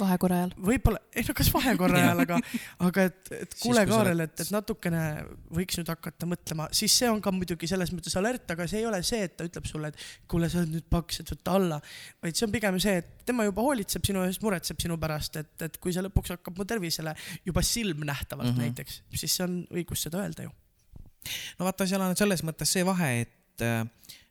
vahekorra 0.00 0.38
ajal. 0.42 0.52
võib-olla, 0.68 1.00
ei 1.16 1.24
no 1.26 1.34
kas 1.36 1.50
vahekorra 1.52 1.98
ajal, 2.02 2.22
aga, 2.24 2.38
aga 2.86 3.04
et, 3.08 3.30
et 3.34 3.56
kuule, 3.60 3.84
Kaarel, 3.88 4.22
et, 4.24 4.34
et 4.44 4.52
natukene 4.54 5.02
võiks 5.54 5.78
nüüd 5.80 5.90
hakata 5.92 6.28
mõtlema, 6.30 6.68
siis 6.76 6.94
see 7.00 7.10
on 7.10 7.20
ka 7.24 7.32
muidugi 7.34 7.70
selles 7.70 7.92
mõttes 7.94 8.16
alert, 8.20 8.46
aga 8.54 8.68
see 8.70 8.82
ei 8.82 8.88
ole 8.88 9.00
see, 9.06 9.20
et 9.26 9.36
ta 9.38 9.46
ütleb 9.48 9.68
sulle, 9.68 9.92
et 9.92 10.06
kuule, 10.30 10.50
sa 10.52 10.62
oled 10.62 10.74
nüüd 10.76 10.88
paks, 10.92 11.22
et 11.22 11.32
võta 11.34 11.56
alla. 11.58 11.80
vaid 12.24 12.38
see 12.38 12.48
on 12.48 12.54
pigem 12.54 12.80
see, 12.82 12.96
et 13.02 13.28
tema 13.28 13.46
juba 13.48 13.64
hoolitseb 13.66 14.06
sinu 14.08 14.24
eest, 14.26 14.42
muretseb 14.44 14.80
sinu 14.82 14.98
pärast, 15.00 15.40
et, 15.42 15.54
et 15.66 15.78
kui 15.82 15.94
see 15.94 16.04
lõpuks 16.06 16.36
hakkab 16.36 16.58
mu 16.58 16.68
tervisele 16.68 17.14
juba 17.46 17.64
silmnähtavalt 17.64 18.52
mm. 18.52 18.56
-hmm. 18.56 18.72
näiteks, 18.72 19.02
siis 19.14 19.36
see 19.36 19.46
on 19.46 19.60
õigus 19.74 20.06
seda 20.08 20.22
öelda 20.24 20.48
ju. 20.48 20.54
no 21.58 21.68
vaata, 21.68 21.86
seal 21.86 22.04
on 22.04 22.16
selles 22.16 22.44
mõttes 22.46 22.72
see 22.72 22.86
vahe, 22.86 23.14
et, 23.26 23.64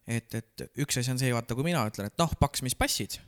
et, 0.08 0.38
et 0.42 0.68
üks 0.84 1.00
asi 1.02 1.12
on 1.14 1.20
see, 1.20 1.34
vaata, 1.34 1.56
kui 1.56 1.68
mina 1.68 1.86
ütlen, 1.90 2.12
et 2.12 2.22
noh, 2.22 2.34
paks, 2.40 2.64
mis 2.66 2.76
passid 2.76 3.20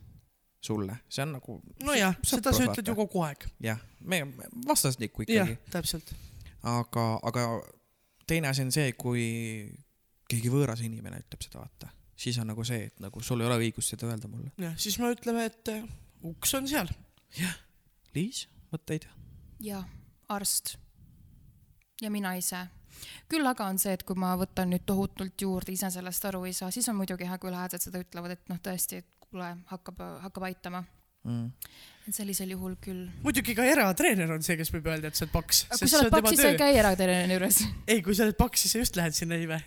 sulle, 0.62 0.98
see 1.10 1.24
on 1.24 1.36
nagu 1.38 1.60
nojah, 1.88 2.18
seda 2.26 2.54
sa 2.56 2.66
ütled 2.68 2.92
ju 2.92 2.96
kogu 2.98 3.24
aeg. 3.24 3.46
jah, 3.64 3.80
me 4.02 4.22
vastastikku 4.68 5.28
jah 5.28 5.48
ikkagi,, 5.48 5.72
täpselt. 5.72 6.12
aga, 6.68 7.06
aga 7.24 7.46
teine 8.28 8.52
asi 8.52 8.66
on 8.68 8.74
see, 8.76 8.92
kui 9.00 9.24
keegi 10.30 10.52
võõras 10.54 10.84
inimene 10.86 11.22
ütleb 11.24 11.46
seda, 11.46 11.64
vaata, 11.64 11.94
siis 12.20 12.38
on 12.42 12.52
nagu 12.52 12.66
see, 12.68 12.90
et 12.90 13.00
nagu 13.04 13.24
sul 13.26 13.42
ei 13.42 13.50
ole 13.50 13.62
õigust 13.64 13.96
seda 13.96 14.10
öelda 14.10 14.32
mulle. 14.32 14.52
jah, 14.60 14.76
siis 14.78 15.00
me 15.00 15.14
ütleme, 15.16 15.48
et 15.50 15.74
eh, 15.76 15.88
uks 16.28 16.54
on 16.60 16.68
seal. 16.70 16.92
Liis, 18.16 18.48
mõtteid? 18.74 19.08
ja 19.64 19.84
arst 20.30 20.76
ja 22.02 22.12
mina 22.12 22.34
ise. 22.40 22.68
küll 23.30 23.48
aga 23.48 23.68
on 23.70 23.80
see, 23.80 23.94
et 23.96 24.04
kui 24.04 24.18
ma 24.20 24.34
võtan 24.40 24.72
nüüd 24.74 24.84
tohutult 24.88 25.42
juurde, 25.42 25.72
ise 25.72 25.92
sellest 25.94 26.26
aru 26.26 26.44
ei 26.50 26.56
saa, 26.58 26.72
siis 26.74 26.88
on 26.92 26.98
muidugi 27.00 27.28
hea, 27.28 27.38
kui 27.40 27.52
lähedased 27.54 27.88
seda 27.88 28.02
ütlevad, 28.04 28.36
et 28.36 28.52
noh, 28.52 28.60
tõesti, 28.64 29.00
et 29.04 29.19
kuule, 29.30 29.52
hakkab, 29.70 30.02
hakkab 30.26 30.50
aitama. 30.50 30.84
Mm. 31.28 31.50
et 32.08 32.16
sellisel 32.16 32.54
juhul 32.54 32.78
küll. 32.80 33.02
muidugi 33.26 33.52
ka 33.58 33.66
eratreener 33.68 34.30
on 34.32 34.44
see, 34.46 34.56
kes 34.58 34.70
võib 34.72 34.86
öelda, 34.88 35.12
et 35.12 35.20
sa 35.20 35.26
oled 35.26 35.34
paks. 35.34 35.66
kui 35.74 35.90
sa 35.92 36.00
oled 36.00 36.14
paks, 36.14 36.30
siis 36.32 36.42
sa 36.42 36.52
ei 36.54 36.60
käi 36.62 36.78
eratreeneri 36.80 37.36
juures. 37.36 37.58
ei, 37.92 38.00
kui 38.06 38.16
sa 38.16 38.24
oled 38.26 38.38
paks, 38.40 38.64
siis 38.64 38.74
sa 38.74 38.84
just 38.86 39.00
lähed 39.00 39.18
sinna 39.18 39.36
iive. 39.36 39.60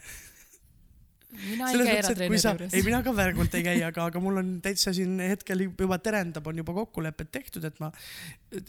Mina 1.33 1.69
ei 1.69 1.77
selles 1.77 1.89
käi 1.89 1.97
mõttes, 1.97 2.11
et 2.13 2.21
kui 2.29 2.39
eratreeneri 2.39 2.41
sa, 2.43 2.53
juures 2.53 2.75
ei. 2.77 2.85
mina 2.87 3.01
ka 3.05 3.15
väärkult 3.17 3.57
ei 3.59 3.65
käi, 3.67 3.77
aga, 3.87 4.07
aga 4.11 4.23
mul 4.23 4.41
on 4.43 4.51
täitsa 4.65 4.93
siin 4.97 5.17
hetkel 5.23 5.65
juba 5.67 5.99
terendab, 6.05 6.47
on 6.51 6.61
juba 6.61 6.75
kokkulepped 6.77 7.31
tehtud, 7.33 7.67
et 7.69 7.79
ma 7.83 7.91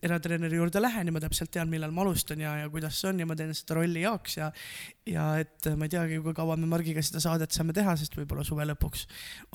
eratreeneri 0.05 0.59
juurde 0.59 0.82
lähen 0.84 1.09
ja 1.09 1.16
ma 1.16 1.22
täpselt 1.24 1.51
tean, 1.53 1.72
millal 1.72 1.93
ma 1.95 2.05
alustan 2.05 2.43
ja, 2.43 2.55
ja 2.61 2.70
kuidas 2.74 2.99
see 3.01 3.11
on 3.11 3.24
ja 3.24 3.28
ma 3.30 3.38
teen 3.39 3.53
seda 3.57 3.80
rolli 3.80 4.05
heaks 4.05 4.38
ja 4.39 4.51
ja 5.09 5.28
et 5.43 5.72
ma 5.78 5.89
ei 5.89 5.93
teagi, 5.95 6.20
kui 6.24 6.36
kaua 6.38 6.57
me 6.59 6.70
Margiga 6.72 7.03
seda 7.03 7.22
saadet 7.24 7.55
saame 7.55 7.76
teha, 7.76 7.95
sest 7.99 8.16
võib-olla 8.18 8.45
suve 8.47 8.68
lõpuks 8.70 9.07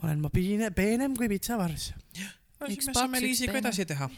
olen 0.03 0.21
ma 0.25 0.33
piine, 0.35 0.71
peenem 0.77 1.17
kui 1.17 1.31
pitsavars. 1.33 1.93
no 2.61 2.73
siis 2.73 2.91
me 2.91 2.97
saame 2.97 3.23
Liisiga 3.25 3.57
edasi 3.63 3.89
teha 3.89 4.11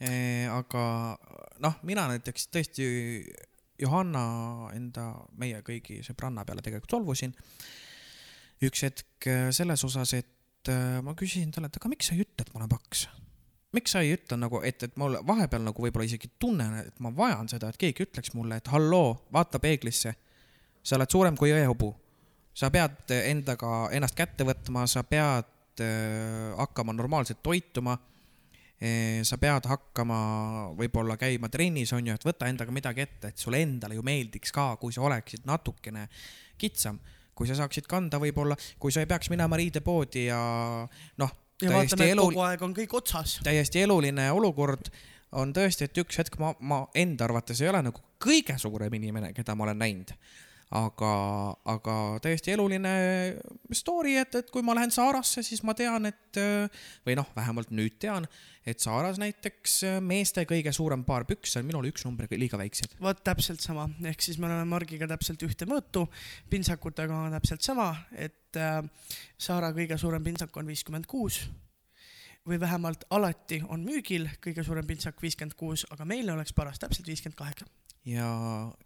e,. 0.00 0.10
aga 0.52 0.86
noh, 1.64 1.76
mina 1.88 2.08
näiteks 2.12 2.48
tõesti 2.52 2.88
Johanna 3.80 4.70
enda, 4.74 5.10
meie 5.36 5.60
kõigi 5.64 6.00
sõbranna 6.06 6.44
peale 6.48 6.64
tegelikult 6.64 6.96
solvusin. 6.96 7.34
üks 8.64 8.82
hetk 8.86 9.28
äh, 9.28 9.50
selles 9.52 9.84
osas, 9.84 10.14
et 10.16 10.70
äh, 10.72 10.98
ma 11.04 11.14
küsisin 11.14 11.52
talle, 11.52 11.68
et 11.68 11.76
aga 11.76 11.92
miks 11.92 12.08
sa 12.08 12.16
ei 12.16 12.24
ütle, 12.24 12.44
et 12.44 12.52
ma 12.54 12.62
olen 12.62 12.72
paks? 12.72 13.06
miks 13.76 13.92
sa 13.92 14.00
ei 14.00 14.14
ütle 14.16 14.38
nagu, 14.40 14.62
et, 14.64 14.82
et 14.86 14.96
mul 15.00 15.18
vahepeal 15.26 15.64
nagu 15.66 15.84
võib-olla 15.84 16.06
isegi 16.08 16.30
tunnen, 16.40 16.78
et 16.80 17.02
ma 17.04 17.12
vajan 17.12 17.50
seda, 17.50 17.68
et 17.68 17.80
keegi 17.80 18.06
ütleks 18.06 18.32
mulle, 18.36 18.56
et 18.60 18.70
halloo, 18.72 19.16
vaata 19.32 19.60
peeglisse. 19.60 20.14
sa 20.86 20.96
oled 20.96 21.10
suurem 21.10 21.36
kui 21.36 21.50
jõehobu. 21.50 21.92
sa 22.54 22.70
pead 22.72 23.12
endaga 23.12 23.90
ennast 23.92 24.16
kätte 24.16 24.44
võtma, 24.48 24.86
sa 24.88 25.02
pead 25.04 25.82
äh, 25.84 26.54
hakkama 26.56 26.92
normaalselt 26.92 27.42
toituma. 27.42 27.98
Sa 29.24 29.38
pead 29.40 29.64
hakkama 29.70 30.16
võib-olla 30.76 31.16
käima 31.16 31.48
trennis 31.48 31.94
on 31.96 32.10
ju, 32.10 32.14
et 32.16 32.26
võta 32.28 32.50
endaga 32.50 32.74
midagi 32.74 33.06
ette, 33.06 33.30
et 33.32 33.40
sulle 33.40 33.62
endale 33.64 33.96
ju 33.96 34.04
meeldiks 34.04 34.52
ka, 34.52 34.74
kui 34.76 34.92
sa 34.92 35.00
oleksid 35.08 35.46
natukene 35.48 36.04
kitsam, 36.60 36.98
kui 37.36 37.48
sa 37.48 37.56
saaksid 37.56 37.88
kanda 37.88 38.20
võib-olla, 38.20 38.56
kui 38.78 38.92
sa 38.92 39.00
ei 39.00 39.08
peaks 39.08 39.32
minema 39.32 39.56
riidepoodi 39.56 40.26
ja 40.28 40.40
noh, 41.22 41.32
ja 41.62 41.72
vaatame, 41.72 42.10
et 42.12 42.20
kogu 42.20 42.44
aeg 42.44 42.64
on 42.64 42.74
kõik 42.76 42.96
otsas. 43.00 43.38
täiesti 43.44 43.84
eluline 43.84 44.28
olukord 44.36 44.90
on 45.36 45.52
tõesti, 45.56 45.88
et 45.88 46.00
üks 46.00 46.20
hetk 46.20 46.38
ma, 46.40 46.52
ma 46.60 46.82
enda 46.96 47.26
arvates 47.26 47.60
ei 47.62 47.70
ole 47.72 47.82
nagu 47.88 48.02
kõige 48.22 48.56
suurem 48.60 48.92
inimene, 49.00 49.32
keda 49.36 49.56
ma 49.56 49.66
olen 49.66 49.80
näinud. 49.80 50.12
aga, 50.74 51.12
aga 51.70 51.94
täiesti 52.22 52.52
eluline 52.54 52.92
story, 53.74 54.16
et, 54.18 54.34
et 54.40 54.50
kui 54.50 54.64
ma 54.66 54.74
lähen 54.74 54.90
Saarasse, 54.94 55.44
siis 55.46 55.62
ma 55.66 55.76
tean, 55.78 56.08
et 56.10 56.40
või 57.06 57.14
noh, 57.18 57.28
vähemalt 57.36 57.70
nüüd 57.70 58.00
tean, 58.02 58.26
et 58.66 58.82
Saaras 58.82 59.20
näiteks 59.22 59.78
meeste 60.02 60.42
kõige 60.48 60.72
suurem 60.74 61.04
paar 61.06 61.26
pükse 61.28 61.60
on 61.60 61.68
minul 61.68 61.86
üks 61.92 62.06
number 62.06 62.26
liiga 62.34 62.58
väiksed. 62.58 62.96
vot 63.00 63.22
täpselt 63.24 63.62
sama, 63.62 63.86
ehk 64.10 64.24
siis 64.26 64.40
me 64.42 64.50
oleme 64.50 64.66
Margiga 64.70 65.06
täpselt 65.10 65.42
ühte 65.46 65.68
mõõtu, 65.70 66.06
pintsakutega 66.50 67.22
on 67.28 67.38
täpselt 67.38 67.62
sama, 67.62 67.92
et 68.12 68.58
äh, 68.58 68.82
Saara 69.38 69.70
kõige 69.76 69.98
suurem 70.00 70.24
pintsak 70.26 70.56
on 70.56 70.66
viiskümmend 70.66 71.06
kuus 71.06 71.44
või 72.46 72.60
vähemalt 72.60 73.04
alati 73.10 73.62
on 73.68 73.82
müügil 73.86 74.28
kõige 74.42 74.62
suurem 74.66 74.86
pintsak 74.86 75.22
viiskümmend 75.22 75.56
kuus, 75.58 75.86
aga 75.90 76.06
meile 76.06 76.34
oleks 76.34 76.54
paras 76.54 76.78
täpselt 76.82 77.06
viiskümmend 77.06 77.38
kaheksa. 77.38 77.66
ja, 78.06 78.28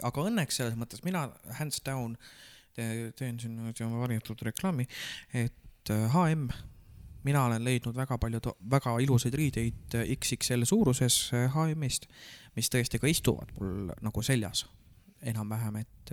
aga 0.06 0.26
õnneks 0.30 0.60
selles 0.60 0.78
mõttes 0.80 1.04
mina 1.04 1.26
hands 1.58 1.82
down 1.86 2.16
te, 2.76 3.12
teen 3.18 3.40
siin 3.40 3.56
nüüd 3.58 3.80
oma 3.86 4.02
varjatud 4.04 4.42
reklaami, 4.48 4.86
et 5.36 5.92
äh, 5.92 6.06
HM, 6.14 6.48
mina 7.26 7.44
olen 7.48 7.64
leidnud 7.64 7.96
väga 7.96 8.16
palju 8.20 8.40
väga 8.72 8.96
ilusaid 9.04 9.36
riideid 9.36 9.98
äh, 9.98 10.12
XXL 10.16 10.64
suuruses 10.68 11.22
äh, 11.36 11.48
HM-ist, 11.52 12.08
mis 12.56 12.70
tõesti 12.72 13.00
ka 13.00 13.10
istuvad 13.10 13.52
mul 13.58 13.90
nagu 14.00 14.24
seljas 14.26 14.64
enam-vähem, 15.20 15.82
et, 15.82 16.12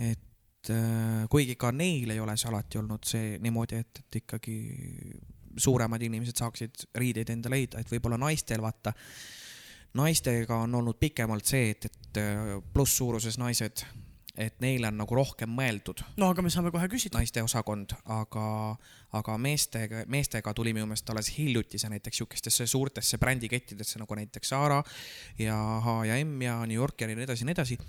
et 0.00 0.72
äh, 0.72 1.24
kuigi 1.32 1.56
ka 1.60 1.72
neil 1.72 2.14
ei 2.14 2.20
ole 2.22 2.36
see 2.40 2.48
alati 2.50 2.80
olnud 2.80 3.04
see 3.04 3.36
niimoodi, 3.44 3.82
et, 3.84 4.04
et 4.04 4.22
ikkagi 4.22 4.56
suuremad 5.56 6.02
inimesed 6.04 6.36
saaksid 6.36 6.88
riideid 7.00 7.30
endale 7.32 7.60
leida, 7.60 7.80
et 7.80 7.92
võib-olla 7.92 8.18
naistel 8.20 8.64
vaata 8.64 8.92
naistega 9.96 10.62
on 10.64 10.74
olnud 10.80 10.98
pikemalt 11.00 11.46
see, 11.48 11.70
et, 11.74 11.88
et 11.88 12.20
äh, 12.22 12.56
plusssuuruses 12.72 13.38
naised, 13.40 13.84
et 14.36 14.58
neile 14.60 14.90
on 14.90 14.98
nagu 15.00 15.16
rohkem 15.16 15.48
mõeldud 15.56 16.02
no 16.20 16.28
aga 16.32 16.44
me 16.44 16.50
saame 16.52 16.72
kohe 16.74 16.88
küsida. 16.92 17.16
naiste 17.16 17.40
osakond, 17.44 17.94
aga, 18.12 18.48
aga 19.16 19.36
meestega, 19.40 20.04
meestega 20.12 20.52
tuli 20.56 20.74
minu 20.76 20.88
meelest 20.90 21.08
alles 21.12 21.30
hiljuti 21.38 21.80
see 21.80 21.92
näiteks 21.94 22.20
sihukestesse 22.20 22.66
suurtesse 22.68 23.18
brändikettidesse 23.22 24.02
nagu 24.02 24.18
näiteks 24.18 24.52
Zara 24.52 24.82
ja 25.38 25.56
H 25.84 25.96
ja 26.10 26.20
M 26.24 26.36
ja 26.44 26.60
New 26.66 26.76
Yorker 26.76 27.10
ja 27.10 27.16
nii 27.16 27.28
edasi 27.30 27.44
ja 27.44 27.50
nii 27.50 27.56
edasi. 27.56 27.80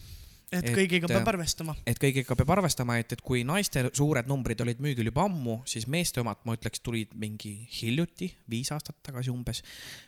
Et 0.47 0.63
Et, 0.63 0.71
kõigiga 0.71 1.09
peab 1.09 1.25
äh, 1.25 1.31
arvestama. 1.33 1.75
et 1.87 1.99
kõigiga 1.99 2.35
peab 2.39 2.51
arvestama, 2.55 2.95
et, 3.01 3.11
et 3.17 3.21
kui 3.25 3.43
naiste 3.47 3.83
suured 3.97 4.29
numbrid 4.29 4.61
olid 4.63 4.79
müügil 4.83 5.09
juba 5.09 5.25
ammu, 5.27 5.57
siis 5.67 5.87
meeste 5.91 6.21
omad, 6.23 6.39
ma 6.47 6.55
ütleks, 6.55 6.79
tulid 6.83 7.11
mingi 7.19 7.51
hiljuti, 7.79 8.29
viis 8.49 8.71
aastat 8.71 8.95
tagasi 9.03 9.33
umbes. 9.33 9.61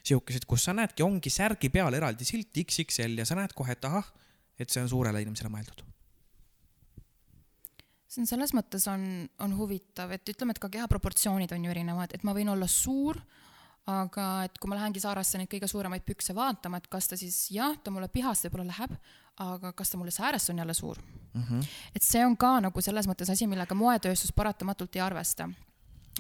sihukesed, 0.08 0.48
kus 0.48 0.70
sa 0.70 0.76
näedki, 0.78 1.04
ongi 1.04 1.34
särgi 1.34 1.72
peal 1.74 1.94
eraldi 1.98 2.28
silt 2.28 2.56
XXL 2.56 3.20
ja 3.20 3.28
sa 3.28 3.36
näed 3.40 3.56
kohe, 3.58 3.76
et 3.76 3.90
ahah, 3.90 4.08
et 4.60 4.72
see 4.72 4.84
on 4.84 4.92
suurele 4.92 5.24
inimesele 5.26 5.52
mõeldud. 5.52 5.84
see 8.10 8.24
on 8.24 8.32
selles 8.32 8.56
mõttes 8.56 8.88
on, 8.90 9.04
on 9.44 9.52
huvitav, 9.60 10.16
et 10.16 10.32
ütleme, 10.32 10.56
et 10.56 10.64
ka 10.64 10.72
keha 10.72 10.88
proportsioonid 10.88 11.52
on 11.54 11.68
ju 11.68 11.76
erinevad, 11.76 12.16
et 12.16 12.24
ma 12.24 12.34
võin 12.34 12.56
olla 12.56 12.68
suur, 12.68 13.20
aga 13.90 14.28
et 14.48 14.60
kui 14.60 14.70
ma 14.70 14.78
lähengi 14.78 15.02
Saarasse 15.02 15.40
neid 15.40 15.50
kõige 15.52 15.70
suuremaid 15.70 16.06
pükse 16.06 16.36
vaatama, 16.38 16.80
et 16.80 16.88
kas 16.92 17.10
ta 17.10 17.18
siis 17.20 17.48
jah, 17.56 17.78
ta 17.84 17.94
mulle 17.94 18.10
pihast 18.12 18.46
võib-olla 18.48 18.70
läheb, 18.70 18.96
aga 19.46 19.72
kas 19.74 19.94
ta 19.94 20.00
mulle 20.00 20.12
säärest 20.12 20.52
on 20.52 20.62
jälle 20.62 20.76
suur 20.76 21.00
mm. 21.00 21.44
-hmm. 21.44 21.68
et 21.96 22.04
see 22.04 22.26
on 22.26 22.38
ka 22.38 22.60
nagu 22.60 22.82
selles 22.82 23.08
mõttes 23.08 23.32
asi, 23.32 23.48
millega 23.48 23.76
moetööstus 23.76 24.34
paratamatult 24.36 24.96
ei 24.96 25.02
arvesta. 25.02 25.50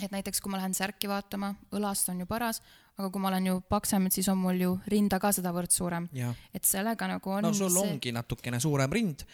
et 0.02 0.12
näiteks 0.12 0.41
kui 0.41 0.52
ma 0.52 0.58
lähen 0.58 0.74
särki 0.74 1.10
vaatama, 1.10 1.56
õlast 1.72 2.10
on 2.10 2.20
ju 2.20 2.26
paras, 2.26 2.62
aga 2.98 3.10
kui 3.10 3.22
ma 3.22 3.28
olen 3.28 3.46
ju 3.48 3.62
paksem, 3.62 4.06
et 4.06 4.14
siis 4.14 4.28
on 4.30 4.38
mul 4.38 4.62
ju 4.62 4.80
rinda 4.88 5.20
ka 5.20 5.32
sedavõrd 5.32 5.72
suurem. 5.72 6.10
et 6.54 6.64
sellega 6.64 7.08
nagu 7.08 7.30
on 7.30 7.44
no 7.44 7.54
sul 7.54 7.70
see... 7.70 7.91
ongi 7.91 8.12
natukene 8.12 8.60
suurem 8.60 8.91
rind, 8.91 9.26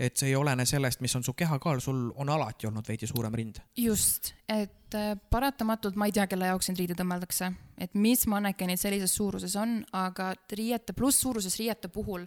et 0.00 0.16
see 0.16 0.30
ei 0.30 0.36
olene 0.36 0.64
sellest, 0.66 1.02
mis 1.04 1.14
on 1.16 1.24
su 1.24 1.34
kehakaal, 1.36 1.80
sul 1.84 2.06
on 2.22 2.30
alati 2.32 2.68
olnud 2.68 2.86
veidi 2.88 3.06
suurem 3.06 3.34
rind. 3.36 3.60
just, 3.76 4.32
et 4.48 4.96
äh, 4.96 5.12
paratamatult 5.30 5.98
ma 6.00 6.08
ei 6.08 6.14
tea, 6.16 6.26
kelle 6.30 6.48
jaoks 6.48 6.70
neid 6.70 6.80
riideid 6.80 7.02
õmmeldakse, 7.04 7.50
et 7.78 7.98
mis 8.00 8.24
mannekenid 8.30 8.80
sellises 8.80 9.12
suuruses 9.14 9.56
on, 9.60 9.82
aga 9.92 10.32
riiete, 10.56 10.96
plusssuuruses 10.96 11.58
riiete 11.60 11.92
puhul 11.92 12.24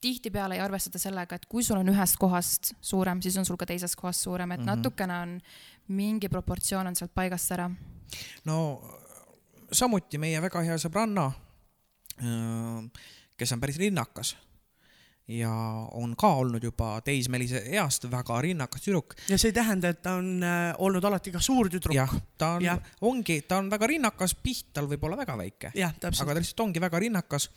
tihtipeale 0.00 0.56
ei 0.56 0.62
arvestata 0.64 1.00
sellega, 1.02 1.36
et 1.36 1.48
kui 1.50 1.64
sul 1.66 1.80
on 1.80 1.90
ühest 1.92 2.16
kohast 2.20 2.72
suurem, 2.80 3.20
siis 3.20 3.36
on 3.40 3.48
sul 3.48 3.58
ka 3.60 3.66
teisest 3.68 3.98
kohast 4.00 4.22
suurem, 4.24 4.52
et 4.52 4.60
mm 4.60 4.66
-hmm. 4.66 4.76
natukene 4.76 5.18
on 5.18 5.40
mingi 5.88 6.28
proportsioon 6.28 6.86
on 6.86 6.96
sealt 6.96 7.14
paigast 7.14 7.52
ära. 7.52 7.70
no 8.44 8.82
samuti 9.72 10.18
meie 10.18 10.42
väga 10.42 10.62
hea 10.62 10.76
sõbranna, 10.78 11.30
kes 13.36 13.52
on 13.52 13.60
päris 13.60 13.78
rinnakas 13.78 14.36
ja 15.30 15.50
on 15.96 16.14
ka 16.18 16.32
olnud 16.42 16.64
juba 16.64 16.92
teismelise 17.04 17.62
east 17.74 18.06
väga 18.10 18.40
rinnakas 18.44 18.82
tüdruk. 18.84 19.14
ja 19.28 19.38
see 19.38 19.50
ei 19.52 19.56
tähenda, 19.56 19.92
et 19.94 20.02
ta 20.02 20.16
on 20.18 20.42
äh, 20.42 20.72
olnud 20.78 21.04
alati 21.04 21.32
ka 21.34 21.42
suur 21.44 21.70
tüdruk. 21.70 21.94
jah, 21.94 22.12
ta 22.38 22.54
on 22.56 22.64
Jah., 22.64 22.80
ongi, 23.06 23.40
ta 23.48 23.60
on 23.62 23.70
väga 23.70 23.90
rinnakas, 23.90 24.34
piht 24.42 24.72
tal 24.74 24.90
võib 24.90 25.04
olla 25.08 25.20
väga 25.20 25.36
väike, 25.40 25.72
aga 25.74 26.10
ta 26.34 26.38
lihtsalt 26.40 26.64
ongi 26.66 26.82
väga 26.82 27.02
rinnakas. 27.06 27.50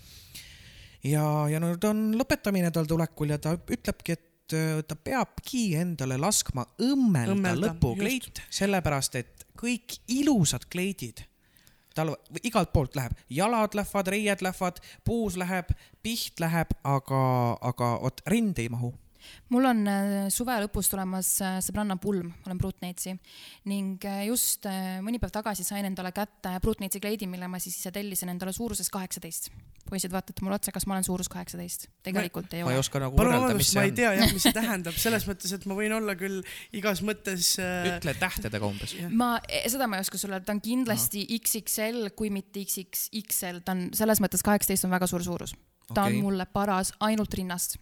ja, 1.03 1.25
ja 1.49 1.63
nüüd 1.63 1.89
on 1.89 2.05
lõpetamine 2.19 2.71
tal 2.71 2.89
tulekul 2.89 3.33
ja 3.33 3.41
ta 3.41 3.55
ütlebki, 3.57 4.17
et 4.17 4.57
äh, 4.57 4.81
ta 4.87 4.95
peabki 4.95 5.65
endale 5.81 6.19
laskma 6.21 6.67
Õmmelda, 6.79 7.37
õmmelda 7.37 7.73
lõpukleit, 7.73 8.43
sellepärast 8.53 9.21
et 9.21 9.47
kõik 9.59 10.01
ilusad 10.11 10.69
kleidid 10.69 11.25
tal 11.93 12.15
igalt 12.43 12.73
poolt 12.73 12.95
läheb, 12.95 13.13
jalad 13.29 13.75
lähevad, 13.77 14.07
reied 14.07 14.41
lähevad, 14.41 14.81
puus 15.05 15.37
läheb, 15.37 15.71
piht 16.03 16.39
läheb, 16.39 16.73
aga, 16.83 17.23
aga 17.61 17.93
vot 18.01 18.21
rind 18.27 18.59
ei 18.59 18.69
mahu. 18.69 18.93
Mul 19.53 19.67
on 19.69 19.83
äh, 19.89 20.13
suve 20.33 20.55
lõpus 20.63 20.89
tulemas 20.91 21.29
äh, 21.43 21.57
sõbranna 21.63 21.97
pulm, 22.01 22.31
ma 22.31 22.49
olen 22.49 22.61
Brutneitsi 22.61 23.13
ning 23.69 24.03
äh, 24.07 24.23
just 24.29 24.67
mõni 25.03 25.19
päev 25.21 25.33
tagasi 25.35 25.65
sain 25.67 25.85
endale 25.87 26.13
kätte 26.15 26.55
Brutneitsi 26.63 27.01
kleidi, 27.03 27.27
mille 27.29 27.49
ma 27.51 27.61
siis 27.63 27.77
ise 27.79 27.91
tellisin 27.93 28.31
endale 28.33 28.53
suuruses 28.55 28.89
kaheksateist. 28.93 29.51
poisid, 29.89 30.11
vaatate 30.13 30.41
mulle 30.41 30.55
otsa, 30.55 30.71
kas 30.71 30.87
ma 30.87 30.95
olen 30.97 31.07
suurus 31.07 31.29
kaheksateist? 31.29 31.87
tegelikult 32.03 32.53
ei 32.53 32.63
ma 32.63 32.71
ei 32.71 32.79
ole. 32.79 32.85
oska 32.85 33.01
nagu 33.03 33.17
palun 33.17 33.35
võrrelda, 33.35 33.57
mis 33.59 33.73
vabandust, 33.73 33.75
ma 33.75 33.81
see 33.81 33.85
ei 33.85 33.91
on. 33.91 33.99
tea 33.99 34.13
jah, 34.19 34.33
mis 34.33 34.47
see 34.47 34.57
tähendab, 34.61 34.99
selles 35.05 35.27
mõttes, 35.29 35.55
et 35.57 35.67
ma 35.69 35.77
võin 35.79 35.97
olla 35.99 36.17
küll 36.19 36.39
igas 36.79 37.03
mõttes 37.05 37.53
äh, 37.61 37.91
ütle 37.91 38.15
tähtedega 38.19 38.69
umbes. 38.69 38.95
ma, 39.11 39.35
seda 39.67 39.89
ma 39.89 39.99
ei 39.99 40.07
oska 40.07 40.21
sulle 40.21 40.39
öelda, 40.39 40.49
ta 40.49 40.57
on 40.57 40.63
kindlasti 40.63 41.27
XXL, 41.39 42.13
kui 42.17 42.33
mitte 42.33 42.63
XXXL, 42.63 43.63
ta 43.65 43.77
on 43.77 43.87
selles 43.95 44.23
mõttes 44.23 44.45
kaheksateist 44.45 44.89
on 44.89 44.95
väga 44.95 45.09
suur 45.09 45.25
suurus. 45.25 45.55
Ta 45.93 46.05
Okei. 46.05 46.17
on 46.17 46.23
mulle 46.23 46.45
paras 46.45 46.93
ainult 46.99 47.33
rinnast. 47.33 47.77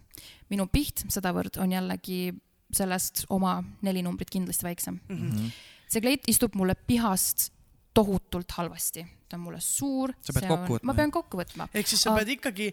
minu 0.50 0.66
piht 0.66 1.04
sedavõrd 1.08 1.58
on 1.62 1.72
jällegi 1.72 2.32
sellest 2.72 3.26
oma 3.28 3.62
neli 3.82 4.02
numbrit 4.02 4.30
kindlasti 4.30 4.64
väiksem 4.64 5.00
mm. 5.08 5.16
Mhm. 5.16 5.36
-hmm. 5.36 5.50
see 5.88 6.00
kleit 6.00 6.28
istub 6.28 6.54
mulle 6.54 6.74
pihast 6.74 7.52
tohutult 7.94 8.50
halvasti, 8.56 9.04
ta 9.28 9.36
on 9.36 9.42
mulle 9.46 9.58
suur. 9.60 10.12
Sa 10.24 10.32
pead 10.32 10.46
kokku 10.48 10.76
võtma, 10.76 10.88
ma 10.88 10.94
pean 10.96 11.10
kokku 11.12 11.38
võtma. 11.40 11.66
ehk 11.76 11.90
siis 11.90 12.00
sa 12.04 12.14
pead 12.16 12.30
ikkagi, 12.34 12.70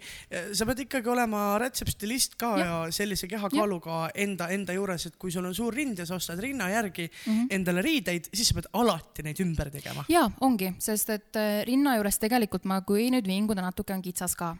sa 0.55 0.67
pead 0.69 0.83
ikkagi 0.85 1.11
olema 1.11 1.41
rätsepstilist 1.59 2.37
ka 2.39 2.51
ja, 2.59 2.67
ja 2.69 2.93
sellise 2.95 3.27
kehakaaluga 3.31 4.05
enda, 4.15 4.49
enda 4.55 4.75
juures, 4.77 5.09
et 5.09 5.17
kui 5.19 5.33
sul 5.35 5.49
on 5.49 5.55
suur 5.55 5.75
rind 5.75 5.99
ja 5.99 6.07
sa 6.07 6.15
ostad 6.15 6.39
rinna 6.43 6.69
järgi 6.71 7.09
mm 7.09 7.33
-hmm. 7.33 7.47
endale 7.59 7.83
riideid, 7.83 8.31
siis 8.33 8.47
sa 8.47 8.59
pead 8.61 8.71
alati 8.73 9.23
neid 9.23 9.43
ümber 9.43 9.71
tegema. 9.71 10.05
jaa, 10.09 10.31
ongi, 10.41 10.73
sest 10.79 11.09
et 11.09 11.35
äh, 11.35 11.65
rinna 11.67 11.95
juures 11.95 12.19
tegelikult 12.19 12.65
ma, 12.65 12.81
kui 12.81 13.11
nüüd 13.11 13.27
vinguda 13.27 13.61
natuke, 13.61 13.93
on 13.93 14.01
kitsas 14.01 14.35
ka. 14.35 14.55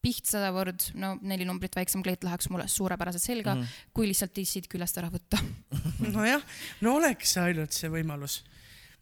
Piht 0.00 0.30
sedavõrd, 0.30 0.90
no 1.00 1.14
neli 1.20 1.46
numbrit 1.48 1.76
väiksem 1.76 2.04
kleit 2.04 2.24
läheks 2.24 2.48
mulle 2.52 2.66
suurepäraselt 2.68 3.22
selga 3.22 3.54
mm, 3.54 3.62
-hmm. 3.62 3.90
kui 3.96 4.08
lihtsalt 4.08 4.32
tissid 4.36 4.68
küljest 4.70 4.98
ära 4.98 5.10
võtta. 5.12 5.40
nojah, 6.16 6.42
no 6.80 6.96
oleks 6.96 7.36
ainult 7.42 7.76
see 7.76 7.90
võimalus, 7.92 8.40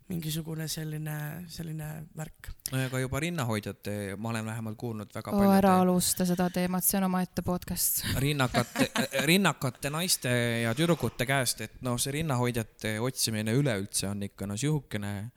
mingisugune 0.08 0.66
selline, 0.68 1.44
selline 1.52 1.88
värk. 2.16 2.50
no 2.72 2.80
ja 2.80 2.90
ka 2.90 2.98
juba 2.98 3.20
rinnahoidjate, 3.20 4.16
ma 4.18 4.32
olen 4.32 4.46
vähemalt 4.50 4.78
kuulnud 4.80 5.14
väga 5.14 5.36
oo, 5.36 5.50
ära 5.52 5.78
alusta 5.80 6.26
seda 6.26 6.48
teemat, 6.50 6.84
see 6.84 6.98
on 6.98 7.08
omaette 7.10 7.42
podcast. 7.42 8.02
rinnakate, 8.26 8.90
rinnakate 9.28 9.90
naiste 9.90 10.34
ja 10.64 10.74
tüdrukute 10.74 11.26
käest, 11.26 11.60
et 11.60 11.82
noh, 11.86 11.98
see 12.00 12.18
rinnahoidjate 12.18 12.98
otsimine 13.00 13.54
üleüldse 13.54 14.08
on 14.10 14.22
ikka 14.26 14.50
no 14.50 14.56
sihukene 14.56 15.30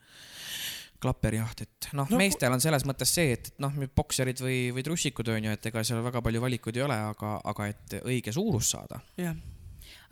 klaperjaht, 1.02 1.64
et 1.66 1.88
noh 1.98 2.10
No 2.12 2.20
meestel 2.20 2.54
on 2.54 2.62
selles 2.62 2.86
mõttes 2.88 3.12
see, 3.14 3.36
et 3.36 3.52
noh, 3.62 3.74
bokserid 3.96 4.42
või, 4.42 4.58
või 4.74 4.84
trussikud 4.86 5.32
on 5.34 5.48
ju, 5.48 5.56
et 5.56 5.70
ega 5.72 5.84
seal 5.86 6.02
väga 6.04 6.22
palju 6.24 6.42
valikuid 6.44 6.78
ei 6.78 6.86
ole, 6.86 6.98
aga, 7.12 7.34
aga 7.52 7.68
et 7.72 7.98
õige 8.02 8.34
suurus 8.34 8.72
saada. 8.76 9.00
jah, 9.20 9.36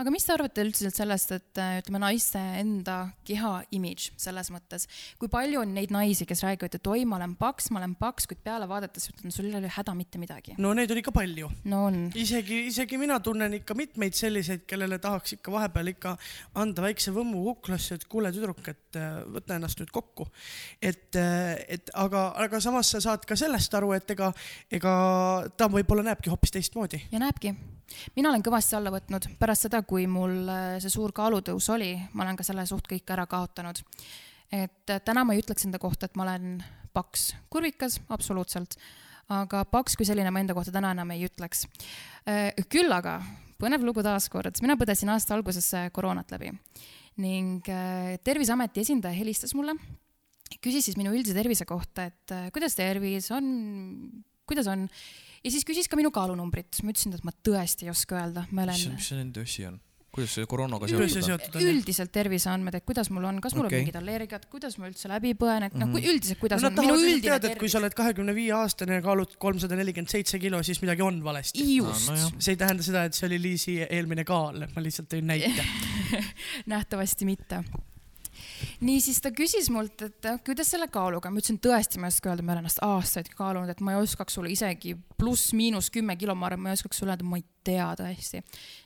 aga 0.01 0.12
mis 0.12 0.24
te 0.24 0.32
arvate 0.32 0.64
üldiselt 0.64 0.97
sellest, 0.97 1.32
et 1.36 1.60
äh, 1.60 1.78
ütleme, 1.82 2.01
naiste 2.02 2.40
enda 2.60 2.97
keha 3.27 3.52
imidž 3.77 4.10
selles 4.20 4.48
mõttes, 4.52 4.86
kui 5.20 5.28
palju 5.32 5.60
on 5.60 5.74
neid 5.77 5.93
naisi, 5.94 6.27
kes 6.28 6.44
räägivad, 6.47 6.78
et 6.78 6.90
oi, 6.90 7.05
ma 7.09 7.18
olen 7.18 7.35
paks, 7.40 7.68
ma 7.74 7.82
olen 7.82 7.94
paks, 8.01 8.28
kuid 8.31 8.40
peale 8.44 8.68
vaadates 8.70 9.10
ütlen, 9.12 9.35
sul 9.35 9.51
ei 9.51 9.59
ole 9.59 9.70
häda 9.72 9.94
mitte 9.98 10.20
midagi. 10.22 10.56
no 10.60 10.72
neid 10.77 10.93
on 10.93 11.01
ikka 11.02 11.12
palju. 11.14 11.51
no 11.70 11.82
on, 11.90 11.98
isegi, 12.18 12.62
isegi 12.70 13.01
mina 13.01 13.18
tunnen 13.24 13.59
ikka 13.60 13.77
mitmeid 13.78 14.16
selliseid, 14.16 14.64
kellele 14.70 15.01
tahaks 15.02 15.36
ikka 15.36 15.52
vahepeal 15.55 15.93
ikka 15.93 16.14
anda 16.62 16.86
väikse 16.86 17.12
võmmu 17.16 17.44
kuklasse, 17.51 18.01
et 18.01 18.06
kuule, 18.10 18.32
tüdruk, 18.35 18.62
et 18.72 19.01
äh, 19.01 19.20
võta 19.36 19.59
ennast 19.60 19.82
nüüd 19.82 19.93
kokku. 19.94 20.28
et, 20.81 21.12
et 21.68 21.93
aga, 21.98 22.31
aga 22.40 22.62
samas 22.62 22.94
sa 22.94 23.02
saad 23.05 23.27
ka 23.28 23.36
sellest 23.36 23.74
aru, 23.77 23.93
et 23.97 24.16
ega, 24.16 24.32
ega 24.72 24.94
ta 25.56 25.68
võib-olla 25.68 26.06
näebki 26.09 26.32
hoopis 26.32 26.56
teistmoodi. 26.56 27.05
ja 27.12 27.20
näebki, 27.20 27.55
mina 28.17 28.31
olen 28.31 28.45
kõvasti 28.47 28.77
alla 28.79 28.93
võtnud. 28.95 29.29
Pärast 29.41 29.67
seda, 29.67 29.83
kui 29.83 30.07
mul 30.11 30.49
äh, 30.49 30.79
see 30.83 30.93
suur 30.93 31.15
kaalutõus 31.17 31.69
oli, 31.75 31.93
ma 32.15 32.27
olen 32.27 32.39
ka 32.41 32.47
selle 32.47 32.67
suht 32.69 32.89
kõik 32.91 33.15
ära 33.15 33.27
kaotanud. 33.31 33.83
et 34.53 34.91
äh, 34.91 35.03
täna 35.05 35.25
ma 35.25 35.35
ei 35.35 35.45
ütleks 35.45 35.67
enda 35.67 35.79
kohta, 35.79 36.07
et 36.07 36.17
ma 36.17 36.27
olen 36.29 36.59
paks, 36.93 37.35
kurvikas, 37.51 38.01
absoluutselt, 38.11 38.75
aga 39.31 39.65
paks 39.65 39.95
kui 39.97 40.07
selline 40.07 40.31
ma 40.31 40.41
enda 40.43 40.55
kohta 40.55 40.73
täna 40.75 40.91
enam 40.91 41.11
ei 41.15 41.29
ütleks. 41.29 41.67
küll 42.69 42.93
aga 42.93 43.21
põnev 43.61 43.85
lugu 43.85 44.05
taaskord, 44.05 44.57
mina 44.65 44.77
põdesin 44.81 45.12
aasta 45.12 45.37
alguses 45.37 45.69
äh, 45.77 45.89
koroonat 45.95 46.33
läbi. 46.35 46.53
Ning 47.21 47.67
äh, 47.69 48.17
Terviseameti 48.25 48.85
esindaja 48.85 49.17
helistas 49.19 49.53
mulle, 49.59 49.75
küsis 50.65 50.89
siis 50.89 50.99
minu 50.99 51.12
üldise 51.15 51.37
tervise 51.37 51.67
kohta, 51.69 52.09
et 52.11 52.35
äh, 52.35 52.49
kuidas 52.55 52.79
tervis 52.79 53.31
on, 53.35 53.51
kuidas 54.49 54.71
on 54.71 54.87
ja 55.45 55.53
siis 55.53 55.67
küsis 55.69 55.89
ka 55.91 55.99
minu 56.01 56.12
kaalunumbrit, 56.15 56.83
ma 56.85 56.95
ütlesin, 56.95 57.15
et 57.17 57.25
ma 57.27 57.35
tõesti 57.47 57.89
ei 57.89 57.95
oska 57.95 58.19
öelda, 58.21 58.49
ma 58.51 58.67
olen 58.67 58.97
mis 58.97 59.12
see 59.12 59.21
nende 59.21 59.47
asi 59.47 59.69
on? 59.69 59.79
kuidas 60.11 60.33
see 60.35 60.47
koroonaga 60.51 60.89
seotud 60.91 61.57
on? 61.57 61.67
üldiselt 61.71 62.11
terviseandmed, 62.15 62.75
et 62.81 62.87
kuidas 62.87 63.11
mul 63.15 63.29
on, 63.29 63.39
kas 63.43 63.55
mul 63.55 63.69
Okei. 63.69 63.79
on 63.79 63.85
mingid 63.85 63.99
allergiad, 64.01 64.47
kuidas 64.51 64.75
ma 64.83 64.89
üldse 64.91 65.11
läbi 65.11 65.37
põen, 65.39 65.69
et 65.69 65.77
noh, 65.79 65.93
üldiselt, 66.01 66.41
kuidas 66.41 66.65
no 66.65 66.73
on 66.73 66.81
minu 66.81 66.97
üldine 66.99 67.23
teada, 67.29 67.53
et 67.53 67.61
kui 67.61 67.71
sa 67.71 67.79
oled 67.79 67.95
kahekümne 67.97 68.35
viie 68.35 68.55
aastane 68.59 68.99
ja 68.99 69.05
kaalud 69.05 69.37
kolmsada 69.43 69.79
nelikümmend 69.79 70.11
seitse 70.11 70.41
kilo, 70.43 70.62
siis 70.67 70.83
midagi 70.83 71.07
on 71.07 71.23
valesti. 71.25 71.62
just 71.77 72.11
No, 72.11 72.17
nojah. 72.17 72.35
see 72.39 72.57
ei 72.57 72.61
tähenda 72.65 72.87
seda, 72.87 73.05
et 73.07 73.15
see 73.15 73.29
oli 73.31 73.39
Liisi 73.43 73.77
eelmine 73.87 74.27
kaal, 74.27 74.67
ma 74.75 74.83
lihtsalt 74.83 75.12
tõin 75.15 75.31
näite. 75.31 75.67
nähtavasti 76.75 77.29
mitte. 77.29 77.62
Niisiis 78.81 79.20
ta 79.23 79.32
küsis 79.35 79.70
mult, 79.73 80.03
et 80.07 80.31
kuidas 80.47 80.73
selle 80.73 80.89
kaaluga, 80.93 81.31
ma 81.31 81.41
ütlesin 81.43 81.61
tõesti, 81.62 82.01
ma 82.01 82.09
ei 82.09 82.15
oska 82.15 82.32
öelda, 82.32 82.45
ma 82.45 82.55
olen 82.55 82.65
ennast 82.65 82.82
aastaid 82.85 83.31
kaalunud, 83.37 83.70
et 83.73 83.81
ma 83.85 83.95
ei 83.95 84.03
oskaks 84.03 84.39
sulle 84.39 84.53
isegi 84.53 84.97
pluss-miinus 85.20 85.91
kümme 85.95 86.16
kilo, 86.20 86.35
ma 86.35 86.51
arvan, 86.51 86.66
ma 86.66 86.73
ei 86.73 86.81
oskaks 86.81 87.03
sulle 87.03 87.15
öelda, 87.15 87.27
ma 87.27 87.41
ei 87.41 87.47
tea 87.65 87.87
tõesti. 87.99 88.41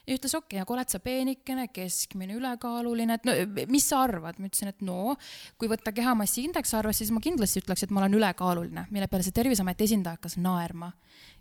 ja 0.05 0.17
ütles 0.17 0.35
okei 0.35 0.57
okay,, 0.57 0.63
aga 0.63 0.75
oled 0.75 0.91
sa 0.91 0.99
peenikene, 1.03 1.67
keskmine, 1.73 2.35
ülekaaluline, 2.37 3.17
et 3.19 3.27
no 3.27 3.35
mis 3.71 3.87
sa 3.89 4.01
arvad? 4.05 4.39
ma 4.39 4.49
ütlesin, 4.49 4.71
et 4.73 4.83
no 4.85 5.15
kui 5.59 5.69
võtta 5.71 5.93
kehamassi 5.95 6.45
indeks 6.49 6.73
arvesse, 6.77 7.03
siis 7.03 7.13
ma 7.15 7.23
kindlasti 7.23 7.63
ütleks, 7.63 7.85
et 7.85 7.93
ma 7.95 8.03
olen 8.03 8.17
ülekaaluline, 8.19 8.87
mille 8.91 9.09
peale 9.11 9.25
see 9.25 9.35
Terviseameti 9.35 9.87
esindaja 9.87 10.19
hakkas 10.19 10.37
naerma. 10.41 10.91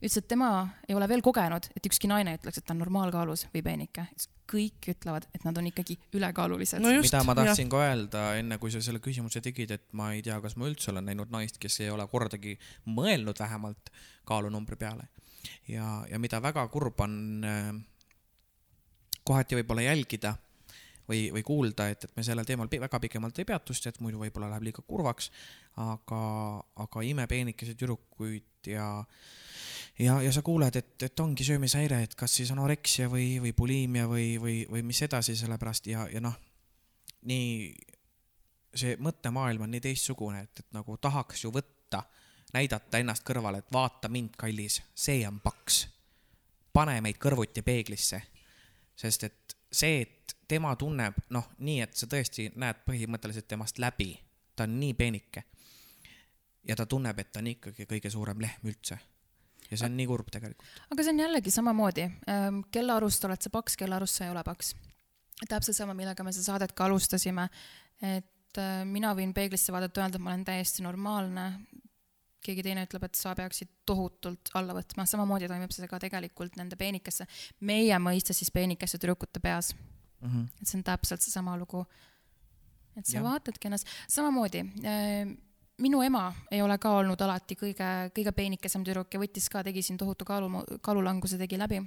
ütles, 0.01 0.19
et 0.20 0.28
tema 0.31 0.51
ei 0.89 0.94
ole 0.94 1.09
veel 1.11 1.24
kogenud, 1.24 1.69
et 1.77 1.90
ükski 1.90 2.11
naine 2.11 2.36
ütleks, 2.39 2.61
et 2.61 2.66
ta 2.66 2.74
on 2.77 2.82
normaalkaalus 2.85 3.48
või 3.55 3.65
peenike. 3.66 4.09
kõik 4.44 4.90
ütlevad, 4.93 5.24
et 5.35 5.44
nad 5.47 5.56
on 5.56 5.66
ikkagi 5.70 5.97
ülekaalulised 6.12 6.82
no 6.85 6.90
just, 6.93 7.09
mida 7.09 7.23
ma 7.24 7.35
tahtsin 7.35 7.70
ka 7.73 7.81
öelda, 7.81 8.24
enne 8.36 8.59
kui 8.61 8.70
sa 8.70 8.82
selle 8.85 9.01
küsimuse 9.01 9.40
tegid, 9.40 9.70
et 9.73 9.86
ma 9.97 10.11
ei 10.12 10.20
tea, 10.23 10.36
kas 10.44 10.59
ma 10.61 10.69
üldse 10.69 10.93
olen 10.93 11.09
näinud 11.09 11.32
naist, 11.32 11.56
kes 11.59 11.81
ei 11.81 11.89
ole 11.90 12.05
kordagi 12.12 12.59
mõelnud 12.85 13.40
vähemalt 13.40 13.89
kaalunumbri 14.28 14.77
peale. 14.77 15.09
ja, 15.69 15.89
ja 16.11 16.19
mida 16.19 16.41
väga 16.43 16.66
kurb 16.73 17.01
on 17.05 17.45
äh, 17.45 17.71
kohati 19.25 19.59
võib-olla 19.59 19.87
jälgida 19.87 20.35
või, 21.09 21.29
või 21.35 21.45
kuulda, 21.45 21.89
et, 21.93 22.05
et 22.07 22.16
me 22.16 22.25
sellel 22.27 22.47
teemal 22.49 22.69
väga 22.71 23.01
pikemalt 23.01 23.39
ei 23.39 23.49
peatu, 23.49 23.75
sest 23.75 23.93
et 23.93 24.03
muidu 24.05 24.21
võib-olla 24.23 24.51
läheb 24.53 24.69
liiga 24.71 24.85
kurvaks, 24.87 25.31
aga, 25.85 26.21
aga 26.85 27.05
imepeenikesi 27.11 27.77
tüdrukuid 27.81 28.73
ja 28.73 28.89
ja, 29.99 30.19
ja 30.23 30.33
sa 30.35 30.43
kuuled, 30.43 30.77
et, 30.77 30.95
et 31.07 31.21
ongi 31.21 31.47
söömishäire, 31.47 32.03
et 32.03 32.15
kas 32.19 32.35
siis 32.41 32.51
anoreksia 32.51 33.09
või, 33.12 33.39
või 33.43 33.55
buliimia 33.57 34.09
või, 34.11 34.35
või, 34.43 34.57
või 34.71 34.83
mis 34.87 35.03
edasi, 35.07 35.37
sellepärast 35.39 35.87
ja, 35.93 36.09
ja 36.11 36.23
noh, 36.25 36.35
nii 37.31 37.75
see 38.75 38.97
mõttemaailm 39.03 39.66
on 39.66 39.71
nii 39.75 39.85
teistsugune, 39.85 40.43
et, 40.45 40.65
et 40.65 40.75
nagu 40.75 40.97
tahaks 40.99 41.45
ju 41.45 41.53
võtta, 41.55 42.03
näidata 42.53 42.99
ennast 42.99 43.25
kõrvale, 43.27 43.59
et 43.59 43.73
vaata 43.73 44.09
mind, 44.09 44.37
kallis, 44.39 44.83
see 44.95 45.27
on 45.29 45.41
paks. 45.41 45.89
pane 46.73 47.01
meid 47.01 47.16
kõrvuti 47.23 47.62
peeglisse. 47.62 48.23
sest 48.97 49.25
et 49.25 49.57
see, 49.73 50.01
et 50.03 50.37
tema 50.49 50.77
tunneb, 50.77 51.16
noh, 51.35 51.49
nii 51.59 51.81
et 51.85 51.97
sa 51.99 52.07
tõesti 52.11 52.51
näed 52.61 52.85
põhimõtteliselt 52.87 53.49
temast 53.51 53.79
läbi, 53.83 54.12
ta 54.57 54.69
on 54.69 54.79
nii 54.81 54.95
peenike. 54.95 55.45
ja 56.69 56.77
ta 56.77 56.87
tunneb, 56.87 57.19
et 57.19 57.33
ta 57.33 57.43
on 57.43 57.51
ikkagi 57.51 57.85
kõige 57.85 58.11
suurem 58.11 58.41
lehm 58.41 58.69
üldse. 58.71 58.99
ja 59.71 59.77
see 59.77 59.87
on 59.87 59.97
nii 59.97 60.07
kurb 60.07 60.31
tegelikult. 60.31 60.69
aga 60.91 61.03
see 61.03 61.15
on 61.15 61.25
jällegi 61.25 61.51
samamoodi, 61.51 62.11
kelle 62.71 62.93
arust 62.93 63.25
oled 63.25 63.43
sa 63.43 63.51
paks, 63.51 63.77
kelle 63.77 63.97
arust 63.97 64.21
sa 64.21 64.29
ei 64.29 64.31
ole 64.31 64.45
paks. 64.45 64.75
täpselt 65.49 65.77
sama, 65.77 65.95
millega 65.95 66.25
me 66.25 66.33
seda 66.33 66.53
saadet 66.53 66.73
ka 66.73 66.87
alustasime, 66.87 67.49
et 68.03 68.59
äh, 68.59 68.85
mina 68.85 69.15
võin 69.15 69.35
peeglisse 69.35 69.73
vaadata, 69.73 70.01
öelda, 70.01 70.21
et 70.21 70.23
ma 70.23 70.33
olen 70.33 70.45
täiesti 70.45 70.83
normaalne, 70.83 71.49
keegi 72.45 72.65
teine 72.66 72.85
ütleb, 72.87 73.07
et 73.09 73.19
sa 73.19 73.35
peaksid 73.39 73.71
tohutult 73.89 74.53
alla 74.59 74.77
võtma, 74.77 75.07
samamoodi 75.09 75.49
toimub 75.51 75.73
see 75.75 75.89
ka 75.91 76.01
tegelikult 76.03 76.59
nende 76.61 76.77
peenikesse, 76.81 77.27
meie 77.61 77.99
mõistes 78.03 78.41
siis 78.43 78.53
peenikesse 78.55 79.01
tüdrukute 79.01 79.43
peas, 79.45 79.75
Mm 80.25 80.31
-hmm. 80.31 80.45
et 80.62 80.69
see 80.69 80.79
on 80.79 80.85
täpselt 80.85 81.21
seesama 81.21 81.57
lugu. 81.59 81.85
et 82.97 83.07
sa 83.07 83.16
Jah. 83.16 83.25
vaatadki 83.25 83.69
ennast, 83.69 83.87
samamoodi 84.09 84.62
minu 85.79 86.03
ema 86.03 86.33
ei 86.51 86.62
ole 86.62 86.77
ka 86.79 86.93
olnud 87.01 87.21
alati 87.21 87.57
kõige, 87.59 87.89
kõige 88.15 88.33
peenikesem 88.33 88.85
tüdruk 88.87 89.15
ja 89.15 89.21
võttis 89.21 89.49
ka, 89.51 89.62
tegi 89.66 89.83
siin 89.83 89.99
tohutu 89.99 90.25
kaalu, 90.25 90.62
kaalulanguse 90.81 91.39
tegi 91.39 91.59
läbi. 91.59 91.81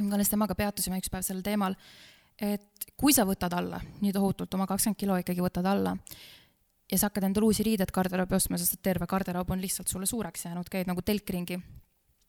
me 0.00 0.14
alles 0.14 0.28
temaga 0.28 0.54
peatusime 0.54 0.98
üks 0.98 1.10
päev 1.10 1.22
sellel 1.26 1.42
teemal, 1.42 1.74
et 2.40 2.86
kui 2.96 3.12
sa 3.12 3.26
võtad 3.28 3.52
alla 3.52 3.80
nii 4.00 4.12
tohutult, 4.12 4.54
oma 4.54 4.66
kakskümmend 4.66 4.96
kilo 4.96 5.16
ikkagi 5.20 5.40
võtad 5.44 5.66
alla 5.66 5.96
ja 6.90 6.98
sa 6.98 7.10
hakkad 7.10 7.28
endale 7.28 7.46
uusi 7.46 7.66
riideid 7.66 7.92
garderoobi 7.94 8.34
ostma, 8.34 8.58
sest 8.58 8.78
et 8.78 8.82
terve 8.82 9.06
garderoob 9.06 9.50
on 9.50 9.62
lihtsalt 9.62 9.88
sulle 9.88 10.06
suureks 10.10 10.48
jäänud, 10.48 10.68
käid 10.72 10.90
nagu 10.90 11.02
telk 11.06 11.30
ringi 11.30 11.60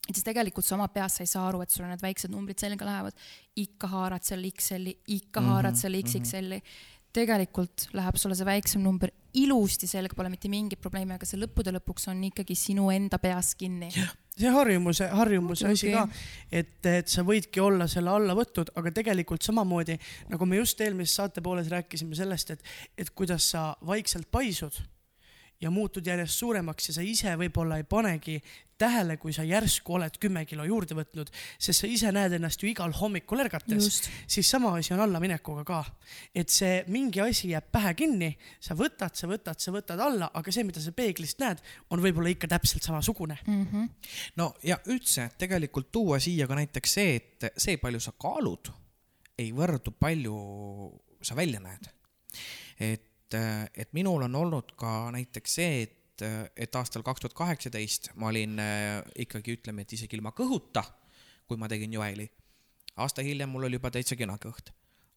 et 0.08 0.16
siis 0.16 0.26
tegelikult 0.26 0.66
sa 0.66 0.74
oma 0.76 0.88
peas 0.90 1.18
sa 1.18 1.22
ei 1.22 1.30
saa 1.30 1.44
aru, 1.48 1.62
et 1.62 1.70
sul 1.70 1.86
need 1.86 2.02
väiksed 2.02 2.32
numbrid 2.32 2.58
selga 2.58 2.86
lähevad, 2.86 3.18
ikka 3.62 3.90
haarad 3.92 4.26
seal 4.26 4.42
X-eli, 4.50 4.96
ikka 5.14 5.40
Mhm, 5.40 5.50
haarad 5.50 5.78
seal 5.78 5.98
XXL-i. 6.00 6.58
Tegelikult 7.12 7.88
läheb 7.96 8.16
sulle 8.20 8.36
see 8.38 8.48
väiksem 8.48 8.82
number 8.84 9.12
ilusti 9.38 9.88
selga, 9.88 10.16
pole 10.16 10.30
mitte 10.32 10.50
mingit 10.52 10.80
probleemi, 10.82 11.16
aga 11.16 11.28
see 11.28 11.40
lõppude 11.40 11.72
lõpuks 11.76 12.08
on 12.12 12.20
ikkagi 12.28 12.56
sinu 12.58 12.90
enda 12.92 13.20
peas 13.22 13.54
kinni. 13.58 13.88
see 14.38 14.52
harjumuse, 14.52 15.08
harjumuse 15.12 15.68
asi 15.68 15.92
Muidugi. 15.92 16.14
ka, 16.14 16.56
et, 16.60 16.88
et 16.88 17.12
sa 17.12 17.24
võidki 17.26 17.60
olla 17.64 17.88
selle 17.90 18.12
alla 18.12 18.36
võtnud, 18.36 18.72
aga 18.80 18.94
tegelikult 19.00 19.44
samamoodi 19.44 19.98
nagu 20.32 20.48
me 20.48 20.60
just 20.60 20.80
eelmises 20.80 21.16
saate 21.20 21.44
pooles 21.44 21.68
rääkisime 21.72 22.16
sellest, 22.16 22.56
et, 22.56 22.72
et 22.98 23.12
kuidas 23.16 23.52
sa 23.54 23.70
vaikselt 23.86 24.30
paisud 24.32 24.80
ja 25.62 25.70
muutud 25.70 26.06
järjest 26.06 26.42
suuremaks 26.42 26.90
ja 26.90 26.98
sa 26.98 27.06
ise 27.06 27.36
võib-olla 27.38 27.78
ei 27.80 27.86
panegi 27.88 28.38
tähele, 28.82 29.16
kui 29.20 29.32
sa 29.34 29.44
järsku 29.46 29.94
oled 29.96 30.16
kümme 30.22 30.42
kilo 30.48 30.64
juurde 30.66 30.96
võtnud, 30.98 31.30
sest 31.60 31.84
sa 31.84 31.90
ise 31.90 32.10
näed 32.14 32.34
ennast 32.36 32.62
ju 32.62 32.70
igal 32.70 32.94
hommikul 32.98 33.44
ärgates 33.44 34.00
siis 34.26 34.50
sama 34.50 34.72
asi 34.78 34.94
on 34.96 35.02
allaminekuga 35.04 35.64
ka. 35.68 35.82
et 36.34 36.50
see 36.50 36.82
mingi 36.92 37.22
asi 37.22 37.52
jääb 37.52 37.70
pähe 37.72 37.94
kinni, 37.98 38.32
sa 38.60 38.74
võtad, 38.78 39.14
sa 39.18 39.30
võtad, 39.30 39.60
sa 39.62 39.74
võtad 39.74 40.02
alla, 40.02 40.30
aga 40.34 40.54
see, 40.54 40.66
mida 40.66 40.82
sa 40.82 40.94
peeglist 40.96 41.40
näed, 41.42 41.62
on 41.90 42.02
võib-olla 42.02 42.32
ikka 42.34 42.50
täpselt 42.50 42.82
samasugune. 42.82 43.38
mm. 43.46 43.66
-hmm. 43.72 43.88
no 44.36 44.52
ja 44.62 44.80
üldse 44.86 45.30
tegelikult 45.38 45.92
tuua 45.92 46.18
siia 46.18 46.46
ka 46.50 46.58
näiteks 46.58 46.98
see, 46.98 47.16
et 47.16 47.52
see, 47.56 47.76
palju 47.76 48.00
sa 48.00 48.12
kaalud, 48.18 48.72
ei 49.38 49.52
võrdu 49.52 49.94
palju 49.98 50.36
sa 51.22 51.36
välja 51.36 51.60
näed. 51.60 51.88
et, 52.80 53.11
et 53.34 53.92
minul 53.92 54.22
on 54.28 54.34
olnud 54.34 54.74
ka 54.76 55.10
näiteks 55.14 55.54
see, 55.58 55.82
et, 55.86 56.24
et 56.56 56.76
aastal 56.76 57.02
kaks 57.02 57.24
tuhat 57.24 57.34
kaheksateist 57.38 58.12
ma 58.20 58.28
olin 58.30 58.60
ikkagi 59.24 59.56
ütleme, 59.58 59.82
et 59.82 59.92
isegi 59.92 60.16
ilma 60.18 60.34
kõhuta, 60.36 60.84
kui 61.48 61.58
ma 61.60 61.68
tegin 61.68 61.92
Joeli. 61.92 62.28
aasta 62.96 63.22
hiljem 63.22 63.50
mul 63.50 63.68
oli 63.68 63.80
juba 63.80 63.90
täitsa 63.90 64.16
kena 64.16 64.36
kõht, 64.40 64.70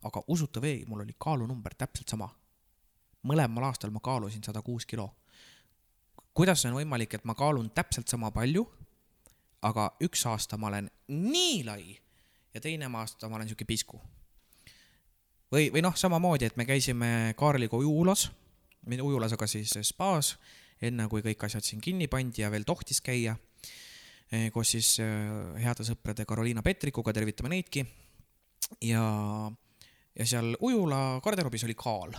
aga 0.04 0.24
usute 0.28 0.64
või, 0.64 0.86
mul 0.88 1.04
oli 1.04 1.16
kaalunumber 1.18 1.76
täpselt 1.78 2.10
sama. 2.10 2.30
mõlemal 3.24 3.64
aastal 3.70 3.92
ma 3.92 4.00
kaalusin 4.00 4.44
sada 4.44 4.62
kuus 4.62 4.86
kilo 4.86 5.12
kuidas 6.36 6.66
on 6.68 6.76
võimalik, 6.76 7.16
et 7.16 7.26
ma 7.26 7.36
kaalun 7.38 7.72
täpselt 7.76 8.12
sama 8.12 8.32
palju, 8.36 8.66
aga 9.66 9.88
üks 10.04 10.26
aasta 10.30 10.60
ma 10.60 10.70
olen 10.72 10.90
nii 11.08 11.64
lai 11.68 11.96
ja 12.54 12.62
teine 12.62 12.90
aasta 12.92 13.30
ma 13.30 13.40
olen 13.40 13.50
sihuke 13.50 13.66
pisku. 13.66 14.02
või, 15.56 15.70
või 15.74 15.84
noh, 15.86 15.96
samamoodi, 15.98 16.50
et 16.50 16.60
me 16.60 16.68
käisime 16.68 17.10
Kaarliga 17.40 17.78
ujulas, 17.80 18.28
ujulas, 18.92 19.36
aga 19.36 19.48
siis 19.50 19.74
spaas, 19.88 20.36
enne 20.84 21.08
kui 21.12 21.24
kõik 21.26 21.48
asjad 21.48 21.66
siin 21.66 21.84
kinni 21.84 22.10
pandi 22.12 22.44
ja 22.44 22.52
veel 22.54 22.68
tohtis 22.68 23.02
käia. 23.02 23.36
koos 24.52 24.72
siis 24.74 25.00
eh, 25.00 25.62
heade 25.64 25.86
sõprade 25.86 26.26
Karoliina 26.26 26.62
Petrikuga, 26.66 27.14
tervitame 27.14 27.50
neidki. 27.50 27.86
ja, 28.82 29.04
ja 30.16 30.26
seal 30.26 30.56
ujula 30.60 31.22
garderoobis 31.24 31.64
oli 31.64 31.76
kaal. 31.76 32.12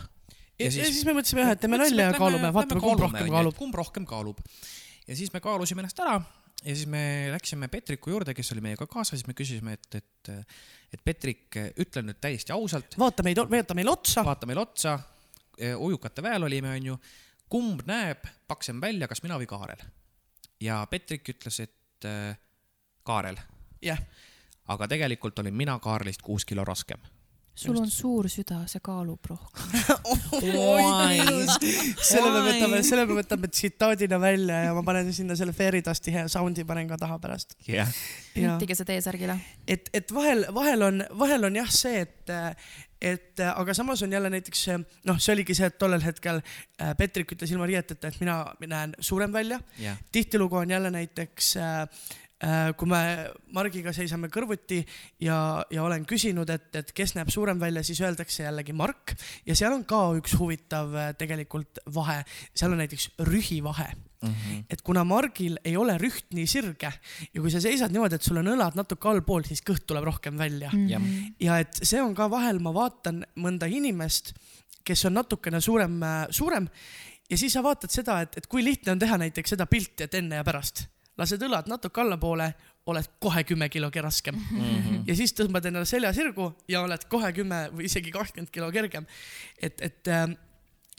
ja, 0.58 0.66
ja 0.66 0.70
siis 0.70 1.04
me 1.04 1.12
mõtlesime 1.12 1.44
jah, 1.44 1.52
et 1.52 1.60
teeme 1.60 1.78
nalja 1.78 2.10
ja 2.10 2.16
kaalume, 2.16 2.52
vaatame, 2.52 2.80
kumb 2.80 3.00
rohkem 3.00 3.30
kaalub. 3.30 3.56
kumb 3.56 3.74
rohkem 3.74 4.06
kaalub. 4.06 4.40
ja 5.06 5.16
siis 5.16 5.32
me 5.32 5.40
kaalusime 5.40 5.84
ennast 5.84 6.00
ära 6.00 6.20
ja 6.64 6.74
siis 6.74 6.86
me 6.86 7.28
läksime 7.30 7.68
Petriku 7.68 8.10
juurde, 8.10 8.34
kes 8.34 8.52
oli 8.54 8.62
meiega 8.64 8.86
kaasas, 8.86 9.20
siis 9.20 9.26
me 9.28 9.34
küsisime, 9.36 9.76
et, 9.76 10.00
et, 10.00 10.30
et 10.92 11.02
Petrik, 11.04 11.56
ütle 11.82 12.02
nüüd 12.06 12.20
täiesti 12.20 12.54
ausalt, 12.54 12.98
vaata 12.98 13.24
meid, 13.26 13.40
vaata 13.50 13.74
meile 13.74 13.90
otsa. 13.90 14.24
vaata 14.24 14.46
meile 14.46 14.62
otsa, 14.62 14.98
ujukate 15.78 16.22
väel 16.22 16.46
olime, 16.46 16.74
onju, 16.78 16.98
kumb 17.48 17.82
näeb 17.88 18.26
paksem 18.48 18.80
välja, 18.80 19.08
kas 19.08 19.22
mina 19.24 19.38
või 19.40 19.48
Kaarel? 19.50 19.84
ja 20.60 20.86
Petrik 20.90 21.28
ütles, 21.28 21.60
et 21.60 22.08
äh, 22.08 22.36
Kaarel, 23.06 23.38
jah, 23.82 24.00
aga 24.72 24.88
tegelikult 24.88 25.38
olin 25.38 25.54
mina 25.54 25.78
Kaarlist 25.82 26.22
kuus 26.22 26.44
kilo 26.44 26.64
raskem. 26.64 27.00
Sul 27.56 27.76
on 27.80 27.88
suur 27.90 28.26
süda, 28.28 28.58
see 28.68 28.82
kaalub 28.84 29.28
rohkem. 29.30 29.70
selle 32.10 32.32
me 32.34 32.42
võtame, 32.44 32.80
selle 32.84 33.06
me 33.08 33.16
võtame 33.16 33.48
tsitaadina 33.48 34.18
välja 34.20 34.58
ja 34.66 34.74
ma 34.76 34.82
panen 34.86 35.08
sinna 35.16 35.36
selle 35.38 35.54
Fairy 35.56 35.80
Dusti 35.84 36.12
hea 36.12 36.26
sound'i 36.32 36.66
panen 36.68 36.90
ka 36.90 36.98
taha 37.00 37.16
pärast. 37.22 37.56
jah, 37.68 37.88
printige 38.34 38.76
see 38.76 38.88
T-särgile. 38.90 39.38
et, 39.64 39.88
et 39.96 40.12
vahel, 40.12 40.44
vahel 40.56 40.84
on, 40.90 41.00
vahel 41.16 41.48
on 41.48 41.56
jah 41.56 41.72
see, 41.72 42.04
et, 42.04 42.34
et 43.00 43.44
aga 43.48 43.76
samas 43.76 44.04
on 44.04 44.12
jälle 44.12 44.28
näiteks 44.36 44.66
noh, 45.08 45.16
see 45.16 45.32
oligi 45.38 45.56
see, 45.56 45.72
et 45.72 45.80
tollel 45.80 46.04
hetkel 46.04 46.42
äh, 46.42 46.92
Petrik 46.98 47.32
ütles 47.38 47.56
ilma 47.56 47.70
riieteta, 47.70 48.12
et 48.12 48.20
mina 48.20 48.42
näen 48.68 48.92
suurem 49.00 49.32
välja. 49.32 49.62
jah, 49.80 49.96
tihtilugu 50.12 50.60
on 50.60 50.76
jälle 50.76 50.92
näiteks 50.92 51.56
äh, 51.56 51.88
kui 52.76 52.88
me 52.90 53.00
Margiga 53.56 53.94
seisame 53.96 54.28
kõrvuti 54.28 54.82
ja, 55.24 55.64
ja 55.72 55.84
olen 55.86 56.04
küsinud, 56.08 56.50
et, 56.52 56.68
et 56.76 56.90
kes 56.92 57.14
näeb 57.16 57.30
suurem 57.32 57.60
välja, 57.60 57.80
siis 57.86 58.02
öeldakse 58.04 58.44
jällegi 58.44 58.74
Mark 58.76 59.14
ja 59.46 59.56
seal 59.56 59.72
on 59.72 59.86
ka 59.88 60.02
üks 60.18 60.36
huvitav 60.36 60.92
äh, 60.92 61.14
tegelikult 61.16 61.80
vahe, 61.94 62.18
seal 62.52 62.76
on 62.76 62.84
näiteks 62.84 63.14
rühivahe 63.24 63.94
Mhm. 64.26 64.64
et 64.70 64.82
kuna 64.82 65.04
Margil 65.04 65.58
ei 65.64 65.76
ole 65.76 65.92
rüht 66.00 66.32
nii 66.34 66.46
sirge 66.48 66.88
ja 66.88 67.40
kui 67.40 67.50
sa 67.52 67.60
seisad 67.60 67.92
niimoodi, 67.92 68.16
et 68.16 68.24
sul 68.24 68.40
on 68.40 68.48
õlad 68.48 68.74
natuke 68.78 69.10
allpool, 69.10 69.44
siis 69.44 69.60
kõht 69.60 69.84
tuleb 69.86 70.06
rohkem 70.08 70.38
välja 70.40 70.70
mm.. 70.72 70.86
jah, 70.88 71.04
ja 71.38 71.58
et 71.62 71.80
see 71.84 72.00
on 72.02 72.14
ka 72.16 72.30
vahel, 72.32 72.58
ma 72.64 72.72
vaatan 72.74 73.22
mõnda 73.36 73.68
inimest, 73.68 74.32
kes 74.88 75.04
on 75.04 75.18
natukene 75.20 75.60
suurem, 75.60 76.00
suurem 76.32 76.68
ja 77.28 77.38
siis 77.38 77.52
sa 77.52 77.62
vaatad 77.66 77.92
seda, 77.92 78.22
et, 78.24 78.40
et 78.40 78.48
kui 78.48 78.64
lihtne 78.64 78.96
on 78.96 79.04
teha 79.04 79.20
näiteks 79.20 79.52
seda 79.54 79.68
pilti, 79.68 80.08
et 80.08 80.16
enne 80.16 80.40
ja 80.40 80.48
pärast 80.48 80.86
lased 81.18 81.42
õlad 81.42 81.68
natuke 81.70 82.00
allapoole, 82.00 82.48
oled 82.86 83.12
kohe 83.20 83.42
kümme 83.44 83.68
kilo 83.68 83.90
raskem 83.94 84.34
mm. 84.34 84.58
-hmm. 84.58 85.04
ja 85.06 85.16
siis 85.16 85.34
tõmbad 85.34 85.66
endale 85.66 85.84
selja 85.84 86.12
sirgu 86.12 86.52
ja 86.68 86.82
oled 86.82 87.04
kohe 87.08 87.32
kümme 87.32 87.68
või 87.72 87.84
isegi 87.84 88.10
kakskümmend 88.10 88.50
kilo 88.50 88.70
kergem. 88.72 89.06
et, 89.62 89.80
et 89.80 90.08
äh, 90.08 90.36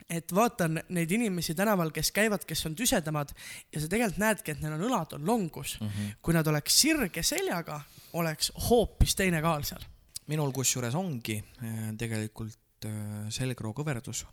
et 0.09 0.35
vaatan 0.35 0.79
neid 0.89 1.11
inimesi 1.11 1.55
tänaval, 1.55 1.91
kes 1.91 2.11
käivad, 2.15 2.45
kes 2.47 2.65
on 2.65 2.75
tüsedamad 2.75 3.33
ja 3.73 3.81
sa 3.81 3.89
tegelikult 3.91 4.21
näedki, 4.23 4.51
et 4.51 4.61
neil 4.63 4.77
on 4.77 4.85
õlad 4.87 5.13
on 5.17 5.25
longus 5.27 5.79
mm. 5.79 5.87
-hmm. 5.87 6.15
kui 6.21 6.33
nad 6.33 6.47
oleks 6.47 6.81
sirge 6.81 7.23
seljaga, 7.23 7.81
oleks 8.13 8.51
hoopis 8.69 9.15
teine 9.15 9.41
kaal 9.41 9.63
seal. 9.63 9.83
minul 10.27 10.51
kusjuures 10.51 10.95
ongi 10.95 11.43
äh, 11.63 11.93
tegelikult 11.97 12.85
äh, 12.85 13.29
selgroo 13.29 13.73
kõverdus 13.73 14.25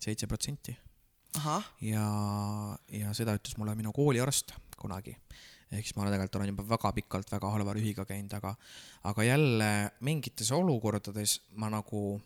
seitse 0.00 0.26
protsenti. 0.26 0.76
ja, 1.80 2.06
ja 2.88 3.14
seda 3.14 3.34
ütles 3.34 3.56
mulle 3.56 3.74
minu 3.74 3.92
kooliarst 3.92 4.52
kunagi. 4.80 5.16
ehk 5.70 5.86
siis 5.86 5.96
ma 5.96 6.08
tegelikult 6.08 6.40
olen 6.40 6.50
juba 6.50 6.66
väga 6.72 6.92
pikalt 6.96 7.32
väga 7.32 7.50
halva 7.54 7.74
rühiga 7.76 8.04
käinud, 8.08 8.32
aga, 8.40 8.54
aga 9.06 9.26
jälle 9.26 9.70
mingites 10.00 10.50
olukordades 10.52 11.40
ma 11.54 11.70
nagu 11.70 12.20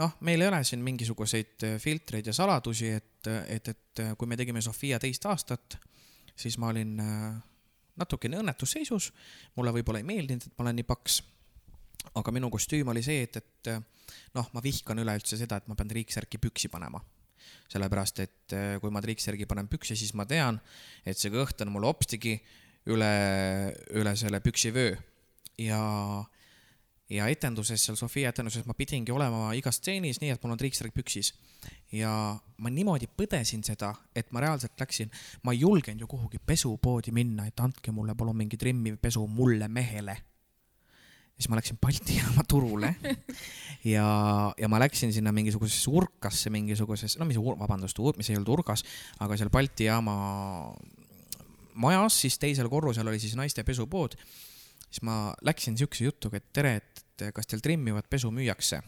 noh, 0.00 0.14
meil 0.20 0.40
ei 0.40 0.48
ole 0.48 0.62
siin 0.64 0.82
mingisuguseid 0.84 1.66
filtreid 1.78 2.26
ja 2.26 2.34
saladusi, 2.34 2.90
et, 2.90 3.32
et, 3.48 3.68
et 3.68 4.06
kui 4.18 4.30
me 4.30 4.38
tegime 4.40 4.62
Sofia 4.64 4.98
teist 5.02 5.26
aastat, 5.30 5.76
siis 6.34 6.56
ma 6.58 6.72
olin 6.72 6.96
äh, 7.00 7.34
natukene 8.00 8.40
õnnetusseisus, 8.42 9.10
mulle 9.56 9.72
võib-olla 9.76 10.02
ei 10.02 10.08
meeldinud, 10.08 10.46
et 10.48 10.58
ma 10.58 10.66
olen 10.66 10.80
nii 10.80 10.88
paks. 10.88 11.22
aga 12.14 12.32
minu 12.34 12.50
kostüüm 12.52 12.88
oli 12.92 13.02
see, 13.02 13.22
et, 13.24 13.36
et 13.36 13.70
noh, 14.34 14.48
ma 14.52 14.62
vihkan 14.62 14.98
üleüldse 14.98 15.38
seda, 15.40 15.56
et 15.56 15.68
ma 15.68 15.76
pean 15.78 15.88
triiksärki 15.88 16.38
püksi 16.38 16.68
panema. 16.68 17.00
Sellepärast, 17.72 18.20
et 18.24 18.54
kui 18.80 18.92
ma 18.92 19.02
triiksärgi 19.02 19.48
panen 19.50 19.68
püksi, 19.70 19.96
siis 19.98 20.14
ma 20.14 20.26
tean, 20.28 20.60
et 21.04 21.18
see 21.18 21.32
kõht 21.32 21.64
on 21.64 21.72
mul 21.74 21.88
hopstigi 21.88 22.36
üle, 22.92 23.10
üle 23.96 24.14
selle 24.20 24.40
püksivöö 24.44 24.94
ja 25.64 25.80
ja 27.10 27.26
etenduses, 27.28 27.82
seal 27.84 27.98
Sofia 28.00 28.30
etenduses 28.32 28.64
ma 28.66 28.74
pidingi 28.76 29.12
olema 29.12 29.52
igas 29.56 29.78
stseenis 29.80 30.20
nii, 30.22 30.32
et 30.34 30.44
mul 30.44 30.54
on 30.54 30.60
triiksärk 30.60 30.94
püksis. 30.96 31.32
ja 31.92 32.10
ma 32.58 32.70
niimoodi 32.70 33.06
põdesin 33.06 33.62
seda, 33.64 33.92
et 34.16 34.32
ma 34.32 34.42
reaalselt 34.42 34.80
läksin, 34.80 35.12
ma 35.44 35.52
ei 35.52 35.60
julgenud 35.60 36.00
ju 36.00 36.08
kuhugi 36.10 36.40
pesupoodi 36.46 37.12
minna, 37.12 37.46
et 37.46 37.60
andke 37.60 37.92
mulle 37.92 38.14
palun 38.14 38.36
mingi 38.36 38.56
trimmiv 38.60 38.98
pesu 39.00 39.26
mulle 39.26 39.68
mehele. 39.68 40.16
Siis 41.34 41.50
ma 41.50 41.58
läksin 41.58 41.80
Balti 41.82 42.16
jaama 42.20 42.46
turule 42.48 42.94
ja, 43.84 44.06
ja 44.58 44.70
ma 44.70 44.80
läksin 44.82 45.12
sinna 45.12 45.32
mingisugusesse 45.34 45.90
urkasse, 45.90 46.52
mingisugusesse, 46.54 47.20
no 47.20 47.28
mis, 47.28 47.38
vabandust, 47.38 48.00
mis 48.18 48.30
ei 48.30 48.38
olnud 48.40 48.54
urgas, 48.58 48.84
aga 49.24 49.38
seal 49.38 49.52
Balti 49.54 49.90
jaama 49.90 50.16
majas, 51.74 52.20
siis 52.22 52.38
teisel 52.38 52.70
korrusel 52.70 53.08
oli 53.10 53.22
siis 53.22 53.34
naiste 53.38 53.64
pesupood 53.66 54.14
siis 54.94 55.02
ma 55.06 55.32
läksin 55.42 55.78
siukse 55.78 56.06
jutuga, 56.06 56.38
et 56.38 56.52
tere, 56.54 56.76
et 56.78 57.26
kas 57.34 57.50
teil 57.50 57.62
trimmivat 57.62 58.06
pesu 58.10 58.30
müüakse. 58.34 58.80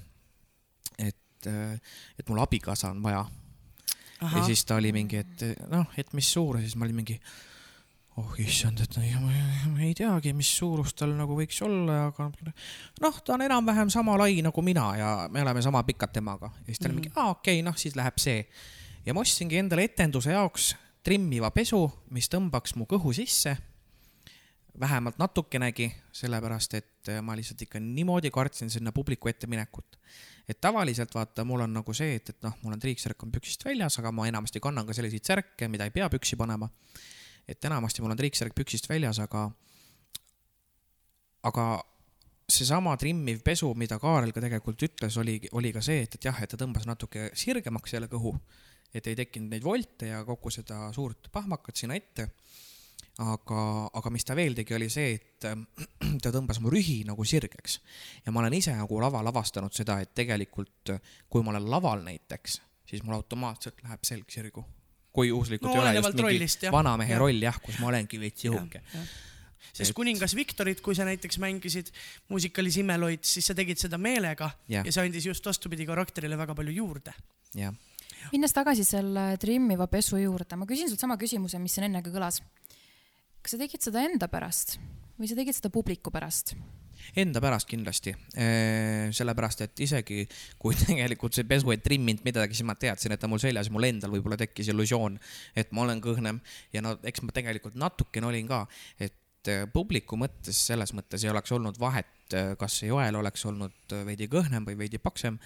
et, 0.98 1.48
et 2.18 2.28
mul 2.28 2.40
abikaasa 2.43 2.93
on 2.94 3.02
vaja. 3.02 3.24
ja 4.23 4.44
siis 4.47 4.64
ta 4.64 4.78
oli 4.78 4.93
mingi, 4.94 5.18
et 5.18 5.44
noh, 5.70 5.86
et 5.98 6.12
mis 6.14 6.32
suurus, 6.32 6.62
siis 6.62 6.77
ma 6.77 6.86
olin 6.86 7.02
mingi, 7.02 7.18
oh 8.16 8.38
issand, 8.40 8.80
et 8.80 8.97
ma 8.97 9.82
ei 9.84 9.93
teagi, 9.97 10.32
mis 10.36 10.48
suurus 10.59 10.94
tal 10.97 11.12
nagu 11.18 11.36
võiks 11.36 11.59
olla, 11.66 12.06
aga 12.09 12.30
noh, 13.02 13.20
ta 13.20 13.36
on 13.36 13.44
enam-vähem 13.44 13.93
sama 13.93 14.16
lai 14.20 14.40
nagu 14.44 14.64
mina 14.64 14.86
ja 14.97 15.10
me 15.32 15.44
oleme 15.44 15.62
sama 15.64 15.82
pikad 15.84 16.14
temaga. 16.16 16.51
ja 16.60 16.66
siis 16.66 16.78
ta 16.78 16.88
oli 16.88 16.94
mm 16.94 16.98
-hmm. 16.98 17.05
mingi, 17.05 17.12
aa 17.16 17.30
okei 17.30 17.60
okay,, 17.60 17.62
noh 17.62 17.76
siis 17.76 17.97
läheb 17.97 18.18
see. 18.18 18.47
ja 19.06 19.14
ma 19.14 19.20
ostsingi 19.20 19.59
endale 19.59 19.84
etenduse 19.84 20.32
jaoks 20.32 20.74
trimmiva 21.02 21.51
pesu, 21.51 21.86
mis 22.10 22.28
tõmbaks 22.28 22.74
mu 22.76 22.86
kõhu 22.90 23.12
sisse 23.14 23.56
vähemalt 24.80 25.18
natukenegi, 25.18 25.90
sellepärast 26.12 26.74
et 26.74 27.09
äh, 27.09 27.22
ma 27.22 27.36
lihtsalt 27.36 27.62
ikka 27.62 27.80
niimoodi 27.80 28.30
kartsin 28.30 28.70
sinna 28.70 28.93
publiku 28.93 29.28
ette 29.28 29.47
minekut. 29.47 29.97
et 30.48 30.60
tavaliselt 30.60 31.14
vaata, 31.14 31.44
mul 31.44 31.60
on 31.60 31.72
nagu 31.74 31.93
see, 31.93 32.14
et, 32.14 32.28
et 32.30 32.43
noh, 32.43 32.52
mul 32.62 32.76
on 32.76 32.80
triiksärk 32.80 33.22
on 33.22 33.32
püksist 33.34 33.64
väljas, 33.64 33.98
aga 33.98 34.12
ma 34.14 34.28
enamasti 34.28 34.60
kannan 34.62 34.86
ka 34.86 34.94
selliseid 34.94 35.24
särke, 35.26 35.68
mida 35.68 35.84
ei 35.84 35.90
pea 35.90 36.06
püksi 36.10 36.36
panema. 36.38 36.68
Et 37.48 37.68
enamasti 37.68 38.02
mul 38.02 38.14
on 38.14 38.20
triiksärk 38.20 38.55
püksist 38.56 38.89
väljas, 38.90 39.20
aga, 39.23 39.47
aga 41.47 41.66
seesama 42.47 42.94
trimmiv 43.01 43.43
pesu, 43.47 43.73
mida 43.78 43.98
Kaarel 44.02 44.35
ka 44.35 44.43
tegelikult 44.44 44.82
ütles, 44.86 45.16
oli, 45.23 45.40
oli 45.59 45.73
ka 45.74 45.82
see, 45.82 46.05
et, 46.06 46.18
et 46.18 46.28
jah, 46.28 46.43
et 46.43 46.51
ta 46.51 46.59
tõmbas 46.60 46.86
natuke 46.86 47.31
sirgemaks 47.35 47.97
selle 47.97 48.10
kõhu, 48.12 48.35
et 48.94 49.06
ei 49.06 49.18
tekkinud 49.18 49.52
neid 49.52 49.66
volte 49.66 50.12
ja 50.12 50.23
kogu 50.24 50.52
seda 50.55 50.86
suurt 50.94 51.31
pahmakat 51.35 51.82
sinna 51.82 51.98
ette 51.98 52.31
aga, 53.23 53.60
aga 53.97 54.12
mis 54.12 54.27
ta 54.27 54.36
veel 54.36 54.56
tegi, 54.56 54.74
oli 54.77 54.89
see, 54.93 55.16
et 55.16 55.47
ta 56.23 56.32
tõmbas 56.35 56.60
mu 56.62 56.73
rühi 56.73 57.01
nagu 57.09 57.24
sirgeks. 57.24 57.81
ja 58.24 58.32
ma 58.32 58.43
olen 58.43 58.59
ise 58.59 58.74
nagu 58.77 59.01
laval 59.01 59.32
avastanud 59.32 59.74
seda, 59.74 59.98
et 60.01 60.14
tegelikult 60.14 60.97
kui 61.28 61.44
ma 61.44 61.55
olen 61.55 61.70
laval 61.70 62.05
näiteks, 62.05 62.60
siis 62.86 63.05
mul 63.05 63.16
automaatselt 63.18 63.82
läheb 63.85 64.05
selg 64.05 64.31
sirgu. 64.32 64.64
Kui 65.16 65.30
juhuslikult 65.30 65.72
no, 65.72 65.78
ei 65.78 65.82
ole 65.82 65.94
just 65.97 66.12
mingi 66.12 66.26
rollist, 66.26 66.68
vanamehe 66.74 67.16
ja. 67.16 67.22
roll 67.22 67.48
jah, 67.48 67.56
kus 67.62 67.80
ma 67.80 67.90
olengi 67.93 68.20
veits 68.20 68.47
jõuke 68.47 68.82
sest 69.76 69.90
et... 69.90 69.97
kuningas 69.97 70.36
Viktorit, 70.36 70.80
kui 70.84 70.97
sa 70.97 71.05
näiteks 71.09 71.40
mängisid 71.43 71.90
muusikalis 72.32 72.78
Imeloid, 72.80 73.24
siis 73.28 73.48
sa 73.51 73.56
tegid 73.56 73.80
seda 73.80 73.98
meelega 74.01 74.51
ja, 74.72 74.84
ja 74.84 74.93
see 74.93 75.09
andis 75.09 75.28
just 75.28 75.48
vastupidi 75.48 75.88
karakterile 75.88 76.38
väga 76.38 76.56
palju 76.56 76.76
juurde. 76.82 77.16
minnes 78.32 78.52
tagasi 78.56 78.84
selle 78.84 79.32
trimmiva 79.40 79.88
pesu 79.90 80.20
juurde, 80.20 80.56
ma 80.60 80.68
küsin 80.68 80.93
sult 80.93 81.02
sama 81.02 81.18
küsimuse, 81.20 81.60
mis 81.62 81.76
siin 81.76 81.90
enne 81.90 82.05
ka 82.05 82.12
kõlas 82.14 82.43
kas 83.47 83.55
sa 83.55 83.62
tegid 83.62 83.84
seda 83.84 84.02
enda 84.02 84.26
pärast 84.26 84.74
või 85.20 85.28
sa 85.30 85.36
tegid 85.38 85.55
seda 85.55 85.70
publiku 85.70 86.10
pärast? 86.10 86.56
Enda 87.16 87.40
pärast 87.42 87.68
kindlasti, 87.70 88.14
sellepärast 89.16 89.62
et 89.66 89.84
isegi 89.86 90.24
kui 90.60 90.76
tegelikult 90.82 91.36
see 91.36 91.46
pesu 91.48 91.70
ei 91.74 91.82
trimminud 91.82 92.24
midagi, 92.26 92.56
siis 92.56 92.66
ma 92.68 92.74
teadsin, 92.78 93.14
et 93.14 93.22
ta 93.22 93.30
mul 93.30 93.42
seljas 93.42 93.70
ja 93.70 93.76
mul 93.76 93.88
endal 93.88 94.14
võib-olla 94.14 94.38
tekkis 94.40 94.72
illusioon, 94.72 95.18
et 95.56 95.70
ma 95.76 95.86
olen 95.86 96.02
kõhnem. 96.04 96.40
Ja 96.74 96.82
no 96.84 96.96
eks 97.06 97.22
ma 97.24 97.36
tegelikult 97.36 97.78
natukene 97.78 98.28
olin 98.30 98.50
ka, 98.50 98.64
et 98.98 99.52
publiku 99.72 100.18
mõttes 100.18 100.58
selles 100.72 100.92
mõttes 100.96 101.22
ei 101.22 101.30
oleks 101.30 101.52
olnud 101.54 101.78
vahet, 101.78 102.34
kas 102.58 102.80
Joel 102.82 103.20
oleks 103.20 103.46
olnud 103.46 103.96
veidi 104.08 104.26
kõhnem 104.32 104.66
või 104.66 104.78
veidi 104.82 104.98
paksem, 104.98 105.38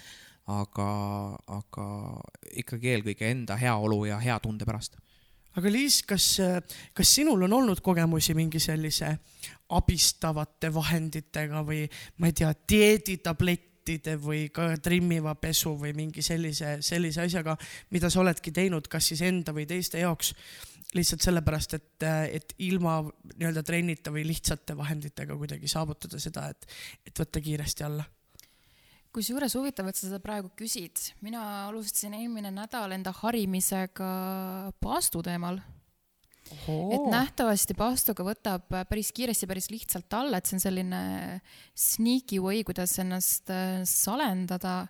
aga, 0.51 0.91
aga 1.61 1.87
ikkagi 2.63 2.95
eelkõige 2.95 3.29
enda 3.29 3.59
heaolu 3.61 4.07
ja 4.09 4.19
hea 4.23 4.39
tunde 4.43 4.65
pärast 4.69 4.97
aga 5.59 5.73
Liis, 5.73 6.03
kas, 6.07 6.27
kas 6.95 7.15
sinul 7.17 7.43
on 7.47 7.57
olnud 7.61 7.81
kogemusi 7.85 8.37
mingi 8.39 8.61
sellise 8.63 9.11
abistavate 9.77 10.71
vahenditega 10.75 11.65
või 11.67 11.85
ma 12.19 12.31
ei 12.31 12.37
tea, 12.37 12.51
dieeditablettide 12.73 14.17
või 14.23 14.49
ka 14.55 14.73
trimmiva 14.83 15.35
pesu 15.41 15.75
või 15.79 15.95
mingi 15.97 16.23
sellise, 16.23 16.79
sellise 16.85 17.25
asjaga, 17.27 17.57
mida 17.95 18.11
sa 18.11 18.23
oledki 18.23 18.53
teinud, 18.55 18.91
kas 18.91 19.11
siis 19.13 19.25
enda 19.27 19.55
või 19.57 19.67
teiste 19.71 20.03
jaoks, 20.03 20.35
lihtsalt 20.95 21.23
sellepärast, 21.23 21.77
et, 21.79 22.07
et 22.35 22.55
ilma 22.67 23.01
nii-öelda 23.37 23.63
trennita 23.67 24.11
või 24.15 24.25
lihtsate 24.27 24.75
vahenditega 24.79 25.37
kuidagi 25.39 25.71
saavutada 25.71 26.19
seda, 26.23 26.49
et, 26.51 26.67
et 27.07 27.23
võtta 27.23 27.43
kiiresti 27.43 27.87
alla 27.87 28.07
kusjuures 29.15 29.55
huvitav, 29.59 29.91
et 29.91 29.99
sa 29.99 30.07
seda 30.07 30.21
praegu 30.23 30.51
küsid. 30.59 31.11
mina 31.25 31.43
alustasin 31.69 32.15
eelmine 32.19 32.53
nädal 32.55 32.95
enda 32.97 33.13
harimisega 33.23 34.11
paastu 34.83 35.23
teemal. 35.27 35.61
et 36.51 37.09
nähtavasti 37.13 37.77
paastuga 37.79 38.27
võtab 38.27 38.69
päris 38.91 39.13
kiiresti, 39.15 39.47
päris 39.51 39.71
lihtsalt 39.71 40.19
alla, 40.19 40.39
et 40.39 40.47
see 40.47 40.59
on 40.59 40.67
selline 40.67 41.01
sneaky 41.75 42.41
way, 42.43 42.65
kuidas 42.67 42.97
ennast 43.03 43.51
äh, 43.55 43.83
salendada 43.87 44.87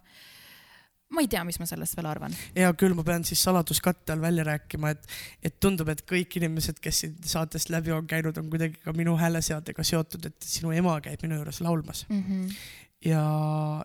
ma 1.10 1.24
ei 1.24 1.28
tea, 1.28 1.42
mis 1.44 1.58
ma 1.58 1.66
sellest 1.66 1.96
veel 1.98 2.08
arvan. 2.10 2.34
hea 2.54 2.70
küll, 2.78 2.94
ma 2.96 3.04
pean 3.06 3.24
siis 3.26 3.42
saladuskatte 3.44 4.14
all 4.14 4.22
välja 4.22 4.44
rääkima, 4.46 4.92
et, 4.94 5.08
et 5.42 5.56
tundub, 5.60 5.90
et 5.92 6.04
kõik 6.08 6.36
inimesed, 6.38 6.78
kes 6.80 7.02
siin 7.04 7.16
saatest 7.32 7.72
läbi 7.74 7.92
on 7.96 8.06
käinud, 8.10 8.38
on 8.40 8.52
kuidagi 8.52 8.78
ka 8.84 8.94
minu 8.96 9.16
hääleseadega 9.20 9.84
seotud, 9.84 10.30
et 10.30 10.46
sinu 10.46 10.72
ema 10.76 10.96
käib 11.04 11.24
minu 11.26 11.40
juures 11.40 11.60
laulmas 11.66 12.06
mm. 12.08 12.22
-hmm 12.22 12.78
ja, 13.04 13.22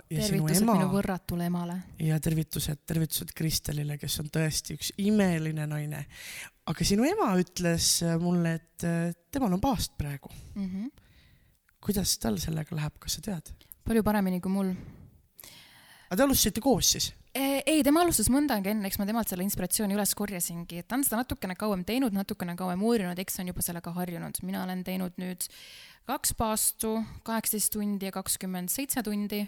ja 0.10 0.28
sinu 0.28 0.48
ema. 0.52 0.76
minu 0.76 0.90
võrratule 0.92 1.48
emale. 1.48 1.78
ja 2.04 2.20
tervitused, 2.24 2.84
tervitused 2.88 3.32
Kristelile, 3.36 3.98
kes 4.02 4.20
on 4.24 4.32
tõesti 4.34 4.76
üks 4.78 4.92
imeline 5.02 5.68
naine. 5.72 6.06
aga 6.68 6.88
sinu 6.88 7.08
ema 7.08 7.32
ütles 7.40 8.00
mulle, 8.22 8.58
et 8.60 8.88
temal 9.32 9.56
on 9.56 9.64
paast 9.64 9.96
praegu 9.98 10.32
mm. 10.56 10.66
-hmm. 10.66 10.92
kuidas 11.80 12.18
tal 12.20 12.40
sellega 12.42 12.76
läheb, 12.76 13.00
kas 13.00 13.20
sa 13.20 13.26
tead? 13.32 13.54
palju 13.86 14.04
paremini 14.04 14.42
kui 14.42 14.52
mul. 14.52 14.74
aga 16.10 16.18
te 16.18 16.28
alustasite 16.28 16.62
koos 16.62 16.92
siis? 16.98 17.14
E, 17.36 17.64
ei, 17.68 17.82
tema 17.84 18.00
alustas 18.00 18.30
mõnda 18.32 18.56
aega 18.56 18.72
enne, 18.72 18.88
eks 18.88 18.96
ma 19.00 19.06
temalt 19.08 19.28
selle 19.28 19.44
inspiratsiooni 19.44 19.96
üles 19.98 20.14
korjasingi, 20.16 20.78
et 20.80 20.88
ta 20.88 20.96
on 20.96 21.04
seda 21.04 21.18
natukene 21.20 21.58
kauem 21.60 21.84
teinud, 21.84 22.16
natukene 22.16 22.56
kauem 22.56 22.84
uurinud, 22.88 23.20
eks 23.20 23.42
on 23.44 23.52
juba 23.52 23.66
sellega 23.66 23.92
harjunud. 23.92 24.40
mina 24.48 24.64
olen 24.64 24.84
teinud 24.88 25.20
nüüd 25.20 25.44
kaks 26.06 26.34
paastu, 26.38 26.98
kaheksateist 27.26 27.74
tundi 27.74 28.10
ja 28.10 28.14
kakskümmend 28.14 28.70
seitse 28.74 29.04
tundi. 29.04 29.42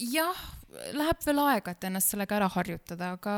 jah, 0.00 0.42
läheb 0.96 1.24
veel 1.26 1.42
aega, 1.44 1.74
et 1.74 1.84
ennast 1.84 2.14
sellega 2.14 2.38
ära 2.38 2.48
harjutada, 2.48 3.14
aga 3.18 3.34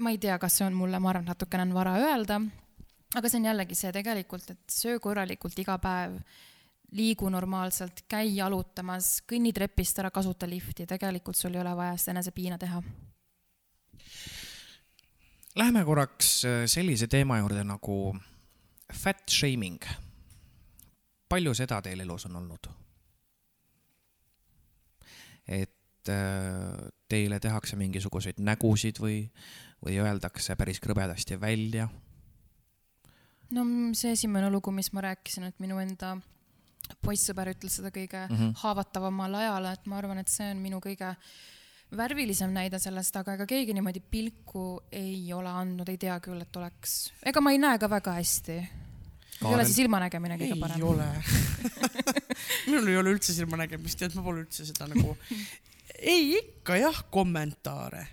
ma 0.00 0.12
ei 0.14 0.18
tea, 0.18 0.38
kas 0.40 0.58
see 0.58 0.66
on 0.66 0.76
mulle, 0.76 0.98
ma 0.98 1.12
arvan, 1.12 1.28
natukene 1.28 1.68
on 1.68 1.74
vara 1.76 1.96
öelda. 2.00 2.40
aga 3.14 3.28
see 3.28 3.40
on 3.40 3.50
jällegi 3.50 3.76
see 3.76 3.92
tegelikult, 3.92 4.50
et 4.50 4.64
söö 4.72 5.00
korralikult 5.02 5.58
iga 5.58 5.76
päev, 5.82 6.16
liigu 6.96 7.28
normaalselt, 7.30 8.04
käi 8.10 8.34
jalutamas, 8.36 9.20
kõnni 9.28 9.52
trepist 9.54 9.98
ära, 10.02 10.10
kasuta 10.10 10.48
lifti, 10.50 10.86
tegelikult 10.86 11.38
sul 11.38 11.54
ei 11.54 11.62
ole 11.62 11.76
vaja 11.76 11.96
seda 11.98 12.16
enesepiina 12.16 12.58
teha. 12.58 12.82
Läheme 15.58 15.84
korraks 15.84 16.44
äh, 16.46 16.64
sellise 16.70 17.06
teema 17.10 17.40
juurde 17.42 17.62
nagu 17.66 18.14
fat 18.92 19.24
shaming. 19.30 19.80
palju 21.28 21.54
seda 21.54 21.80
teil 21.82 22.00
elus 22.00 22.26
on 22.26 22.36
olnud? 22.36 22.70
et 25.48 26.08
äh, 26.08 26.90
teile 27.08 27.40
tehakse 27.40 27.76
mingisuguseid 27.76 28.38
nägusid 28.38 29.00
või, 29.02 29.24
või 29.84 29.98
öeldakse 29.98 30.56
päris 30.56 30.80
krõbedasti 30.80 31.40
välja? 31.40 31.88
no 33.50 33.64
see 33.94 34.12
esimene 34.14 34.50
lugu, 34.50 34.70
mis 34.70 34.92
ma 34.92 35.06
rääkisin, 35.10 35.48
et 35.50 35.58
minu 35.62 35.78
enda 35.82 36.16
poissõber 37.04 37.52
ütles 37.54 37.78
seda 37.78 37.90
kõige 37.94 38.26
mm 38.26 38.36
-hmm. 38.36 38.52
haavatavamal 38.62 39.34
ajal, 39.34 39.72
et 39.72 39.86
ma 39.86 39.98
arvan, 39.98 40.18
et 40.18 40.28
see 40.28 40.50
on 40.50 40.62
minu 40.62 40.80
kõige 40.82 41.14
värvilisem 41.96 42.52
näide 42.54 42.78
sellest, 42.82 43.16
aga 43.18 43.34
ega 43.38 43.46
keegi 43.50 43.74
niimoodi 43.74 44.02
pilku 44.10 44.66
ei 44.92 45.32
ole 45.34 45.50
andnud, 45.50 45.88
ei 45.90 45.98
tea 46.00 46.18
küll, 46.22 46.40
et 46.44 46.60
oleks, 46.60 47.12
ega 47.26 47.42
ma 47.42 47.54
ei 47.54 47.58
näe 47.62 47.80
ka 47.82 47.90
väga 47.90 48.14
hästi. 48.18 48.58
ei 49.40 49.54
ole 49.54 49.64
siis 49.64 49.80
silmanägemine 49.82 50.38
kõige 50.38 50.54
ei 50.54 50.60
parem? 50.60 50.76
ei 50.76 50.82
ole 50.82 51.08
minul 52.68 52.92
ei 52.92 53.00
ole 53.00 53.16
üldse 53.16 53.34
silmanägemist, 53.34 54.06
et 54.06 54.14
ma 54.16 54.24
pole 54.24 54.44
üldse 54.44 54.66
seda 54.68 54.88
nagu, 54.90 55.16
ei 55.98 56.34
ikka 56.38 56.78
jah, 56.80 57.02
kommentaare, 57.12 58.06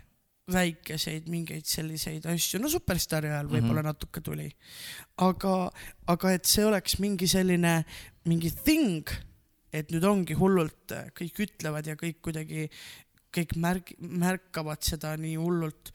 väikeseid 0.52 1.28
mingeid 1.32 1.68
selliseid 1.68 2.26
asju, 2.32 2.62
no 2.64 2.72
Superstaari 2.72 3.30
ajal 3.34 3.50
võib-olla 3.52 3.82
mm 3.82 3.86
-hmm. 3.86 3.92
natuke 3.92 4.22
tuli. 4.24 4.50
aga, 5.18 5.72
aga 6.08 6.32
et 6.32 6.46
see 6.46 6.66
oleks 6.66 7.00
mingi 7.04 7.28
selline, 7.28 7.84
mingi 8.26 8.52
thing, 8.64 9.10
et 9.74 9.92
nüüd 9.92 10.04
ongi 10.08 10.34
hullult, 10.34 10.94
kõik 11.18 11.44
ütlevad 11.44 11.88
ja 11.88 11.96
kõik 12.00 12.22
kuidagi, 12.22 12.70
kõik 13.38 13.54
märg-, 13.62 13.94
märkavad 14.00 14.82
seda 14.86 15.14
nii 15.20 15.36
hullult. 15.40 15.94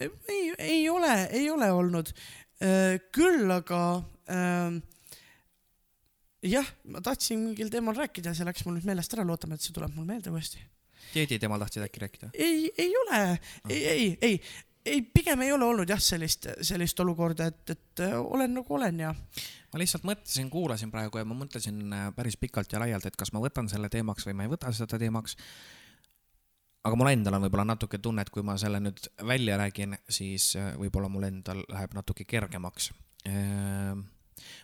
ei, 0.00 0.54
ei 0.58 0.88
ole, 0.88 1.14
ei 1.30 1.50
ole 1.50 1.72
olnud. 1.72 2.12
küll 3.12 3.52
aga 3.54 3.82
äh, 4.28 4.80
jah, 6.46 6.72
ma 6.88 7.02
tahtsin 7.04 7.40
mingil 7.44 7.70
teemal 7.72 7.96
rääkida, 7.96 8.32
see 8.36 8.46
läks 8.48 8.64
mul 8.66 8.78
nüüd 8.78 8.88
meelest 8.88 9.14
ära, 9.16 9.26
loodame, 9.26 9.56
et 9.56 9.64
see 9.64 9.76
tuleb 9.76 9.94
mul 9.96 10.08
meelde 10.08 10.32
uuesti. 10.32 10.62
dieedi 11.12 11.38
teemal 11.42 11.60
tahtsid 11.64 11.84
äkki 11.84 12.02
rääkida? 12.04 12.32
ei, 12.34 12.70
ei 12.78 12.92
ole, 13.04 13.22
ei, 13.68 13.80
ei, 13.92 14.06
ei, 14.22 14.40
ei, 14.84 15.02
pigem 15.02 15.44
ei 15.44 15.52
ole 15.52 15.66
olnud 15.68 15.90
jah, 15.90 16.00
sellist, 16.02 16.48
sellist 16.66 17.00
olukorda, 17.04 17.50
et, 17.50 17.74
et 17.76 18.04
äh, 18.06 18.16
olen 18.20 18.54
nagu 18.60 18.76
olen 18.76 19.04
ja. 19.04 19.12
ma 19.72 19.82
lihtsalt 19.82 20.06
mõtlesin, 20.08 20.48
kuulasin 20.52 20.92
praegu 20.92 21.20
ja 21.20 21.28
ma 21.28 21.36
mõtlesin 21.42 21.82
äh, 21.96 22.08
päris 22.16 22.38
pikalt 22.40 22.72
ja 22.72 22.80
laialt, 22.82 23.10
et 23.10 23.20
kas 23.20 23.34
ma 23.36 23.42
võtan 23.44 23.68
selle 23.72 23.92
teemaks 23.92 24.28
või 24.28 24.38
ma 24.38 24.48
ei 24.48 24.54
võta 24.54 24.72
seda 24.76 25.00
teemaks. 25.00 25.36
Aga 26.84 26.96
mul 26.96 27.10
endal 27.12 27.36
on 27.36 27.44
võib-olla 27.44 27.66
natuke 27.72 27.98
tunne, 27.98 28.22
et 28.22 28.30
kui 28.32 28.42
ma 28.46 28.56
selle 28.60 28.80
nüüd 28.80 29.10
välja 29.26 29.58
räägin, 29.60 29.98
siis 30.08 30.54
äh, 30.56 30.72
võib-olla 30.80 31.10
mul 31.12 31.28
endal 31.28 31.64
läheb 31.68 31.94
natuke 31.98 32.24
kergemaks 32.24 32.90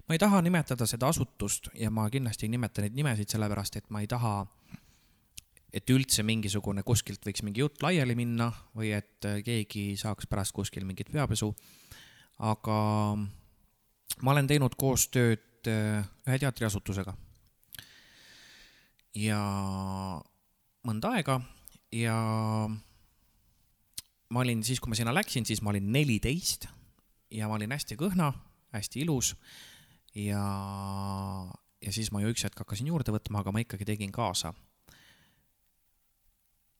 ma 0.07 0.15
ei 0.15 0.21
taha 0.21 0.41
nimetada 0.45 0.87
seda 0.89 1.11
asutust 1.13 1.69
ja 1.77 1.91
ma 1.93 2.07
kindlasti 2.13 2.47
ei 2.47 2.55
nimeta 2.55 2.85
neid 2.85 2.97
nimesid, 2.97 3.31
sellepärast 3.33 3.81
et 3.81 3.91
ma 3.95 4.03
ei 4.03 4.09
taha, 4.11 4.39
et 5.77 5.91
üldse 5.93 6.25
mingisugune 6.27 6.85
kuskilt 6.87 7.25
võiks 7.27 7.45
mingi 7.45 7.63
jutt 7.65 7.83
laiali 7.85 8.17
minna 8.19 8.49
või 8.77 8.93
et 8.97 9.29
keegi 9.45 9.89
saaks 10.01 10.29
pärast 10.31 10.55
kuskil 10.57 10.87
mingit 10.89 11.11
peapesu. 11.13 11.53
aga 12.39 12.79
ma 14.23 14.33
olen 14.33 14.47
teinud 14.47 14.77
koostööd 14.77 15.69
ühe 15.69 16.39
teatriasutusega. 16.39 17.17
ja 19.17 19.43
mõnda 20.87 21.13
aega 21.17 21.41
ja 21.97 22.17
ma 24.29 24.43
olin 24.43 24.63
siis, 24.67 24.81
kui 24.83 24.91
ma 24.93 24.99
sinna 24.99 25.15
läksin, 25.15 25.47
siis 25.49 25.63
ma 25.63 25.71
olin 25.73 25.87
neliteist 25.95 26.67
ja 27.35 27.49
ma 27.49 27.57
olin 27.59 27.73
hästi 27.73 27.97
kõhna, 28.01 28.33
hästi 28.75 29.03
ilus 29.05 29.33
ja, 30.19 30.43
ja 31.83 31.93
siis 31.95 32.11
ma 32.13 32.23
ju 32.25 32.33
üks 32.35 32.45
hetk 32.47 32.59
hakkasin 32.65 32.91
juurde 32.91 33.15
võtma, 33.15 33.41
aga 33.43 33.53
ma 33.55 33.63
ikkagi 33.63 33.87
tegin 33.89 34.13
kaasa. 34.15 34.53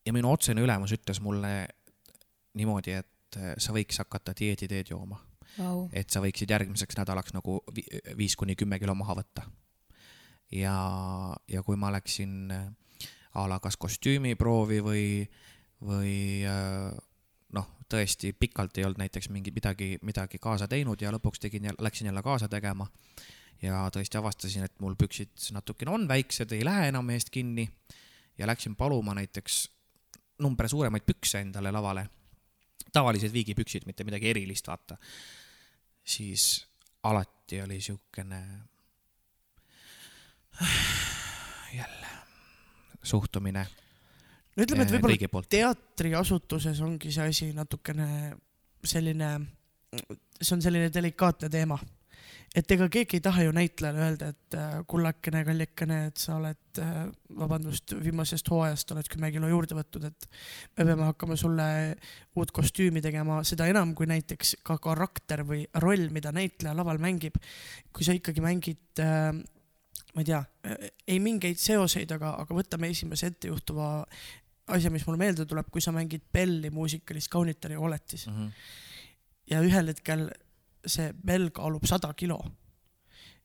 ja 0.05 0.13
minu 0.15 0.29
otsene 0.31 0.61
ülemus 0.63 0.93
ütles 0.95 1.19
mulle 1.23 1.53
niimoodi, 2.57 2.93
et 3.01 3.39
sa 3.59 3.73
võiks 3.75 3.97
hakata 4.03 4.35
dieediteed 4.37 4.93
jooma 4.95 5.23
Wow. 5.57 5.87
et 5.95 6.11
sa 6.11 6.19
võiksid 6.21 6.51
järgmiseks 6.51 6.97
nädalaks 6.99 7.31
nagu 7.33 7.61
vi- 7.73 7.87
viis 8.19 8.35
kuni 8.37 8.53
kümme 8.59 8.77
kilo 8.79 8.93
maha 8.93 9.15
võtta. 9.15 9.41
ja, 10.51 10.73
ja 11.47 11.63
kui 11.63 11.75
ma 11.79 11.89
läksin 11.95 12.51
a 13.37 13.45
la 13.49 13.59
kas 13.61 13.77
kostüümiproovi 13.77 14.79
või, 14.85 15.05
või 15.85 16.15
äh, 16.49 16.89
noh, 17.53 17.69
tõesti 17.89 18.33
pikalt 18.33 18.77
ei 18.77 18.85
olnud 18.87 19.01
näiteks 19.03 19.29
mingi 19.33 19.53
midagi, 19.55 19.95
midagi 20.05 20.39
kaasa 20.41 20.67
teinud 20.67 21.01
ja 21.01 21.11
lõpuks 21.13 21.41
tegin 21.43 21.69
läksin 21.79 22.09
jälle 22.09 22.23
kaasa 22.25 22.49
tegema. 22.49 22.87
ja 23.61 23.87
tõesti 23.93 24.17
avastasin, 24.19 24.63
et 24.67 24.79
mul 24.81 24.95
püksid 24.95 25.49
natukene 25.53 25.91
on 25.91 26.07
väiksed, 26.07 26.51
ei 26.53 26.65
lähe 26.65 26.87
enam 26.91 27.09
eest 27.09 27.29
kinni 27.33 27.69
ja 28.37 28.47
läksin 28.47 28.75
paluma 28.75 29.15
näiteks 29.17 29.69
number 30.39 30.69
suuremaid 30.69 31.05
pükse 31.05 31.41
endale 31.41 31.71
lavale. 31.71 32.09
tavalised 32.93 33.33
viigipüksid, 33.33 33.85
mitte 33.85 34.03
midagi 34.03 34.29
erilist, 34.29 34.67
vaata. 34.67 34.97
siis 36.03 36.67
alati 37.03 37.61
oli 37.61 37.81
siukene 37.81 38.43
jälle 41.79 42.06
suhtumine 43.07 43.65
no 44.57 44.65
ütleme, 44.65 44.87
et 44.87 44.95
eh, 44.95 44.97
võib-olla 44.97 45.51
teatriasutuses 45.53 46.81
ongi 46.85 47.13
see 47.13 47.29
asi 47.33 47.51
natukene 47.55 48.07
selline, 48.87 49.35
see 50.39 50.57
on 50.57 50.65
selline 50.65 50.89
delikaatne 50.93 51.51
teema. 51.53 51.77
et 52.57 52.71
ega 52.73 52.87
keegi 52.89 53.19
ei 53.19 53.21
taha 53.21 53.43
ju 53.43 53.51
näitlejale 53.53 53.99
öelda, 54.01 54.27
et 54.31 54.55
äh, 54.57 54.77
kullakene, 54.89 55.43
kallikene, 55.45 55.97
et 56.09 56.17
sa 56.17 56.37
oled, 56.39 56.79
äh, 56.81 56.95
vabandust, 57.37 57.93
viimasest 58.01 58.49
hooajast 58.49 58.93
oled 58.95 59.09
kümme 59.11 59.29
kilo 59.35 59.49
juurde 59.51 59.77
võtnud, 59.77 60.07
et 60.07 60.27
me 60.79 60.87
peame 60.87 61.05
hakkama 61.09 61.37
sulle 61.37 61.67
uut 62.39 62.53
kostüümi 62.55 63.03
tegema, 63.03 63.43
seda 63.45 63.67
enam 63.69 63.91
kui 63.99 64.09
näiteks 64.09 64.55
ka 64.65 64.79
karakter 64.81 65.43
või 65.45 65.67
roll, 65.83 66.07
mida 66.15 66.31
näitleja 66.33 66.73
laval 66.77 66.97
mängib. 67.03 67.37
kui 67.93 68.07
sa 68.07 68.15
ikkagi 68.17 68.41
mängid 68.41 69.03
äh, 69.03 69.35
ma 70.15 70.23
ei 70.23 70.27
tea, 70.27 70.41
ei 71.07 71.19
mingeid 71.21 71.59
seoseid, 71.61 72.11
aga, 72.15 72.33
aga 72.41 72.55
võtame 72.57 72.89
esimese 72.93 73.31
ettejuhtuva 73.31 73.89
asja, 74.73 74.91
mis 74.91 75.05
mulle 75.07 75.21
meelde 75.21 75.45
tuleb, 75.47 75.69
kui 75.71 75.83
sa 75.83 75.93
mängid 75.95 76.25
Belli 76.33 76.71
muusikalis 76.73 77.29
Kaunitar 77.31 77.75
ja 77.75 77.79
Oletis 77.79 78.27
mm. 78.27 78.33
Mhm. 78.33 78.49
ja 79.51 79.61
ühel 79.63 79.93
hetkel 79.93 80.27
see 80.87 81.11
Bell 81.25 81.51
kaalub 81.55 81.85
sada 81.87 82.13
kilo, 82.17 82.39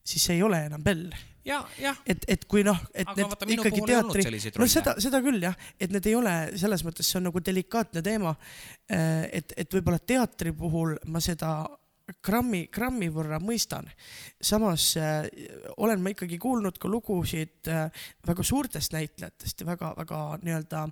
siis 0.03 0.25
see 0.25 0.39
ei 0.39 0.43
ole 0.43 0.65
enam 0.67 0.83
Bell. 0.83 1.11
et, 2.07 2.25
et 2.27 2.45
kui 2.47 2.63
noh, 2.63 2.77
et 2.93 3.07
aga 3.07 3.17
need 3.19 3.31
vaata, 3.31 3.47
ikkagi 3.51 3.85
teatri, 3.87 4.23
selliseid 4.23 4.59
no 4.59 4.67
seda, 4.71 4.95
seda 5.03 5.19
küll 5.23 5.43
jah, 5.43 5.55
et 5.75 5.91
need 5.91 6.07
ei 6.07 6.15
ole 6.15 6.35
selles 6.59 6.85
mõttes, 6.87 7.07
see 7.07 7.19
on 7.19 7.27
nagu 7.27 7.41
delikaatne 7.43 8.03
teema. 8.03 8.31
et, 8.87 9.51
et 9.57 9.75
võib-olla 9.75 9.99
teatri 9.99 10.53
puhul 10.55 10.95
ma 11.11 11.19
seda 11.23 11.57
grammi, 12.23 12.65
grammi 12.73 13.07
võrra 13.13 13.39
mõistan. 13.39 13.87
samas 14.41 14.89
äh, 14.97 15.27
olen 15.77 16.01
ma 16.03 16.11
ikkagi 16.13 16.37
kuulnud 16.41 16.77
ka 16.81 16.87
lugusid 16.91 17.69
äh, 17.71 17.87
väga 18.27 18.43
suurtest 18.43 18.93
näitlejatest 18.93 19.61
ja 19.63 19.65
väga-väga 19.69 20.23
nii-öelda 20.43 20.87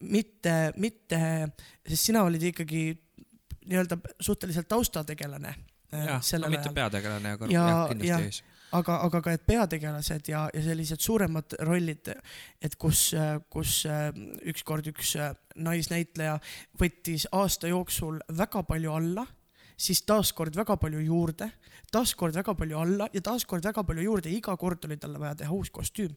mitte, 0.00 0.56
mitte, 0.80 1.20
sest 1.86 2.10
sina 2.10 2.24
olid 2.26 2.42
ikkagi 2.50 2.86
nii-öelda 3.68 3.98
suhteliselt 4.20 4.68
taustategelane 4.68 5.54
äh, 5.94 6.08
jah, 6.08 6.20
no 6.40 6.50
mitte 6.52 6.72
peategelane, 6.74 7.36
aga 7.38 7.46
Ja- 7.52 7.68
jah, 7.68 7.86
kindlasti 7.92 8.10
ja- 8.10 8.18
ees. 8.26 8.42
aga, 8.74 8.98
aga 9.06 9.20
ka, 9.22 9.32
et 9.38 9.46
peategelased 9.46 10.28
ja, 10.28 10.48
ja 10.54 10.62
sellised 10.66 11.00
suuremad 11.00 11.54
rollid, 11.62 12.10
et 12.60 12.74
kus, 12.76 13.12
kus 13.54 13.84
äh, 13.86 14.10
ükskord 14.50 14.90
üks 14.90 15.14
äh, 15.20 15.30
naisnäitleja 15.56 16.40
võttis 16.80 17.28
aasta 17.32 17.70
jooksul 17.70 18.18
väga 18.34 18.62
palju 18.66 18.92
alla, 18.98 19.26
siis 19.76 20.02
taaskord 20.06 20.56
väga 20.56 20.76
palju 20.80 21.02
juurde, 21.04 21.50
taaskord 21.92 22.36
väga 22.36 22.54
palju 22.58 22.78
alla 22.78 23.08
ja 23.12 23.22
taaskord 23.24 23.64
väga 23.64 23.84
palju 23.84 24.06
juurde, 24.06 24.30
iga 24.30 24.56
kord 24.60 24.86
oli 24.86 24.98
talle 25.00 25.20
vaja 25.22 25.34
teha 25.42 25.54
uus 25.54 25.70
kostüüm. 25.74 26.14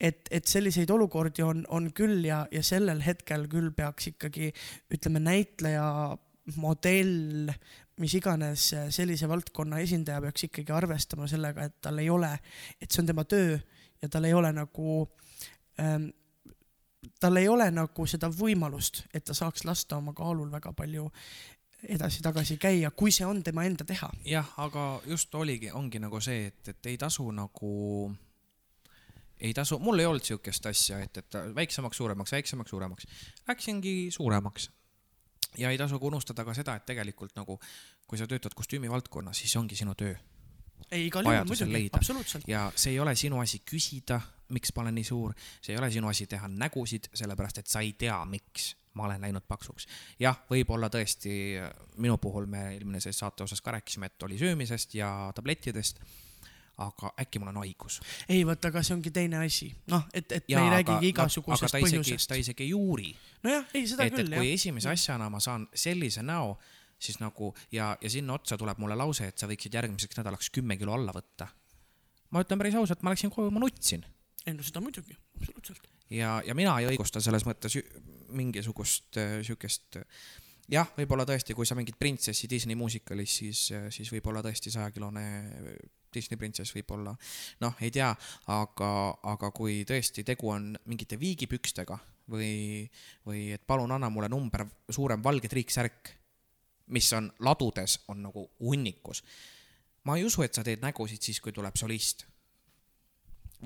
et, 0.00 0.28
et 0.30 0.46
selliseid 0.46 0.90
olukordi 0.90 1.42
on, 1.42 1.64
on 1.68 1.90
küll 1.92 2.24
ja, 2.24 2.46
ja 2.52 2.62
sellel 2.62 3.00
hetkel 3.02 3.48
küll 3.50 3.72
peaks 3.74 4.12
ikkagi 4.12 4.52
ütleme, 4.94 5.18
näitleja 5.18 6.16
modell, 6.56 7.50
mis 7.98 8.14
iganes 8.14 8.68
sellise 8.94 9.28
valdkonna 9.28 9.80
esindaja 9.82 10.20
peaks 10.22 10.46
ikkagi 10.46 10.72
arvestama 10.72 11.26
sellega, 11.28 11.66
et 11.66 11.80
tal 11.82 11.98
ei 11.98 12.10
ole, 12.10 12.30
et 12.80 12.90
see 12.90 13.02
on 13.02 13.10
tema 13.10 13.24
töö 13.24 13.58
ja 14.02 14.08
tal 14.08 14.24
ei 14.24 14.36
ole 14.38 14.52
nagu 14.54 15.02
ähm, 15.82 16.10
tal 17.20 17.36
ei 17.36 17.48
ole 17.48 17.68
nagu 17.74 18.06
seda 18.06 18.30
võimalust, 18.30 19.04
et 19.14 19.24
ta 19.26 19.34
saaks 19.34 19.64
lasta 19.66 19.98
oma 19.98 20.14
kaalul 20.16 20.50
väga 20.52 20.72
palju 20.76 21.08
edasi-tagasi 21.82 22.56
käia, 22.58 22.90
kui 22.90 23.12
see 23.14 23.26
on 23.26 23.42
tema 23.44 23.64
enda 23.68 23.84
teha. 23.86 24.10
jah, 24.26 24.48
aga 24.58 24.86
just 25.06 25.34
oligi, 25.34 25.70
ongi 25.70 26.00
nagu 26.02 26.20
see, 26.20 26.48
et, 26.50 26.72
et 26.74 26.90
ei 26.90 26.96
tasu 26.98 27.28
nagu, 27.34 27.70
ei 29.40 29.52
tasu, 29.54 29.78
mul 29.78 30.02
ei 30.02 30.08
olnud 30.08 30.24
siukest 30.26 30.66
asja, 30.66 30.98
et, 31.04 31.22
et 31.22 31.38
väiksemaks, 31.54 31.96
suuremaks, 31.96 32.32
väiksemaks, 32.32 32.70
suuremaks. 32.70 33.06
Läksingi 33.48 33.94
suuremaks. 34.10 34.70
ja 35.58 35.70
ei 35.70 35.78
tasu 35.78 35.98
ka 35.98 36.06
unustada 36.06 36.44
ka 36.44 36.54
seda, 36.54 36.74
et 36.76 36.86
tegelikult 36.86 37.36
nagu, 37.36 37.60
kui 38.06 38.18
sa 38.18 38.26
töötad 38.26 38.54
kostüümi 38.54 38.90
valdkonnas, 38.90 39.38
siis 39.38 39.54
see 39.54 39.62
ongi 39.62 39.78
sinu 39.78 39.94
töö 39.94 40.16
ei, 40.90 41.06
igal 41.06 41.26
juhul 41.26 41.46
muidugi, 41.48 41.88
absoluutselt. 41.92 42.48
ja 42.48 42.68
see 42.76 42.94
ei 42.94 43.00
ole 43.00 43.14
sinu 43.18 43.40
asi 43.42 43.60
küsida, 43.66 44.20
miks 44.54 44.72
ma 44.76 44.84
olen 44.84 44.96
nii 44.98 45.06
suur, 45.06 45.34
see 45.60 45.74
ei 45.74 45.80
ole 45.80 45.90
sinu 45.92 46.08
asi 46.08 46.26
teha 46.30 46.48
nägusid, 46.48 47.10
sellepärast 47.18 47.62
et 47.62 47.70
sa 47.70 47.82
ei 47.84 47.92
tea, 47.98 48.18
miks 48.30 48.72
ma 48.98 49.06
olen 49.08 49.26
läinud 49.26 49.46
paksuks. 49.48 49.86
jah, 50.20 50.38
võib-olla 50.50 50.90
tõesti 50.92 51.32
minu 52.02 52.18
puhul 52.22 52.48
me 52.50 52.64
eelmises 52.74 53.18
saate 53.22 53.46
osas 53.46 53.62
ka 53.64 53.76
rääkisime, 53.76 54.10
et 54.10 54.26
oli 54.26 54.38
söömisest 54.40 54.96
ja 54.98 55.10
tablettidest. 55.34 56.02
aga 56.78 57.08
äkki 57.18 57.40
mul 57.42 57.50
on 57.50 57.56
haigus. 57.62 58.00
ei, 58.28 58.44
vot, 58.46 58.64
aga 58.64 58.82
see 58.82 58.96
ongi 58.96 59.10
teine 59.14 59.40
asi. 59.44 59.70
noh, 59.92 60.04
et, 60.12 60.32
et 60.32 60.48
me 60.48 60.54
Jaa, 60.54 60.64
ei 60.64 60.74
räägigi 60.76 61.12
igasugusest 61.14 61.74
isegi, 61.74 61.86
põhjusest 61.86 62.28
ta. 62.28 62.40
isegi 62.42 62.66
ei 62.66 62.74
uuri, 62.74 63.14
nojah, 63.46 63.70
ei 63.74 63.86
seda 63.86 64.08
et, 64.08 64.18
küll 64.18 64.34
kui 64.34 64.50
jah. 64.50 64.58
esimese 64.60 64.92
asjana 64.92 65.30
ma 65.30 65.40
saan 65.40 65.68
sellise 65.74 66.22
näo, 66.22 66.58
siis 66.98 67.18
nagu 67.22 67.54
ja, 67.72 67.96
ja 68.00 68.10
sinna 68.10 68.34
otsa 68.38 68.58
tuleb 68.58 68.78
mulle 68.78 68.98
lause, 68.98 69.30
et 69.30 69.38
sa 69.38 69.50
võiksid 69.50 69.74
järgmiseks 69.74 70.18
nädalaks 70.20 70.50
kümme 70.54 70.76
kilo 70.76 70.94
alla 70.94 71.14
võtta. 71.14 71.48
ma 72.30 72.44
ütlen 72.44 72.62
päris 72.62 72.78
ausalt, 72.78 73.02
ma 73.02 73.14
läksin 73.14 73.34
koju, 73.34 73.50
ma 73.50 73.62
nutsin 73.62 74.06
ei 74.48 74.56
no 74.56 74.64
seda 74.64 74.82
muidugi, 74.82 75.16
absoluutselt. 75.36 75.88
ja, 76.10 76.38
ja 76.46 76.54
mina 76.54 76.78
ei 76.80 76.90
õigusta 76.92 77.22
selles 77.24 77.46
mõttes 77.48 77.78
mingisugust 78.28 79.18
äh, 79.20 79.38
siukest 79.46 80.00
äh, 80.00 80.24
jah, 80.72 80.90
võib-olla 80.96 81.26
tõesti, 81.28 81.56
kui 81.56 81.66
sa 81.68 81.76
mängid 81.78 81.98
printsessi 81.98 82.50
Disney 82.50 82.76
muusikalis, 82.76 83.38
siis, 83.42 83.62
siis 83.94 84.12
võib-olla 84.12 84.42
tõesti 84.44 84.72
sajakilone 84.74 85.24
Disney 86.14 86.38
printsess 86.40 86.74
võib-olla 86.76 87.14
noh, 87.62 87.80
ei 87.84 87.90
tea, 87.94 88.10
aga, 88.52 88.92
aga 89.32 89.50
kui 89.56 89.82
tõesti 89.88 90.24
tegu 90.28 90.52
on 90.52 90.72
mingite 90.88 91.18
viigipükstega 91.20 91.98
või, 92.32 92.86
või 93.26 93.48
et 93.56 93.64
palun 93.66 93.92
anna 93.96 94.10
mulle 94.12 94.30
number 94.32 94.66
suurem 94.90 95.22
valge 95.24 95.48
triiksärk, 95.48 96.12
mis 96.94 97.10
on 97.16 97.30
ladudes, 97.44 98.00
on 98.08 98.22
nagu 98.28 98.48
hunnikus. 98.60 99.22
ma 100.04 100.16
ei 100.16 100.24
usu, 100.24 100.42
et 100.42 100.54
sa 100.54 100.64
teed 100.64 100.80
nägusid 100.80 101.22
siis, 101.22 101.40
kui 101.40 101.52
tuleb 101.52 101.76
solist. 101.76 102.24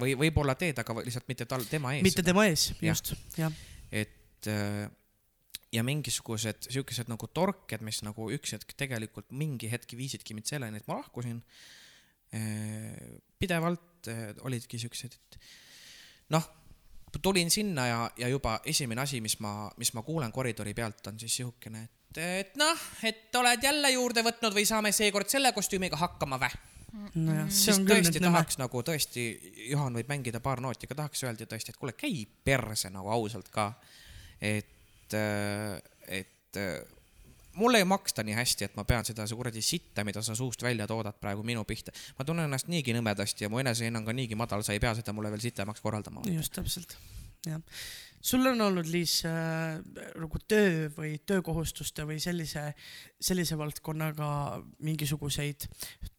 Või 0.01 0.14
võib-olla 0.19 0.55
teed, 0.59 0.78
aga 0.81 0.97
lihtsalt 1.05 1.28
mitte 1.28 1.47
tal, 1.48 1.64
tema 1.69 1.93
ees 1.97 2.05
mitte 2.06 2.24
tema 2.24 2.47
ees, 2.48 2.70
just, 2.81 3.12
jah. 3.36 3.52
et 3.93 4.48
äh, 4.51 4.86
ja 5.73 5.85
mingisugused 5.86 6.69
siukesed 6.73 7.10
nagu 7.12 7.28
torked, 7.32 7.85
mis 7.85 8.02
nagu 8.06 8.28
üks 8.36 8.56
hetk 8.56 8.74
tegelikult 8.78 9.31
mingi 9.36 9.70
hetk 9.73 9.97
viisidki 9.97 10.36
mind 10.36 10.51
selleni, 10.51 10.81
et 10.82 10.89
ma 10.89 11.01
lahkusin. 11.01 11.40
pidevalt 13.39 14.09
äh, 14.09 14.31
olidki 14.40 14.78
siuksed, 14.81 15.12
et 15.12 15.39
noh, 16.32 16.47
tulin 17.20 17.51
sinna 17.52 17.86
ja, 17.86 17.98
ja 18.16 18.28
juba 18.32 18.60
esimene 18.64 19.02
asi, 19.02 19.20
mis 19.20 19.36
ma, 19.44 19.69
mis 19.77 19.93
ma 19.93 20.02
kuulen 20.02 20.32
koridori 20.32 20.73
pealt, 20.74 21.06
on 21.10 21.20
siis 21.20 21.35
siukene, 21.43 21.82
et, 21.85 22.20
et 22.23 22.56
noh, 22.56 22.86
et 23.05 23.36
oled 23.36 23.64
jälle 23.69 23.90
juurde 23.93 24.24
võtnud 24.24 24.56
või 24.56 24.64
saame 24.69 24.93
seekord 24.97 25.28
selle 25.28 25.52
kostüümiga 25.52 26.01
hakkama 26.01 26.40
vä 26.40 26.48
nojah, 26.93 27.48
see 27.48 27.66
siis 27.66 27.78
on 27.78 27.86
küll 27.89 28.02
tõesti 28.05 28.23
tahaks 28.23 28.59
nagu 28.60 28.82
tõesti, 28.86 29.27
Juhan 29.70 29.97
võib 29.97 30.10
mängida 30.12 30.40
paar 30.44 30.60
nooti, 30.64 30.89
aga 30.89 31.02
tahaks 31.02 31.24
öelda 31.27 31.48
tõesti, 31.48 31.73
et 31.73 31.81
kuule, 31.81 31.94
käi 31.98 32.24
perse 32.44 32.90
nagu 32.93 33.12
ausalt 33.12 33.48
ka. 33.52 33.70
et, 34.43 35.14
et 35.14 36.60
äh, 36.60 36.77
mulle 37.55 37.78
ei 37.78 37.85
maksta 37.85 38.23
nii 38.23 38.36
hästi, 38.36 38.69
et 38.69 38.77
ma 38.77 38.85
pean 38.89 39.05
seda 39.05 39.27
kuradi 39.36 39.62
sitta, 39.64 40.05
mida 40.05 40.23
sa 40.23 40.35
suust 40.39 40.62
välja 40.62 40.86
toodad 40.86 41.16
praegu 41.20 41.43
minu 41.43 41.64
pihta. 41.64 41.93
ma 42.19 42.24
tunnen 42.24 42.48
ennast 42.48 42.69
niigi 42.69 42.94
nõmedasti 42.97 43.47
ja 43.47 43.51
mu 43.52 43.60
enesehinnang 43.62 44.09
on 44.09 44.16
niigi 44.16 44.39
madal, 44.39 44.62
sa 44.62 44.73
ei 44.73 44.81
pea 44.81 44.94
seda 44.98 45.12
mulle 45.12 45.31
veel 45.31 45.44
sitemaks 45.44 45.81
korraldama. 45.81 46.24
just 46.32 46.52
täpselt, 46.52 46.97
jah. 47.47 47.60
Sul 48.23 48.47
on 48.47 48.61
olnud, 48.69 48.86
Liis 48.86 49.20
äh,, 49.27 49.78
nagu 50.16 50.43
töö 50.49 50.89
või 50.97 51.16
töökohustuste 51.27 52.07
või 52.09 52.20
sellise, 52.23 52.70
sellise 53.20 53.59
valdkonnaga 53.59 54.28
mingisuguseid 54.78 55.66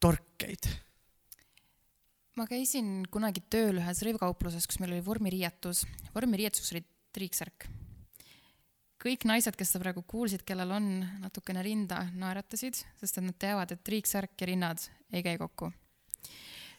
torkeid? 0.04 0.68
ma 2.38 2.48
käisin 2.50 3.04
kunagi 3.14 3.44
tööl 3.54 3.78
ühes 3.78 4.02
rõivkaupluses, 4.06 4.66
kus 4.66 4.80
meil 4.82 4.96
oli 4.96 5.06
vormiriietus. 5.06 5.84
vormiriietuseks 6.16 6.74
oli 6.74 6.84
triiksärk. 7.14 7.68
kõik 9.04 9.26
naised, 9.28 9.56
kes 9.60 9.74
seda 9.74 9.84
praegu 9.84 10.02
kuulsid, 10.08 10.46
kellel 10.48 10.72
on 10.72 10.86
natukene 11.20 11.62
rinda, 11.66 12.06
naeratasid, 12.16 12.78
sest 13.02 13.18
et 13.20 13.26
nad 13.26 13.38
teavad, 13.38 13.72
et 13.72 13.84
triiksärk 13.84 14.40
ja 14.40 14.48
rinnad 14.48 14.82
ei 15.12 15.24
käi 15.24 15.38
kokku. 15.38 15.72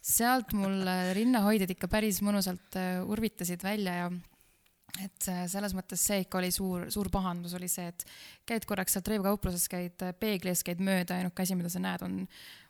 sealt 0.02 0.52
mul 0.52 0.84
rinnahoidjad 1.16 1.70
ikka 1.70 1.88
päris 1.88 2.20
mõnusalt 2.20 2.76
äh, 2.76 3.00
urvitasid 3.08 3.62
välja 3.62 3.94
ja 3.94 4.10
et 5.02 5.28
äh, 5.32 5.44
selles 5.50 5.74
mõttes 5.74 6.02
see 6.06 6.20
ikka 6.22 6.38
oli 6.38 6.52
suur, 6.54 6.86
suur 6.92 7.10
pahandus 7.12 7.56
oli 7.58 7.68
see, 7.70 7.88
et 7.90 8.04
käid 8.46 8.66
korraks 8.68 8.94
sealt 8.94 9.10
rõivkaupluses, 9.10 9.66
käid 9.70 10.04
äh, 10.06 10.14
peegli 10.18 10.52
ees, 10.52 10.62
käid 10.66 10.82
mööda, 10.84 11.18
ainuke 11.18 11.42
asi, 11.42 11.56
mida 11.58 11.72
sa 11.72 11.82
näed, 11.82 12.04
on, 12.06 12.22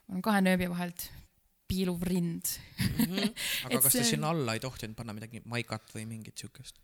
on 0.09 0.25
kahe 0.25 0.41
nööbi 0.45 0.69
vahelt 0.71 1.07
piiluv 1.69 2.03
rind. 2.05 2.49
aga 3.65 3.77
et 3.77 3.81
kas 3.81 3.91
see- 3.91 4.01
te 4.01 4.09
sinna 4.15 4.33
alla 4.33 4.57
ei 4.57 4.63
tohtinud 4.63 4.97
panna 4.97 5.15
midagi 5.17 5.43
maikat 5.49 5.95
või 5.95 6.07
mingit 6.09 6.37
siukest? 6.37 6.81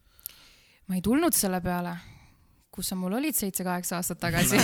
ma 0.89 0.97
ei 0.97 1.03
tulnud 1.05 1.31
selle 1.37 1.61
peale, 1.63 1.93
kus 2.73 2.89
sa 2.91 2.97
mul 2.99 3.13
olid 3.15 3.37
seitse-kaheksa 3.37 3.99
aastat 3.99 4.19
tagasi. 4.19 4.57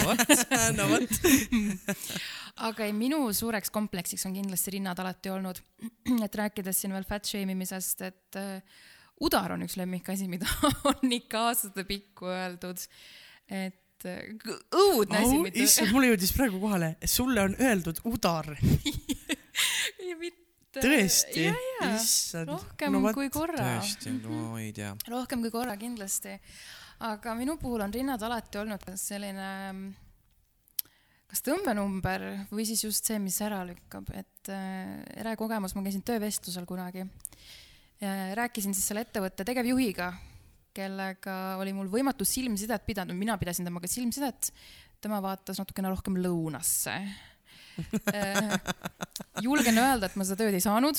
no 0.75 0.87
vot. 0.89 1.13
aga 2.67 2.87
ei, 2.87 2.93
minu 2.97 3.21
suureks 3.35 3.71
kompleksiks 3.71 4.25
on 4.27 4.35
kindlasti 4.35 4.73
rinnad 4.75 4.99
alati 4.99 5.31
olnud. 5.31 5.61
et 6.25 6.37
rääkides 6.41 6.83
siin 6.83 6.95
veel 6.97 7.07
fat 7.07 7.29
shame 7.29 7.55
imisest, 7.55 8.03
et 8.09 8.39
äh, 8.41 8.83
udar 9.23 9.55
on 9.55 9.65
üks 9.65 9.77
lemmikasi, 9.79 10.27
mida 10.31 10.49
on 10.91 11.17
ikka 11.17 11.47
aastatepikku 11.49 12.29
öeldud. 12.31 12.83
et 13.47 14.05
äh, 14.05 14.49
õudne 14.71 15.23
asi, 15.23 15.39
mida. 15.45 15.63
issand, 15.63 15.93
mulle 15.95 16.13
jõudis 16.13 16.33
praegu 16.37 16.61
kohale, 16.61 16.95
sulle 17.05 17.47
on 17.47 17.55
öeldud 17.59 18.03
udar. 18.09 18.53
mitte. 20.77 20.87
tõesti 20.87 21.45
ja, 21.47 21.53
ja, 21.81 21.93
issand. 21.95 22.51
rohkem 22.51 22.97
no 22.97 23.13
kui 23.15 23.29
korra. 23.33 23.77
tõesti, 23.79 24.13
no 24.23 24.57
ei 24.61 24.73
tea. 24.75 24.93
rohkem 25.09 25.45
kui 25.45 25.53
korra 25.53 25.77
kindlasti. 25.79 26.37
aga 27.07 27.35
minu 27.37 27.57
puhul 27.61 27.85
on 27.85 27.93
rinnad 27.93 28.21
alati 28.25 28.61
olnud 28.61 28.83
kas 28.85 29.05
selline, 29.11 29.49
kas 31.27 31.43
tõmbenumber 31.45 32.27
või 32.51 32.65
siis 32.69 32.83
just 32.83 33.05
see, 33.05 33.19
mis 33.21 33.39
ära 33.45 33.63
lükkab, 33.67 34.09
et 34.17 34.51
äh, 34.53 34.97
ere 35.17 35.35
kogemus, 35.39 35.75
ma 35.75 35.85
käisin 35.85 36.05
töövestlusel 36.05 36.67
kunagi. 36.69 37.05
Rääkisin 38.37 38.75
siis 38.77 38.89
selle 38.91 39.05
ettevõtte 39.07 39.45
tegevjuhiga, 39.47 40.11
kellega 40.77 41.37
oli 41.61 41.73
mul 41.73 41.89
võimatu 41.89 42.25
silmsidet 42.27 42.85
pidada, 42.85 43.15
mina 43.17 43.37
pidasin 43.41 43.65
temaga 43.65 43.89
silmsidet, 43.89 44.51
tema 45.01 45.21
vaatas 45.23 45.57
natukene 45.61 45.89
rohkem 45.93 46.19
lõunasse 46.21 46.99
Äh, 48.13 48.59
julgen 49.41 49.77
öelda, 49.77 50.07
et 50.09 50.15
ma 50.17 50.25
seda 50.25 50.41
tööd 50.41 50.55
ei 50.57 50.63
saanud, 50.63 50.97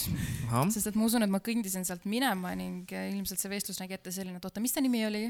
sest 0.73 0.91
et 0.91 0.99
ma 0.99 1.07
usun, 1.09 1.25
et 1.27 1.33
ma 1.33 1.41
kõndisin 1.45 1.87
sealt 1.87 2.05
minema 2.09 2.53
ning 2.59 2.91
ilmselt 2.95 3.43
see 3.43 3.51
vestlus 3.51 3.81
nägi 3.83 3.97
ette 3.97 4.13
selline, 4.15 4.39
et 4.39 4.47
oota, 4.47 4.63
mis 4.63 4.75
ta 4.75 4.83
nimi 4.85 5.05
oli? 5.09 5.25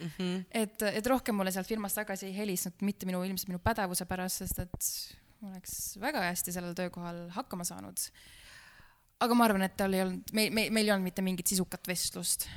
Mhm. 0.00 0.46
et, 0.56 0.82
et 0.96 1.08
rohkem 1.12 1.36
mulle 1.36 1.52
sealt 1.52 1.68
firmast 1.68 1.98
tagasi 1.98 2.30
ei 2.30 2.36
helisnud, 2.38 2.78
mitte 2.86 3.04
minu, 3.08 3.20
ilmselt 3.26 3.50
minu 3.50 3.60
pädevuse 3.60 4.06
pärast, 4.08 4.40
sest 4.40 4.62
et 4.62 4.92
ma 5.42 5.50
oleks 5.50 5.74
väga 6.00 6.22
hästi 6.30 6.54
sellel 6.54 6.76
töökohal 6.78 7.26
hakkama 7.34 7.66
saanud. 7.68 8.06
Aga 9.20 9.36
ma 9.36 9.46
arvan, 9.46 9.64
et 9.66 9.76
tal 9.78 9.94
ei 9.94 10.04
olnud, 10.04 10.34
meil, 10.36 10.50
meil, 10.54 10.74
meil 10.74 10.88
ei 10.88 10.94
olnud 10.94 11.10
mitte 11.10 11.24
mingit 11.24 11.50
sisukat 11.50 11.88
vestlust. 11.90 12.48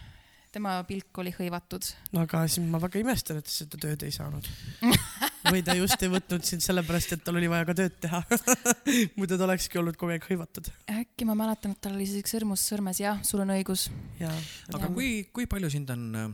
tema 0.54 0.76
pilk 0.86 1.18
oli 1.18 1.32
hõivatud. 1.34 1.88
no 2.14 2.24
aga 2.28 2.44
siis 2.48 2.66
ma 2.70 2.82
väga 2.82 3.00
imestan, 3.02 3.40
et 3.42 3.50
sa 3.50 3.64
seda 3.64 3.80
tööd 3.82 4.04
ei 4.06 4.14
saanud. 4.14 4.48
või 5.52 5.64
ta 5.66 5.76
just 5.78 6.04
ei 6.06 6.12
võtnud 6.14 6.46
sind 6.48 6.64
sellepärast, 6.64 7.16
et 7.16 7.24
tal 7.26 7.40
oli 7.40 7.50
vaja 7.52 7.66
ka 7.68 7.76
tööd 7.78 7.98
teha. 8.04 8.22
muidu 9.18 9.38
ta 9.38 9.48
olekski 9.48 9.82
olnud 9.82 9.98
kogu 10.00 10.16
aeg 10.16 10.30
hõivatud. 10.30 10.70
äkki 10.94 11.28
ma 11.30 11.36
mäletan, 11.40 11.76
et 11.76 11.82
tal 11.84 11.98
oli 11.98 12.08
siis 12.10 12.24
üks 12.24 12.36
sõrmus 12.36 12.64
sõrmes, 12.70 13.02
jah, 13.02 13.20
sul 13.28 13.44
on 13.44 13.54
õigus. 13.56 13.90
ja, 14.22 14.32
aga 14.72 14.86
Jah. 14.88 14.96
kui, 14.96 15.12
kui 15.34 15.50
palju 15.50 15.74
sind 15.74 15.92
on 15.94 16.08
äh, 16.22 16.32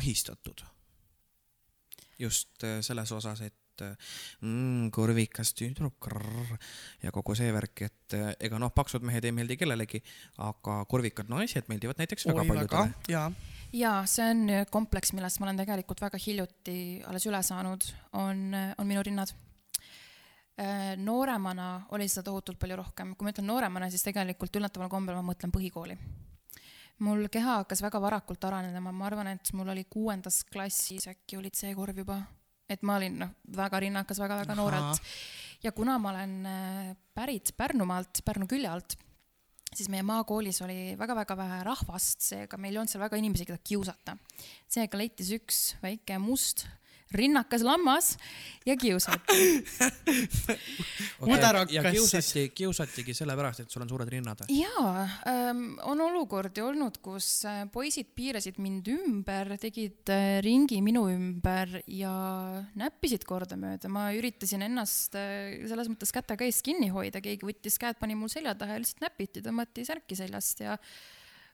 ahistatud? 0.00 0.64
just 2.18 2.64
äh, 2.66 2.80
selles 2.82 3.12
osas, 3.14 3.44
et 3.46 3.54
äh, 3.84 4.12
mm, 4.40 4.90
kurvikas 4.94 5.52
tüdruk 5.58 6.08
ja 7.02 7.12
kogu 7.14 7.34
see 7.38 7.50
värk, 7.54 7.82
et 7.86 8.16
äh, 8.16 8.32
ega 8.48 8.60
noh, 8.60 8.72
paksud 8.74 9.04
mehed 9.06 9.24
ei 9.24 9.34
meeldi 9.34 9.58
kellelegi, 9.60 10.00
aga 10.44 10.80
kurvikad 10.90 11.30
naised 11.32 11.68
meeldivad 11.70 12.00
näiteks 12.00 12.28
väga 12.28 12.46
paljudele., 12.48 12.94
ja, 13.10 13.26
ja 13.72 13.92
see 14.08 14.30
on 14.32 14.46
kompleks, 14.70 15.12
millest 15.16 15.40
ma 15.40 15.48
olen 15.48 15.60
tegelikult 15.62 16.02
väga 16.04 16.20
hiljuti 16.22 16.78
alles 17.08 17.28
üle 17.28 17.42
saanud, 17.44 17.86
on, 18.20 18.48
on 18.54 18.88
minu 18.88 19.04
rinnad. 19.04 19.34
nooremana 20.98 21.86
oli 21.94 22.08
seda 22.10 22.24
tohutult 22.26 22.58
palju 22.58 22.76
rohkem, 22.80 23.12
kui 23.14 23.26
ma 23.26 23.30
ütlen 23.30 23.46
nooremana, 23.46 23.90
siis 23.90 24.02
tegelikult 24.02 24.56
üllataval 24.58 24.90
kombel 24.90 25.14
ma 25.14 25.22
mõtlen 25.22 25.52
põhikooli. 25.54 25.98
mul 27.06 27.28
keha 27.30 27.60
hakkas 27.60 27.82
väga 27.82 28.00
varakult 28.02 28.44
arenema, 28.44 28.92
ma 28.92 29.06
arvan, 29.06 29.28
et 29.36 29.52
mul 29.54 29.68
oli 29.68 29.84
kuuendas 29.84 30.42
klassis 30.44 31.06
äkki 31.06 31.38
olid 31.38 31.54
C-korv 31.54 32.02
juba 32.02 32.18
et 32.68 32.82
ma 32.82 32.96
olin 33.00 33.18
noh, 33.24 33.34
väga 33.56 33.80
rinnakas 33.84 34.20
väga-väga 34.20 34.56
noorelt 34.58 35.02
ja 35.64 35.72
kuna 35.72 35.98
ma 35.98 36.12
olen 36.12 36.34
äh, 36.46 36.96
pärit 37.14 37.54
Pärnumaalt, 37.56 38.22
Pärnu 38.24 38.46
külje 38.50 38.70
alt, 38.70 38.96
siis 39.74 39.88
meie 39.92 40.04
maakoolis 40.06 40.62
oli 40.64 40.94
väga-väga 40.98 41.36
vähe 41.36 41.62
rahvast, 41.66 42.22
seega 42.30 42.60
meil 42.60 42.76
ei 42.76 42.82
olnud 42.82 42.92
seal 42.92 43.04
väga 43.04 43.20
inimesi, 43.20 43.48
keda 43.48 43.60
kiusata. 43.64 44.16
seega 44.68 45.00
leitis 45.00 45.32
üks 45.34 45.62
väike 45.82 46.18
must 46.22 46.66
rinnakas 47.14 47.62
lammas 47.64 48.16
ja 48.66 48.76
kiusati. 48.76 49.64
Mudarakas 51.24 51.72
ja 51.72 51.82
kiusati, 51.90 52.48
kiusatigi 52.54 53.14
sellepärast, 53.16 53.64
et 53.64 53.72
sul 53.72 53.82
on 53.84 53.88
suured 53.88 54.10
rinnad. 54.12 54.44
jaa 54.52 55.04
ähm,, 55.28 55.78
on 55.88 56.00
olukordi 56.04 56.62
olnud, 56.64 57.00
kus 57.04 57.30
äh, 57.48 57.62
poisid 57.72 58.12
piirasid 58.16 58.60
mind 58.62 58.90
ümber, 58.92 59.54
tegid 59.60 60.12
äh, 60.12 60.38
ringi 60.44 60.82
minu 60.84 61.06
ümber 61.12 61.78
ja 61.86 62.12
näppisid 62.78 63.24
kordamööda. 63.28 63.88
ma 63.92 64.10
üritasin 64.16 64.66
ennast 64.68 65.16
äh, 65.16 65.64
selles 65.70 65.88
mõttes 65.88 66.12
kätega 66.14 66.44
eest 66.44 66.64
kinni 66.66 66.92
hoida, 66.92 67.22
keegi 67.24 67.48
võttis 67.48 67.80
käed, 67.80 67.96
pani 68.00 68.18
mul 68.18 68.32
selja 68.32 68.54
taha 68.58 68.76
ja 68.76 68.84
lihtsalt 68.84 69.08
näpiti, 69.08 69.44
tõmmati 69.44 69.86
särki 69.88 70.18
seljast 70.18 70.60
ja 70.64 70.76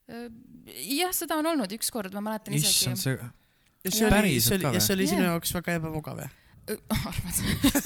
jah, 0.05 1.15
seda 1.17 1.39
on 1.41 1.47
olnud 1.55 1.71
ükskord, 1.79 2.13
ma 2.13 2.21
mäletan 2.27 2.59
issand, 2.59 2.99
isegi. 2.99 3.15
see, 3.17 3.44
ja 3.85 3.93
see 3.93 4.09
oli, 4.09 4.41
see 4.41 4.59
oli, 4.59 4.73
ja 4.77 4.81
see 4.81 4.97
oli 4.97 5.11
sinu 5.11 5.29
jaoks 5.29 5.55
väga 5.59 5.79
ebamugav 5.81 6.25
jah? 6.25 6.33
arvad? 6.73 7.41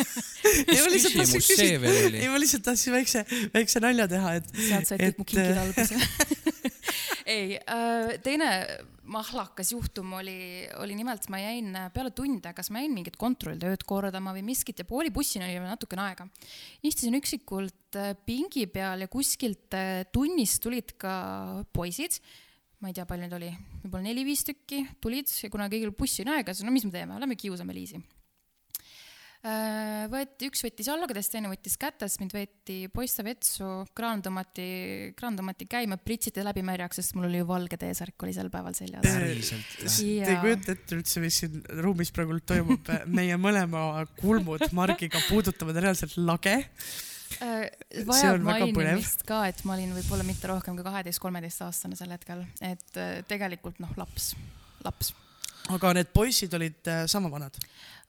ei, 0.71 0.79
ma 0.79 0.91
lihtsalt 0.93 1.17
tahtsin 1.19 1.43
küsida, 1.43 1.95
ei? 2.15 2.29
ma 2.31 2.39
lihtsalt 2.39 2.67
tahtsin 2.69 2.95
väikse, 2.95 3.25
väikse 3.55 3.83
nalja 3.83 4.07
teha, 4.11 4.37
et 4.39 4.53
sealt 4.55 4.93
said 4.93 5.03
kõik 5.03 5.19
mu 5.19 5.27
kingid 5.27 5.57
äh, 5.57 5.65
alguse. 5.65 5.99
ei, 7.35 7.59
teine 8.25 8.51
mahlakas 9.09 9.73
juhtum 9.73 10.13
oli, 10.19 10.69
oli 10.83 10.97
nimelt, 10.99 11.29
ma 11.33 11.41
jäin 11.41 11.73
peale 11.95 12.13
tunde, 12.17 12.53
kas 12.57 12.71
ma 12.75 12.83
jäin 12.83 12.95
mingit 12.95 13.17
kontrolltööd 13.21 13.85
kordama 13.89 14.35
või 14.37 14.45
miskit 14.51 14.83
ja 14.83 14.87
pooli 14.89 15.13
bussini 15.15 15.47
oli 15.47 15.57
veel 15.59 15.71
natukene 15.73 16.05
aega. 16.05 16.29
istusin 16.85 17.17
üksikult 17.19 17.99
äh, 17.99 18.13
pingi 18.27 18.67
peal 18.71 19.05
ja 19.05 19.11
kuskilt 19.11 19.75
äh, 19.77 20.05
tunnist 20.13 20.63
tulid 20.65 20.95
ka 21.01 21.65
poisid 21.73 22.21
ma 22.79 22.91
ei 22.91 22.95
tea, 22.95 23.07
palju 23.09 23.25
neid 23.25 23.35
oli, 23.35 23.49
võib-olla 23.83 24.07
neli-viis 24.07 24.45
tükki 24.47 24.85
tulid 25.03 25.31
ja 25.43 25.51
kuna 25.51 25.67
kõigil 25.73 25.91
bussi 25.99 26.23
on 26.25 26.37
aega, 26.37 26.55
siis 26.55 26.67
no 26.67 26.75
mis 26.75 26.87
me 26.87 26.95
teeme, 26.95 27.19
lähme 27.19 27.37
kiusame 27.39 27.75
Liisi. 27.75 27.99
võeti, 30.13 30.49
üks 30.51 30.63
võttis 30.67 30.89
jalgadest, 30.91 31.31
teine 31.31 31.51
võttis 31.51 31.75
kätest, 31.79 32.19
mind 32.23 32.35
võeti 32.35 32.79
poistevetsu, 32.95 33.69
kraan 33.99 34.23
tõmmati, 34.23 34.69
kraan 35.19 35.39
tõmmati 35.39 35.67
käima, 35.71 35.99
pritsiti 36.03 36.43
läbi 36.47 36.63
märjaks, 36.67 37.01
sest 37.01 37.19
mul 37.19 37.29
oli 37.31 37.43
ju 37.43 37.51
valge 37.51 37.79
T-särk 37.83 38.27
oli 38.27 38.35
sel 38.35 38.51
päeval 38.51 38.79
seljas. 38.79 39.07
päriselt. 39.07 39.75
te 39.83 40.33
ei 40.35 40.41
kujuta 40.43 40.75
ette 40.75 40.99
üldse, 40.99 41.23
mis 41.23 41.43
siin 41.43 41.61
ruumis 41.83 42.15
praegu 42.15 42.39
toimub, 42.47 42.95
meie 43.11 43.39
mõlema 43.43 44.07
kulmud 44.23 44.69
Margiga 44.75 45.23
puudutavad 45.31 45.83
reaalselt 45.83 46.19
lage. 46.19 46.61
Äh, 47.43 47.69
vajab 48.07 48.43
mainimist 48.43 49.23
ka, 49.29 49.43
et 49.51 49.61
ma 49.69 49.77
olin 49.77 49.93
võib-olla 49.99 50.25
mitte 50.27 50.49
rohkem 50.51 50.77
kui 50.79 50.87
kaheteist-kolmeteistaastane 50.87 51.99
sel 51.99 52.11
hetkel, 52.15 52.43
et 52.65 52.99
äh, 52.99 53.21
tegelikult 53.29 53.79
noh, 53.83 53.93
laps, 54.01 54.33
laps, 54.87 55.13
aga 55.75 55.93
need 55.99 56.11
poisid 56.15 56.55
olid 56.59 56.91
äh, 56.91 57.05
sama 57.11 57.31
vanad. 57.31 57.59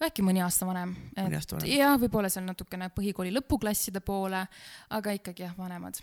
äkki 0.07 0.23
mõni 0.25 0.41
aasta 0.43 0.65
vanem. 0.65 0.95
Mõni 1.17 1.37
aasta 1.37 1.57
vanem. 1.57 1.69
jah, 1.75 1.97
võib-olla 2.01 2.31
seal 2.31 2.47
natukene 2.47 2.89
põhikooli 2.95 3.35
lõpuklasside 3.35 4.01
poole, 4.05 4.41
aga 4.97 5.15
ikkagi 5.19 5.45
jah, 5.45 5.53
vanemad. 5.59 5.99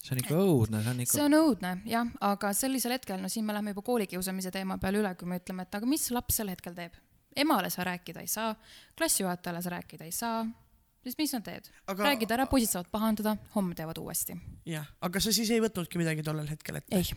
see 0.00 0.16
on 0.16 0.24
ikka 0.24 0.40
õudne, 0.40 0.82
see 0.82 0.94
on 0.96 1.04
ikka 1.04 1.18
see 1.18 1.28
on 1.28 1.38
õudne 1.38 1.76
jah, 1.90 2.10
aga 2.32 2.52
sellisel 2.56 2.96
hetkel, 2.96 3.20
no 3.22 3.30
siin 3.32 3.46
me 3.46 3.54
läheme 3.56 3.76
juba 3.76 3.86
koolikiusamise 3.92 4.50
teema 4.54 4.80
peale 4.82 5.04
üle, 5.04 5.14
kui 5.20 5.30
me 5.30 5.38
ütleme, 5.42 5.68
et 5.68 5.80
aga 5.80 5.88
mis 5.88 6.10
laps 6.16 6.40
sel 6.40 6.50
hetkel 6.50 6.74
teeb. 6.74 6.96
emale 7.36 7.70
sa 7.70 7.84
rääkida 7.84 8.24
ei 8.24 8.28
saa, 8.30 8.54
klassijuhatajale 8.96 9.62
sa 9.62 9.76
rääkida 9.78 10.08
ei 10.08 10.12
saa, 10.12 10.44
siis 11.04 11.18
mis 11.20 11.34
nad 11.36 11.46
teed? 11.46 11.70
Aga- 11.86 12.10
räägid 12.10 12.34
ära, 12.36 12.46
poisid 12.50 12.72
saavad 12.72 12.90
pahandada, 12.92 13.36
homme 13.54 13.76
teevad 13.78 14.00
uuesti. 14.02 14.36
jah, 14.68 14.86
aga 15.04 15.20
sa 15.20 15.32
siis 15.32 15.50
ei 15.54 15.62
võtnudki 15.64 16.00
midagi 16.00 16.24
tollel 16.26 16.48
hetkel 16.50 16.80
ette? 16.80 16.96
ei, 16.96 17.12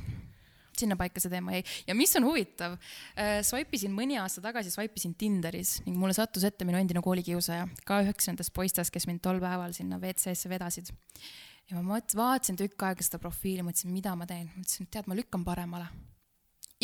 sinnapaika 0.78 1.22
see 1.22 1.32
teema 1.34 1.56
jäi 1.58 1.64
ja 1.90 1.96
mis 1.98 2.14
on 2.20 2.28
huvitav 2.28 2.78
äh,, 2.78 3.40
swipe 3.46 3.78
isin 3.78 3.94
mõni 3.96 4.20
aasta 4.22 4.44
tagasi, 4.44 4.72
swipe 4.74 5.00
isin 5.00 5.16
Tinderis 5.18 5.78
ning 5.86 5.98
mulle 6.00 6.16
sattus 6.18 6.46
ette 6.48 6.68
minu 6.68 6.80
endine 6.80 7.02
koolikiusaja, 7.06 7.68
ka 7.88 8.02
üheks 8.06 8.30
nendest 8.32 8.54
poistest, 8.56 8.94
kes 8.94 9.08
mind 9.10 9.24
tol 9.26 9.42
päeval 9.44 9.76
sinna 9.78 10.00
WC-sse 10.02 10.52
vedasid. 10.52 10.92
ja 11.70 11.78
ma 11.80 11.86
mõtlesin, 11.96 12.20
vaatasin 12.22 12.60
tükk 12.60 12.90
aega 12.90 13.06
seda 13.06 13.22
profiili, 13.22 13.66
mõtlesin, 13.66 13.94
mida 13.94 14.14
ma 14.16 14.30
teen, 14.30 14.50
mõtlesin, 14.56 14.88
et 14.88 14.94
tead, 14.98 15.10
ma 15.10 15.18
lükkan 15.18 15.46
paremale. 15.48 15.88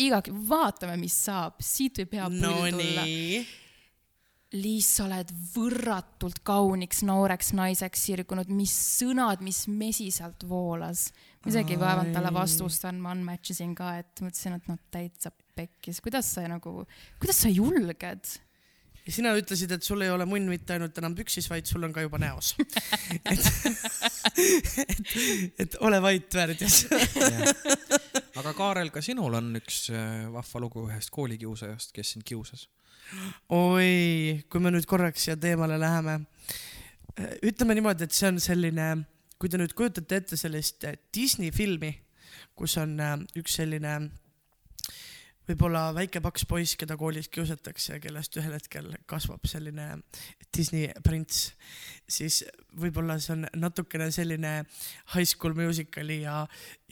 igagi, 0.00 0.34
vaatame, 0.48 0.96
mis 1.00 1.16
saab, 1.28 1.60
siit 1.62 2.02
võib 2.02 2.18
hea 2.18 2.30
pull 2.32 2.74
tulla. 2.74 3.06
Liis, 4.54 4.86
sa 4.96 5.08
oled 5.08 5.30
võrratult 5.54 6.38
kauniks 6.46 7.02
nooreks 7.06 7.50
naiseks 7.58 8.04
sirgunud, 8.06 8.50
mis 8.54 8.70
sõnad, 9.00 9.42
mis 9.42 9.64
mesi 9.66 10.10
sealt 10.14 10.46
voolas. 10.46 11.08
ma 11.42 11.50
isegi 11.50 11.74
ei 11.74 11.80
vaevanud 11.80 12.14
talle 12.14 12.30
vastust 12.34 12.86
andma, 12.86 13.16
unmatch 13.16 13.50
isin 13.50 13.74
ka, 13.74 13.96
et 13.98 14.22
mõtlesin, 14.22 14.54
et 14.54 14.68
noh, 14.70 14.78
täitsa 14.94 15.32
pekkis, 15.58 16.00
kuidas 16.04 16.30
sa 16.36 16.46
nagu, 16.50 16.84
kuidas 17.18 17.42
sa 17.42 17.50
julged? 17.50 18.38
ja 19.04 19.12
sina 19.12 19.34
ütlesid, 19.36 19.74
et 19.74 19.84
sul 19.84 20.00
ei 20.04 20.12
ole 20.12 20.24
munn 20.28 20.48
mitte 20.48 20.76
ainult 20.76 20.96
enam 21.00 21.16
püksis, 21.18 21.48
vaid 21.50 21.68
sul 21.68 21.84
on 21.84 21.92
ka 21.92 22.04
juba 22.04 22.20
näos. 22.22 22.54
et, 23.32 23.44
et, 24.86 25.02
et 25.66 25.76
ole 25.84 26.00
vait 26.04 26.38
värdjas. 26.38 26.84
aga 28.40 28.54
Kaarel, 28.56 28.94
ka 28.94 29.02
sinul 29.04 29.36
on 29.40 29.52
üks 29.60 29.88
äh, 29.92 30.24
vahva 30.32 30.64
lugu 30.64 30.86
ühest 30.88 31.12
koolikiusajast, 31.14 31.92
kes 31.96 32.14
sind 32.14 32.26
kiusas. 32.28 32.68
oi, 33.48 34.44
kui 34.50 34.62
me 34.62 34.72
nüüd 34.74 34.86
korraks 34.88 35.26
siia 35.26 35.36
teemale 35.40 35.78
läheme. 35.80 36.20
ütleme 37.46 37.76
niimoodi, 37.78 38.08
et 38.08 38.14
see 38.14 38.28
on 38.32 38.40
selline, 38.42 38.88
kui 39.38 39.50
te 39.50 39.58
nüüd 39.60 39.74
kujutate 39.76 40.18
ette 40.18 40.36
sellist 40.38 40.84
äh, 40.88 40.96
Disney 41.14 41.52
filmi, 41.54 41.92
kus 42.58 42.76
on 42.82 42.98
äh, 42.98 43.18
üks 43.38 43.60
selline 43.60 43.98
võib-olla 45.48 45.88
väike 45.96 46.22
paks 46.24 46.46
poiss, 46.48 46.76
keda 46.80 46.96
koolis 47.00 47.28
kiusatakse 47.32 47.96
ja 47.96 48.02
kellest 48.02 48.36
ühel 48.40 48.54
hetkel 48.56 48.90
kasvab 49.10 49.44
selline 49.48 49.88
Disney 50.56 50.88
prints, 51.04 51.50
siis 52.08 52.42
võib-olla 52.80 53.18
see 53.22 53.34
on 53.36 53.46
natukene 53.60 54.10
selline 54.14 54.54
High 55.14 55.28
School 55.28 55.56
Musicali 55.58 56.22
ja, 56.22 56.40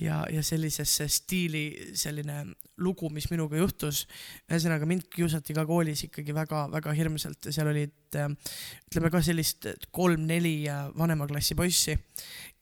ja, 0.01 0.23
ja 0.31 0.43
sellisesse 0.45 1.09
stiili 1.09 1.65
selline 1.99 2.45
lugu, 2.83 3.11
mis 3.11 3.29
minuga 3.31 3.57
juhtus. 3.57 4.07
ühesõnaga 4.51 4.89
mind 4.89 5.09
kiusati 5.12 5.57
ka 5.57 5.66
koolis 5.69 6.05
ikkagi 6.09 6.35
väga-väga 6.37 6.95
hirmsalt 6.99 7.49
ja 7.49 7.55
seal 7.55 7.73
olid 7.73 7.97
ütleme 8.12 9.11
ka 9.12 9.23
sellist 9.24 9.69
kolm-neli 9.95 10.57
vanema 10.99 11.27
klassi 11.31 11.57
poissi, 11.57 11.97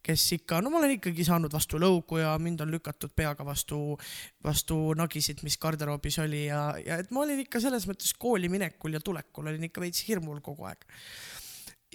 kes 0.03 0.25
ikka, 0.39 0.61
no 0.65 0.73
ma 0.73 0.81
olen 0.81 0.97
ikkagi 0.97 1.25
saanud 1.27 1.53
vastu 1.53 1.81
lõugu 1.81 2.21
ja 2.23 2.33
mind 2.41 2.65
on 2.65 2.73
lükatud 2.73 3.13
peaga 3.17 3.45
vastu, 3.47 3.99
vastu 4.45 4.79
nagisid, 4.99 5.45
mis 5.47 5.59
garderoobis 5.61 6.19
oli 6.25 6.47
ja, 6.47 6.63
ja 6.85 7.01
et 7.03 7.13
ma 7.15 7.25
olin 7.25 7.43
ikka 7.45 7.61
selles 7.63 7.87
mõttes 7.91 8.15
kooli 8.19 8.49
minekul 8.53 8.97
ja 8.97 9.03
tulekul 9.05 9.53
olin 9.53 9.69
ikka 9.69 9.85
veits 9.85 10.07
hirmul 10.09 10.41
kogu 10.45 10.69
aeg. 10.71 10.89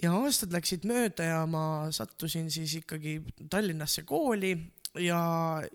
Ja 0.02 0.12
aastad 0.12 0.52
läksid 0.52 0.84
mööda 0.84 1.24
ja 1.24 1.38
ma 1.48 1.88
sattusin 1.94 2.50
siis 2.52 2.74
ikkagi 2.82 3.18
Tallinnasse 3.50 4.04
kooli 4.04 4.52
ja, 5.00 5.20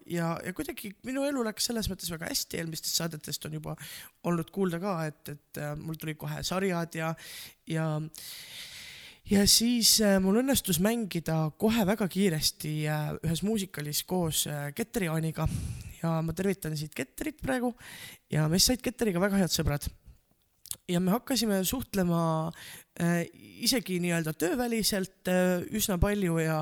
ja, 0.06 0.36
ja 0.46 0.54
kuidagi 0.54 0.94
minu 1.08 1.26
elu 1.28 1.44
läks 1.46 1.68
selles 1.70 1.90
mõttes 1.90 2.12
väga 2.14 2.30
hästi, 2.30 2.60
eelmistest 2.62 3.02
saadetest 3.02 3.48
on 3.50 3.58
juba 3.58 3.76
olnud 4.30 4.52
kuulda 4.54 4.80
ka, 4.82 4.98
et, 5.10 5.34
et 5.36 5.62
äh, 5.62 5.74
mul 5.80 5.98
tulid 6.00 6.20
kohe 6.22 6.44
sarjad 6.46 6.96
ja, 6.98 7.14
ja 7.70 7.88
ja 9.32 9.46
siis 9.48 9.96
äh, 10.04 10.18
mul 10.24 10.42
õnnestus 10.42 10.82
mängida 10.84 11.46
kohe 11.60 11.86
väga 11.88 12.08
kiiresti 12.12 12.74
äh, 12.92 13.14
ühes 13.24 13.44
muusikalis 13.48 14.04
koos 14.08 14.46
äh, 14.52 14.70
Ketteri 14.76 15.08
Jaaniga 15.08 15.48
ja 16.02 16.18
ma 16.26 16.36
tervitan 16.36 16.76
siit 16.78 16.96
Ketterit 16.98 17.42
praegu. 17.42 17.74
Ja 18.32 18.48
meist 18.52 18.70
said 18.70 18.82
Ketteriga 18.84 19.22
väga 19.22 19.40
head 19.42 19.54
sõbrad. 19.54 19.88
Ja 20.90 21.02
me 21.04 21.14
hakkasime 21.14 21.62
suhtlema 21.68 22.24
äh, 23.00 23.24
isegi 23.64 24.00
nii-öelda 24.04 24.34
tööväliselt 24.40 25.32
äh, 25.32 25.62
üsna 25.78 26.00
palju 26.02 26.40
ja, 26.42 26.60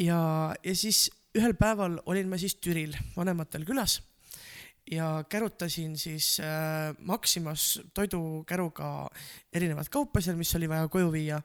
ja, 0.00 0.20
ja 0.64 0.76
siis 0.76 1.06
ühel 1.38 1.54
päeval 1.58 2.00
olin 2.08 2.30
ma 2.30 2.40
siis 2.40 2.56
Türil 2.60 2.96
vanematel 3.16 3.66
külas 3.68 4.00
ja 4.90 5.24
kärutasin 5.28 5.98
siis 5.98 6.38
äh, 6.40 6.94
Maximas 6.98 7.80
toidukäruga 7.94 9.08
erinevat 9.52 9.88
kaupa 9.88 10.20
seal, 10.20 10.36
mis 10.36 10.54
oli 10.56 10.68
vaja 10.68 10.88
koju 10.88 11.12
viia. 11.12 11.42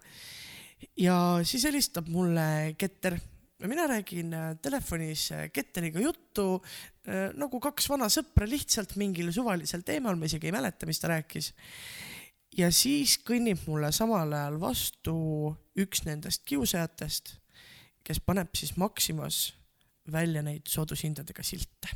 ja 0.97 1.39
siis 1.43 1.63
helistab 1.63 2.07
mulle 2.07 2.75
Ketter 2.77 3.17
ja 3.59 3.67
mina 3.67 3.87
räägin 3.87 4.33
äh, 4.33 4.55
telefonis 4.61 5.31
äh, 5.31 5.49
Ketteriga 5.51 5.99
juttu 5.99 6.63
äh, 7.07 7.31
nagu 7.35 7.59
kaks 7.59 7.89
vana 7.89 8.09
sõpra 8.11 8.47
lihtsalt 8.49 8.95
mingil 8.95 9.31
suvalisel 9.31 9.83
teemal, 9.87 10.15
ma 10.15 10.27
isegi 10.27 10.49
ei 10.49 10.55
mäleta, 10.55 10.85
mis 10.85 10.99
ta 10.99 11.11
rääkis 11.13 11.53
ja 12.57 12.69
siis 12.71 13.17
kõnnib 13.25 13.63
mulle 13.67 13.91
samal 13.95 14.33
ajal 14.33 14.59
vastu 14.61 15.15
üks 15.79 16.03
nendest 16.05 16.43
kiusajatest, 16.49 17.35
kes 18.05 18.21
paneb 18.25 18.53
siis 18.57 18.75
Maximas 18.77 19.45
välja 20.11 20.43
neid 20.43 20.67
soodushindadega 20.67 21.45
silte. 21.47 21.93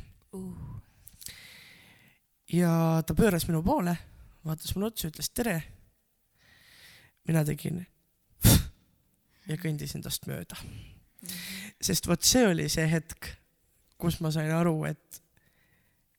Ja 2.52 3.02
ta 3.06 3.14
pööras 3.16 3.46
minu 3.48 3.62
poole, 3.64 3.94
vaatas 4.46 4.74
mulle 4.74 4.92
otsa, 4.92 5.10
ütles 5.10 5.30
tere. 5.34 5.60
mina 7.28 7.44
tegin 7.44 7.82
ja 9.50 9.56
kõndisin 9.60 10.02
tast 10.02 10.26
mööda. 10.26 10.56
sest 11.80 12.06
vot 12.08 12.22
see 12.24 12.46
oli 12.46 12.68
see 12.68 12.86
hetk, 12.88 13.32
kus 13.98 14.20
ma 14.20 14.30
sain 14.32 14.52
aru, 14.54 14.84
et 14.88 15.22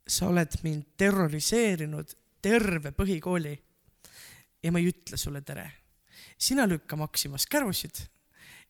sa 0.08 0.30
oled 0.30 0.60
mind 0.64 0.96
terroriseerinud 0.98 2.16
terve 2.42 2.92
põhikooli 2.96 3.56
ja 4.64 4.72
ma 4.72 4.80
ei 4.80 4.90
ütle 4.92 5.18
sulle 5.18 5.42
tere. 5.42 5.72
sina 6.38 6.68
lükka 6.68 6.96
Maximas 6.96 7.48
kärusid 7.48 8.06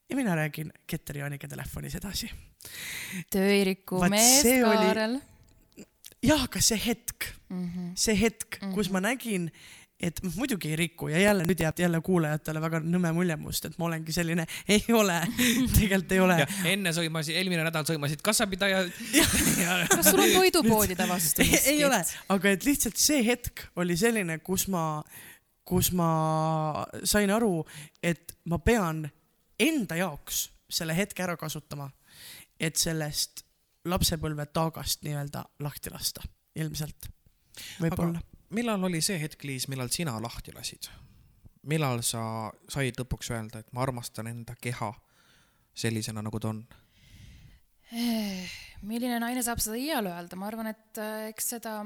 ja 0.10 0.16
mina 0.16 0.36
räägin 0.36 0.72
Keter-Jaaniga 0.88 1.48
telefonis 1.48 1.96
edasi. 1.96 2.32
tööiriku 3.30 4.00
mees 4.10 4.44
Kaarel. 4.64 5.20
jah, 6.24 6.42
aga 6.48 6.62
see 6.62 6.80
hetk, 6.86 7.34
Mhm. 7.50 7.92
see 7.96 8.16
hetk, 8.20 8.60
kus 8.74 8.90
ma 8.92 9.00
nägin, 9.02 9.50
et 10.00 10.22
ma 10.24 10.30
muidugi 10.36 10.70
ei 10.70 10.76
riku 10.80 11.08
ja 11.12 11.20
jälle 11.20 11.44
nüüd 11.44 11.60
jääb 11.60 11.80
jälle 11.82 12.00
kuulajatele 12.02 12.62
väga 12.62 12.80
nõme 12.80 13.10
mulje 13.14 13.36
must, 13.36 13.66
et 13.66 13.74
ma 13.78 13.86
olengi 13.90 14.14
selline, 14.16 14.46
ei 14.68 14.84
ole, 14.96 15.18
tegelikult 15.76 16.12
ei 16.16 16.20
ole 16.24 16.38
ja. 16.40 16.46
enne 16.72 16.94
sõimasid, 16.96 17.36
eelmine 17.36 17.66
nädal 17.68 17.84
sõimasid 17.90 18.22
kassapidaja. 18.24 18.86
kas 19.96 20.12
sul 20.12 20.22
on 20.24 20.32
toidupoodide 20.38 21.08
vastu 21.10 21.44
ei, 21.44 21.60
ei 21.74 21.84
ole 21.84 22.00
miskit?, 22.04 22.22
aga 22.36 22.54
et 22.56 22.68
lihtsalt 22.70 23.02
see 23.02 23.26
hetk 23.28 23.66
oli 23.76 23.98
selline, 24.00 24.40
kus 24.40 24.68
ma, 24.72 25.04
kus 25.68 25.92
ma 25.92 26.86
sain 27.04 27.32
aru, 27.36 27.66
et 28.04 28.38
ma 28.46 28.60
pean 28.64 29.04
enda 29.60 30.00
jaoks 30.00 30.46
selle 30.70 30.96
hetke 30.96 31.24
ära 31.26 31.36
kasutama, 31.38 31.90
et 32.60 32.78
sellest 32.80 33.44
lapsepõlve 33.90 34.46
taagast 34.54 35.04
nii-öelda 35.06 35.44
lahti 35.66 35.92
lasta, 35.94 36.24
ilmselt. 36.56 37.10
võib-olla. 37.82 38.22
millal 38.56 38.84
oli 38.84 39.02
see 39.02 39.20
hetk, 39.22 39.44
Liis, 39.44 39.68
millal 39.68 39.92
sina 39.94 40.18
lahti 40.22 40.54
lasid? 40.56 40.90
millal 41.70 42.02
sa 42.08 42.22
said 42.72 42.98
lõpuks 43.00 43.34
öelda, 43.34 43.60
et 43.60 43.74
ma 43.76 43.84
armastan 43.84 44.30
enda 44.32 44.56
keha 44.62 44.94
sellisena, 45.76 46.24
nagu 46.26 46.40
ta 46.40 46.54
on? 46.54 46.64
milline 48.86 49.18
naine 49.20 49.42
saab 49.44 49.62
seda 49.64 49.78
iial 49.80 50.08
öelda, 50.12 50.38
ma 50.38 50.48
arvan, 50.48 50.70
et 50.72 51.00
äh, 51.02 51.30
eks 51.32 51.56
seda 51.56 51.80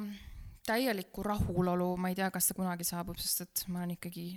täielikku 0.67 1.23
rahulolu, 1.25 1.93
ma 1.99 2.11
ei 2.11 2.17
tea, 2.17 2.29
kas 2.31 2.49
see 2.49 2.57
kunagi 2.57 2.85
saabub, 2.87 3.19
sest 3.19 3.45
et 3.45 3.63
ma 3.71 3.81
olen 3.81 3.95
ikkagi 3.95 4.27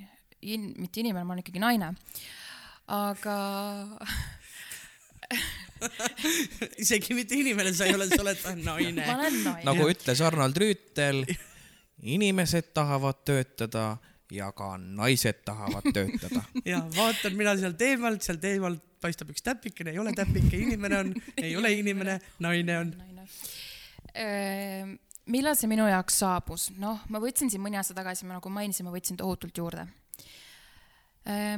in,, 0.46 0.72
mitte 0.78 1.02
inimene, 1.02 1.24
ma 1.26 1.34
olen 1.34 1.42
ikkagi 1.44 1.62
naine. 1.62 1.92
aga 2.94 3.36
isegi 6.82 7.14
mitte 7.16 7.36
inimene 7.36 7.72
sa 7.76 7.86
ei 7.86 7.94
ole, 7.94 8.08
sa 8.08 8.22
oled 8.22 8.42
naine 8.64 9.02
ma. 9.02 9.16
olen 9.18 9.38
naine 9.44 9.66
nagu 9.68 9.88
ütles 9.90 10.22
Arnold 10.24 10.56
Rüütel, 10.60 11.24
inimesed 12.02 12.72
tahavad 12.76 13.22
töötada 13.28 13.96
ja 14.32 14.50
ka 14.56 14.74
naised 14.80 15.42
tahavad 15.46 15.86
töötada. 15.94 16.42
ja 16.70 16.82
vaatan 16.96 17.36
mina 17.38 17.56
sealt 17.58 17.82
eemalt, 17.82 18.22
sealt 18.26 18.44
eemalt 18.44 18.82
paistab 19.02 19.30
üks 19.30 19.44
täpikene, 19.44 19.92
ei 19.94 20.00
ole 20.02 20.14
täpike, 20.16 20.58
inimene 20.58 20.98
on, 20.98 21.12
ei 21.36 21.52
ole 21.56 21.72
inimene, 21.78 22.18
naine 22.42 22.78
on. 22.80 22.94
millal 25.30 25.58
see 25.58 25.70
minu 25.70 25.86
jaoks 25.90 26.22
saabus? 26.24 26.70
noh, 26.80 27.04
ma 27.12 27.20
võtsin 27.22 27.52
siin 27.52 27.62
mõni 27.62 27.78
aasta 27.78 27.94
tagasi, 27.96 28.26
ma 28.26 28.38
nagu 28.38 28.50
mainisin, 28.52 28.88
ma 28.88 28.94
võtsin 28.94 29.20
tohutult 29.20 29.58
juurde. 29.60 29.86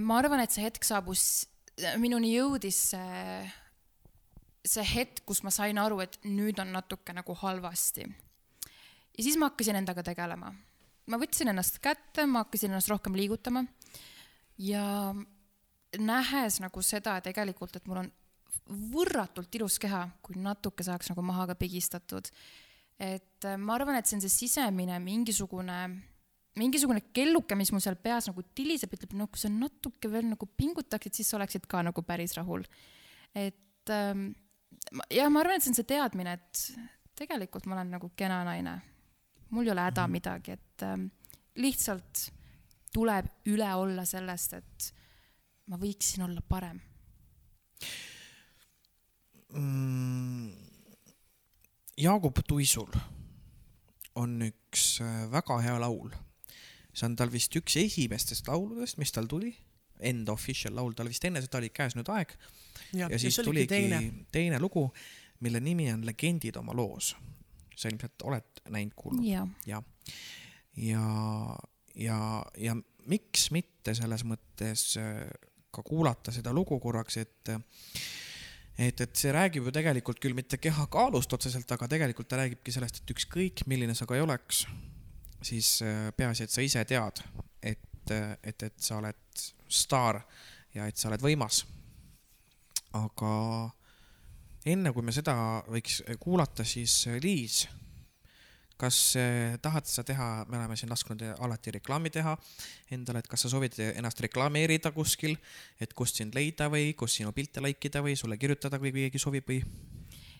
ma 0.03 0.19
arvan, 0.19 0.43
et 0.45 0.53
see 0.53 0.67
hetk 0.67 0.85
saabus, 0.85 1.47
minuni 1.99 2.33
jõudis 2.35 2.79
see, 2.93 3.51
see 4.67 4.87
hetk, 4.95 5.23
kus 5.29 5.43
ma 5.47 5.53
sain 5.55 5.79
aru, 5.79 6.01
et 6.05 6.19
nüüd 6.27 6.59
on 6.63 6.73
natuke 6.75 7.15
nagu 7.17 7.37
halvasti. 7.43 8.07
ja 9.19 9.25
siis 9.25 9.39
ma 9.39 9.51
hakkasin 9.51 9.81
endaga 9.81 10.03
tegelema. 10.03 10.53
ma 11.07 11.21
võtsin 11.21 11.49
ennast 11.49 11.81
kätte, 11.85 12.27
ma 12.27 12.45
hakkasin 12.45 12.71
ennast 12.71 12.91
rohkem 12.91 13.17
liigutama 13.17 13.65
ja 14.59 15.15
nähes 15.99 16.61
nagu 16.61 16.83
seda 16.83 17.21
tegelikult, 17.25 17.77
et 17.77 17.87
mul 17.87 18.03
on 18.05 18.13
võrratult 18.93 19.55
ilus 19.57 19.79
keha, 19.81 20.03
kui 20.23 20.37
natuke 20.37 20.85
saaks 20.85 21.09
nagu 21.13 21.25
maha 21.25 21.47
ka 21.53 21.55
pigistatud. 21.59 22.29
et 22.99 23.47
ma 23.59 23.75
arvan, 23.75 23.97
et 23.97 24.07
see 24.07 24.17
on 24.19 24.25
see 24.25 24.33
sisemine 24.49 24.99
mingisugune, 24.99 25.79
mingisugune 26.59 27.03
kelluke, 27.15 27.57
mis 27.59 27.71
mul 27.73 27.83
seal 27.85 27.99
peas 28.03 28.29
nagu 28.31 28.43
tiliseb, 28.57 28.93
ütleb, 28.97 29.15
no 29.19 29.29
kui 29.31 29.41
sa 29.41 29.51
natuke 29.53 30.11
veel 30.13 30.29
nagu 30.33 30.49
pingutaksid, 30.59 31.17
siis 31.17 31.31
sa 31.31 31.39
oleksid 31.39 31.69
ka 31.71 31.83
nagu 31.87 32.05
päris 32.07 32.37
rahul. 32.39 32.67
et 33.35 33.93
ähm, 33.95 34.31
ja 35.13 35.29
ma 35.31 35.43
arvan, 35.43 35.59
et 35.59 35.67
see 35.67 35.73
on 35.73 35.79
see 35.79 35.89
teadmine, 35.89 36.35
et 36.39 36.65
tegelikult 37.19 37.67
ma 37.67 37.79
olen 37.79 37.95
nagu 37.97 38.13
kena 38.17 38.43
naine. 38.47 38.79
mul 39.51 39.67
ei 39.67 39.73
ole 39.73 39.87
häda 39.89 40.07
midagi, 40.11 40.59
et 40.59 40.87
ähm, 40.87 41.09
lihtsalt 41.57 42.29
tuleb 42.93 43.29
üle 43.49 43.69
olla 43.75 44.05
sellest, 44.09 44.59
et 44.59 44.93
ma 45.69 45.77
võiksin 45.81 46.25
olla 46.25 46.43
parem 46.43 46.81
mm,. 49.53 50.67
Jaagup 51.99 52.39
Tuisul 52.47 52.93
on 54.19 54.39
üks 54.47 55.01
äh, 55.03 55.27
väga 55.31 55.59
hea 55.65 55.79
laul. 55.83 56.13
See 56.99 57.07
on 57.07 57.17
tal 57.19 57.31
vist 57.33 57.55
üks 57.59 57.79
esimestest 57.81 58.51
lauludest, 58.51 58.99
mis 58.99 59.15
tal 59.15 59.29
tuli, 59.31 59.53
enda 60.11 60.35
official 60.35 60.77
laul, 60.79 60.95
tal 60.99 61.11
vist 61.11 61.25
enne 61.27 61.43
seda 61.43 61.61
oli 61.61 61.71
Käes 61.75 61.97
nüüd 61.99 62.11
aeg. 62.15 62.35
Ja, 62.97 63.09
ja 63.11 63.19
siis 63.21 63.39
tuligi 63.43 63.71
teine. 63.71 64.03
teine 64.35 64.61
lugu, 64.63 64.89
mille 65.45 65.61
nimi 65.63 65.89
on 65.93 66.05
Legendid 66.07 66.59
oma 66.61 66.77
loos. 66.77 67.15
sa 67.79 67.87
ilmselt 67.89 68.23
oled 68.27 68.63
näinud, 68.75 68.95
kuulnud? 68.99 69.27
Ja 69.27 69.47
ja, 69.67 69.83
ja, 70.77 71.03
ja, 71.95 72.17
ja 72.59 72.75
miks 73.07 73.51
mitte 73.55 73.95
selles 73.95 74.25
mõttes 74.27 74.97
äh, 74.99 75.29
ka 75.71 75.85
kuulata 75.87 76.35
seda 76.35 76.53
lugu 76.55 76.81
korraks, 76.83 77.21
et 77.23 77.53
et, 78.79 79.01
et 79.01 79.15
see 79.19 79.31
räägib 79.35 79.69
ju 79.69 79.75
tegelikult 79.75 80.21
küll 80.23 80.37
mitte 80.39 80.59
kehakaalust 80.63 81.33
otseselt, 81.35 81.71
aga 81.75 81.89
tegelikult 81.91 82.29
ta 82.31 82.39
räägibki 82.43 82.75
sellest, 82.75 83.03
et 83.03 83.15
ükskõik, 83.15 83.65
milline 83.71 83.95
sa 83.95 84.07
ka 84.07 84.19
ei 84.19 84.23
oleks, 84.23 84.65
siis 85.43 85.83
äh, 85.83 86.11
peaasi, 86.17 86.45
et 86.45 86.53
sa 86.53 86.65
ise 86.65 86.85
tead, 86.89 87.23
et, 87.63 88.13
et, 88.43 88.63
et 88.63 88.79
sa 88.81 88.99
oled 88.99 89.43
staar 89.69 90.21
ja 90.75 90.87
et 90.89 90.97
sa 90.97 91.11
oled 91.11 91.23
võimas. 91.23 91.65
aga 92.99 93.33
enne 94.69 94.93
kui 94.93 95.05
me 95.05 95.13
seda 95.13 95.35
võiks 95.69 96.01
kuulata, 96.21 96.65
siis 96.65 97.07
äh, 97.09 97.19
Liis, 97.23 97.67
kas 98.79 99.17
äh, 99.19 99.59
tahad 99.63 99.87
sa 99.87 100.05
teha, 100.07 100.47
me 100.49 100.59
oleme 100.59 100.77
siin 100.77 100.91
lasknud 100.91 101.23
alati 101.39 101.75
reklaami 101.79 102.11
teha 102.15 102.37
endale, 102.95 103.23
et 103.23 103.29
kas 103.29 103.45
sa 103.45 103.53
soovid 103.53 103.79
ennast 103.91 104.21
reklameerida 104.25 104.93
kuskil, 104.97 105.37
et 105.81 105.95
kust 105.95 106.21
sind 106.23 106.35
leida 106.35 106.71
või 106.73 106.95
kus 106.99 107.19
sinu 107.21 107.33
pilte 107.37 107.63
like 107.65 107.91
ida 107.91 108.03
või 108.05 108.17
sulle 108.17 108.39
kirjutada, 108.39 108.79
kui 108.79 108.95
keegi 108.95 109.23
soovib 109.23 109.49
või? 109.51 109.63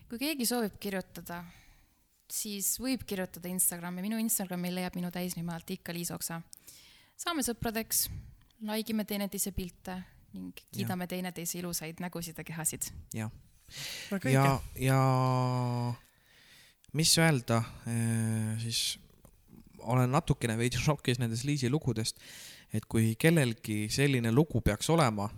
kui 0.09 0.17
keegi 0.17 0.45
soovib 0.49 0.79
kirjutada, 0.81 1.43
siis 2.33 2.75
võib 2.81 3.03
kirjutada 3.07 3.49
Instagrami, 3.51 4.03
minu 4.05 4.19
Instagrami 4.21 4.71
leiab 4.73 4.95
minu 4.99 5.11
täisnime 5.13 5.53
alt 5.55 5.69
ikka 5.73 5.93
Liis 5.95 6.11
Oksa. 6.15 6.41
saame 7.17 7.43
sõpradeks, 7.45 8.07
like 8.69 8.93
ime 8.93 9.05
teineteise 9.05 9.51
pilte 9.51 9.97
ning 10.33 10.53
kiidame 10.71 11.07
teineteise 11.09 11.59
ilusaid 11.59 11.99
nägusid 11.99 12.37
ja 12.37 12.43
kehasid. 12.43 12.91
jah, 13.13 13.31
ja 14.29 14.61
ja 14.77 14.99
mis 16.93 17.17
öelda, 17.17 17.63
siis 18.61 18.99
olen 19.79 20.11
natukene 20.11 20.57
veidi 20.57 20.79
šokis 20.87 21.19
nendest 21.21 21.45
Liisi 21.47 21.69
lugudest, 21.69 22.19
et 22.73 22.85
kui 22.85 23.15
kellelgi 23.19 23.87
selline 23.93 24.31
lugu 24.31 24.61
peaks 24.61 24.89
olema 24.89 25.29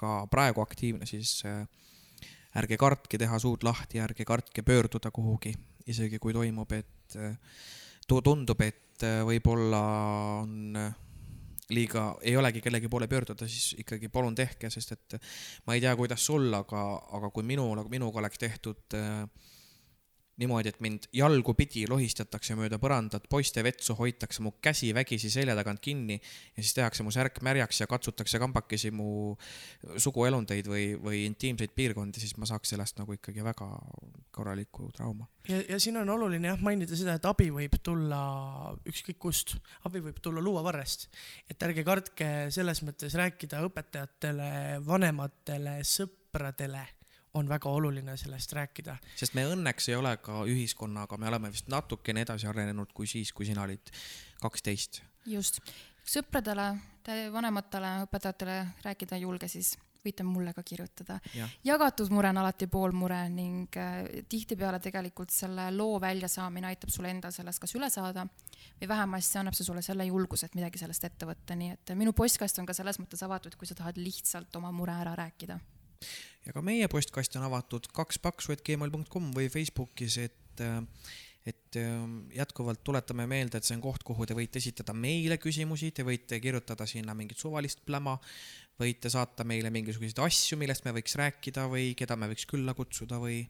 ka 0.00 0.24
praegu 0.32 0.62
aktiivne, 0.64 1.06
siis 1.08 1.42
äh, 1.44 1.66
ärge 2.56 2.78
kartke 2.80 3.18
teha 3.20 3.38
suud 3.42 3.64
lahti, 3.66 4.00
ärge 4.00 4.24
kartke 4.24 4.64
pöörduda 4.66 5.12
kuhugi, 5.12 5.52
isegi 5.90 6.18
kui 6.22 6.34
toimub, 6.36 6.72
et 6.76 7.18
äh, 7.18 7.36
tu- 8.06 8.22
tundub, 8.24 8.60
et 8.66 9.04
äh, 9.06 9.20
võib-olla 9.26 9.82
on 10.42 10.80
äh, 10.80 10.90
liiga, 11.74 12.16
ei 12.26 12.36
olegi 12.36 12.62
kellegi 12.64 12.90
poole 12.90 13.08
pöörduda, 13.10 13.46
siis 13.48 13.74
ikkagi 13.82 14.10
palun 14.12 14.34
tehke, 14.34 14.70
sest 14.70 14.96
et 14.96 15.18
ma 15.66 15.76
ei 15.76 15.82
tea, 15.84 15.94
kuidas 15.98 16.24
sul, 16.26 16.48
aga, 16.54 16.82
aga 17.18 17.30
kui 17.34 17.46
minu, 17.46 17.68
minuga 17.92 18.22
oleks 18.22 18.42
tehtud 18.42 18.98
äh, 18.98 19.24
niimoodi, 20.40 20.70
et 20.72 20.80
mind 20.80 21.06
jalgu 21.16 21.54
pidi 21.58 21.84
lohistatakse 21.90 22.54
mööda 22.58 22.78
põrandat, 22.80 23.26
poiste 23.30 23.62
vetsu 23.64 23.96
hoitakse 23.98 24.42
mu 24.44 24.54
käsi 24.62 24.92
vägisi 24.96 25.30
selja 25.32 25.56
tagant 25.58 25.82
kinni 25.84 26.16
ja 26.16 26.62
siis 26.62 26.72
tehakse 26.76 27.04
mu 27.04 27.12
särk 27.14 27.42
märjaks 27.44 27.82
ja 27.82 27.88
katsutakse 27.90 28.40
kambakesi 28.42 28.92
mu 28.94 29.36
suguelundeid 30.00 30.70
või, 30.70 30.86
või 31.00 31.24
intiimseid 31.26 31.74
piirkondi, 31.76 32.22
siis 32.22 32.36
ma 32.40 32.48
saaks 32.48 32.72
sellest 32.74 33.00
nagu 33.00 33.16
ikkagi 33.16 33.44
väga 33.44 33.68
korraliku 34.34 34.88
trauma. 34.96 35.28
ja, 35.48 35.60
ja 35.68 35.80
siin 35.80 35.98
on 36.00 36.08
oluline 36.16 36.52
jah 36.52 36.62
mainida 36.64 36.96
seda, 36.96 37.18
et 37.18 37.28
abi 37.28 37.50
võib 37.54 37.76
tulla 37.82 38.20
ükskõik 38.88 39.18
kust, 39.20 39.56
abi 39.88 40.02
võib 40.04 40.22
tulla 40.22 40.44
luuavarrest. 40.44 41.10
et 41.50 41.68
ärge 41.68 41.84
kartke 41.84 42.30
selles 42.54 42.80
mõttes 42.86 43.18
rääkida 43.18 43.60
õpetajatele, 43.66 44.80
vanematele, 44.86 45.80
sõpradele 45.84 46.86
on 47.34 47.48
väga 47.48 47.70
oluline 47.70 48.16
sellest 48.16 48.52
rääkida. 48.52 48.96
sest 49.16 49.34
me 49.34 49.44
õnneks 49.46 49.88
ei 49.88 49.96
ole 49.96 50.16
ka 50.16 50.42
ühiskonnaga, 50.50 51.18
me 51.18 51.28
oleme 51.28 51.52
vist 51.52 51.68
natukene 51.68 52.24
edasi 52.26 52.46
arenenud 52.50 52.92
kui 52.94 53.06
siis, 53.06 53.32
kui 53.32 53.46
sina 53.46 53.62
olid 53.62 53.92
kaksteist. 54.40 55.02
just, 55.26 55.60
sõpradele 56.04 56.72
te 57.02 57.22
vanematele 57.32 58.00
õpetajatele 58.06 58.58
rääkida 58.84 59.16
ei 59.16 59.26
julge, 59.28 59.48
siis 59.48 59.76
võite 60.04 60.24
mulle 60.24 60.52
ka 60.56 60.62
kirjutada. 60.64 61.18
Jah. 61.36 61.50
jagatud 61.64 62.10
mure 62.14 62.30
on 62.32 62.40
alati 62.40 62.66
pool 62.72 62.94
mure 62.96 63.18
ning 63.32 63.76
äh, 63.76 64.22
tihtipeale 64.28 64.80
tegelikult 64.80 65.32
selle 65.34 65.68
loo 65.74 65.98
väljasaamine 66.00 66.70
aitab 66.70 66.92
sul 66.92 67.08
endal 67.10 67.34
sellest 67.36 67.60
kas 67.60 67.76
üle 67.76 67.90
saada 67.92 68.24
või 68.80 68.88
vähemasti 68.88 69.40
annab 69.42 69.56
see 69.56 69.68
sulle 69.68 69.84
selle 69.84 70.08
julguse, 70.08 70.48
et 70.48 70.56
midagi 70.56 70.80
sellest 70.80 71.04
ette 71.10 71.28
võtta, 71.28 71.56
nii 71.56 71.76
et 71.76 71.94
minu 72.00 72.14
postkast 72.16 72.62
on 72.62 72.68
ka 72.68 72.76
selles 72.76 73.00
mõttes 73.02 73.22
avatud, 73.26 73.56
kui 73.60 73.68
sa 73.68 73.76
tahad 73.76 74.00
lihtsalt 74.00 74.56
oma 74.56 74.72
mure 74.72 74.96
ära 74.96 75.14
rääkida. 75.20 75.60
Ja 76.46 76.54
ka 76.56 76.62
meie 76.64 76.88
postkast 76.88 77.36
on 77.36 77.48
avatud 77.48 77.90
kaks 77.94 78.20
paksu, 78.22 78.54
et 78.54 78.64
gmail.com 78.66 79.32
või 79.36 79.50
Facebookis, 79.52 80.20
et 80.24 80.64
äh, 80.64 80.80
et 81.46 81.76
ähm, 81.76 82.28
jätkuvalt 82.36 82.82
tuletame 82.84 83.26
meelde, 83.26 83.58
et 83.58 83.66
see 83.66 83.76
on 83.78 83.82
koht, 83.84 84.02
kuhu 84.04 84.26
te 84.28 84.36
võite 84.36 84.60
esitada 84.60 84.92
meile 84.92 85.38
küsimusi, 85.40 85.88
te 85.96 86.04
võite 86.04 86.36
kirjutada 86.42 86.84
sinna 86.88 87.14
mingit 87.16 87.40
suvalist 87.40 87.80
pläma, 87.86 88.18
võite 88.80 89.10
saata 89.12 89.44
meile 89.48 89.72
mingisuguseid 89.72 90.20
asju, 90.24 90.58
millest 90.60 90.84
me 90.84 90.94
võiks 90.98 91.16
rääkida 91.20 91.66
või 91.72 91.94
keda 91.98 92.16
me 92.20 92.28
võiks 92.30 92.46
külla 92.50 92.74
kutsuda 92.76 93.20
või, 93.22 93.40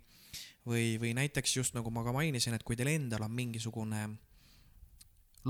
või, 0.67 0.95
või 1.03 1.15
näiteks 1.19 1.57
just 1.57 1.75
nagu 1.75 1.91
ma 1.95 2.07
ka 2.07 2.15
mainisin, 2.15 2.55
et 2.55 2.67
kui 2.67 2.79
teil 2.79 2.93
endal 2.95 3.27
on 3.27 3.35
mingisugune 3.35 4.07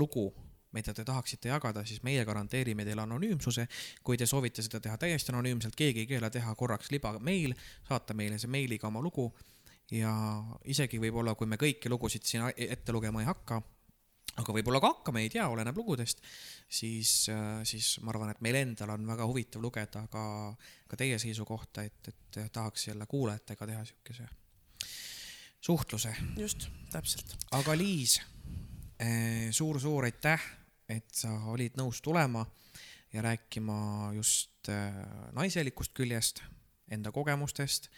lugu, 0.01 0.31
mida 0.71 0.93
te 0.93 1.05
tahaksite 1.07 1.51
jagada, 1.51 1.83
siis 1.85 2.03
meie 2.03 2.25
garanteerime 2.25 2.85
teile 2.87 3.03
anonüümsuse. 3.03 3.67
kui 4.03 4.17
te 4.17 4.25
soovite 4.25 4.61
seda 4.61 4.79
teha 4.79 4.97
täiesti 4.97 5.31
anonüümselt, 5.33 5.75
keegi 5.75 6.05
ei 6.05 6.07
keela 6.07 6.29
teha 6.29 6.55
korraks 6.55 6.91
liba 6.91 7.13
meil, 7.19 7.55
saata 7.87 8.13
meile 8.13 8.39
see 8.39 8.51
meiliga 8.51 8.87
oma 8.87 9.01
lugu 9.01 9.31
ja 9.91 10.13
isegi 10.65 10.99
võib-olla, 10.99 11.35
kui 11.35 11.47
me 11.47 11.59
kõiki 11.59 11.91
lugusid 11.91 12.25
siin 12.27 12.47
ette 12.55 12.95
lugema 12.95 13.21
ei 13.21 13.27
hakka, 13.27 13.61
aga 14.39 14.55
võib-olla 14.55 14.79
ka 14.79 14.93
hakkame, 14.93 15.25
ei 15.25 15.31
tea, 15.31 15.47
oleneb 15.51 15.77
lugudest, 15.77 16.21
siis, 16.71 17.25
siis 17.67 17.93
ma 18.01 18.13
arvan, 18.13 18.31
et 18.31 18.43
meil 18.45 18.61
endal 18.61 18.95
on 18.95 19.07
väga 19.07 19.27
huvitav 19.27 19.63
lugeda 19.63 20.05
ka, 20.11 20.23
ka 20.87 20.99
teie 20.99 21.19
seisukohta, 21.19 21.83
et, 21.83 22.13
et 22.13 22.39
tahaks 22.53 22.87
jälle 22.87 23.07
kuulajatega 23.11 23.67
teha 23.67 23.83
niisuguse 23.83 24.29
suhtluse. 25.61 26.15
just, 26.37 26.69
täpselt. 26.91 27.35
aga 27.51 27.75
Liis 27.77 28.21
suur,, 29.01 29.51
suur-suur 29.51 30.07
aitäh, 30.07 30.41
et 30.91 31.07
sa 31.15 31.31
olid 31.51 31.79
nõus 31.79 32.01
tulema 32.03 32.43
ja 33.13 33.23
rääkima 33.23 34.11
just 34.15 34.69
naiselikust 35.33 35.95
küljest, 35.97 36.43
enda 36.91 37.11
kogemustest 37.11 37.89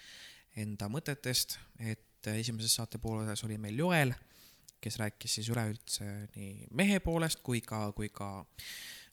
enda 0.60 0.90
mõtetest, 0.91 1.57
et 1.82 2.30
esimeses 2.34 2.78
saate 2.78 3.02
pooles 3.02 3.44
oli 3.45 3.57
meil 3.61 3.80
Joel, 3.80 4.14
kes 4.84 4.98
rääkis 4.99 5.40
siis 5.40 5.49
üleüldse 5.52 6.06
nii 6.36 6.68
mehe 6.76 6.99
poolest 7.03 7.41
kui 7.44 7.61
ka, 7.64 7.88
kui 7.95 8.10
ka 8.14 8.45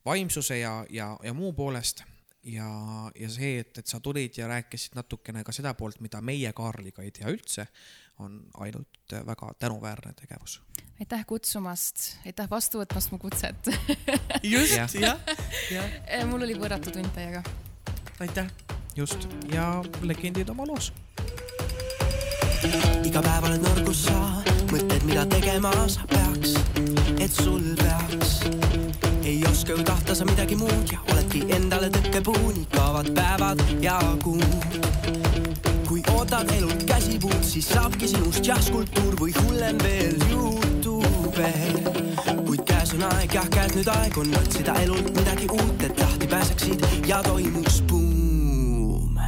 vaimsuse 0.07 0.59
ja, 0.59 0.81
ja, 0.91 1.13
ja 1.23 1.35
muu 1.37 1.53
poolest. 1.57 2.05
ja, 2.43 2.67
ja 3.15 3.29
see, 3.29 3.59
et, 3.61 3.79
et 3.79 3.87
sa 3.87 4.01
tulid 4.01 4.39
ja 4.39 4.49
rääkisid 4.49 4.97
natukene 4.97 5.45
ka 5.45 5.53
seda 5.53 5.75
poolt, 5.77 6.01
mida 6.01 6.23
meie 6.25 6.53
Kaarliga 6.57 7.05
ei 7.05 7.13
tea 7.13 7.29
üldse, 7.29 7.67
on 8.21 8.41
ainult 8.65 9.17
väga 9.27 9.53
tänuväärne 9.59 10.13
tegevus. 10.21 10.61
aitäh 11.01 11.27
kutsumast, 11.27 12.07
aitäh 12.27 12.51
vastu 12.51 12.83
võtmast 12.83 13.13
mu 13.13 13.19
kutset 13.19 13.73
just, 14.43 14.77
jah, 14.77 14.95
jah 14.95 15.19
ja. 15.73 15.85
ja.. 16.11 16.27
mul 16.27 16.45
oli 16.49 16.59
võrratu 16.61 16.93
tund 16.95 17.13
teiega. 17.17 17.43
aitäh. 18.21 18.53
just, 18.97 19.29
ja 19.55 19.73
legendid 20.03 20.53
oma 20.53 20.69
loos 20.69 20.93
iga 23.09 23.23
päev 23.25 23.47
oled 23.49 23.63
nõrgus 23.65 24.03
sa, 24.05 24.17
mõtled, 24.71 25.05
mida 25.09 25.25
tegema 25.33 25.71
sa 25.89 26.05
peaks, 26.11 26.53
et 27.17 27.33
sul 27.33 27.65
peaks. 27.81 28.35
ei 29.25 29.41
oska 29.49 29.77
ju 29.79 29.85
tahta 29.87 30.15
sa 30.15 30.29
midagi 30.29 30.59
muud 30.61 30.93
ja 30.93 31.01
oledki 31.13 31.47
endale 31.57 31.89
tõkkepuu, 31.97 32.53
nii 32.59 32.69
kaovad 32.77 33.13
päevad 33.17 33.65
ja 33.81 33.99
kuud. 34.25 35.70
Kui 36.03 36.15
ootad 36.17 36.51
elult 36.57 36.83
käsipuud, 36.87 37.43
siis 37.43 37.69
saabki 37.69 38.09
sinust 38.09 38.47
jah 38.47 38.61
skulptuur 38.63 39.17
või 39.21 39.33
hullem 39.37 39.79
veel 39.83 40.17
Youtube. 40.31 41.51
kuid 42.47 42.63
käes 42.69 42.95
on 42.95 43.05
aeg, 43.09 43.35
jah 43.35 43.49
käes 43.51 43.75
nüüd 43.75 43.89
aeg 43.89 44.19
on 44.19 44.35
otsida 44.41 44.75
elult 44.85 45.11
midagi 45.17 45.49
uut, 45.51 45.83
et 45.83 46.01
lahti 46.01 46.31
pääseksid 46.31 46.87
ja 47.09 47.23
toimuks 47.27 47.83
buum. 47.91 49.21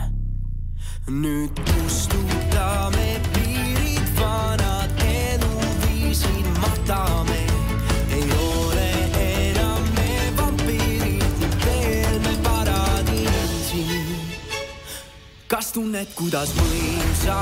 nüüd 1.08 1.60
kustutame 1.72 3.20
piirid, 3.34 4.08
vanad 4.20 5.04
eluviisid 5.08 6.48
matame. 6.60 7.31
Kas 15.52 15.68
tunned, 15.74 16.08
kuidas 16.16 16.48
võimsa 16.56 17.34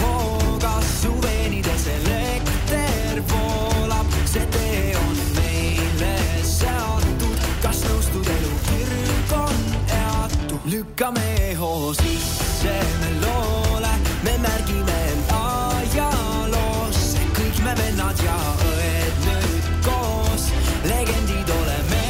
hooga 0.00 0.70
su 0.88 1.10
veenides 1.20 1.82
elekter 1.98 3.20
voolab, 3.28 4.14
see 4.24 4.46
tee 4.54 4.94
on 4.96 5.18
meile 5.36 6.14
seatud, 6.48 7.44
kas 7.60 7.82
nõustud 7.84 8.30
elu 8.36 8.54
kirg 8.70 9.34
on 9.36 9.60
eatu, 9.98 10.62
lükkame 10.72 11.26
hoo 11.60 11.92
sisse 12.00 12.72
me 13.02 13.12
loole, 13.26 13.92
me 14.24 14.38
märgime 14.46 14.96
end 15.10 15.36
ajaloosse, 15.42 17.28
kõik 17.36 17.62
me 17.68 17.76
vennad 17.82 18.24
ja 18.24 18.38
õed 18.70 19.22
nüüd 19.28 19.70
koos, 19.90 20.48
legendid 20.88 21.54
oleme 21.60 22.02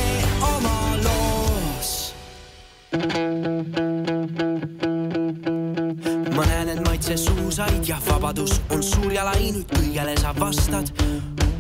oma 0.55 0.81
loos. 1.03 1.93
ma 2.95 3.88
näen, 7.09 7.19
et 7.19 7.25
maitse 7.25 7.43
suusaid 7.43 7.89
ja 7.89 7.97
vabadus 8.11 8.61
on 8.71 8.83
suur 8.83 9.13
ja 9.13 9.25
lai, 9.25 9.53
nüüd 9.53 9.69
kõigele 9.73 10.15
sa 10.21 10.35
vastad. 10.35 10.91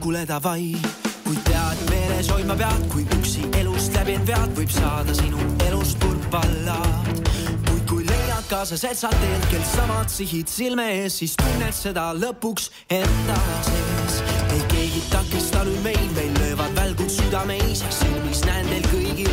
kuule 0.00 0.26
davai, 0.26 0.76
kui 1.24 1.36
tead 1.44 1.78
meeles 1.90 2.28
hoidma 2.30 2.54
pead, 2.56 2.88
kui 2.92 3.04
üksi 3.16 3.48
elust 3.60 3.94
läbi 3.94 4.14
end 4.14 4.26
vead, 4.26 4.52
võib 4.56 4.70
saada 4.70 5.14
sinu 5.14 5.38
elust 5.66 5.98
purpallaad. 5.98 7.20
kuid 7.68 7.84
kui 7.88 8.04
leiad 8.06 8.44
kaasas, 8.48 8.84
et 8.84 8.96
sa 8.98 9.08
teed 9.08 9.48
kell 9.50 9.64
samad 9.64 10.08
sihid 10.08 10.48
silme 10.48 10.88
ees, 11.02 11.18
siis 11.18 11.36
tunned 11.36 11.74
seda 11.74 12.12
lõpuks 12.14 12.70
enda 12.90 13.38
sees. 13.62 14.22
ei 14.52 14.62
keegi 14.68 15.02
takista 15.10 15.64
nüüd 15.64 15.80
meid, 15.82 16.10
meil 16.16 16.34
löövad 16.40 16.74
välgud 16.76 17.10
südameis 17.10 17.84
silmis 17.90 18.44
näen 18.44 18.68
teil 18.68 18.90
kõigil 18.92 19.32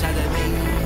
sädemeid 0.00 0.83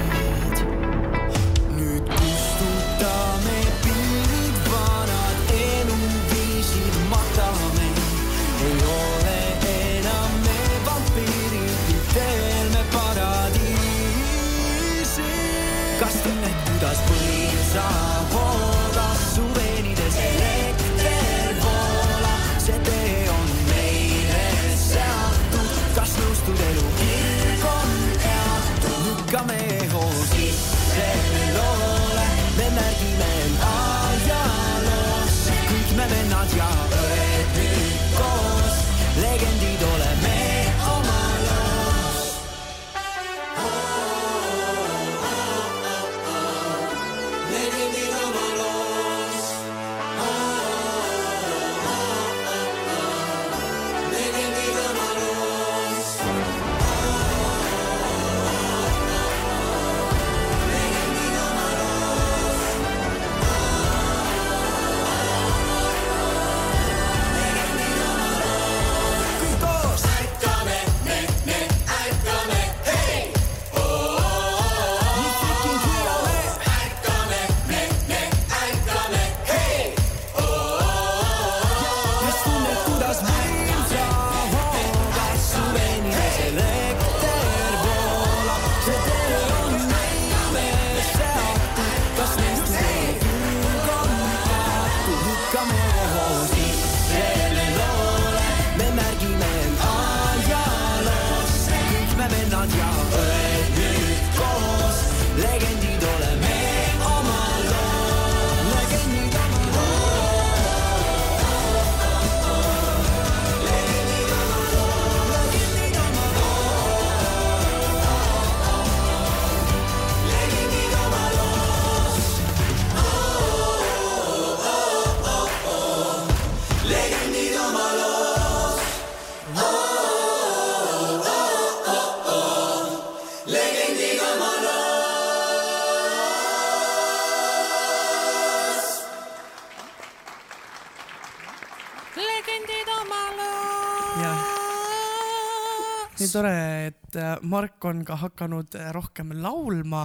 Mark 147.59 147.89
on 147.91 148.05
ka 148.07 148.19
hakanud 148.23 148.79
äh, 148.79 148.91
rohkem 148.95 149.33
laulma, 149.43 150.05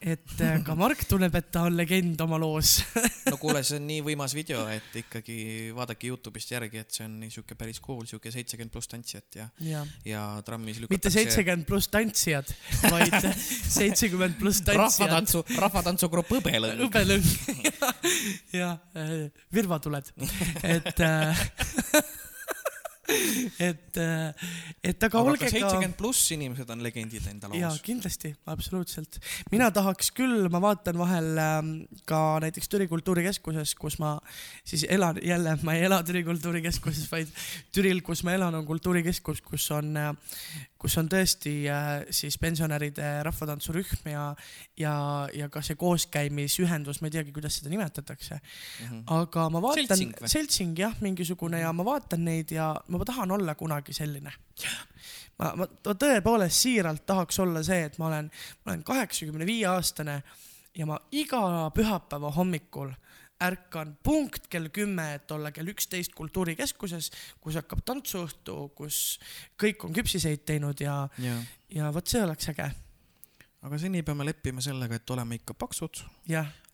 et 0.00 0.34
äh, 0.44 0.58
ka 0.64 0.76
Mark 0.78 1.06
tunneb, 1.08 1.34
et 1.38 1.50
ta 1.54 1.64
on 1.68 1.76
legend 1.78 2.20
oma 2.20 2.38
loos. 2.40 2.78
no 3.30 3.38
kuule, 3.40 3.62
see 3.64 3.80
on 3.80 3.88
nii 3.88 4.02
võimas 4.12 4.36
video, 4.36 4.66
et 4.72 5.00
ikkagi 5.00 5.38
vaadake 5.76 6.10
Youtube'ist 6.12 6.52
järgi, 6.52 6.82
et 6.84 6.92
see 6.92 7.06
on 7.08 7.18
niisugune 7.22 7.58
päris 7.58 7.80
cool, 7.84 8.04
sihuke 8.08 8.32
seitsekümmend 8.34 8.74
pluss 8.74 8.90
tantsijat 8.92 9.40
ja, 9.40 9.48
ja 9.64 9.84
ja 10.04 10.42
trammis 10.44 10.78
mitte 10.78 10.86
lükatakse. 10.86 11.14
seitsekümmend 11.16 11.66
pluss 11.68 11.88
tantsijad, 11.92 12.52
vaid 12.90 13.28
seitsekümmend 13.78 14.38
pluss 14.40 14.62
tantsijat. 14.66 14.84
rahvatantsu, 14.84 15.44
rahvatantsugrupp 15.64 16.32
Hõbelõng. 16.38 16.84
hõbelõng 16.84 17.28
ja 18.60 18.74
äh, 18.96 19.28
virvatuled, 19.54 20.12
et 20.62 21.04
äh, 21.04 21.44
et, 23.68 23.98
et 24.84 25.06
aga 25.06 25.08
aga 25.08 25.22
olge 25.32 25.46
ka 25.46 25.50
seitsekümmend 25.52 25.96
pluss 25.98 26.32
inimesed 26.34 26.68
on 26.72 26.82
legendid 26.84 27.24
enda 27.30 27.50
jaa, 27.54 27.70
loos. 27.72 27.82
kindlasti, 27.84 28.32
absoluutselt. 28.52 29.20
mina 29.52 29.70
tahaks 29.74 30.10
küll, 30.16 30.48
ma 30.52 30.60
vaatan 30.62 30.98
vahel 31.00 31.40
ähm, 31.42 31.72
ka 32.08 32.20
näiteks 32.44 32.68
Türi 32.68 32.88
Kultuurikeskuses, 32.90 33.74
kus 33.80 33.98
ma 34.02 34.16
siis 34.66 34.84
elan, 34.88 35.20
jälle 35.24 35.56
ma 35.64 35.76
ei 35.76 35.86
ela 35.88 36.02
Türi 36.06 36.24
Kultuurikeskuses, 36.26 37.08
vaid 37.12 37.32
Türil, 37.74 38.02
kus 38.04 38.24
ma 38.26 38.36
elan, 38.36 38.58
on 38.58 38.66
kultuurikeskus, 38.68 39.42
kus 39.44 39.70
on, 39.76 39.94
kus 40.78 40.94
on 41.00 41.08
tõesti 41.10 41.52
äh, 41.72 41.88
siis 42.14 42.38
pensionäride 42.38 43.06
rahvatantsurühm 43.26 44.10
ja, 44.12 44.24
ja, 44.78 44.94
ja 45.34 45.48
ka 45.50 45.62
see 45.66 45.78
kooskäimisühendus, 45.78 47.00
ma 47.02 47.10
ei 47.10 47.16
teagi, 47.16 47.34
kuidas 47.34 47.58
seda 47.58 47.72
nimetatakse. 47.72 48.38
aga 49.14 49.48
ma 49.50 49.62
vaatan 49.62 49.88
Seltsing, 49.88 50.14
seltsing 50.26 50.78
jah, 50.78 50.94
mingisugune 51.02 51.62
ja 51.64 51.72
ma 51.74 51.86
vaatan 51.86 52.24
neid 52.28 52.54
ja 52.54 52.70
ma 52.88 53.04
tahan 53.04 53.34
olla 53.38 53.56
kunagi 53.58 53.96
selline. 53.96 54.32
Ma 55.38 55.52
ma 55.58 55.66
tõepoolest 55.86 56.64
siiralt 56.64 57.04
tahaks 57.06 57.38
olla 57.42 57.62
see, 57.66 57.84
et 57.86 57.98
ma 57.98 58.08
olen, 58.08 58.30
ma 58.64 58.72
olen 58.72 58.86
kaheksakümne 58.86 59.46
viie 59.46 59.66
aastane 59.70 60.22
ja 60.78 60.86
ma 60.86 60.98
iga 61.14 61.70
pühapäeva 61.74 62.30
hommikul 62.34 62.90
ärkan 63.40 63.96
punkt 64.02 64.48
kell 64.50 64.68
kümme, 64.74 65.14
et 65.14 65.30
olla 65.30 65.52
kell 65.54 65.70
üksteist 65.70 66.14
kultuurikeskuses, 66.18 67.10
kus 67.40 67.58
hakkab 67.60 67.84
tantsuõhtu, 67.86 68.56
kus 68.78 69.18
kõik 69.60 69.86
on 69.86 69.94
küpsiseid 69.94 70.44
teinud 70.48 70.80
ja, 70.82 71.00
jah, 71.22 71.42
ja 71.74 71.90
vot 71.94 72.06
see 72.10 72.22
oleks 72.24 72.50
äge. 72.50 72.70
aga 73.62 73.78
seni 73.78 74.02
peame 74.02 74.26
leppima 74.26 74.62
sellega, 74.64 74.98
et 74.98 75.10
oleme 75.14 75.38
ikka 75.38 75.54
paksud, 75.54 76.02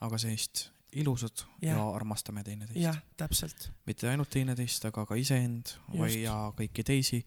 aga 0.01 0.21
seist 0.21 0.69
ilusad 0.95 1.45
ja, 1.61 1.75
ja 1.75 1.85
armastame 1.91 2.45
teineteist. 2.47 2.81
jah, 2.81 2.97
täpselt, 3.21 3.69
mitte 3.87 4.09
ainult 4.09 4.31
teineteist, 4.31 4.85
aga 4.89 5.05
ka 5.09 5.19
iseend 5.21 5.75
või 5.93 6.23
ja 6.23 6.37
kõiki 6.57 6.85
teisi, 6.87 7.25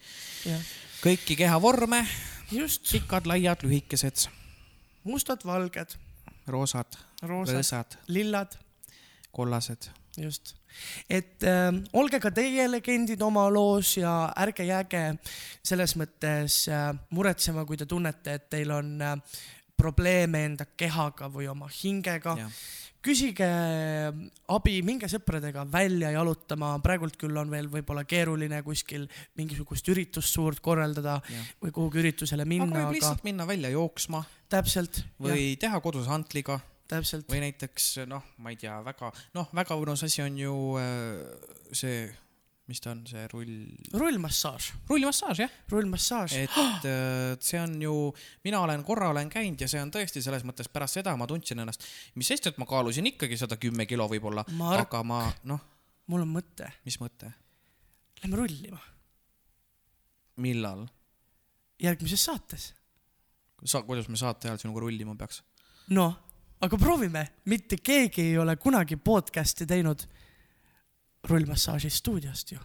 kõiki 1.04 1.38
kehavorme, 1.38 2.02
just, 2.52 2.88
pikad, 2.90 3.28
laiad, 3.30 3.66
lühikesed, 3.68 4.30
mustad, 5.06 5.44
valged, 5.46 5.98
roosad, 6.48 6.98
roosad, 7.22 7.60
rõõsad, 7.60 8.00
lillad 8.08 8.58
kollased. 9.38 9.90
just, 10.18 10.56
et 11.10 11.44
äh, 11.46 11.70
olge 11.94 12.20
ka 12.22 12.32
teie 12.34 12.66
legendid 12.70 13.22
oma 13.22 13.46
loos 13.54 13.94
ja 14.00 14.32
ärge 14.42 14.66
jääge 14.66 15.04
selles 15.66 15.94
mõttes 16.00 16.64
äh, 16.74 16.90
muretsema, 17.14 17.66
kui 17.70 17.78
te 17.78 17.86
tunnete, 17.86 18.40
et 18.40 18.50
teil 18.50 18.74
on 18.74 18.96
äh, 19.06 19.16
probleeme 19.78 20.44
enda 20.50 20.66
kehaga 20.78 21.30
või 21.30 21.48
oma 21.52 21.70
hingega. 21.70 22.36
küsige 23.08 23.48
abi, 24.52 24.80
minge 24.84 25.08
sõpradega 25.08 25.62
välja 25.72 26.10
jalutama, 26.12 26.74
praegult 26.84 27.16
küll 27.22 27.38
on 27.40 27.52
veel 27.54 27.70
võib-olla 27.72 28.04
keeruline 28.04 28.64
kuskil 28.66 29.06
mingisugust 29.38 29.88
üritust 29.94 30.34
suurt 30.34 30.60
korraldada 30.66 31.20
Jah. 31.22 31.46
või 31.62 31.72
kuhugi 31.72 32.02
üritusele 32.02 32.44
aga 32.44 32.50
minna, 32.50 32.74
võib 32.74 32.88
aga 32.90 32.96
lihtsalt 32.98 33.24
minna 33.24 33.48
välja 33.48 33.72
jooksma 33.72 34.26
täpselt, 34.50 35.04
või 35.22 35.54
teha 35.62 35.80
kodus 35.86 36.10
hantliga 36.10 36.58
täpselt, 36.90 37.28
või 37.32 37.42
näiteks 37.44 37.90
noh, 38.10 38.24
ma 38.44 38.54
ei 38.54 38.60
tea, 38.60 38.78
väga 38.86 39.12
noh, 39.38 39.50
väga 39.56 39.78
mõnus 39.80 40.06
asi 40.08 40.24
on 40.24 40.40
ju 40.40 40.56
äh, 40.80 41.22
see, 41.76 42.08
mis 42.68 42.82
ta 42.84 42.92
on, 42.94 43.04
see 43.08 43.24
rull, 43.32 43.54
rullmassaaž, 43.96 44.70
rullmassaaž 44.90 45.44
jah, 45.46 45.56
rullmassaaž, 45.72 46.36
et 46.44 46.58
äh, 46.90 47.34
see 47.44 47.62
on 47.62 47.78
ju, 47.82 47.96
mina 48.48 48.62
olen 48.66 48.86
korra 48.88 49.12
olen 49.14 49.32
käinud 49.32 49.64
ja 49.64 49.70
see 49.72 49.82
on 49.84 49.94
tõesti 49.94 50.24
selles 50.24 50.46
mõttes 50.48 50.72
pärast 50.72 51.00
seda 51.00 51.16
ma 51.20 51.30
tundsin 51.30 51.64
ennast, 51.64 51.88
mis 52.20 52.30
sest, 52.34 52.52
et 52.52 52.62
ma 52.62 52.68
kaalusin 52.70 53.12
ikkagi 53.14 53.40
sada 53.40 53.60
kümme 53.62 53.88
kilo 53.90 54.10
võib-olla, 54.12 54.46
aga 54.78 55.04
ma 55.08 55.24
noh, 55.48 55.64
mul 56.12 56.24
on 56.28 56.32
mõte, 56.40 56.72
mis 56.88 57.00
mõte, 57.04 57.32
lähme 58.24 58.40
rullima. 58.44 58.80
Millal? 60.38 60.86
Järgmises 61.82 62.22
saates. 62.28 62.72
Sa, 63.66 63.82
kuidas 63.86 64.06
me 64.10 64.18
saate 64.20 64.50
ajal 64.52 64.60
sinuga 64.62 64.84
rullima 64.84 65.16
peaks? 65.18 65.42
noh, 65.94 66.18
aga 66.62 66.78
proovime, 66.82 67.26
mitte 67.46 67.78
keegi 67.84 68.30
ei 68.32 68.38
ole 68.42 68.56
kunagi 68.62 68.98
podcast'i 68.98 69.68
teinud 69.70 70.06
rullmassaaži 71.28 71.90
stuudiost 71.92 72.52
ju. 72.56 72.60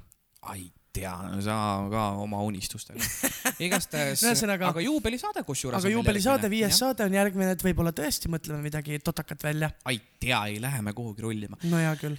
ai 0.52 0.70
tea, 0.93 1.12
sa 1.40 1.55
ka 1.90 2.02
oma 2.20 2.43
unistustega. 2.44 3.01
igastahes, 3.66 4.23
Ühesõnaga- 4.27 4.69
aga 4.73 4.82
juubelisaade 4.85 5.43
kusjuures. 5.48 5.81
aga 5.81 5.93
juubelisaade, 5.94 6.51
viies 6.52 6.78
saade 6.78 7.06
on 7.09 7.16
järgmine, 7.16 7.55
et 7.56 7.64
võib-olla 7.64 7.94
tõesti 7.97 8.28
mõtleme 8.32 8.60
midagi 8.64 8.98
totakat 9.05 9.44
välja. 9.44 9.70
ai 9.89 10.01
tea, 10.20 10.44
ei 10.52 10.60
lähe 10.60 10.82
me 10.85 10.93
kuhugi 10.97 11.24
rullima. 11.24 11.56
no 11.64 11.81
hea 11.81 11.94
küll. 12.01 12.19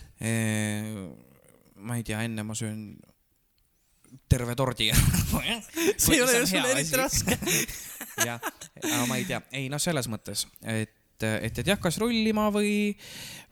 ma 1.75 1.99
ei 1.99 2.03
tea, 2.07 2.23
enne 2.25 2.45
ma 2.47 2.57
söön 2.57 2.95
terve 4.29 4.55
tordi. 4.55 4.89
see 5.97 6.15
ei 6.15 6.21
ole 6.21 6.39
ju 6.39 6.47
sulle 6.47 6.73
eriti 6.73 6.97
raske. 6.97 7.37
jah, 8.29 8.41
aga 8.81 9.05
ma 9.09 9.17
ei 9.21 9.25
tea, 9.29 9.41
ei 9.53 9.69
noh, 9.73 9.81
selles 9.81 10.09
mõttes, 10.09 10.47
et, 10.65 10.93
et, 11.23 11.57
et 11.59 11.71
jah, 11.73 11.79
kas 11.81 11.97
rullima 12.01 12.49
või, 12.53 12.93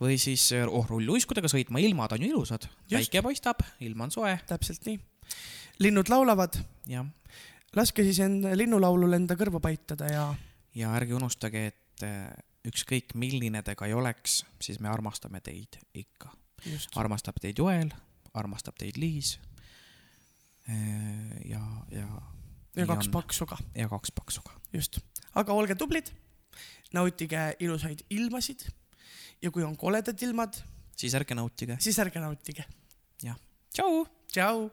või 0.02 0.20
siis 0.22 0.50
oh 0.66 0.86
rulluiskudega 0.90 1.50
sõitma, 1.52 1.82
ilmad 1.84 2.18
on 2.18 2.26
ju 2.26 2.30
ilusad, 2.34 2.68
päike 2.92 3.24
paistab, 3.26 3.66
ilm 3.84 4.06
on 4.08 4.14
soe, 4.14 4.36
täpselt 4.50 4.86
nii. 4.88 5.00
linnud 5.86 6.12
laulavad, 6.12 6.60
jah. 6.92 7.08
laske 7.76 8.06
siis 8.08 8.22
enda 8.24 8.56
linnulaulul 8.58 9.20
enda 9.20 9.38
kõrva 9.40 9.64
paitada 9.64 10.12
ja 10.12 10.30
ja 10.76 10.94
ärge 10.96 11.16
unustage, 11.18 11.66
et 11.72 12.06
eh, 12.06 12.32
ükskõik 12.68 13.16
milline 13.20 13.64
te 13.66 13.76
ka 13.78 13.88
ei 13.90 13.96
oleks, 13.98 14.42
siis 14.62 14.80
me 14.80 14.90
armastame 14.92 15.42
teid 15.44 15.80
ikka. 15.98 16.32
armastab 16.96 17.40
teid 17.42 17.58
Joel, 17.58 17.90
armastab 18.34 18.78
teid 18.78 18.98
Liis. 19.02 19.40
ja, 21.46 21.62
ja. 21.92 22.08
ja 22.76 22.86
kaks. 22.86 23.10
paksu 23.10 23.46
ka, 23.50 23.58
ja 23.76 23.90
kaks 23.90 24.12
paksu 24.12 24.42
ka. 24.46 24.54
just. 24.74 25.00
aga 25.36 25.54
olge 25.54 25.76
tublid, 25.76 26.12
nautige 26.94 27.56
ilusaid 27.60 28.06
ilmasid 28.10 28.68
ja 29.42 29.52
kui 29.52 29.64
on 29.64 29.78
koledad 29.78 30.22
ilmad, 30.22 30.62
siis 30.98 31.14
ärge 31.18 31.36
nautige. 31.36 31.78
siis 31.80 32.00
ärge 32.00 32.20
nautige. 32.20 32.66
jah. 33.24 33.38
tšau. 33.74 34.06
tšau. 34.32 34.70